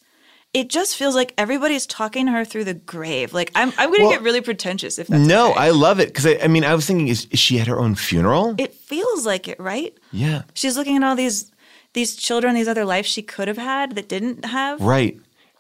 It 0.53 0.69
just 0.69 0.95
feels 0.95 1.15
like 1.15 1.33
everybody's 1.35 1.87
talking 1.87 2.27
to 2.27 2.31
her 2.31 2.45
through 2.45 2.65
the 2.65 2.75
grave. 2.75 3.33
Like 3.33 3.49
I'm, 3.55 3.69
I'm 3.79 3.89
going 3.89 4.01
to 4.01 4.05
Well, 4.05 4.11
get 4.17 4.21
really 4.21 4.41
pretentious 4.41 4.99
if 4.99 5.07
that's 5.07 5.25
No, 5.27 5.49
okay. 5.49 5.59
I 5.61 5.69
love 5.71 5.99
it 5.99 6.09
because 6.09 6.27
I, 6.27 6.37
I 6.43 6.47
mean, 6.47 6.63
I 6.63 6.75
was 6.75 6.85
thinking, 6.85 7.07
is, 7.07 7.25
is 7.31 7.39
she 7.39 7.59
at 7.59 7.65
her 7.65 7.79
own 7.79 7.95
funeral? 7.95 8.53
It 8.59 8.71
feels 8.75 9.25
like 9.25 9.47
it, 9.47 9.59
right? 9.59 9.97
yeah. 10.11 10.43
She's 10.53 10.77
looking 10.77 10.95
at 10.95 11.01
all 11.03 11.15
these 11.15 11.51
these 11.93 12.15
children, 12.15 12.53
these 12.53 12.67
other 12.67 12.85
lives 12.85 13.07
she 13.07 13.23
could 13.23 13.47
have 13.47 13.57
had 13.57 13.95
that 13.95 14.07
didn't 14.07 14.45
have. 14.45 14.79
Right. 14.79 15.19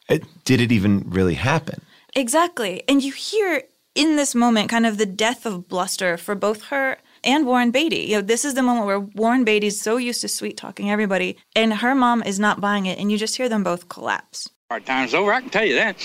It, 0.09 0.25
did 0.45 0.61
it 0.61 0.71
even 0.71 1.09
really 1.09 1.35
happen? 1.35 1.81
Exactly. 2.15 2.83
And 2.87 3.03
you 3.03 3.13
hear 3.13 3.63
in 3.95 4.15
this 4.15 4.35
moment 4.35 4.69
kind 4.69 4.85
of 4.85 4.97
the 4.99 5.07
death 5.07 5.45
of 5.47 5.67
bluster 5.67 6.17
for 6.17 6.35
both 6.35 6.65
her 6.65 6.97
and 7.23 7.45
Warren 7.45 7.71
Beatty. 7.71 8.01
You 8.01 8.17
know, 8.17 8.21
this 8.21 8.45
is 8.45 8.53
the 8.53 8.63
moment 8.63 8.85
where 8.85 8.99
Warren 8.99 9.43
Beatty's 9.43 9.81
so 9.81 9.97
used 9.97 10.21
to 10.21 10.27
sweet 10.27 10.57
talking 10.57 10.91
everybody, 10.91 11.37
and 11.55 11.73
her 11.73 11.95
mom 11.95 12.23
is 12.23 12.39
not 12.39 12.61
buying 12.61 12.85
it, 12.85 12.99
and 12.99 13.11
you 13.11 13.17
just 13.17 13.35
hear 13.35 13.49
them 13.49 13.63
both 13.63 13.89
collapse. 13.89 14.49
Hard 14.69 14.85
time's 14.85 15.13
over, 15.13 15.31
I 15.33 15.41
can 15.41 15.49
tell 15.49 15.65
you 15.65 15.75
that. 15.75 15.97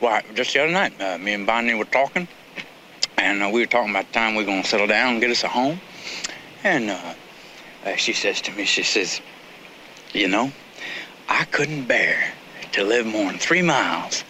Why, 0.00 0.22
just 0.34 0.52
the 0.54 0.62
other 0.62 0.72
night, 0.72 1.00
uh, 1.00 1.18
me 1.18 1.32
and 1.32 1.46
Bonnie 1.46 1.74
were 1.74 1.84
talking, 1.84 2.28
and 3.16 3.42
uh, 3.42 3.50
we 3.52 3.60
were 3.60 3.66
talking 3.66 3.90
about 3.90 4.06
the 4.06 4.12
time 4.12 4.34
we 4.34 4.42
are 4.42 4.46
going 4.46 4.62
to 4.62 4.68
settle 4.68 4.86
down 4.86 5.14
and 5.14 5.20
get 5.20 5.30
us 5.30 5.44
a 5.44 5.48
home. 5.48 5.80
And 6.64 6.90
uh, 6.90 7.14
uh, 7.84 7.96
she 7.96 8.12
says 8.12 8.40
to 8.42 8.52
me, 8.52 8.64
she 8.64 8.82
says, 8.82 9.20
You 10.12 10.28
know, 10.28 10.52
I 11.28 11.44
couldn't 11.44 11.86
bear 11.86 12.32
to 12.72 12.84
live 12.84 13.06
more 13.06 13.30
than 13.30 13.38
three 13.38 13.62
miles 13.62 14.24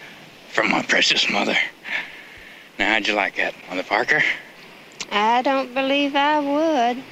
from 0.49 0.71
my 0.71 0.81
precious 0.81 1.29
mother. 1.29 1.55
Now, 2.77 2.93
how'd 2.93 3.07
you 3.07 3.13
like 3.13 3.35
that, 3.35 3.53
Mother 3.69 3.83
Parker? 3.83 4.23
I 5.11 5.41
don't 5.41 5.73
believe 5.73 6.15
I 6.15 6.39
would. 6.39 7.03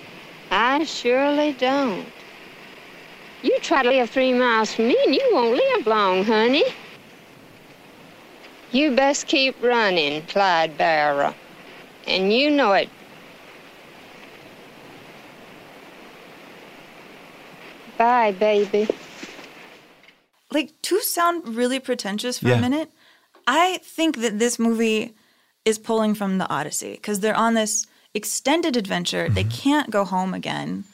I 0.51 0.83
surely 0.83 1.53
don't. 1.53 2.05
You 3.43 3.57
try 3.61 3.83
to 3.83 3.89
live 3.89 4.09
three 4.09 4.33
miles 4.33 4.73
from 4.73 4.87
me 4.87 4.97
and 5.05 5.15
you 5.15 5.29
won't 5.33 5.55
live 5.55 5.87
long, 5.87 6.23
honey. 6.23 6.63
You 8.71 8.91
best 8.91 9.27
keep 9.27 9.61
running, 9.63 10.21
Clyde 10.27 10.77
Barrow. 10.77 11.33
And 12.05 12.31
you 12.33 12.51
know 12.51 12.73
it. 12.73 12.89
Bye, 17.97 18.31
baby. 18.31 18.87
like 20.51 20.71
to 20.81 20.99
sound 21.01 21.55
really 21.55 21.79
pretentious 21.79 22.39
for 22.39 22.47
Yeah. 22.47 22.55
a 22.55 22.61
minute, 22.61 22.89
I 23.47 23.79
think 23.83 24.17
that 24.17 24.39
this 24.39 24.57
movie 24.57 25.13
is 25.67 25.77
pulling 25.77 26.15
from 26.15 26.37
the 26.37 26.49
Odyssey 26.49 26.93
because 26.93 27.19
they're 27.19 27.35
on 27.35 27.53
this 27.53 27.85
extended 28.13 28.77
adventure. 28.77 29.27
They 29.27 29.43
mm-hmm. 29.43 29.69
can't 29.69 29.89
go 29.91 30.05
home 30.05 30.33
again. 30.33 30.85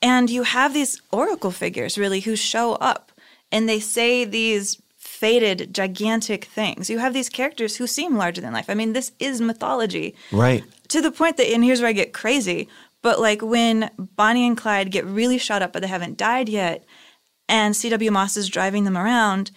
And 0.00 0.30
you 0.30 0.44
have 0.44 0.72
these 0.72 1.02
oracle 1.10 1.50
figures 1.50 1.98
really 1.98 2.20
who 2.20 2.36
show 2.36 2.74
up 2.74 3.10
and 3.50 3.68
they 3.68 3.80
say 3.80 4.24
these 4.24 4.80
fated, 4.96 5.74
gigantic 5.74 6.44
things. 6.44 6.88
You 6.88 6.98
have 6.98 7.12
these 7.12 7.28
characters 7.28 7.76
who 7.76 7.86
seem 7.86 8.16
larger 8.16 8.40
than 8.40 8.52
life. 8.52 8.70
I 8.70 8.74
mean, 8.74 8.92
this 8.92 9.12
is 9.18 9.40
mythology 9.40 10.14
Right. 10.30 10.62
to 10.88 11.00
the 11.00 11.10
point 11.10 11.36
that, 11.36 11.52
and 11.52 11.64
here's 11.64 11.80
where 11.80 11.90
I 11.90 11.92
get 11.92 12.12
crazy, 12.12 12.68
but 13.02 13.20
like 13.20 13.42
when 13.42 13.90
Bonnie 13.98 14.46
and 14.46 14.56
Clyde 14.56 14.92
get 14.92 15.04
really 15.04 15.38
shot 15.38 15.62
up, 15.62 15.72
but 15.72 15.82
they 15.82 15.88
haven't 15.88 16.18
died 16.18 16.48
yet, 16.48 16.84
and 17.48 17.76
C.W. 17.76 18.10
Moss 18.10 18.36
is 18.36 18.48
driving 18.48 18.84
them 18.84 18.96
around, 18.96 19.50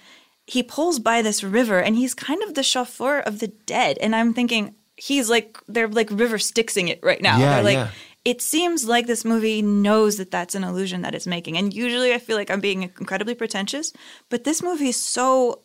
he 0.47 0.63
pulls 0.63 0.97
by 0.97 1.21
this 1.21 1.43
river 1.43 1.79
and 1.79 1.95
he's 1.97 2.13
kind 2.13 2.41
of 2.41 2.53
the 2.53 2.63
chauffeur 2.63 3.19
of 3.19 3.39
the 3.39 3.47
dead. 3.47 3.97
And 3.99 4.15
I'm 4.15 4.33
thinking, 4.33 4.73
he's 4.95 5.29
like, 5.29 5.59
they're 5.67 5.89
like 5.89 6.09
river 6.09 6.37
Styxing 6.37 6.89
it 6.89 6.99
right 7.03 7.21
now. 7.21 7.37
Yeah, 7.37 7.55
they're 7.55 7.63
like, 7.63 7.75
yeah. 7.75 7.89
it 8.23 8.41
seems 8.41 8.87
like 8.87 9.07
this 9.07 9.25
movie 9.25 9.61
knows 9.61 10.15
that 10.17 10.31
that's 10.31 10.55
an 10.55 10.63
illusion 10.63 11.01
that 11.01 11.13
it's 11.13 11.27
making. 11.27 11.57
And 11.57 11.73
usually 11.73 12.13
I 12.13 12.17
feel 12.17 12.37
like 12.37 12.49
I'm 12.49 12.61
being 12.61 12.83
incredibly 12.83 13.35
pretentious, 13.35 13.91
but 14.29 14.45
this 14.45 14.63
movie 14.63 14.87
is 14.87 14.99
so 14.99 15.61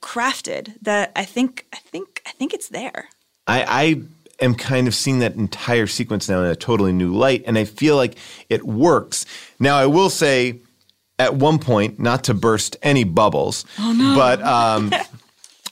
crafted 0.00 0.74
that 0.82 1.10
I 1.16 1.24
think, 1.24 1.66
I 1.72 1.78
think, 1.78 2.22
I 2.24 2.30
think 2.30 2.54
it's 2.54 2.68
there. 2.68 3.08
I, 3.48 3.64
I 3.68 4.02
am 4.44 4.54
kind 4.54 4.86
of 4.86 4.94
seeing 4.94 5.18
that 5.18 5.34
entire 5.34 5.88
sequence 5.88 6.28
now 6.28 6.40
in 6.40 6.50
a 6.50 6.56
totally 6.56 6.92
new 6.92 7.12
light, 7.12 7.42
and 7.46 7.58
I 7.58 7.64
feel 7.64 7.96
like 7.96 8.16
it 8.48 8.64
works. 8.64 9.26
Now, 9.58 9.76
I 9.76 9.86
will 9.86 10.08
say, 10.08 10.60
at 11.18 11.34
one 11.36 11.58
point, 11.58 11.98
not 12.00 12.24
to 12.24 12.34
burst 12.34 12.76
any 12.82 13.04
bubbles, 13.04 13.64
Oh, 13.78 13.92
no. 13.92 14.14
but 14.16 14.42
um, 14.42 14.92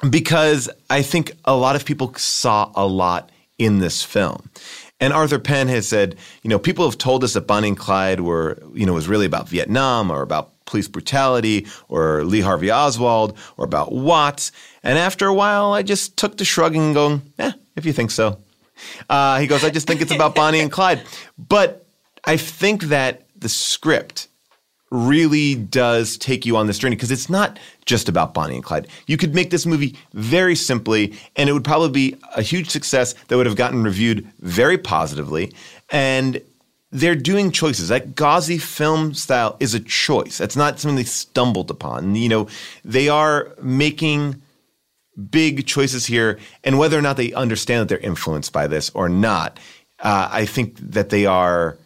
because 0.11 0.68
I 0.90 1.03
think 1.03 1.32
a 1.45 1.55
lot 1.57 1.76
of 1.76 1.84
people 1.84 2.12
saw 2.14 2.70
a 2.74 2.86
lot 2.86 3.30
in 3.59 3.78
this 3.78 4.03
film. 4.03 4.51
And 5.01 5.12
Arthur 5.12 5.38
Penn 5.40 5.66
has 5.68 5.88
said, 5.88 6.16
you 6.43 6.49
know, 6.51 6.59
people 6.61 6.84
have 6.84 6.97
told 6.97 7.24
us 7.24 7.32
that 7.32 7.47
Bonnie 7.49 7.68
and 7.68 7.76
Clyde 7.76 8.20
were, 8.20 8.62
you 8.72 8.86
know, 8.86 8.93
was 8.93 9.09
really 9.09 9.26
about 9.26 9.49
Vietnam 9.49 10.11
or 10.12 10.22
about 10.22 10.51
police 10.64 10.86
brutality 10.86 11.66
or 11.88 12.22
Lee 12.24 12.40
Harvey 12.40 12.70
Oswald 12.70 13.36
or 13.57 13.64
about 13.64 13.90
Watts. 13.93 14.53
And 14.84 14.97
after 14.99 15.26
a 15.26 15.34
while, 15.34 15.72
I 15.72 15.82
just 15.82 16.16
took 16.16 16.36
to 16.38 16.45
shrugging 16.45 16.82
and 16.82 16.95
going, 16.95 17.22
eh, 17.40 17.51
if 17.74 17.84
you 17.84 17.93
think 17.93 18.12
so. 18.12 18.38
Uh, 19.11 19.38
he 19.40 19.49
goes, 19.49 19.64
I 19.64 19.70
just 19.70 19.88
think 19.88 20.01
it's 20.01 20.12
about 20.14 20.36
Bonnie 20.36 20.61
and 20.61 20.70
Clyde. 20.70 21.03
But 21.36 21.84
I 22.24 22.36
think 22.36 22.84
that 22.84 23.26
the 23.36 23.49
script 23.49 24.28
really 24.93 25.55
does 25.55 26.16
take 26.18 26.45
you 26.45 26.57
on 26.57 26.66
this 26.66 26.78
journey 26.78 26.97
because 26.97 27.11
it's 27.11 27.30
not 27.30 27.59
just 27.86 28.09
about 28.09 28.34
Bonnie 28.34 28.57
and 28.57 28.64
Clyde. 28.64 28.86
You 29.07 29.16
could 29.16 29.34
make 29.34 29.51
this 29.51 29.66
movie 29.66 29.97
very 30.12 30.55
simply, 30.55 31.14
and 31.34 31.49
it 31.49 31.53
would 31.53 31.64
probably 31.64 31.90
be 31.90 32.16
a 32.36 32.43
huge 32.43 32.68
success 32.68 33.14
that 33.28 33.36
would 33.36 33.47
have 33.47 33.57
gotten 33.57 33.82
reviewed 33.82 34.28
very 34.40 34.78
positively. 34.78 35.53
And 35.90 36.43
they're 36.90 37.16
doing 37.16 37.51
choices. 37.51 37.88
That 37.88 38.14
gauzy 38.14 38.59
film 38.59 39.14
style 39.14 39.57
is 39.61 39.72
a 39.72 39.80
choice. 39.80 40.40
It's 40.40 40.57
not 40.57 40.78
something 40.78 40.97
they 40.97 41.05
stumbled 41.05 41.70
upon. 41.70 42.14
You 42.14 42.28
know, 42.28 42.49
they 42.84 43.09
are 43.09 43.53
making 43.62 44.43
big 45.30 45.66
choices 45.66 46.07
here, 46.07 46.38
and 46.64 46.78
whether 46.78 46.99
or 46.99 47.03
not 47.03 47.16
they 47.16 47.32
understand 47.32 47.80
that 47.80 47.88
they're 47.88 47.99
influenced 48.07 48.53
by 48.53 48.66
this 48.66 48.90
or 48.90 49.09
not, 49.09 49.59
uh, 50.01 50.28
I 50.30 50.45
think 50.45 50.76
that 50.78 51.09
they 51.09 51.26
are 51.26 51.78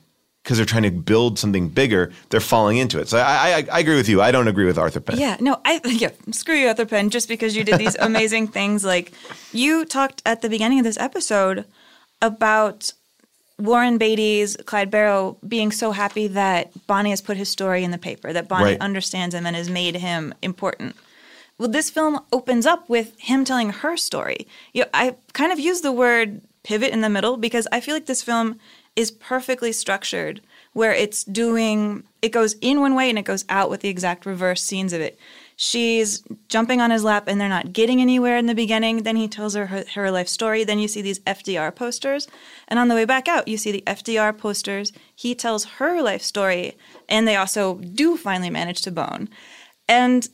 because 0.47 0.59
they're 0.59 0.65
trying 0.65 0.85
to 0.85 0.93
build 0.93 1.41
something 1.41 1.69
bigger. 1.69 2.13
They're 2.31 2.39
falling 2.39 2.77
into 2.77 3.01
it. 3.01 3.09
So 3.09 3.19
I, 3.19 3.65
I, 3.67 3.67
I 3.73 3.81
agree 3.81 3.97
with 3.97 4.09
you. 4.09 4.23
I 4.23 4.31
don't 4.31 4.47
agree 4.47 4.65
with 4.65 4.79
Arthur 4.79 5.01
Penn. 5.01 5.19
Yeah, 5.19 5.37
no, 5.41 5.61
I 5.65 5.81
yeah, 5.87 6.11
screw 6.31 6.55
you, 6.55 6.69
Arthur 6.69 6.87
Penn, 6.87 7.11
just 7.11 7.27
because 7.29 7.57
you 7.57 7.65
did 7.65 7.81
these 7.81 7.97
amazing 8.01 8.47
things. 8.47 8.85
Like 8.85 9.11
you 9.53 9.85
talked 9.85 10.23
at 10.25 10.43
the 10.43 10.49
beginning 10.49 10.79
of 10.79 10.85
this 10.85 10.99
episode 10.99 11.65
about 12.23 12.93
Warren 13.59 13.99
Beatty's 13.99 14.57
Clyde 14.67 14.89
Barrow 14.89 15.37
being 15.49 15.73
so 15.73 15.91
happy 15.91 16.29
that 16.29 16.71
Bonnie 16.87 17.11
has 17.11 17.21
put 17.21 17.37
his 17.37 17.49
story 17.49 17.83
in 17.83 17.91
the 17.91 17.99
paper, 17.99 18.33
that 18.33 18.47
Bonnie 18.47 18.65
Right. 18.73 18.81
understands 18.81 19.35
him 19.35 19.47
and 19.47 19.57
has 19.57 19.69
made 19.69 19.97
him 19.97 20.33
important. 20.43 20.95
Well, 21.59 21.69
this 21.69 21.91
film 21.91 22.21
opens 22.33 22.67
up 22.67 22.89
with 22.89 23.19
him 23.19 23.45
telling 23.45 23.71
her 23.71 23.97
story. 23.97 24.47
You 24.73 24.83
know, 24.83 24.91
I 24.95 25.17
kind 25.33 25.51
of 25.51 25.59
use 25.59 25.81
the 25.81 25.91
word 25.91 26.41
pivot 26.63 26.93
in 26.93 27.01
the 27.01 27.11
middle 27.11 27.37
because 27.37 27.67
I 27.73 27.81
feel 27.81 27.97
like 27.97 28.07
this 28.07 28.23
film 28.23 28.61
is 28.97 29.11
perfectly 29.11 29.73
structured 29.73 30.41
where 30.73 30.93
it's 30.93 31.23
doing 31.25 32.03
it 32.21 32.33
goes 32.33 32.55
in 32.61 32.81
one 32.81 32.95
way 32.95 33.09
and 33.09 33.19
it 33.19 33.25
goes 33.25 33.45
out 33.49 33.71
with 33.71 33.83
the 33.83 33.89
exact 33.89 34.27
reverse 34.27 34.63
scenes 34.63 34.93
of 34.93 35.01
it. 35.01 35.19
She's 35.55 36.23
jumping 36.49 36.81
on 36.81 36.91
his 36.91 37.05
lap 37.05 37.29
and 37.29 37.41
they're 37.41 37.49
not 37.49 37.73
getting 37.73 38.01
anywhere 38.01 38.37
in 38.37 38.47
the 38.47 38.55
beginning. 38.55 39.05
Then 39.05 39.17
he 39.17 39.29
tells 39.29 39.55
her, 39.55 39.67
her 39.67 39.85
her 39.95 40.11
life 40.11 40.29
story. 40.29 40.65
Then 40.65 40.79
you 40.79 40.89
see 40.89 41.01
these 41.01 41.21
FDR 41.21 41.75
posters. 41.75 42.29
And 42.69 42.79
on 42.79 42.89
the 42.89 42.95
way 42.95 43.05
back 43.05 43.27
out, 43.27 43.49
you 43.49 43.57
see 43.57 43.73
the 43.73 43.83
FDR 43.87 44.37
posters. 44.37 44.93
He 45.15 45.35
tells 45.35 45.65
her 45.65 46.03
life 46.03 46.23
story. 46.23 46.77
And 47.09 47.27
they 47.27 47.37
also 47.37 47.77
do 47.77 48.17
finally 48.19 48.51
manage 48.51 48.83
to 48.83 48.91
bone. 48.91 49.31
And 49.89 50.29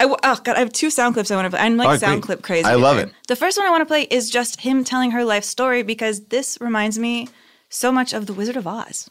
I, 0.00 0.06
oh 0.06 0.16
God, 0.42 0.56
I 0.56 0.60
have 0.60 0.72
two 0.72 0.90
sound 0.90 1.14
clips 1.14 1.30
I 1.30 1.36
want 1.36 1.46
to 1.46 1.50
play. 1.50 1.60
I'm 1.60 1.76
like 1.76 1.88
right, 1.88 2.00
sound 2.00 2.22
great. 2.22 2.26
clip 2.26 2.42
crazy. 2.42 2.64
I 2.64 2.74
love 2.74 2.98
it. 2.98 3.12
The 3.28 3.36
first 3.36 3.58
one 3.58 3.66
I 3.66 3.70
want 3.70 3.82
to 3.82 3.86
play 3.86 4.02
is 4.02 4.30
just 4.30 4.62
him 4.62 4.82
telling 4.82 5.10
her 5.10 5.24
life 5.24 5.44
story 5.44 5.82
because 5.82 6.24
this 6.26 6.58
reminds 6.60 6.98
me 6.98 7.28
so 7.70 7.90
much 7.90 8.12
of 8.12 8.26
The 8.26 8.34
Wizard 8.34 8.56
of 8.56 8.66
Oz. 8.66 9.08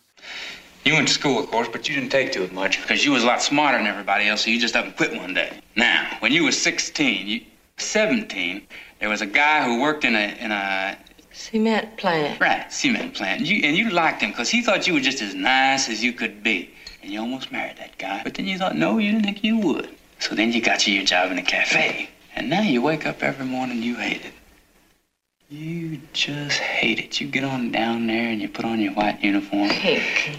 You 0.85 0.93
went 0.93 1.07
to 1.07 1.13
school, 1.13 1.39
of 1.39 1.49
course, 1.49 1.67
but 1.71 1.89
you 1.89 1.95
didn't 1.95 2.11
take 2.11 2.31
to 2.33 2.43
it 2.43 2.53
much 2.53 2.81
because 2.81 3.03
you 3.03 3.11
was 3.11 3.23
a 3.23 3.27
lot 3.27 3.41
smarter 3.41 3.77
than 3.77 3.87
everybody 3.87 4.27
else, 4.27 4.43
so 4.43 4.49
you 4.49 4.59
just 4.59 4.75
up 4.75 4.85
and 4.85 4.95
quit 4.95 5.15
one 5.15 5.33
day. 5.33 5.59
Now, 5.75 6.17
when 6.19 6.31
you 6.31 6.43
was 6.43 6.61
16, 6.61 7.27
you 7.27 7.41
17, 7.77 8.61
there 8.99 9.09
was 9.09 9.21
a 9.21 9.25
guy 9.25 9.63
who 9.63 9.81
worked 9.81 10.03
in 10.03 10.15
a 10.15 10.35
in 10.39 10.51
a 10.51 10.97
Cement 11.31 11.95
plant. 11.97 12.39
right 12.41 12.71
cement 12.71 13.13
plant, 13.13 13.41
you, 13.41 13.63
and 13.65 13.77
you 13.77 13.89
liked 13.91 14.21
him 14.21 14.31
because 14.31 14.49
he 14.49 14.61
thought 14.61 14.87
you 14.87 14.93
were 14.93 14.99
just 14.99 15.21
as 15.21 15.33
nice 15.35 15.87
as 15.87 16.03
you 16.03 16.11
could 16.11 16.43
be, 16.43 16.69
and 17.01 17.11
you 17.11 17.19
almost 17.19 17.51
married 17.51 17.77
that 17.77 17.97
guy. 17.97 18.21
But 18.23 18.33
then 18.33 18.45
you 18.45 18.57
thought, 18.57 18.75
no, 18.75 18.97
you 18.97 19.11
didn't 19.11 19.23
think 19.23 19.43
you 19.43 19.57
would. 19.57 19.89
So 20.19 20.35
then 20.35 20.51
you 20.51 20.61
got 20.61 20.85
you 20.85 20.95
your 20.95 21.05
job 21.05 21.31
in 21.31 21.37
a 21.37 21.43
cafe, 21.43 22.09
and 22.35 22.49
now 22.49 22.61
you 22.61 22.81
wake 22.81 23.05
up 23.05 23.23
every 23.23 23.45
morning 23.45 23.77
and 23.77 23.85
you 23.85 23.95
hate 23.95 24.25
it. 24.25 24.33
You 25.51 25.99
just 26.13 26.59
hate 26.59 26.99
it. 26.99 27.19
You 27.19 27.27
get 27.27 27.43
on 27.43 27.71
down 27.71 28.05
there 28.05 28.29
and 28.29 28.39
you 28.39 28.47
put 28.47 28.65
on 28.65 28.79
your 28.79 28.93
white 28.93 29.23
uniform. 29.23 29.69
Pink. 29.69 30.37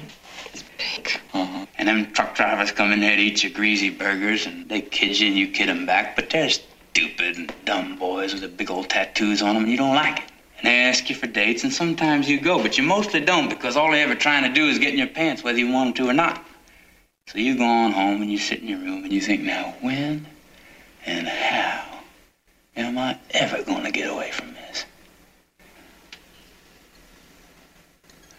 It's 0.52 0.62
pink. 0.78 1.20
Uh-huh. 1.34 1.66
And 1.78 1.88
them 1.88 2.12
truck 2.12 2.36
drivers 2.36 2.70
come 2.70 2.92
in 2.92 3.00
there 3.00 3.16
to 3.16 3.20
eat 3.20 3.42
your 3.42 3.50
greasy 3.50 3.90
burgers, 3.90 4.46
and 4.46 4.68
they 4.68 4.80
kid 4.80 5.18
you 5.18 5.26
and 5.26 5.36
you 5.36 5.48
kid 5.48 5.68
them 5.68 5.84
back. 5.84 6.14
But 6.14 6.30
they're 6.30 6.48
stupid 6.48 7.38
and 7.38 7.52
dumb 7.64 7.96
boys 7.98 8.32
with 8.32 8.42
the 8.42 8.48
big 8.48 8.70
old 8.70 8.88
tattoos 8.88 9.42
on 9.42 9.54
them, 9.54 9.64
and 9.64 9.72
you 9.72 9.78
don't 9.78 9.96
like 9.96 10.18
it. 10.18 10.30
And 10.58 10.68
they 10.68 10.82
ask 10.82 11.10
you 11.10 11.16
for 11.16 11.26
dates, 11.26 11.64
and 11.64 11.72
sometimes 11.72 12.28
you 12.28 12.40
go, 12.40 12.62
but 12.62 12.78
you 12.78 12.84
mostly 12.84 13.20
don't 13.20 13.48
because 13.48 13.76
all 13.76 13.90
they're 13.90 14.04
ever 14.04 14.14
trying 14.14 14.44
to 14.44 14.54
do 14.54 14.68
is 14.68 14.78
get 14.78 14.92
in 14.92 14.98
your 14.98 15.08
pants, 15.08 15.42
whether 15.42 15.58
you 15.58 15.72
want 15.72 15.96
them 15.96 16.06
to 16.06 16.10
or 16.10 16.14
not. 16.14 16.44
So 17.26 17.38
you 17.38 17.56
go 17.56 17.64
on 17.64 17.90
home 17.90 18.22
and 18.22 18.30
you 18.30 18.38
sit 18.38 18.60
in 18.60 18.68
your 18.68 18.78
room 18.78 19.02
and 19.02 19.12
you 19.12 19.20
think, 19.20 19.42
now 19.42 19.74
when 19.80 20.28
and 21.04 21.26
how 21.26 21.98
am 22.76 22.96
I 22.96 23.18
ever 23.30 23.64
going 23.64 23.82
to 23.82 23.90
get 23.90 24.08
away 24.08 24.30
from 24.30 24.54
this? 24.54 24.84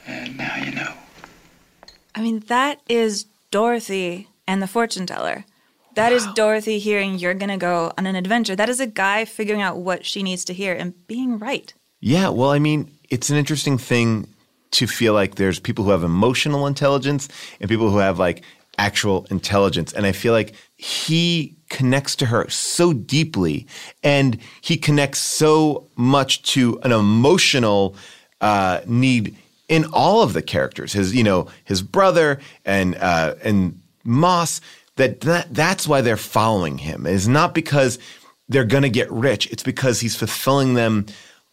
And 0.07 0.37
now 0.37 0.55
you 0.57 0.71
know. 0.71 0.93
I 2.15 2.21
mean, 2.21 2.39
that 2.47 2.81
is 2.89 3.25
Dorothy 3.51 4.27
and 4.47 4.61
the 4.61 4.67
fortune 4.67 5.05
teller. 5.05 5.45
That 5.95 6.13
is 6.13 6.25
Dorothy 6.35 6.79
hearing 6.79 7.19
you're 7.19 7.33
going 7.33 7.49
to 7.49 7.57
go 7.57 7.91
on 7.97 8.07
an 8.07 8.15
adventure. 8.15 8.55
That 8.55 8.69
is 8.69 8.79
a 8.79 8.87
guy 8.87 9.25
figuring 9.25 9.61
out 9.61 9.77
what 9.77 10.05
she 10.05 10.23
needs 10.23 10.45
to 10.45 10.53
hear 10.53 10.73
and 10.73 10.93
being 11.07 11.37
right. 11.37 11.73
Yeah, 11.99 12.29
well, 12.29 12.49
I 12.49 12.59
mean, 12.59 12.89
it's 13.09 13.29
an 13.29 13.37
interesting 13.37 13.77
thing 13.77 14.27
to 14.71 14.87
feel 14.87 15.13
like 15.13 15.35
there's 15.35 15.59
people 15.59 15.83
who 15.83 15.91
have 15.91 16.03
emotional 16.03 16.65
intelligence 16.65 17.27
and 17.59 17.69
people 17.69 17.89
who 17.89 17.97
have 17.97 18.19
like 18.19 18.43
actual 18.77 19.27
intelligence. 19.29 19.91
And 19.91 20.05
I 20.05 20.13
feel 20.13 20.33
like 20.33 20.55
he 20.77 21.57
connects 21.69 22.15
to 22.17 22.25
her 22.25 22.49
so 22.49 22.93
deeply 22.93 23.67
and 24.01 24.37
he 24.61 24.77
connects 24.77 25.19
so 25.19 25.87
much 25.95 26.41
to 26.53 26.79
an 26.83 26.91
emotional 26.91 27.95
uh, 28.39 28.81
need 28.85 29.35
in 29.71 29.85
all 29.93 30.21
of 30.21 30.33
the 30.33 30.41
characters. 30.41 30.91
His, 30.91 31.15
you 31.15 31.23
know, 31.23 31.47
his 31.63 31.81
brother 31.81 32.39
and 32.65 32.95
uh, 32.95 33.35
and 33.43 33.81
Moss. 34.03 34.61
That, 34.97 35.21
that 35.21 35.51
that's 35.53 35.87
why 35.87 36.01
they're 36.01 36.17
following 36.17 36.77
him. 36.77 37.07
It's 37.07 37.25
not 37.25 37.55
because 37.55 37.97
they're 38.49 38.65
going 38.65 38.83
to 38.83 38.89
get 38.89 39.09
rich. 39.09 39.49
It's 39.49 39.63
because 39.63 40.01
he's 40.01 40.15
fulfilling 40.15 40.73
them 40.73 41.05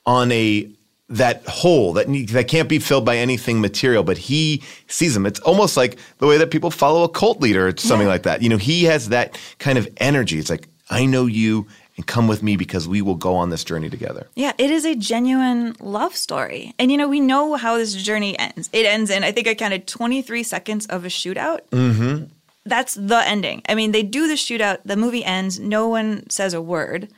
on 0.04 0.32
a 0.32 0.68
that 1.08 1.46
hole 1.46 1.92
that 1.94 2.06
that 2.30 2.48
can't 2.48 2.68
be 2.68 2.80
filled 2.80 3.06
by 3.06 3.16
anything 3.16 3.60
material. 3.60 4.02
But 4.02 4.18
he 4.18 4.62
sees 4.88 5.14
them. 5.14 5.24
It's 5.24 5.40
almost 5.40 5.76
like 5.76 5.98
the 6.18 6.26
way 6.26 6.36
that 6.36 6.50
people 6.50 6.72
follow 6.72 7.04
a 7.04 7.08
cult 7.08 7.40
leader 7.40 7.68
or 7.68 7.76
something 7.76 8.08
like 8.08 8.24
that. 8.24 8.42
You 8.42 8.48
know, 8.48 8.58
he 8.58 8.84
has 8.84 9.10
that 9.10 9.38
kind 9.60 9.78
of 9.78 9.88
energy. 9.98 10.40
It's 10.40 10.50
like 10.50 10.68
I 10.90 11.06
know 11.06 11.26
you 11.26 11.68
and 11.98 12.06
come 12.06 12.28
with 12.28 12.44
me 12.44 12.56
because 12.56 12.86
we 12.86 13.02
will 13.02 13.16
go 13.16 13.34
on 13.34 13.50
this 13.50 13.64
journey 13.64 13.90
together. 13.90 14.28
Yeah, 14.36 14.52
it 14.56 14.70
is 14.70 14.84
a 14.86 14.94
genuine 14.94 15.74
love 15.80 16.14
story. 16.16 16.72
And 16.78 16.92
you 16.92 16.96
know, 16.96 17.08
we 17.08 17.18
know 17.18 17.56
how 17.56 17.76
this 17.76 17.92
journey 17.94 18.38
ends. 18.38 18.70
It 18.72 18.86
ends 18.86 19.10
in, 19.10 19.24
I 19.24 19.32
think 19.32 19.48
I 19.48 19.54
counted 19.54 19.88
23 19.88 20.44
seconds 20.44 20.86
of 20.86 21.04
a 21.04 21.08
shootout. 21.08 21.68
Mm-hmm. 21.70 22.26
That's 22.64 22.94
the 22.94 23.20
ending. 23.26 23.62
I 23.68 23.74
mean, 23.74 23.90
they 23.90 24.04
do 24.04 24.28
the 24.28 24.34
shootout, 24.34 24.78
the 24.84 24.96
movie 24.96 25.24
ends, 25.24 25.58
no 25.58 25.88
one 25.88 26.30
says 26.30 26.54
a 26.54 26.62
word. 26.62 27.08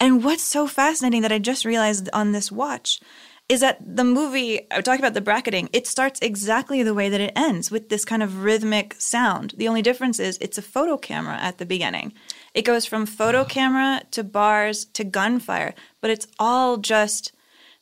And 0.00 0.24
what's 0.24 0.42
so 0.42 0.66
fascinating 0.66 1.22
that 1.22 1.32
I 1.32 1.38
just 1.38 1.64
realized 1.64 2.08
on 2.12 2.32
this 2.32 2.50
watch 2.50 3.00
is 3.48 3.60
that 3.60 3.78
the 3.80 4.04
movie, 4.04 4.66
I 4.70 4.80
talked 4.80 4.98
about 4.98 5.14
the 5.14 5.20
bracketing, 5.20 5.68
it 5.72 5.86
starts 5.86 6.18
exactly 6.20 6.82
the 6.82 6.94
way 6.94 7.08
that 7.08 7.20
it 7.20 7.32
ends 7.36 7.70
with 7.70 7.88
this 7.88 8.04
kind 8.04 8.22
of 8.22 8.42
rhythmic 8.42 8.96
sound. 8.98 9.54
The 9.58 9.68
only 9.68 9.82
difference 9.82 10.18
is 10.18 10.38
it's 10.40 10.58
a 10.58 10.62
photo 10.62 10.96
camera 10.96 11.36
at 11.36 11.58
the 11.58 11.66
beginning. 11.66 12.14
It 12.54 12.62
goes 12.62 12.86
from 12.86 13.04
photo 13.04 13.44
camera 13.44 14.02
to 14.12 14.24
bars 14.24 14.84
to 14.86 15.04
gunfire, 15.04 15.74
but 16.00 16.10
it's 16.10 16.28
all 16.38 16.76
just 16.76 17.32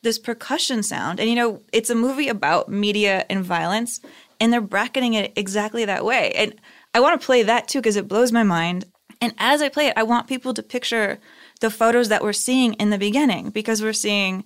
this 0.02 0.18
percussion 0.18 0.82
sound. 0.82 1.20
And 1.20 1.28
you 1.28 1.36
know, 1.36 1.62
it's 1.72 1.90
a 1.90 1.94
movie 1.94 2.28
about 2.28 2.68
media 2.68 3.24
and 3.28 3.44
violence, 3.44 4.00
and 4.40 4.52
they're 4.52 4.60
bracketing 4.60 5.14
it 5.14 5.32
exactly 5.36 5.84
that 5.84 6.04
way. 6.04 6.32
And 6.32 6.54
I 6.94 7.00
want 7.00 7.20
to 7.20 7.24
play 7.24 7.42
that 7.42 7.68
too 7.68 7.78
because 7.80 7.96
it 7.96 8.08
blows 8.08 8.32
my 8.32 8.42
mind. 8.42 8.86
And 9.20 9.34
as 9.38 9.62
I 9.62 9.68
play 9.68 9.86
it, 9.86 9.94
I 9.96 10.02
want 10.02 10.26
people 10.26 10.52
to 10.54 10.62
picture 10.62 11.20
the 11.60 11.70
photos 11.70 12.08
that 12.08 12.22
we're 12.22 12.32
seeing 12.32 12.72
in 12.74 12.90
the 12.90 12.98
beginning 12.98 13.50
because 13.50 13.80
we're 13.80 13.92
seeing 13.92 14.44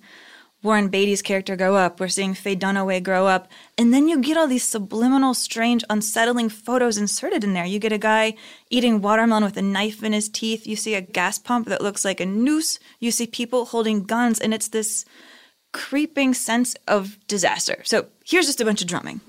Warren 0.67 0.89
Beatty's 0.89 1.21
character 1.21 1.55
grow 1.55 1.77
up, 1.77 1.97
we're 1.97 2.09
seeing 2.09 2.33
Faye 2.33 2.53
Dunaway 2.53 3.01
grow 3.01 3.25
up, 3.25 3.47
and 3.77 3.93
then 3.93 4.09
you 4.09 4.19
get 4.19 4.35
all 4.35 4.49
these 4.49 4.67
subliminal, 4.67 5.33
strange, 5.33 5.81
unsettling 5.89 6.49
photos 6.49 6.97
inserted 6.97 7.45
in 7.45 7.53
there. 7.53 7.63
You 7.63 7.79
get 7.79 7.93
a 7.93 7.97
guy 7.97 8.35
eating 8.69 8.99
watermelon 9.01 9.45
with 9.45 9.55
a 9.55 9.61
knife 9.61 10.03
in 10.03 10.11
his 10.11 10.27
teeth, 10.27 10.67
you 10.67 10.75
see 10.75 10.93
a 10.93 10.99
gas 10.99 11.39
pump 11.39 11.69
that 11.69 11.81
looks 11.81 12.03
like 12.03 12.19
a 12.19 12.25
noose, 12.25 12.79
you 12.99 13.11
see 13.11 13.27
people 13.27 13.63
holding 13.63 14.03
guns, 14.03 14.41
and 14.41 14.53
it's 14.53 14.67
this 14.67 15.05
creeping 15.71 16.33
sense 16.33 16.75
of 16.85 17.17
disaster. 17.27 17.81
So 17.85 18.07
here's 18.25 18.47
just 18.47 18.59
a 18.59 18.65
bunch 18.65 18.81
of 18.81 18.89
drumming. 18.89 19.21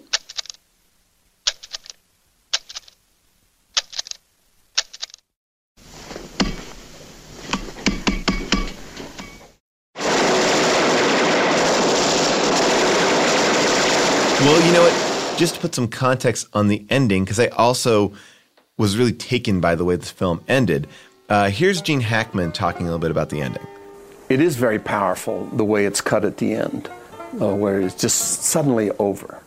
Well, 14.40 14.64
you 14.64 14.72
know 14.72 14.82
what? 14.82 15.27
Just 15.38 15.54
to 15.54 15.60
put 15.60 15.72
some 15.72 15.86
context 15.86 16.48
on 16.52 16.66
the 16.66 16.84
ending, 16.90 17.22
because 17.22 17.38
I 17.38 17.46
also 17.46 18.12
was 18.76 18.98
really 18.98 19.12
taken 19.12 19.60
by 19.60 19.76
the 19.76 19.84
way 19.84 19.94
this 19.94 20.10
film 20.10 20.42
ended. 20.48 20.88
Uh, 21.28 21.48
here's 21.48 21.80
Gene 21.80 22.00
Hackman 22.00 22.50
talking 22.50 22.82
a 22.82 22.84
little 22.86 22.98
bit 22.98 23.12
about 23.12 23.30
the 23.30 23.40
ending. 23.40 23.64
It 24.28 24.40
is 24.40 24.56
very 24.56 24.80
powerful 24.80 25.44
the 25.52 25.64
way 25.64 25.86
it's 25.86 26.00
cut 26.00 26.24
at 26.24 26.38
the 26.38 26.54
end, 26.54 26.90
uh, 27.40 27.54
where 27.54 27.80
it's 27.80 27.94
just 27.94 28.42
suddenly 28.42 28.90
over, 28.98 29.40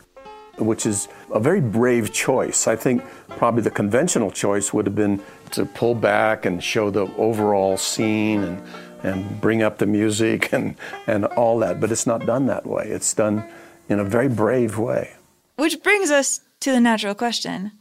which 0.60 0.86
is 0.86 1.10
a 1.34 1.42
very 1.42 1.60
brave 1.60 2.14
choice. 2.14 2.68
I 2.68 2.78
think 2.78 3.04
probably 3.28 3.62
the 3.62 3.70
conventional 3.70 4.32
choice 4.32 4.72
would 4.72 4.86
have 4.86 4.96
been 4.96 5.22
to 5.52 5.66
pull 5.66 5.94
back 5.94 6.46
and 6.46 6.64
show 6.64 6.90
the 6.90 7.14
overall 7.18 7.76
scene 7.76 8.44
and, 8.46 8.64
and 9.04 9.42
bring 9.42 9.62
up 9.62 9.80
the 9.80 9.88
music 9.88 10.54
and, 10.54 10.78
and 11.06 11.26
all 11.26 11.60
that, 11.60 11.82
but 11.82 11.92
it's 11.92 12.08
not 12.08 12.26
done 12.26 12.46
that 12.46 12.66
way. 12.66 12.88
It's 12.88 13.14
done 13.14 13.44
in 13.90 14.00
a 14.00 14.06
very 14.06 14.30
brave 14.30 14.78
way. 14.78 15.16
Which 15.62 15.84
brings 15.84 16.10
us 16.10 16.42
to 16.62 16.72
the 16.72 16.80
natural 16.80 17.14
question 17.14 17.74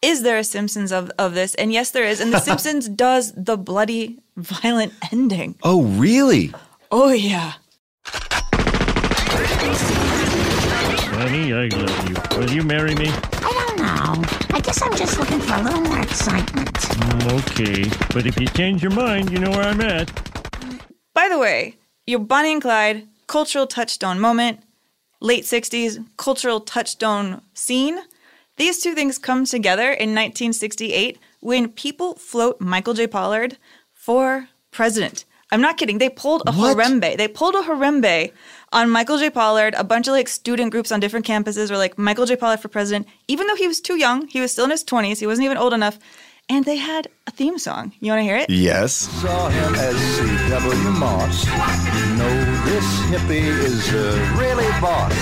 Is 0.00 0.22
there 0.22 0.38
a 0.38 0.44
Simpsons 0.44 0.90
of, 0.90 1.10
of 1.18 1.34
this? 1.34 1.54
And 1.56 1.70
yes, 1.70 1.90
there 1.90 2.04
is. 2.04 2.20
And 2.20 2.32
The 2.32 2.38
Simpsons 2.48 2.88
does 2.88 3.34
the 3.34 3.58
bloody, 3.58 4.20
violent 4.38 4.94
ending. 5.12 5.56
Oh, 5.62 5.82
really? 5.82 6.54
Oh, 6.90 7.12
yeah. 7.12 7.52
Honey, 11.20 11.52
I 11.52 11.68
love 11.68 12.08
you. 12.08 12.38
Will 12.38 12.50
you 12.50 12.62
marry 12.62 12.94
me? 12.94 13.10
I 13.10 13.66
don't 13.66 13.76
know. 13.76 14.24
I 14.54 14.60
guess 14.60 14.80
I'm 14.80 14.96
just 14.96 15.18
looking 15.18 15.40
for 15.40 15.52
a 15.52 15.62
little 15.62 15.82
more 15.82 16.00
excitement. 16.00 16.72
Mm, 16.72 17.32
okay, 17.40 17.90
but 18.14 18.24
if 18.24 18.40
you 18.40 18.46
change 18.46 18.82
your 18.82 18.92
mind, 18.92 19.30
you 19.30 19.38
know 19.38 19.50
where 19.50 19.64
I'm 19.64 19.82
at. 19.82 20.10
By 21.12 21.28
the 21.28 21.38
way, 21.38 21.76
your 22.06 22.20
Bonnie 22.20 22.54
and 22.54 22.62
Clyde 22.62 23.06
cultural 23.26 23.66
touchstone 23.66 24.18
moment, 24.18 24.60
late 25.20 25.44
60s 25.44 26.04
cultural 26.16 26.60
touchstone 26.60 27.40
scene, 27.54 27.98
these 28.56 28.80
two 28.82 28.94
things 28.94 29.18
come 29.18 29.44
together 29.44 29.84
in 29.90 30.14
1968 30.14 31.18
when 31.40 31.68
people 31.68 32.14
float 32.14 32.60
Michael 32.60 32.94
J. 32.94 33.06
Pollard 33.06 33.56
for 33.92 34.48
president. 34.70 35.24
I'm 35.50 35.60
not 35.62 35.78
kidding. 35.78 35.98
They 35.98 36.10
pulled 36.10 36.42
a 36.46 36.50
Harambe. 36.52 37.16
They 37.16 37.26
pulled 37.28 37.54
a 37.54 37.62
Harambe 37.62 38.32
on 38.72 38.90
Michael 38.90 39.16
J. 39.18 39.30
Pollard. 39.30 39.74
A 39.78 39.84
bunch 39.84 40.06
of 40.06 40.12
like 40.12 40.28
student 40.28 40.70
groups 40.72 40.92
on 40.92 41.00
different 41.00 41.24
campuses 41.24 41.70
were 41.70 41.78
like 41.78 41.96
Michael 41.96 42.26
J. 42.26 42.36
Pollard 42.36 42.60
for 42.60 42.68
president. 42.68 43.06
Even 43.28 43.46
though 43.46 43.54
he 43.56 43.66
was 43.66 43.80
too 43.80 43.96
young, 43.96 44.26
he 44.26 44.40
was 44.42 44.52
still 44.52 44.64
in 44.66 44.70
his 44.70 44.84
20s. 44.84 45.20
He 45.20 45.26
wasn't 45.26 45.46
even 45.46 45.56
old 45.56 45.72
enough. 45.72 45.98
and 46.50 46.64
they 46.64 46.76
had 46.76 47.08
a 47.26 47.30
theme 47.30 47.58
song. 47.58 47.92
You 48.00 48.10
want 48.12 48.20
to 48.20 48.24
hear 48.24 48.36
it? 48.36 48.48
Yes. 48.50 48.92
Saw 48.94 49.48
him 49.48 49.74
as 49.74 49.96
C.W. 49.96 50.90
Moss. 50.98 51.44
Know 52.68 52.74
this 52.74 53.00
hippie 53.08 53.48
is 53.64 53.94
uh, 53.94 54.36
really 54.38 54.68
boss. 54.80 55.14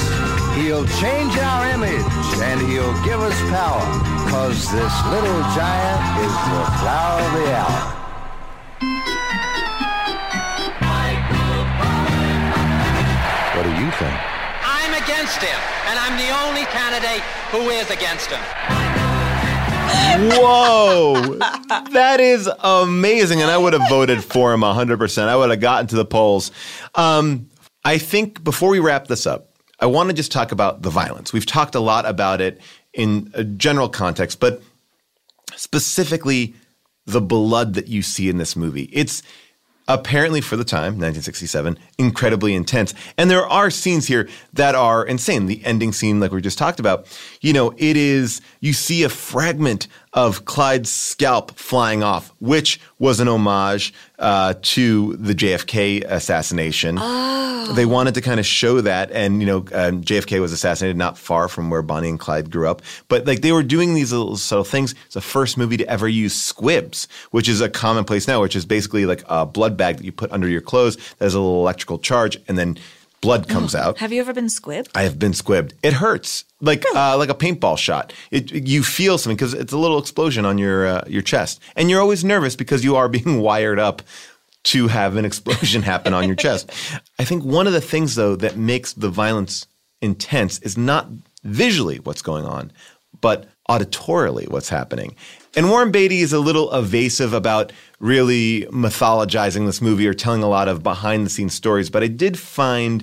He'll 0.57 0.87
change 0.99 1.37
our 1.39 1.69
image 1.69 2.03
and 2.43 2.61
he'll 2.69 2.93
give 3.05 3.21
us 3.21 3.39
power. 3.51 3.87
Cause 4.31 4.73
this 4.73 4.95
little 5.07 5.41
giant 5.55 6.03
is 6.27 6.35
the 6.51 6.63
flower 6.81 7.21
of 7.23 7.33
the 7.39 7.47
hour. 7.55 7.83
What 13.55 13.63
do 13.63 13.71
you 13.71 13.91
think? 13.93 14.17
I'm 14.65 14.95
against 15.03 15.39
him, 15.39 15.61
and 15.87 15.99
I'm 15.99 16.17
the 16.19 16.31
only 16.47 16.65
candidate 16.75 17.23
who 17.53 17.71
is 17.71 17.91
against 17.91 18.31
him. 18.31 19.06
Whoa, 20.19 21.39
that 21.93 22.21
is 22.21 22.49
amazing, 22.61 23.43
and 23.43 23.51
I 23.51 23.59
would 23.59 23.73
have 23.73 23.89
voted 23.89 24.25
for 24.25 24.53
him 24.53 24.63
hundred 24.63 24.99
percent. 24.99 25.29
I 25.29 25.37
would 25.37 25.51
have 25.51 25.61
gotten 25.61 25.87
to 25.89 25.97
the 25.97 26.05
polls. 26.05 26.51
Um, 26.95 27.49
I 27.85 27.99
think 27.99 28.43
before 28.43 28.71
we 28.71 28.79
wrap 28.79 29.09
this 29.09 29.27
up, 29.27 29.51
I 29.79 29.87
want 29.87 30.09
to 30.09 30.15
just 30.15 30.33
talk 30.33 30.53
about 30.53 30.83
the 30.83 30.91
violence. 30.91 31.33
We've 31.33 31.47
talked 31.47 31.75
a 31.75 31.81
lot 31.81 32.07
about 32.07 32.41
it 32.41 32.61
in 32.95 33.31
a 33.35 33.45
general 33.45 33.89
context, 33.89 34.41
but 34.41 34.63
specifically 35.55 36.55
the 37.05 37.21
blood 37.21 37.75
that 37.75 37.89
you 37.89 38.03
see 38.03 38.29
in 38.29 38.39
this 38.39 38.57
movie. 38.57 38.89
It's 38.93 39.23
apparently 39.89 40.41
for 40.41 40.57
the 40.57 40.65
time, 40.65 40.95
1967, 40.95 41.79
incredibly 41.99 42.55
intense. 42.55 42.95
And 43.17 43.31
there 43.31 43.47
are 43.47 43.71
scenes 43.71 44.07
here 44.07 44.29
that 44.53 44.75
are 44.75 45.05
insane. 45.05 45.47
The 45.47 45.65
ending 45.65 45.93
scene, 45.93 46.21
like 46.21 46.33
we 46.33 46.41
just 46.41 46.59
talked 46.59 46.81
about, 46.81 47.07
you 47.41 47.53
know, 47.53 47.73
it 47.77 47.97
is, 47.97 48.41
you 48.61 48.73
see 48.73 49.05
a 49.05 49.09
fragment 49.09 49.89
of 50.17 50.47
Clyde's 50.47 50.91
scalp 50.91 51.53
flying 51.53 52.03
off, 52.03 52.33
which 52.41 52.81
was 52.99 53.21
an 53.21 53.29
homage 53.29 53.93
uh, 54.19 54.55
to 54.63 55.15
the 55.19 55.35
JFK 55.35 56.05
assassination. 56.05 56.97
Oh. 56.99 57.73
They 57.75 57.85
wanted 57.85 58.15
to 58.15 58.23
kind 58.23 58.41
of 58.41 58.47
show 58.47 58.81
that, 58.81 59.11
and 59.11 59.41
you 59.41 59.47
know, 59.47 59.59
um, 59.73 60.03
JFK 60.03 60.41
was 60.41 60.53
assassinated 60.53 60.97
not 60.97 61.19
far 61.19 61.49
from 61.49 61.69
where 61.69 61.83
Bonnie 61.83 62.09
and 62.09 62.19
Clyde 62.19 62.51
grew 62.51 62.67
up. 62.67 62.81
But 63.09 63.27
like 63.27 63.43
they 63.43 63.53
were 63.53 63.63
doing 63.63 63.93
these 63.93 64.13
little 64.13 64.37
subtle 64.39 64.65
things. 64.65 64.95
It's 65.05 65.15
the 65.15 65.21
first 65.21 65.59
movie 65.59 65.77
to 65.77 65.87
ever 65.87 66.09
use 66.09 66.35
squibs, 66.35 67.09
which 67.33 67.49
is 67.49 67.61
a 67.61 67.69
commonplace 67.69 68.27
now, 68.27 68.41
which 68.41 68.57
is 68.57 68.65
basically 68.65 69.05
like 69.05 69.23
a 69.29 69.45
blood 69.45 69.77
bag 69.77 69.99
that 69.99 70.05
you 70.05 70.13
put 70.13 70.33
under 70.33 70.49
your 70.49 70.63
clothes 70.63 70.97
that 70.97 71.25
has 71.27 71.35
a 71.35 71.41
little 71.41 71.61
electrical 71.61 71.99
charge, 71.99 72.39
and 72.49 72.57
then 72.57 72.79
blood 73.21 73.49
comes 73.49 73.75
out. 73.75 73.99
Have 73.99 74.13
you 74.13 74.21
ever 74.21 74.33
been 74.33 74.47
squibbed? 74.47 74.89
I 74.95 75.03
have 75.03 75.19
been 75.19 75.33
squibbed. 75.33 75.73
It 75.83 75.95
hurts 75.95 76.45
like 76.61 76.85
uh, 76.95 77.17
like 77.17 77.29
a 77.29 77.35
paintball 77.35 77.79
shot. 77.79 78.13
It 78.31 78.53
you 78.53 78.83
feel 78.83 79.19
something 79.19 79.37
because 79.37 79.55
it's 79.55 79.73
a 79.73 79.79
little 79.79 79.99
explosion 79.99 80.45
on 80.45 80.59
your 80.59 80.87
uh, 80.87 81.05
your 81.07 81.23
chest, 81.23 81.61
and 81.75 81.91
you're 81.91 82.01
always 82.01 82.25
nervous 82.25 82.57
because 82.57 82.85
you 82.85 82.97
are 82.97 83.09
being 83.19 83.41
wired 83.41 83.79
up 83.79 84.03
to 84.65 84.89
have 84.89 85.17
an 85.17 85.25
explosion 85.25 85.83
happen 85.93 86.13
on 86.15 86.27
your 86.27 86.37
chest. 86.37 86.71
I 87.19 87.25
think 87.25 87.45
one 87.45 87.67
of 87.67 87.73
the 87.73 87.81
things 87.81 88.15
though 88.15 88.37
that 88.37 88.57
makes 88.57 88.93
the 88.93 89.09
violence 89.09 89.67
intense 90.03 90.59
is 90.61 90.77
not 90.77 91.09
visually 91.45 91.99
what's 91.99 92.23
going 92.23 92.45
on, 92.45 92.73
but 93.21 93.47
auditorily 93.69 94.49
what's 94.49 94.69
happening. 94.69 95.17
And 95.57 95.71
Warren 95.71 95.91
Beatty 95.91 96.21
is 96.21 96.35
a 96.35 96.39
little 96.39 96.71
evasive 96.75 97.33
about 97.33 97.73
really 97.99 98.67
mythologizing 98.67 99.65
this 99.65 99.81
movie 99.81 100.07
or 100.07 100.13
telling 100.13 100.43
a 100.43 100.49
lot 100.49 100.69
of 100.69 100.83
behind 100.83 101.25
the 101.25 101.31
scenes 101.31 101.55
stories, 101.55 101.89
but 101.89 102.03
I 102.03 102.09
did 102.09 102.39
find 102.39 103.03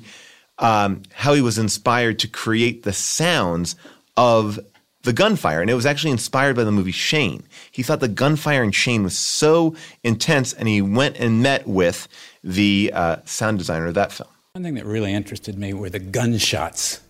um, 0.60 1.02
how 1.14 1.34
he 1.34 1.42
was 1.42 1.58
inspired 1.58 2.20
to 2.20 2.28
create 2.28 2.84
the 2.84 2.94
sounds 2.94 3.76
of 4.16 4.60
the 5.02 5.14
gunfire. 5.14 5.62
And 5.62 5.70
it 5.72 5.74
was 5.74 5.88
actually 5.88 6.12
inspired 6.12 6.56
by 6.56 6.64
the 6.64 6.72
movie 6.72 6.92
Shane. 6.92 7.42
He 7.72 7.82
thought 7.82 8.02
the 8.02 8.08
gunfire 8.08 8.64
in 8.64 8.72
Shane 8.72 9.02
was 9.02 9.18
so 9.18 9.76
intense, 10.04 10.54
and 10.54 10.68
he 10.68 10.80
went 10.80 11.18
and 11.18 11.42
met 11.42 11.68
with 11.68 12.08
the 12.44 12.92
uh, 12.94 13.16
sound 13.26 13.58
designer 13.58 13.88
of 13.88 13.96
that 13.96 14.12
film. 14.12 14.30
One 14.54 14.64
thing 14.64 14.76
that 14.76 14.86
really 14.86 15.12
interested 15.12 15.58
me 15.58 15.74
were 15.74 15.90
the 15.90 15.98
gunshots 15.98 17.02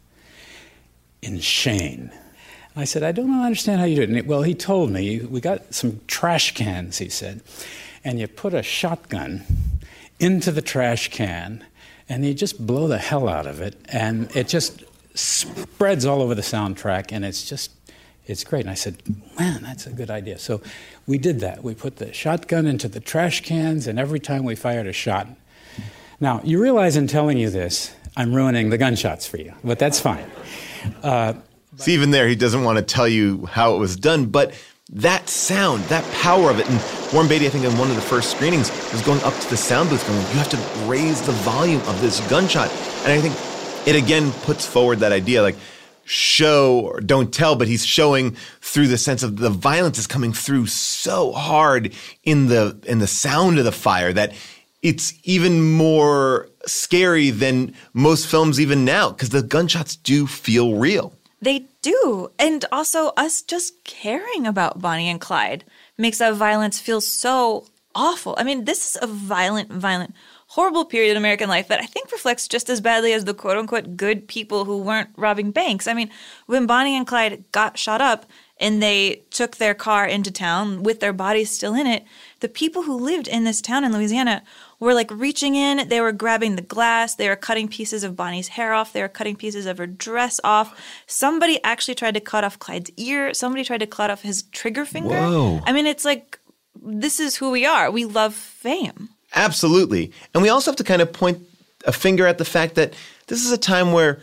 in 1.22 1.42
Shane. 1.42 2.14
I 2.76 2.86
said, 2.86 3.04
I 3.04 3.12
don't 3.12 3.32
understand 3.32 3.80
how 3.80 3.86
you 3.86 3.96
do 3.98 4.02
it. 4.02 4.10
And 4.10 4.28
well, 4.28 4.42
he 4.42 4.56
told 4.56 4.90
me, 4.90 5.20
we 5.20 5.40
got 5.40 5.74
some 5.74 6.02
trash 6.08 6.54
cans, 6.56 6.98
he 6.98 7.10
said, 7.10 7.42
and 8.04 8.20
you 8.20 8.28
put 8.28 8.54
a 8.54 8.64
shotgun 8.64 9.44
into 10.20 10.52
the 10.52 10.62
trash 10.62 11.10
can, 11.10 11.64
and 12.10 12.26
you 12.26 12.34
just 12.34 12.66
blow 12.66 12.88
the 12.88 12.98
hell 12.98 13.30
out 13.30 13.46
of 13.46 13.62
it, 13.62 13.76
and 13.90 14.36
it 14.36 14.48
just 14.48 14.84
spreads 15.16 16.06
all 16.06 16.22
over 16.22 16.34
the 16.34 16.42
soundtrack, 16.42 17.12
and 17.12 17.24
it's 17.24 17.48
just, 17.48 17.72
it's 18.26 18.44
great. 18.44 18.62
And 18.62 18.72
I 18.72 18.76
said, 18.76 19.04
man, 19.38 19.62
that's 19.62 19.86
a 19.86 19.92
good 19.92 20.10
idea. 20.10 20.40
So 20.40 20.62
we 21.06 21.18
did 21.18 21.40
that. 21.42 21.64
We 21.64 21.76
put 21.76 21.98
the 21.98 22.12
shotgun 22.12 22.66
into 22.66 22.88
the 22.88 23.00
trash 23.00 23.42
cans, 23.42 23.86
and 23.86 24.00
every 24.00 24.20
time 24.20 24.44
we 24.44 24.56
fired 24.56 24.88
a 24.88 24.94
shot, 24.94 25.28
now, 26.20 26.40
you 26.44 26.62
realize 26.62 26.96
in 26.96 27.08
telling 27.08 27.38
you 27.38 27.50
this, 27.50 27.94
I'm 28.16 28.34
ruining 28.34 28.70
the 28.70 28.78
gunshots 28.78 29.28
for 29.28 29.38
you, 29.38 29.54
but 29.62 29.78
that's 29.78 30.00
fine. 30.00 30.30
Uh, 31.02 31.34
Even 31.88 32.12
there, 32.12 32.28
he 32.28 32.36
doesn't 32.36 32.64
want 32.64 32.78
to 32.78 32.84
tell 32.84 33.08
you 33.08 33.46
how 33.48 33.76
it 33.76 33.80
was 33.80 33.96
done, 33.96 34.28
but 34.28 34.54
that 34.92 35.28
sound, 35.30 35.84
that 35.86 36.04
power 36.14 36.50
of 36.52 36.60
it, 36.60 36.70
and 36.70 37.14
Warren 37.14 37.28
Beatty, 37.28 37.48
I 37.48 37.50
think 37.50 37.66
in 37.66 37.78
one 37.78 37.90
of 37.90 37.96
the 37.96 38.02
first 38.02 38.32
screenings, 38.32 38.70
was 38.92 39.02
going 39.02 39.22
up 39.24 39.34
to 39.40 39.50
the 39.50 39.58
sound 39.58 39.90
booth 39.90 40.06
going, 40.06 40.20
you 40.20 40.38
have 40.38 40.50
to 40.50 40.58
raise 40.88 41.22
the 41.22 41.32
volume 41.32 41.82
of 41.82 42.00
this 42.02 42.20
gunshot. 42.30 42.70
And 43.04 43.12
I 43.12 43.20
think 43.20 43.36
it 43.88 43.96
again 43.96 44.32
puts 44.44 44.66
forward 44.66 45.00
that 45.00 45.12
idea 45.12 45.42
like, 45.42 45.56
show 46.06 46.82
or 46.82 47.00
don't 47.00 47.34
tell, 47.34 47.56
but 47.56 47.68
he's 47.68 47.86
showing 47.86 48.36
through 48.62 48.88
the 48.88 48.98
sense 48.98 49.24
of 49.24 49.38
the 49.38 49.50
violence 49.50 49.98
is 49.98 50.08
coming 50.08 50.34
through 50.34 50.68
so 50.68 51.32
hard 51.32 51.94
in 52.24 52.48
the 52.48 52.78
in 52.86 53.00
the 53.00 53.08
sound 53.08 53.58
of 53.58 53.66
the 53.66 53.72
fire 53.72 54.12
that 54.12 54.34
it's 54.82 55.14
even 55.24 55.62
more 55.62 56.50
scary 56.66 57.30
than 57.30 57.74
most 57.94 58.28
films 58.28 58.60
even 58.60 58.84
now 58.84 59.12
because 59.12 59.30
the 59.30 59.42
gunshots 59.42 59.96
do 59.96 60.28
feel 60.28 60.76
real. 60.76 61.14
They 61.44 61.66
do. 61.82 62.32
And 62.40 62.64
also, 62.72 63.08
us 63.18 63.42
just 63.42 63.84
caring 63.84 64.48
about 64.48 64.80
Bonnie 64.80 65.10
and 65.10 65.20
Clyde 65.20 65.66
makes 65.98 66.20
that 66.20 66.36
violence 66.36 66.80
feel 66.80 67.02
so 67.02 67.66
awful. 67.94 68.36
I 68.38 68.44
mean, 68.44 68.64
this 68.64 68.96
is 68.96 69.02
a 69.02 69.08
violent, 69.08 69.70
violent, 69.70 70.16
horrible 70.48 70.86
period 70.86 71.12
in 71.12 71.18
American 71.18 71.50
life 71.50 71.68
that 71.68 71.82
I 71.82 71.86
think 71.86 72.14
reflects 72.14 72.48
just 72.48 72.70
as 72.70 72.80
badly 72.80 73.12
as 73.12 73.26
the 73.26 73.34
quote 73.34 73.58
unquote 73.58 73.98
good 73.98 74.28
people 74.30 74.64
who 74.64 74.78
weren't 74.78 75.10
robbing 75.18 75.52
banks. 75.52 75.86
I 75.86 75.94
mean, 75.94 76.10
when 76.46 76.66
Bonnie 76.66 76.96
and 76.96 77.06
Clyde 77.06 77.44
got 77.52 77.78
shot 77.78 78.00
up 78.00 78.26
and 78.58 78.82
they 78.82 79.24
took 79.30 79.58
their 79.58 79.74
car 79.74 80.06
into 80.06 80.32
town 80.32 80.82
with 80.82 81.02
their 81.02 81.12
bodies 81.12 81.52
still 81.52 81.76
in 81.76 81.88
it, 81.88 82.06
the 82.40 82.48
people 82.48 82.84
who 82.84 82.96
lived 82.96 83.28
in 83.28 83.44
this 83.44 83.60
town 83.60 83.84
in 83.84 83.92
Louisiana 83.92 84.44
were 84.80 84.94
like 84.94 85.10
reaching 85.12 85.56
in, 85.56 85.88
they 85.88 86.02
were 86.02 86.12
grabbing 86.12 86.56
the 86.56 86.62
glass, 86.62 87.16
they 87.16 87.30
were 87.30 87.36
cutting 87.36 87.68
pieces 87.68 88.04
of 88.04 88.16
Bonnie's 88.16 88.50
hair 88.50 88.74
off, 88.74 88.94
they 88.94 89.02
were 89.02 89.08
cutting 89.08 89.36
pieces 89.36 89.66
of 89.66 89.78
her 89.78 89.88
dress 89.88 90.40
off. 90.44 90.80
Somebody 91.08 91.60
actually 91.64 91.96
tried 91.96 92.14
to 92.16 92.20
cut 92.20 92.44
off 92.44 92.60
Clyde's 92.60 92.92
ear, 92.98 93.34
somebody 93.34 93.64
tried 93.64 93.80
to 93.80 93.88
cut 93.88 94.10
off 94.10 94.22
his 94.22 94.44
trigger 94.52 94.86
finger. 94.86 95.10
Whoa. 95.10 95.62
I 95.66 95.74
mean, 95.74 95.86
it's 95.86 96.06
like 96.06 96.40
this 96.82 97.20
is 97.20 97.36
who 97.36 97.52
we 97.52 97.66
are. 97.66 97.92
We 97.92 98.06
love 98.06 98.34
fame. 98.34 99.10
Absolutely. 99.36 100.12
And 100.34 100.44
we 100.44 100.50
also 100.50 100.72
have 100.72 100.76
to 100.78 100.84
kind 100.84 101.02
of 101.02 101.12
point 101.12 101.40
a 101.86 101.92
finger 101.92 102.28
at 102.28 102.38
the 102.38 102.46
fact 102.46 102.76
that 102.76 102.94
this 103.28 103.44
is 103.44 103.52
a 103.52 103.58
time 103.58 103.92
where 103.92 104.22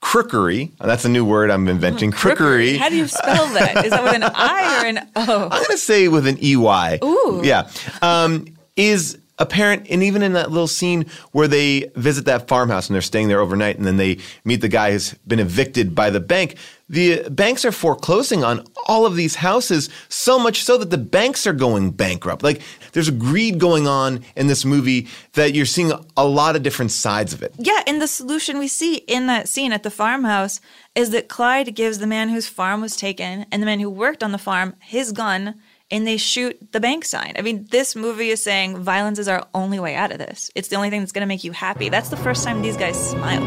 crookery, 0.00 0.72
that's 0.78 1.04
a 1.04 1.08
new 1.08 1.24
word 1.24 1.50
I'm 1.50 1.68
inventing, 1.68 2.10
crookery. 2.10 2.76
How 2.76 2.88
do 2.88 2.96
you 2.96 3.06
spell 3.06 3.46
that? 3.54 3.84
Is 3.84 3.90
that 3.92 4.02
with 4.02 4.14
an 4.14 4.24
I 4.24 4.82
or 4.82 4.86
an 4.86 4.98
O? 5.16 5.44
I'm 5.44 5.48
going 5.48 5.64
to 5.66 5.78
say 5.78 6.08
with 6.08 6.26
an 6.26 6.38
EY. 6.42 6.98
Ooh. 7.02 7.40
Yeah. 7.42 7.70
Um, 8.02 8.46
is 8.76 9.18
apparent, 9.42 9.86
and 9.90 10.02
even 10.02 10.22
in 10.22 10.32
that 10.32 10.50
little 10.50 10.68
scene 10.68 11.06
where 11.32 11.48
they 11.48 11.90
visit 11.96 12.24
that 12.24 12.48
farmhouse 12.48 12.88
and 12.88 12.94
they're 12.94 13.02
staying 13.02 13.28
there 13.28 13.40
overnight, 13.40 13.76
and 13.76 13.84
then 13.84 13.96
they 13.96 14.18
meet 14.44 14.60
the 14.60 14.68
guy 14.68 14.92
who's 14.92 15.14
been 15.26 15.40
evicted 15.40 15.94
by 15.94 16.08
the 16.08 16.20
bank. 16.20 16.56
The 16.88 17.28
banks 17.30 17.64
are 17.64 17.72
foreclosing 17.72 18.44
on 18.44 18.64
all 18.86 19.06
of 19.06 19.16
these 19.16 19.36
houses, 19.36 19.88
so 20.08 20.38
much 20.38 20.62
so 20.62 20.76
that 20.78 20.90
the 20.90 20.98
banks 20.98 21.46
are 21.46 21.52
going 21.52 21.90
bankrupt. 21.90 22.42
Like, 22.42 22.60
there's 22.92 23.08
a 23.08 23.12
greed 23.12 23.58
going 23.58 23.88
on 23.88 24.22
in 24.36 24.46
this 24.46 24.64
movie 24.64 25.08
that 25.32 25.54
you're 25.54 25.66
seeing 25.66 25.92
a 26.16 26.26
lot 26.26 26.54
of 26.54 26.62
different 26.62 26.90
sides 26.90 27.32
of 27.32 27.42
it. 27.42 27.54
Yeah, 27.58 27.82
and 27.86 28.00
the 28.00 28.06
solution 28.06 28.58
we 28.58 28.68
see 28.68 28.96
in 28.96 29.26
that 29.26 29.48
scene 29.48 29.72
at 29.72 29.82
the 29.82 29.90
farmhouse 29.90 30.60
is 30.94 31.10
that 31.10 31.28
Clyde 31.28 31.74
gives 31.74 31.98
the 31.98 32.06
man 32.06 32.28
whose 32.28 32.46
farm 32.46 32.80
was 32.80 32.94
taken 32.94 33.46
and 33.50 33.62
the 33.62 33.66
man 33.66 33.80
who 33.80 33.88
worked 33.88 34.22
on 34.22 34.32
the 34.32 34.38
farm 34.38 34.76
his 34.80 35.12
gun 35.12 35.54
and 35.92 36.06
they 36.06 36.16
shoot 36.16 36.58
the 36.72 36.80
bank 36.80 37.04
sign. 37.04 37.34
I 37.36 37.42
mean, 37.42 37.66
this 37.70 37.94
movie 37.94 38.30
is 38.30 38.42
saying 38.42 38.78
violence 38.78 39.18
is 39.18 39.28
our 39.28 39.46
only 39.54 39.78
way 39.78 39.94
out 39.94 40.10
of 40.10 40.18
this. 40.18 40.50
It's 40.54 40.68
the 40.68 40.76
only 40.76 40.88
thing 40.88 41.00
that's 41.00 41.12
going 41.12 41.20
to 41.20 41.26
make 41.26 41.44
you 41.44 41.52
happy. 41.52 41.90
That's 41.90 42.08
the 42.08 42.16
first 42.16 42.42
time 42.42 42.62
these 42.62 42.78
guys 42.78 42.98
smile. 43.10 43.42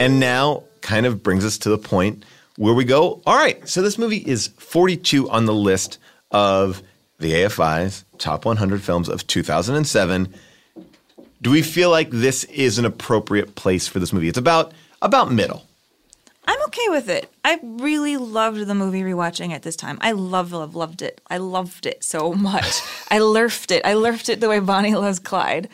And 0.00 0.18
now 0.18 0.64
kind 0.80 1.06
of 1.06 1.22
brings 1.22 1.44
us 1.44 1.58
to 1.58 1.70
the 1.70 1.78
point 1.78 2.24
where 2.56 2.74
we 2.74 2.84
go, 2.84 3.22
all 3.24 3.36
right, 3.36 3.66
so 3.68 3.80
this 3.82 3.96
movie 3.96 4.18
is 4.18 4.48
42 4.48 5.30
on 5.30 5.46
the 5.46 5.54
list 5.54 5.98
of 6.32 6.82
the 7.18 7.32
AFI's 7.32 8.04
top 8.18 8.44
100 8.44 8.82
films 8.82 9.08
of 9.08 9.26
2007. 9.28 10.34
Do 11.40 11.50
we 11.50 11.62
feel 11.62 11.90
like 11.90 12.10
this 12.10 12.44
is 12.44 12.78
an 12.78 12.84
appropriate 12.84 13.54
place 13.54 13.86
for 13.86 14.00
this 14.00 14.12
movie? 14.12 14.28
It's 14.28 14.38
about 14.38 14.72
about 15.00 15.30
middle. 15.32 15.66
Okay 16.70 16.88
with 16.88 17.08
it. 17.08 17.28
I 17.44 17.58
really 17.64 18.16
loved 18.16 18.64
the 18.64 18.76
movie 18.76 19.02
rewatching 19.02 19.50
at 19.50 19.62
this 19.62 19.74
time. 19.74 19.98
I 20.00 20.12
love, 20.12 20.52
love, 20.52 20.76
loved 20.76 21.02
it. 21.02 21.20
I 21.28 21.38
loved 21.38 21.84
it 21.84 22.04
so 22.04 22.32
much. 22.50 22.80
I 23.10 23.18
lurfed 23.18 23.72
it. 23.72 23.84
I 23.84 23.94
lurfed 23.94 24.28
it 24.28 24.38
the 24.38 24.48
way 24.48 24.60
Bonnie 24.60 24.94
loves 24.94 25.18
Clyde. 25.18 25.68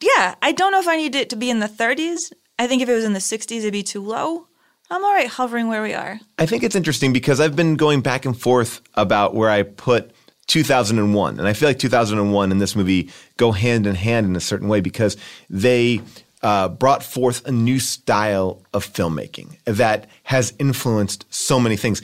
Yeah, 0.00 0.34
I 0.42 0.50
don't 0.50 0.72
know 0.72 0.80
if 0.80 0.88
I 0.88 0.96
need 0.96 1.14
it 1.14 1.30
to 1.30 1.36
be 1.36 1.48
in 1.48 1.60
the 1.60 1.68
30s. 1.68 2.32
I 2.58 2.66
think 2.66 2.82
if 2.82 2.88
it 2.88 2.94
was 2.94 3.04
in 3.04 3.12
the 3.12 3.20
60s, 3.20 3.58
it'd 3.58 3.72
be 3.72 3.84
too 3.84 4.02
low. 4.02 4.48
I'm 4.90 5.04
all 5.04 5.14
right 5.14 5.28
hovering 5.28 5.68
where 5.68 5.80
we 5.80 5.94
are. 5.94 6.18
I 6.40 6.46
think 6.46 6.64
it's 6.64 6.74
interesting 6.74 7.12
because 7.12 7.38
I've 7.38 7.54
been 7.54 7.76
going 7.76 8.00
back 8.00 8.24
and 8.24 8.36
forth 8.36 8.80
about 8.94 9.32
where 9.32 9.48
I 9.48 9.62
put 9.62 10.10
2001. 10.48 11.38
And 11.38 11.46
I 11.46 11.52
feel 11.52 11.68
like 11.68 11.78
2001 11.78 12.50
and 12.50 12.60
this 12.60 12.74
movie 12.74 13.10
go 13.36 13.52
hand 13.52 13.86
in 13.86 13.94
hand 13.94 14.26
in 14.26 14.34
a 14.34 14.40
certain 14.40 14.66
way 14.66 14.80
because 14.80 15.16
they 15.48 16.00
uh, 16.46 16.68
brought 16.68 17.02
forth 17.02 17.44
a 17.48 17.50
new 17.50 17.80
style 17.80 18.62
of 18.72 18.86
filmmaking 18.86 19.48
that 19.64 20.06
has 20.22 20.54
influenced 20.60 21.26
so 21.28 21.58
many 21.58 21.76
things. 21.76 22.00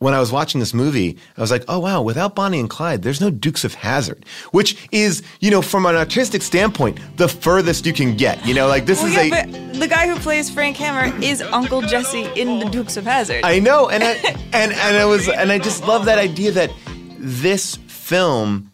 When 0.00 0.14
I 0.14 0.18
was 0.18 0.32
watching 0.32 0.58
this 0.58 0.74
movie, 0.74 1.16
I 1.36 1.40
was 1.40 1.52
like, 1.52 1.64
oh, 1.68 1.78
wow, 1.78 2.02
without 2.02 2.34
Bonnie 2.34 2.58
and 2.58 2.68
Clyde, 2.68 3.02
there's 3.02 3.20
no 3.20 3.30
Dukes 3.30 3.64
of 3.64 3.74
Hazzard, 3.74 4.26
which 4.50 4.88
is, 4.90 5.22
you 5.38 5.48
know, 5.48 5.62
from 5.62 5.86
an 5.86 5.94
artistic 5.94 6.42
standpoint, 6.42 6.98
the 7.18 7.28
furthest 7.28 7.86
you 7.86 7.92
can 7.92 8.16
get. 8.16 8.44
You 8.44 8.52
know, 8.54 8.66
like 8.66 8.84
this 8.84 8.98
Well, 9.00 9.16
is 9.16 9.28
yeah, 9.28 9.46
a. 9.46 9.78
the 9.78 9.86
guy 9.86 10.08
who 10.08 10.16
plays 10.18 10.50
Frank 10.50 10.76
Hammer 10.76 11.16
is 11.22 11.40
Uncle 11.40 11.80
Jesse 11.80 12.24
in 12.34 12.58
The 12.58 12.68
Dukes 12.68 12.96
of 12.96 13.04
Hazzard. 13.04 13.44
I 13.44 13.60
know, 13.60 13.88
and 13.88 14.02
I 14.02 14.10
and 14.52 14.72
and 14.72 14.96
I 14.96 15.04
was 15.04 15.28
and 15.28 15.52
I 15.52 15.58
just 15.60 15.86
love 15.86 16.06
that 16.06 16.18
idea 16.18 16.50
that 16.50 16.72
this 17.20 17.76
film 17.86 18.72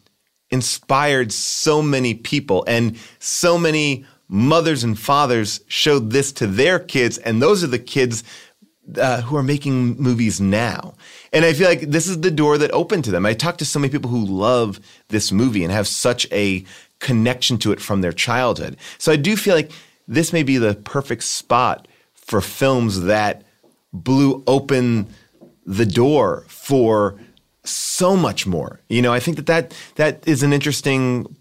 inspired 0.51 1.31
so 1.31 1.83
many 1.83 2.15
people 2.15 2.65
and 2.67 2.99
so 3.19 3.59
many 3.59 4.07
mothers 4.31 4.85
and 4.85 4.97
fathers 4.97 5.61
showed 5.67 6.11
this 6.11 6.31
to 6.33 6.47
their 6.47 6.79
kids, 6.79 7.19
and 7.19 7.43
those 7.43 7.65
are 7.65 7.67
the 7.67 7.81
kids 7.81 8.23
uh, 8.97 9.23
who 9.23 9.37
are 9.37 9.43
making 9.43 9.97
movies 9.97 10.41
now. 10.41 10.95
And 11.33 11.45
I 11.45 11.53
feel 11.53 11.69
like 11.69 11.81
this 11.81 12.07
is 12.07 12.21
the 12.21 12.31
door 12.31 12.57
that 12.59 12.71
opened 12.71 13.05
to 13.05 13.11
them. 13.11 13.27
I 13.27 13.35
talked 13.35 13.59
to 13.59 13.65
so 13.65 13.81
many 13.81 13.91
people 13.91 14.11
who 14.11 14.25
love 14.25 14.81
this 15.09 15.33
movie 15.33 15.65
and 15.65 15.73
have 15.73 15.89
such 15.89 16.31
a 16.33 16.65
connection 17.01 17.59
to 17.59 17.73
it 17.73 17.81
from 17.81 18.01
their 18.01 18.13
childhood. 18.13 18.77
So 18.99 19.11
I 19.11 19.17
do 19.17 19.37
feel 19.37 19.55
like 19.55 19.73
this 20.07 20.33
may 20.33 20.45
be 20.45 20.59
the 20.59 20.75
perfect 20.75 21.25
spot 21.25 21.89
for 22.15 22.41
films 22.41 23.03
that 23.03 23.43
blew 23.93 24.45
open 24.47 25.09
the 25.67 25.87
door 25.87 26.45
for 26.49 27.17
so 27.65 28.17
much 28.17 28.47
more. 28.47 28.81
You 28.89 29.03
know, 29.03 29.13
I 29.13 29.21
think 29.21 29.37
that 29.37 29.47
that, 29.47 29.75
that 29.97 30.27
is 30.29 30.43
an 30.43 30.53
interesting 30.53 31.37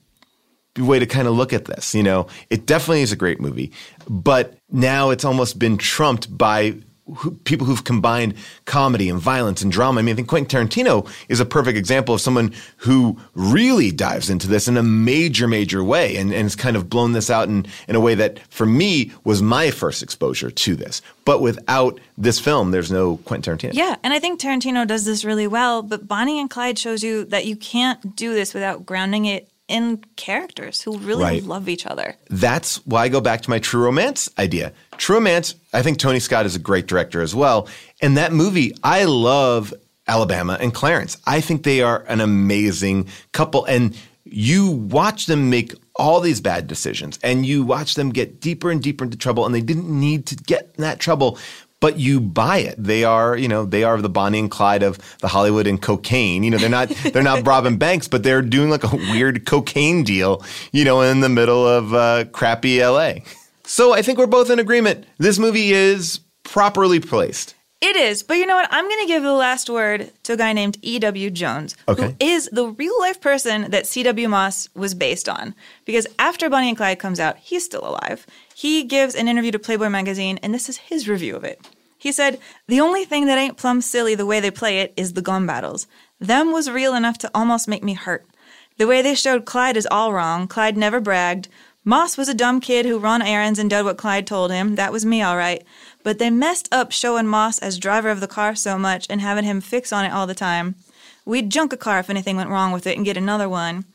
way 0.78 1.00
to 1.00 1.06
kind 1.06 1.28
of 1.28 1.34
look 1.34 1.54
at 1.54 1.66
this. 1.66 1.94
You 1.96 2.04
know, 2.04 2.28
it 2.50 2.66
definitely 2.66 3.02
is 3.02 3.12
a 3.12 3.18
great 3.18 3.40
movie, 3.40 3.72
but 4.08 4.58
now 4.72 5.10
it's 5.10 5.26
almost 5.26 5.60
been 5.60 5.78
trumped 5.78 6.36
by 6.36 6.76
who, 7.18 7.32
people 7.32 7.66
who've 7.66 7.84
combined 7.84 8.36
comedy 8.66 9.10
and 9.10 9.20
violence 9.20 9.62
and 9.62 9.72
drama. 9.72 10.00
I 10.00 10.04
mean, 10.04 10.14
I 10.14 10.16
think 10.16 10.28
Quentin 10.28 10.68
Tarantino 10.68 11.10
is 11.28 11.40
a 11.40 11.46
perfect 11.46 11.78
example 11.78 12.14
of 12.14 12.22
someone 12.22 12.54
who 12.78 13.18
really 13.34 13.92
dives 13.92 14.30
into 14.30 14.48
this 14.48 14.68
in 14.68 14.78
a 14.78 14.84
major, 14.84 15.48
major 15.48 15.84
way 15.84 16.16
and, 16.18 16.32
and 16.32 16.44
has 16.44 16.56
kind 16.56 16.76
of 16.76 16.90
blown 16.90 17.14
this 17.14 17.30
out 17.30 17.48
in, 17.48 17.66
in 17.88 17.96
a 17.96 18.00
way 18.00 18.16
that, 18.16 18.40
for 18.50 18.66
me, 18.66 19.12
was 19.24 19.42
my 19.42 19.72
first 19.72 20.04
exposure 20.04 20.52
to 20.52 20.76
this. 20.76 21.02
But 21.26 21.42
without 21.42 22.00
this 22.18 22.40
film, 22.40 22.72
there's 22.72 22.92
no 22.92 23.18
Quentin 23.18 23.58
Tarantino. 23.58 23.74
Yeah, 23.74 23.96
and 24.04 24.14
I 24.14 24.20
think 24.20 24.40
Tarantino 24.40 24.86
does 24.86 25.06
this 25.06 25.26
really 25.26 25.48
well, 25.48 25.82
but 25.82 26.08
Bonnie 26.08 26.40
and 26.40 26.50
Clyde 26.50 26.78
shows 26.78 27.04
you 27.04 27.26
that 27.26 27.46
you 27.46 27.56
can't 27.56 28.16
do 28.16 28.34
this 28.34 28.54
without 28.54 28.86
grounding 28.86 29.26
it 29.26 29.49
in 29.70 30.04
characters 30.18 30.82
who 30.82 30.98
really 30.98 31.24
Right. 31.24 31.44
love 31.44 31.70
each 31.70 31.86
other. 31.86 32.18
That's 32.30 32.86
why 32.86 33.04
I 33.04 33.08
go 33.10 33.22
back 33.22 33.42
to 33.44 33.50
my 33.50 33.60
True 33.60 33.84
Romance 33.86 34.28
idea. 34.38 34.74
True 34.98 35.16
Romance, 35.16 35.56
I 35.74 35.82
think 35.82 36.00
Tony 36.00 36.20
Scott 36.20 36.46
is 36.46 36.56
a 36.56 36.60
great 36.60 36.88
director 36.88 37.22
as 37.22 37.34
well. 37.34 37.68
And 38.02 38.18
that 38.18 38.34
movie, 38.34 38.76
I 38.84 39.06
love 39.06 39.74
Alabama 40.08 40.58
and 40.60 40.74
Clarence. 40.74 41.18
I 41.26 41.40
think 41.40 41.64
they 41.64 41.82
are 41.82 42.04
an 42.08 42.20
amazing 42.20 43.08
couple. 43.32 43.64
And 43.66 43.96
you 44.26 44.70
watch 44.72 45.28
them 45.28 45.50
make 45.50 45.74
all 45.96 46.20
these 46.22 46.40
bad 46.42 46.66
decisions 46.68 47.20
and 47.22 47.46
you 47.46 47.64
watch 47.64 47.96
them 47.96 48.10
get 48.10 48.40
deeper 48.40 48.72
and 48.72 48.82
deeper 48.82 49.04
into 49.04 49.18
trouble 49.18 49.46
and 49.46 49.54
they 49.54 49.62
didn't 49.62 49.90
need 49.90 50.26
to 50.28 50.36
get 50.36 50.72
in 50.78 50.82
that 50.82 51.00
trouble 51.00 51.38
but 51.80 51.98
you 51.98 52.20
buy 52.20 52.58
it. 52.60 52.76
They 52.78 53.04
are, 53.04 53.38
you 53.38 53.48
know, 53.48 53.66
they 53.66 53.84
are 53.84 54.02
the 54.02 54.10
Bonnie 54.10 54.40
and 54.40 54.52
Clyde 54.52 54.84
of 54.84 55.00
the 55.20 55.28
Hollywood 55.28 55.68
and 55.68 55.82
cocaine. 55.82 56.44
You 56.44 56.52
know, 56.52 56.58
they're 56.58 56.70
not 56.70 56.90
they're 57.14 57.24
not 57.24 57.46
robbing 57.46 57.78
banks, 57.78 58.08
but 58.08 58.24
they're 58.24 58.42
doing 58.42 58.70
like 58.70 58.84
a 58.84 58.96
weird 58.96 59.46
cocaine 59.46 60.04
deal, 60.04 60.44
you 60.72 60.84
know, 60.84 61.02
in 61.02 61.22
the 61.22 61.30
middle 61.30 61.66
of 61.66 61.94
uh, 61.94 62.26
crappy 62.32 62.84
LA. 62.84 63.16
So 63.64 63.94
I 63.94 64.02
think 64.02 64.18
we're 64.18 64.28
both 64.28 64.50
in 64.50 64.60
agreement. 64.60 65.06
This 65.20 65.38
movie 65.38 65.72
is 65.72 66.22
properly 66.44 67.00
placed. 67.00 67.56
It 67.82 67.96
is, 67.96 68.24
but 68.24 68.34
you 68.36 68.46
know 68.46 68.56
what? 68.56 68.68
I'm 68.72 68.90
going 68.90 69.00
to 69.02 69.08
give 69.08 69.24
the 69.24 69.32
last 69.32 69.70
word 69.70 70.12
to 70.24 70.34
a 70.34 70.38
guy 70.38 70.52
named 70.52 70.78
E.W. 70.82 71.30
Jones, 71.32 71.78
Okay. 71.88 72.08
who 72.08 72.16
is 72.20 72.50
the 72.52 72.68
real 72.68 72.98
life 73.00 73.22
person 73.22 73.72
that 73.72 73.88
C.W. 73.88 74.28
Moss 74.28 74.68
was 74.76 74.94
based 74.94 75.30
on. 75.30 75.56
Because 75.86 76.06
after 76.20 76.50
Bonnie 76.50 76.68
and 76.68 76.78
Clyde 76.78 77.00
comes 77.00 77.22
out, 77.22 77.38
he's 77.38 77.64
still 77.64 77.88
alive. 77.88 78.28
He 78.54 78.84
gives 78.84 79.16
an 79.16 79.30
interview 79.30 79.52
to 79.52 79.60
Playboy 79.60 79.88
magazine, 79.88 80.40
and 80.44 80.54
this 80.54 80.68
is 80.68 80.76
his 80.78 81.08
review 81.08 81.38
of 81.38 81.46
it. 81.46 81.66
He 81.98 82.12
said, 82.12 82.40
The 82.68 82.82
only 82.82 83.06
thing 83.06 83.28
that 83.28 83.38
ain't 83.38 83.58
plumb 83.58 83.80
silly 83.80 84.14
the 84.14 84.26
way 84.26 84.42
they 84.42 84.52
play 84.52 84.80
it 84.82 84.94
is 84.98 85.14
the 85.14 85.22
gun 85.22 85.46
battles. 85.46 85.88
Them 86.20 86.52
was 86.52 86.70
real 86.70 86.94
enough 86.96 87.18
to 87.20 87.32
almost 87.34 87.70
make 87.70 87.84
me 87.84 87.94
hurt. 87.94 88.26
The 88.78 88.88
way 88.88 89.02
they 89.02 89.16
showed 89.16 89.46
Clyde 89.46 89.78
is 89.78 89.88
all 89.90 90.12
wrong. 90.12 90.48
Clyde 90.50 90.76
never 90.76 91.00
bragged. 91.00 91.48
Moss 91.86 92.18
was 92.18 92.28
a 92.30 92.34
dumb 92.34 92.60
kid 92.60 92.86
who 92.86 93.00
run 93.00 93.22
errands 93.22 93.58
and 93.58 93.70
did 93.70 93.84
what 93.84 93.98
Clyde 93.98 94.28
told 94.28 94.52
him. 94.52 94.76
That 94.76 94.92
was 94.92 95.06
me, 95.06 95.22
all 95.22 95.38
right. 95.38 95.64
But 96.04 96.20
they 96.20 96.30
messed 96.30 96.70
up 96.72 96.92
showing 96.92 97.28
Moss 97.28 97.60
as 97.60 97.78
driver 97.78 98.10
of 98.10 98.22
the 98.22 98.28
car 98.28 98.56
so 98.56 98.78
much 98.78 99.06
and 99.10 99.22
having 99.22 99.44
him 99.44 99.62
fix 99.62 99.92
on 99.92 100.06
it 100.06 100.12
all 100.12 100.28
the 100.28 100.36
time. 100.36 100.76
We'd 101.26 101.50
junk 101.50 101.74
a 101.74 101.78
car 101.78 102.00
if 102.00 102.10
anything 102.10 102.38
went 102.38 102.50
wrong 102.50 102.72
with 102.72 102.88
it 102.88 102.96
and 102.96 103.06
get 103.06 103.18
another 103.18 103.50
one. 103.50 103.86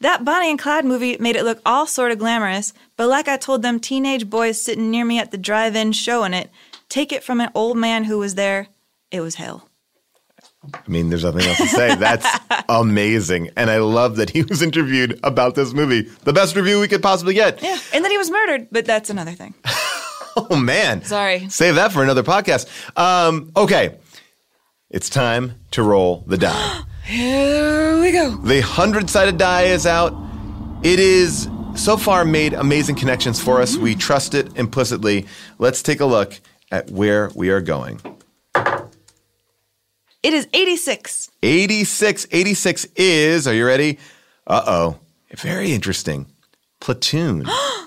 That 0.00 0.24
Bonnie 0.24 0.50
and 0.50 0.58
Clyde 0.58 0.84
movie 0.84 1.16
made 1.18 1.36
it 1.36 1.44
look 1.44 1.60
all 1.64 1.86
sort 1.86 2.12
of 2.12 2.18
glamorous, 2.18 2.74
but 2.96 3.08
like 3.08 3.28
I 3.28 3.38
told 3.38 3.62
them 3.62 3.80
teenage 3.80 4.28
boys 4.28 4.60
sitting 4.60 4.90
near 4.90 5.04
me 5.04 5.18
at 5.18 5.30
the 5.30 5.38
drive 5.38 5.74
in 5.74 5.92
showing 5.92 6.34
it, 6.34 6.50
take 6.88 7.12
it 7.12 7.24
from 7.24 7.40
an 7.40 7.50
old 7.54 7.78
man 7.78 8.04
who 8.04 8.18
was 8.18 8.34
there, 8.34 8.68
it 9.10 9.20
was 9.20 9.36
hell. 9.36 9.68
I 10.74 10.88
mean, 10.88 11.08
there's 11.08 11.24
nothing 11.24 11.46
else 11.46 11.58
to 11.58 11.66
say. 11.68 11.94
That's 11.94 12.26
amazing. 12.68 13.50
And 13.56 13.70
I 13.70 13.78
love 13.78 14.16
that 14.16 14.30
he 14.30 14.42
was 14.42 14.62
interviewed 14.62 15.18
about 15.22 15.54
this 15.54 15.72
movie. 15.72 16.02
The 16.24 16.32
best 16.32 16.56
review 16.56 16.80
we 16.80 16.88
could 16.88 17.02
possibly 17.02 17.34
get. 17.34 17.62
Yeah, 17.62 17.78
and 17.94 18.04
then 18.04 18.10
he 18.10 18.18
was 18.18 18.30
murdered, 18.30 18.68
but 18.72 18.84
that's 18.84 19.08
another 19.08 19.32
thing. 19.32 19.54
Oh, 20.50 20.56
man. 20.56 21.02
Sorry. 21.02 21.48
Save 21.48 21.76
that 21.76 21.92
for 21.92 22.02
another 22.02 22.22
podcast. 22.22 22.68
Um, 22.96 23.52
okay. 23.56 23.96
It's 24.90 25.08
time 25.08 25.54
to 25.72 25.82
roll 25.82 26.24
the 26.26 26.36
die. 26.36 26.82
Here 27.04 27.98
we 28.00 28.12
go. 28.12 28.36
The 28.36 28.60
100 28.60 29.08
sided 29.08 29.38
die 29.38 29.62
is 29.62 29.86
out. 29.86 30.14
It 30.82 31.00
is 31.00 31.48
so 31.74 31.96
far 31.96 32.24
made 32.24 32.52
amazing 32.52 32.96
connections 32.96 33.40
for 33.40 33.62
us. 33.62 33.76
We 33.76 33.94
trust 33.94 34.34
it 34.34 34.54
implicitly. 34.56 35.26
Let's 35.58 35.82
take 35.82 36.00
a 36.00 36.06
look 36.06 36.38
at 36.70 36.90
where 36.90 37.30
we 37.34 37.50
are 37.50 37.60
going. 37.60 38.00
It 40.22 40.34
is 40.34 40.48
86. 40.52 41.30
86. 41.42 42.26
86 42.30 42.84
is, 42.96 43.48
are 43.48 43.54
you 43.54 43.66
ready? 43.66 43.98
Uh 44.46 44.62
oh. 44.66 44.98
Very 45.36 45.72
interesting. 45.72 46.26
Platoon. 46.80 47.46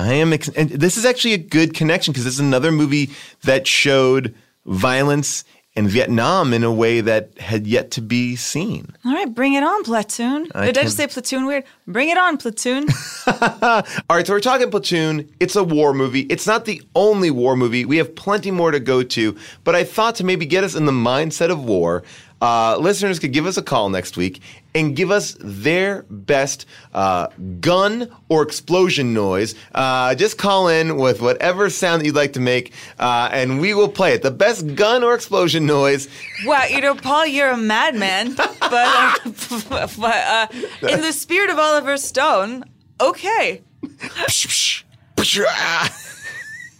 I 0.00 0.14
am, 0.14 0.32
ex- 0.32 0.48
and 0.48 0.70
this 0.70 0.96
is 0.96 1.04
actually 1.04 1.34
a 1.34 1.38
good 1.38 1.74
connection 1.74 2.12
because 2.12 2.24
this 2.24 2.34
is 2.34 2.40
another 2.40 2.72
movie 2.72 3.10
that 3.42 3.66
showed 3.66 4.34
violence 4.64 5.44
in 5.74 5.86
Vietnam 5.86 6.52
in 6.52 6.64
a 6.64 6.72
way 6.72 7.00
that 7.00 7.38
had 7.38 7.66
yet 7.66 7.92
to 7.92 8.02
be 8.02 8.34
seen. 8.34 8.94
All 9.04 9.12
right, 9.12 9.32
bring 9.32 9.54
it 9.54 9.62
on, 9.62 9.84
Platoon. 9.84 10.48
I 10.54 10.66
Did 10.66 10.78
I 10.78 10.82
just 10.82 10.96
say 10.96 11.06
Platoon 11.06 11.46
weird? 11.46 11.64
Bring 11.86 12.08
it 12.08 12.18
on, 12.18 12.38
Platoon. 12.38 12.86
All 13.26 13.82
right, 14.10 14.26
so 14.26 14.32
we're 14.32 14.40
talking 14.40 14.70
Platoon. 14.70 15.30
It's 15.38 15.54
a 15.54 15.62
war 15.62 15.94
movie. 15.94 16.22
It's 16.22 16.46
not 16.46 16.64
the 16.64 16.82
only 16.96 17.30
war 17.30 17.56
movie. 17.56 17.84
We 17.84 17.98
have 17.98 18.14
plenty 18.16 18.50
more 18.50 18.72
to 18.72 18.80
go 18.80 19.02
to, 19.02 19.36
but 19.62 19.76
I 19.76 19.84
thought 19.84 20.16
to 20.16 20.24
maybe 20.24 20.44
get 20.44 20.64
us 20.64 20.74
in 20.74 20.86
the 20.86 20.92
mindset 20.92 21.50
of 21.50 21.64
war, 21.64 22.02
uh, 22.42 22.76
listeners 22.78 23.18
could 23.18 23.32
give 23.32 23.46
us 23.46 23.56
a 23.56 23.62
call 23.62 23.90
next 23.90 24.16
week 24.16 24.40
and 24.74 24.94
give 24.94 25.10
us 25.10 25.36
their 25.40 26.04
best 26.10 26.66
uh, 26.94 27.28
gun 27.60 28.10
or 28.28 28.42
explosion 28.42 29.12
noise. 29.12 29.54
Uh, 29.74 30.14
just 30.14 30.38
call 30.38 30.68
in 30.68 30.96
with 30.96 31.20
whatever 31.20 31.70
sound 31.70 32.00
that 32.00 32.06
you'd 32.06 32.14
like 32.14 32.34
to 32.34 32.40
make, 32.40 32.72
uh, 32.98 33.28
and 33.32 33.60
we 33.60 33.74
will 33.74 33.88
play 33.88 34.14
it. 34.14 34.22
The 34.22 34.30
best 34.30 34.74
gun 34.74 35.02
or 35.02 35.14
explosion 35.14 35.66
noise. 35.66 36.08
wow, 36.44 36.64
you 36.64 36.80
know, 36.80 36.94
Paul, 36.94 37.26
you're 37.26 37.50
a 37.50 37.56
madman. 37.56 38.36
But, 38.70 38.72
uh, 38.72 39.88
but 39.98 40.02
uh, 40.02 40.46
in 40.88 41.00
the 41.00 41.12
spirit 41.12 41.50
of 41.50 41.58
Oliver 41.58 41.96
Stone, 41.96 42.64
okay. 43.00 43.62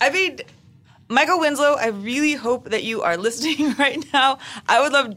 I 0.01 0.11
mean, 0.11 0.39
Michael 1.11 1.41
Winslow, 1.41 1.75
I 1.75 1.89
really 1.89 2.35
hope 2.35 2.71
that 2.71 2.85
you 2.85 3.03
are 3.03 3.17
listening 3.17 3.75
right 3.79 4.03
now. 4.13 4.39
I 4.69 4.81
would 4.81 4.93
love 4.93 5.15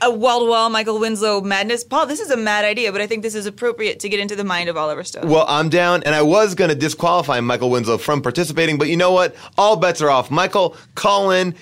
a 0.00 0.10
wall 0.10 0.40
to 0.40 0.46
wall 0.46 0.70
Michael 0.70 0.98
Winslow 0.98 1.40
madness. 1.40 1.84
Paul, 1.84 2.06
this 2.06 2.20
is 2.20 2.30
a 2.30 2.36
mad 2.36 2.64
idea, 2.64 2.92
but 2.92 3.00
I 3.00 3.06
think 3.06 3.22
this 3.22 3.34
is 3.34 3.46
appropriate 3.46 4.00
to 4.00 4.08
get 4.08 4.20
into 4.20 4.36
the 4.36 4.44
mind 4.44 4.68
of 4.68 4.76
Oliver 4.76 5.04
Stone. 5.04 5.28
Well, 5.28 5.44
I'm 5.48 5.68
down, 5.68 6.02
and 6.04 6.14
I 6.14 6.22
was 6.22 6.54
going 6.54 6.70
to 6.70 6.74
disqualify 6.74 7.40
Michael 7.40 7.70
Winslow 7.70 7.98
from 7.98 8.22
participating, 8.22 8.78
but 8.78 8.88
you 8.88 8.96
know 8.96 9.12
what? 9.12 9.34
All 9.58 9.76
bets 9.76 10.00
are 10.00 10.10
off. 10.10 10.30
Michael, 10.30 10.76
call 10.94 11.30
in. 11.30 11.54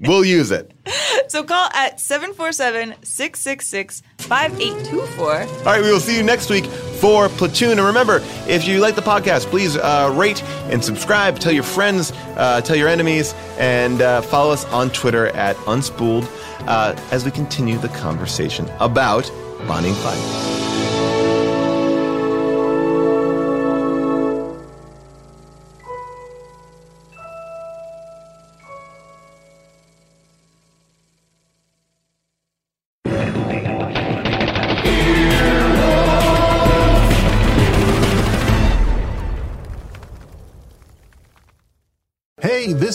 We'll 0.00 0.24
use 0.24 0.50
it. 0.50 0.72
So 1.28 1.42
call 1.42 1.68
at 1.74 1.98
747 1.98 2.94
666 3.02 4.02
5824. 4.18 5.24
All 5.26 5.64
right, 5.64 5.82
we 5.82 5.90
will 5.90 5.98
see 5.98 6.16
you 6.16 6.22
next 6.22 6.50
week 6.50 6.66
for 6.66 7.28
Platoon. 7.28 7.72
And 7.72 7.80
remember, 7.80 8.20
if 8.46 8.66
you 8.68 8.78
like 8.78 8.94
the 8.94 9.02
podcast, 9.02 9.46
please 9.46 9.76
uh, 9.76 10.14
rate 10.16 10.40
and 10.70 10.84
subscribe. 10.84 11.40
Tell 11.40 11.50
your 11.50 11.64
friends, 11.64 12.12
uh, 12.36 12.60
tell 12.60 12.76
your 12.76 12.86
enemies, 12.86 13.34
and 13.58 14.00
uh, 14.00 14.22
follow 14.22 14.52
us 14.52 14.64
on 14.66 14.90
Twitter 14.90 15.26
at 15.28 15.56
Unspooled 15.66 16.26
uh, 16.60 16.94
as 17.10 17.24
we 17.24 17.30
continue 17.30 17.78
the 17.78 17.88
conversation 17.88 18.68
about 18.80 19.30
Bonnie 19.66 19.88
and 19.88 19.96
Clyde. 19.98 20.55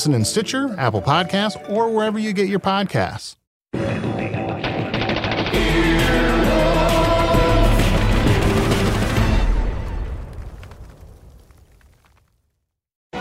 Listen 0.00 0.14
in 0.14 0.24
Stitcher, 0.24 0.74
Apple 0.78 1.02
Podcasts, 1.02 1.60
or 1.68 1.90
wherever 1.90 2.18
you 2.18 2.32
get 2.32 2.48
your 2.48 2.58
podcasts. 2.58 3.36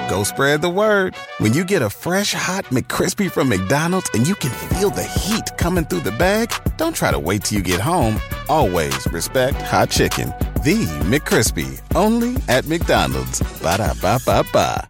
Go 0.09 0.23
spread 0.23 0.61
the 0.61 0.69
word. 0.69 1.15
When 1.39 1.51
you 1.51 1.65
get 1.65 1.81
a 1.81 1.89
fresh 1.89 2.31
hot 2.31 2.63
McCrispy 2.67 3.29
from 3.29 3.49
McDonald's 3.49 4.09
and 4.13 4.25
you 4.25 4.35
can 4.35 4.51
feel 4.69 4.89
the 4.89 5.03
heat 5.03 5.57
coming 5.57 5.83
through 5.83 5.99
the 5.99 6.13
bag, 6.13 6.53
don't 6.77 6.95
try 6.95 7.11
to 7.11 7.19
wait 7.19 7.43
till 7.43 7.57
you 7.57 7.63
get 7.65 7.81
home. 7.81 8.21
Always 8.47 9.05
respect 9.11 9.61
hot 9.63 9.89
chicken. 9.89 10.29
The 10.63 10.87
McCrispy, 11.03 11.81
only 11.93 12.37
at 12.47 12.67
McDonald's. 12.67 13.41
Ba 13.61 13.79
da 13.79 13.93
ba 14.01 14.17
ba 14.25 14.45
ba. 14.53 14.89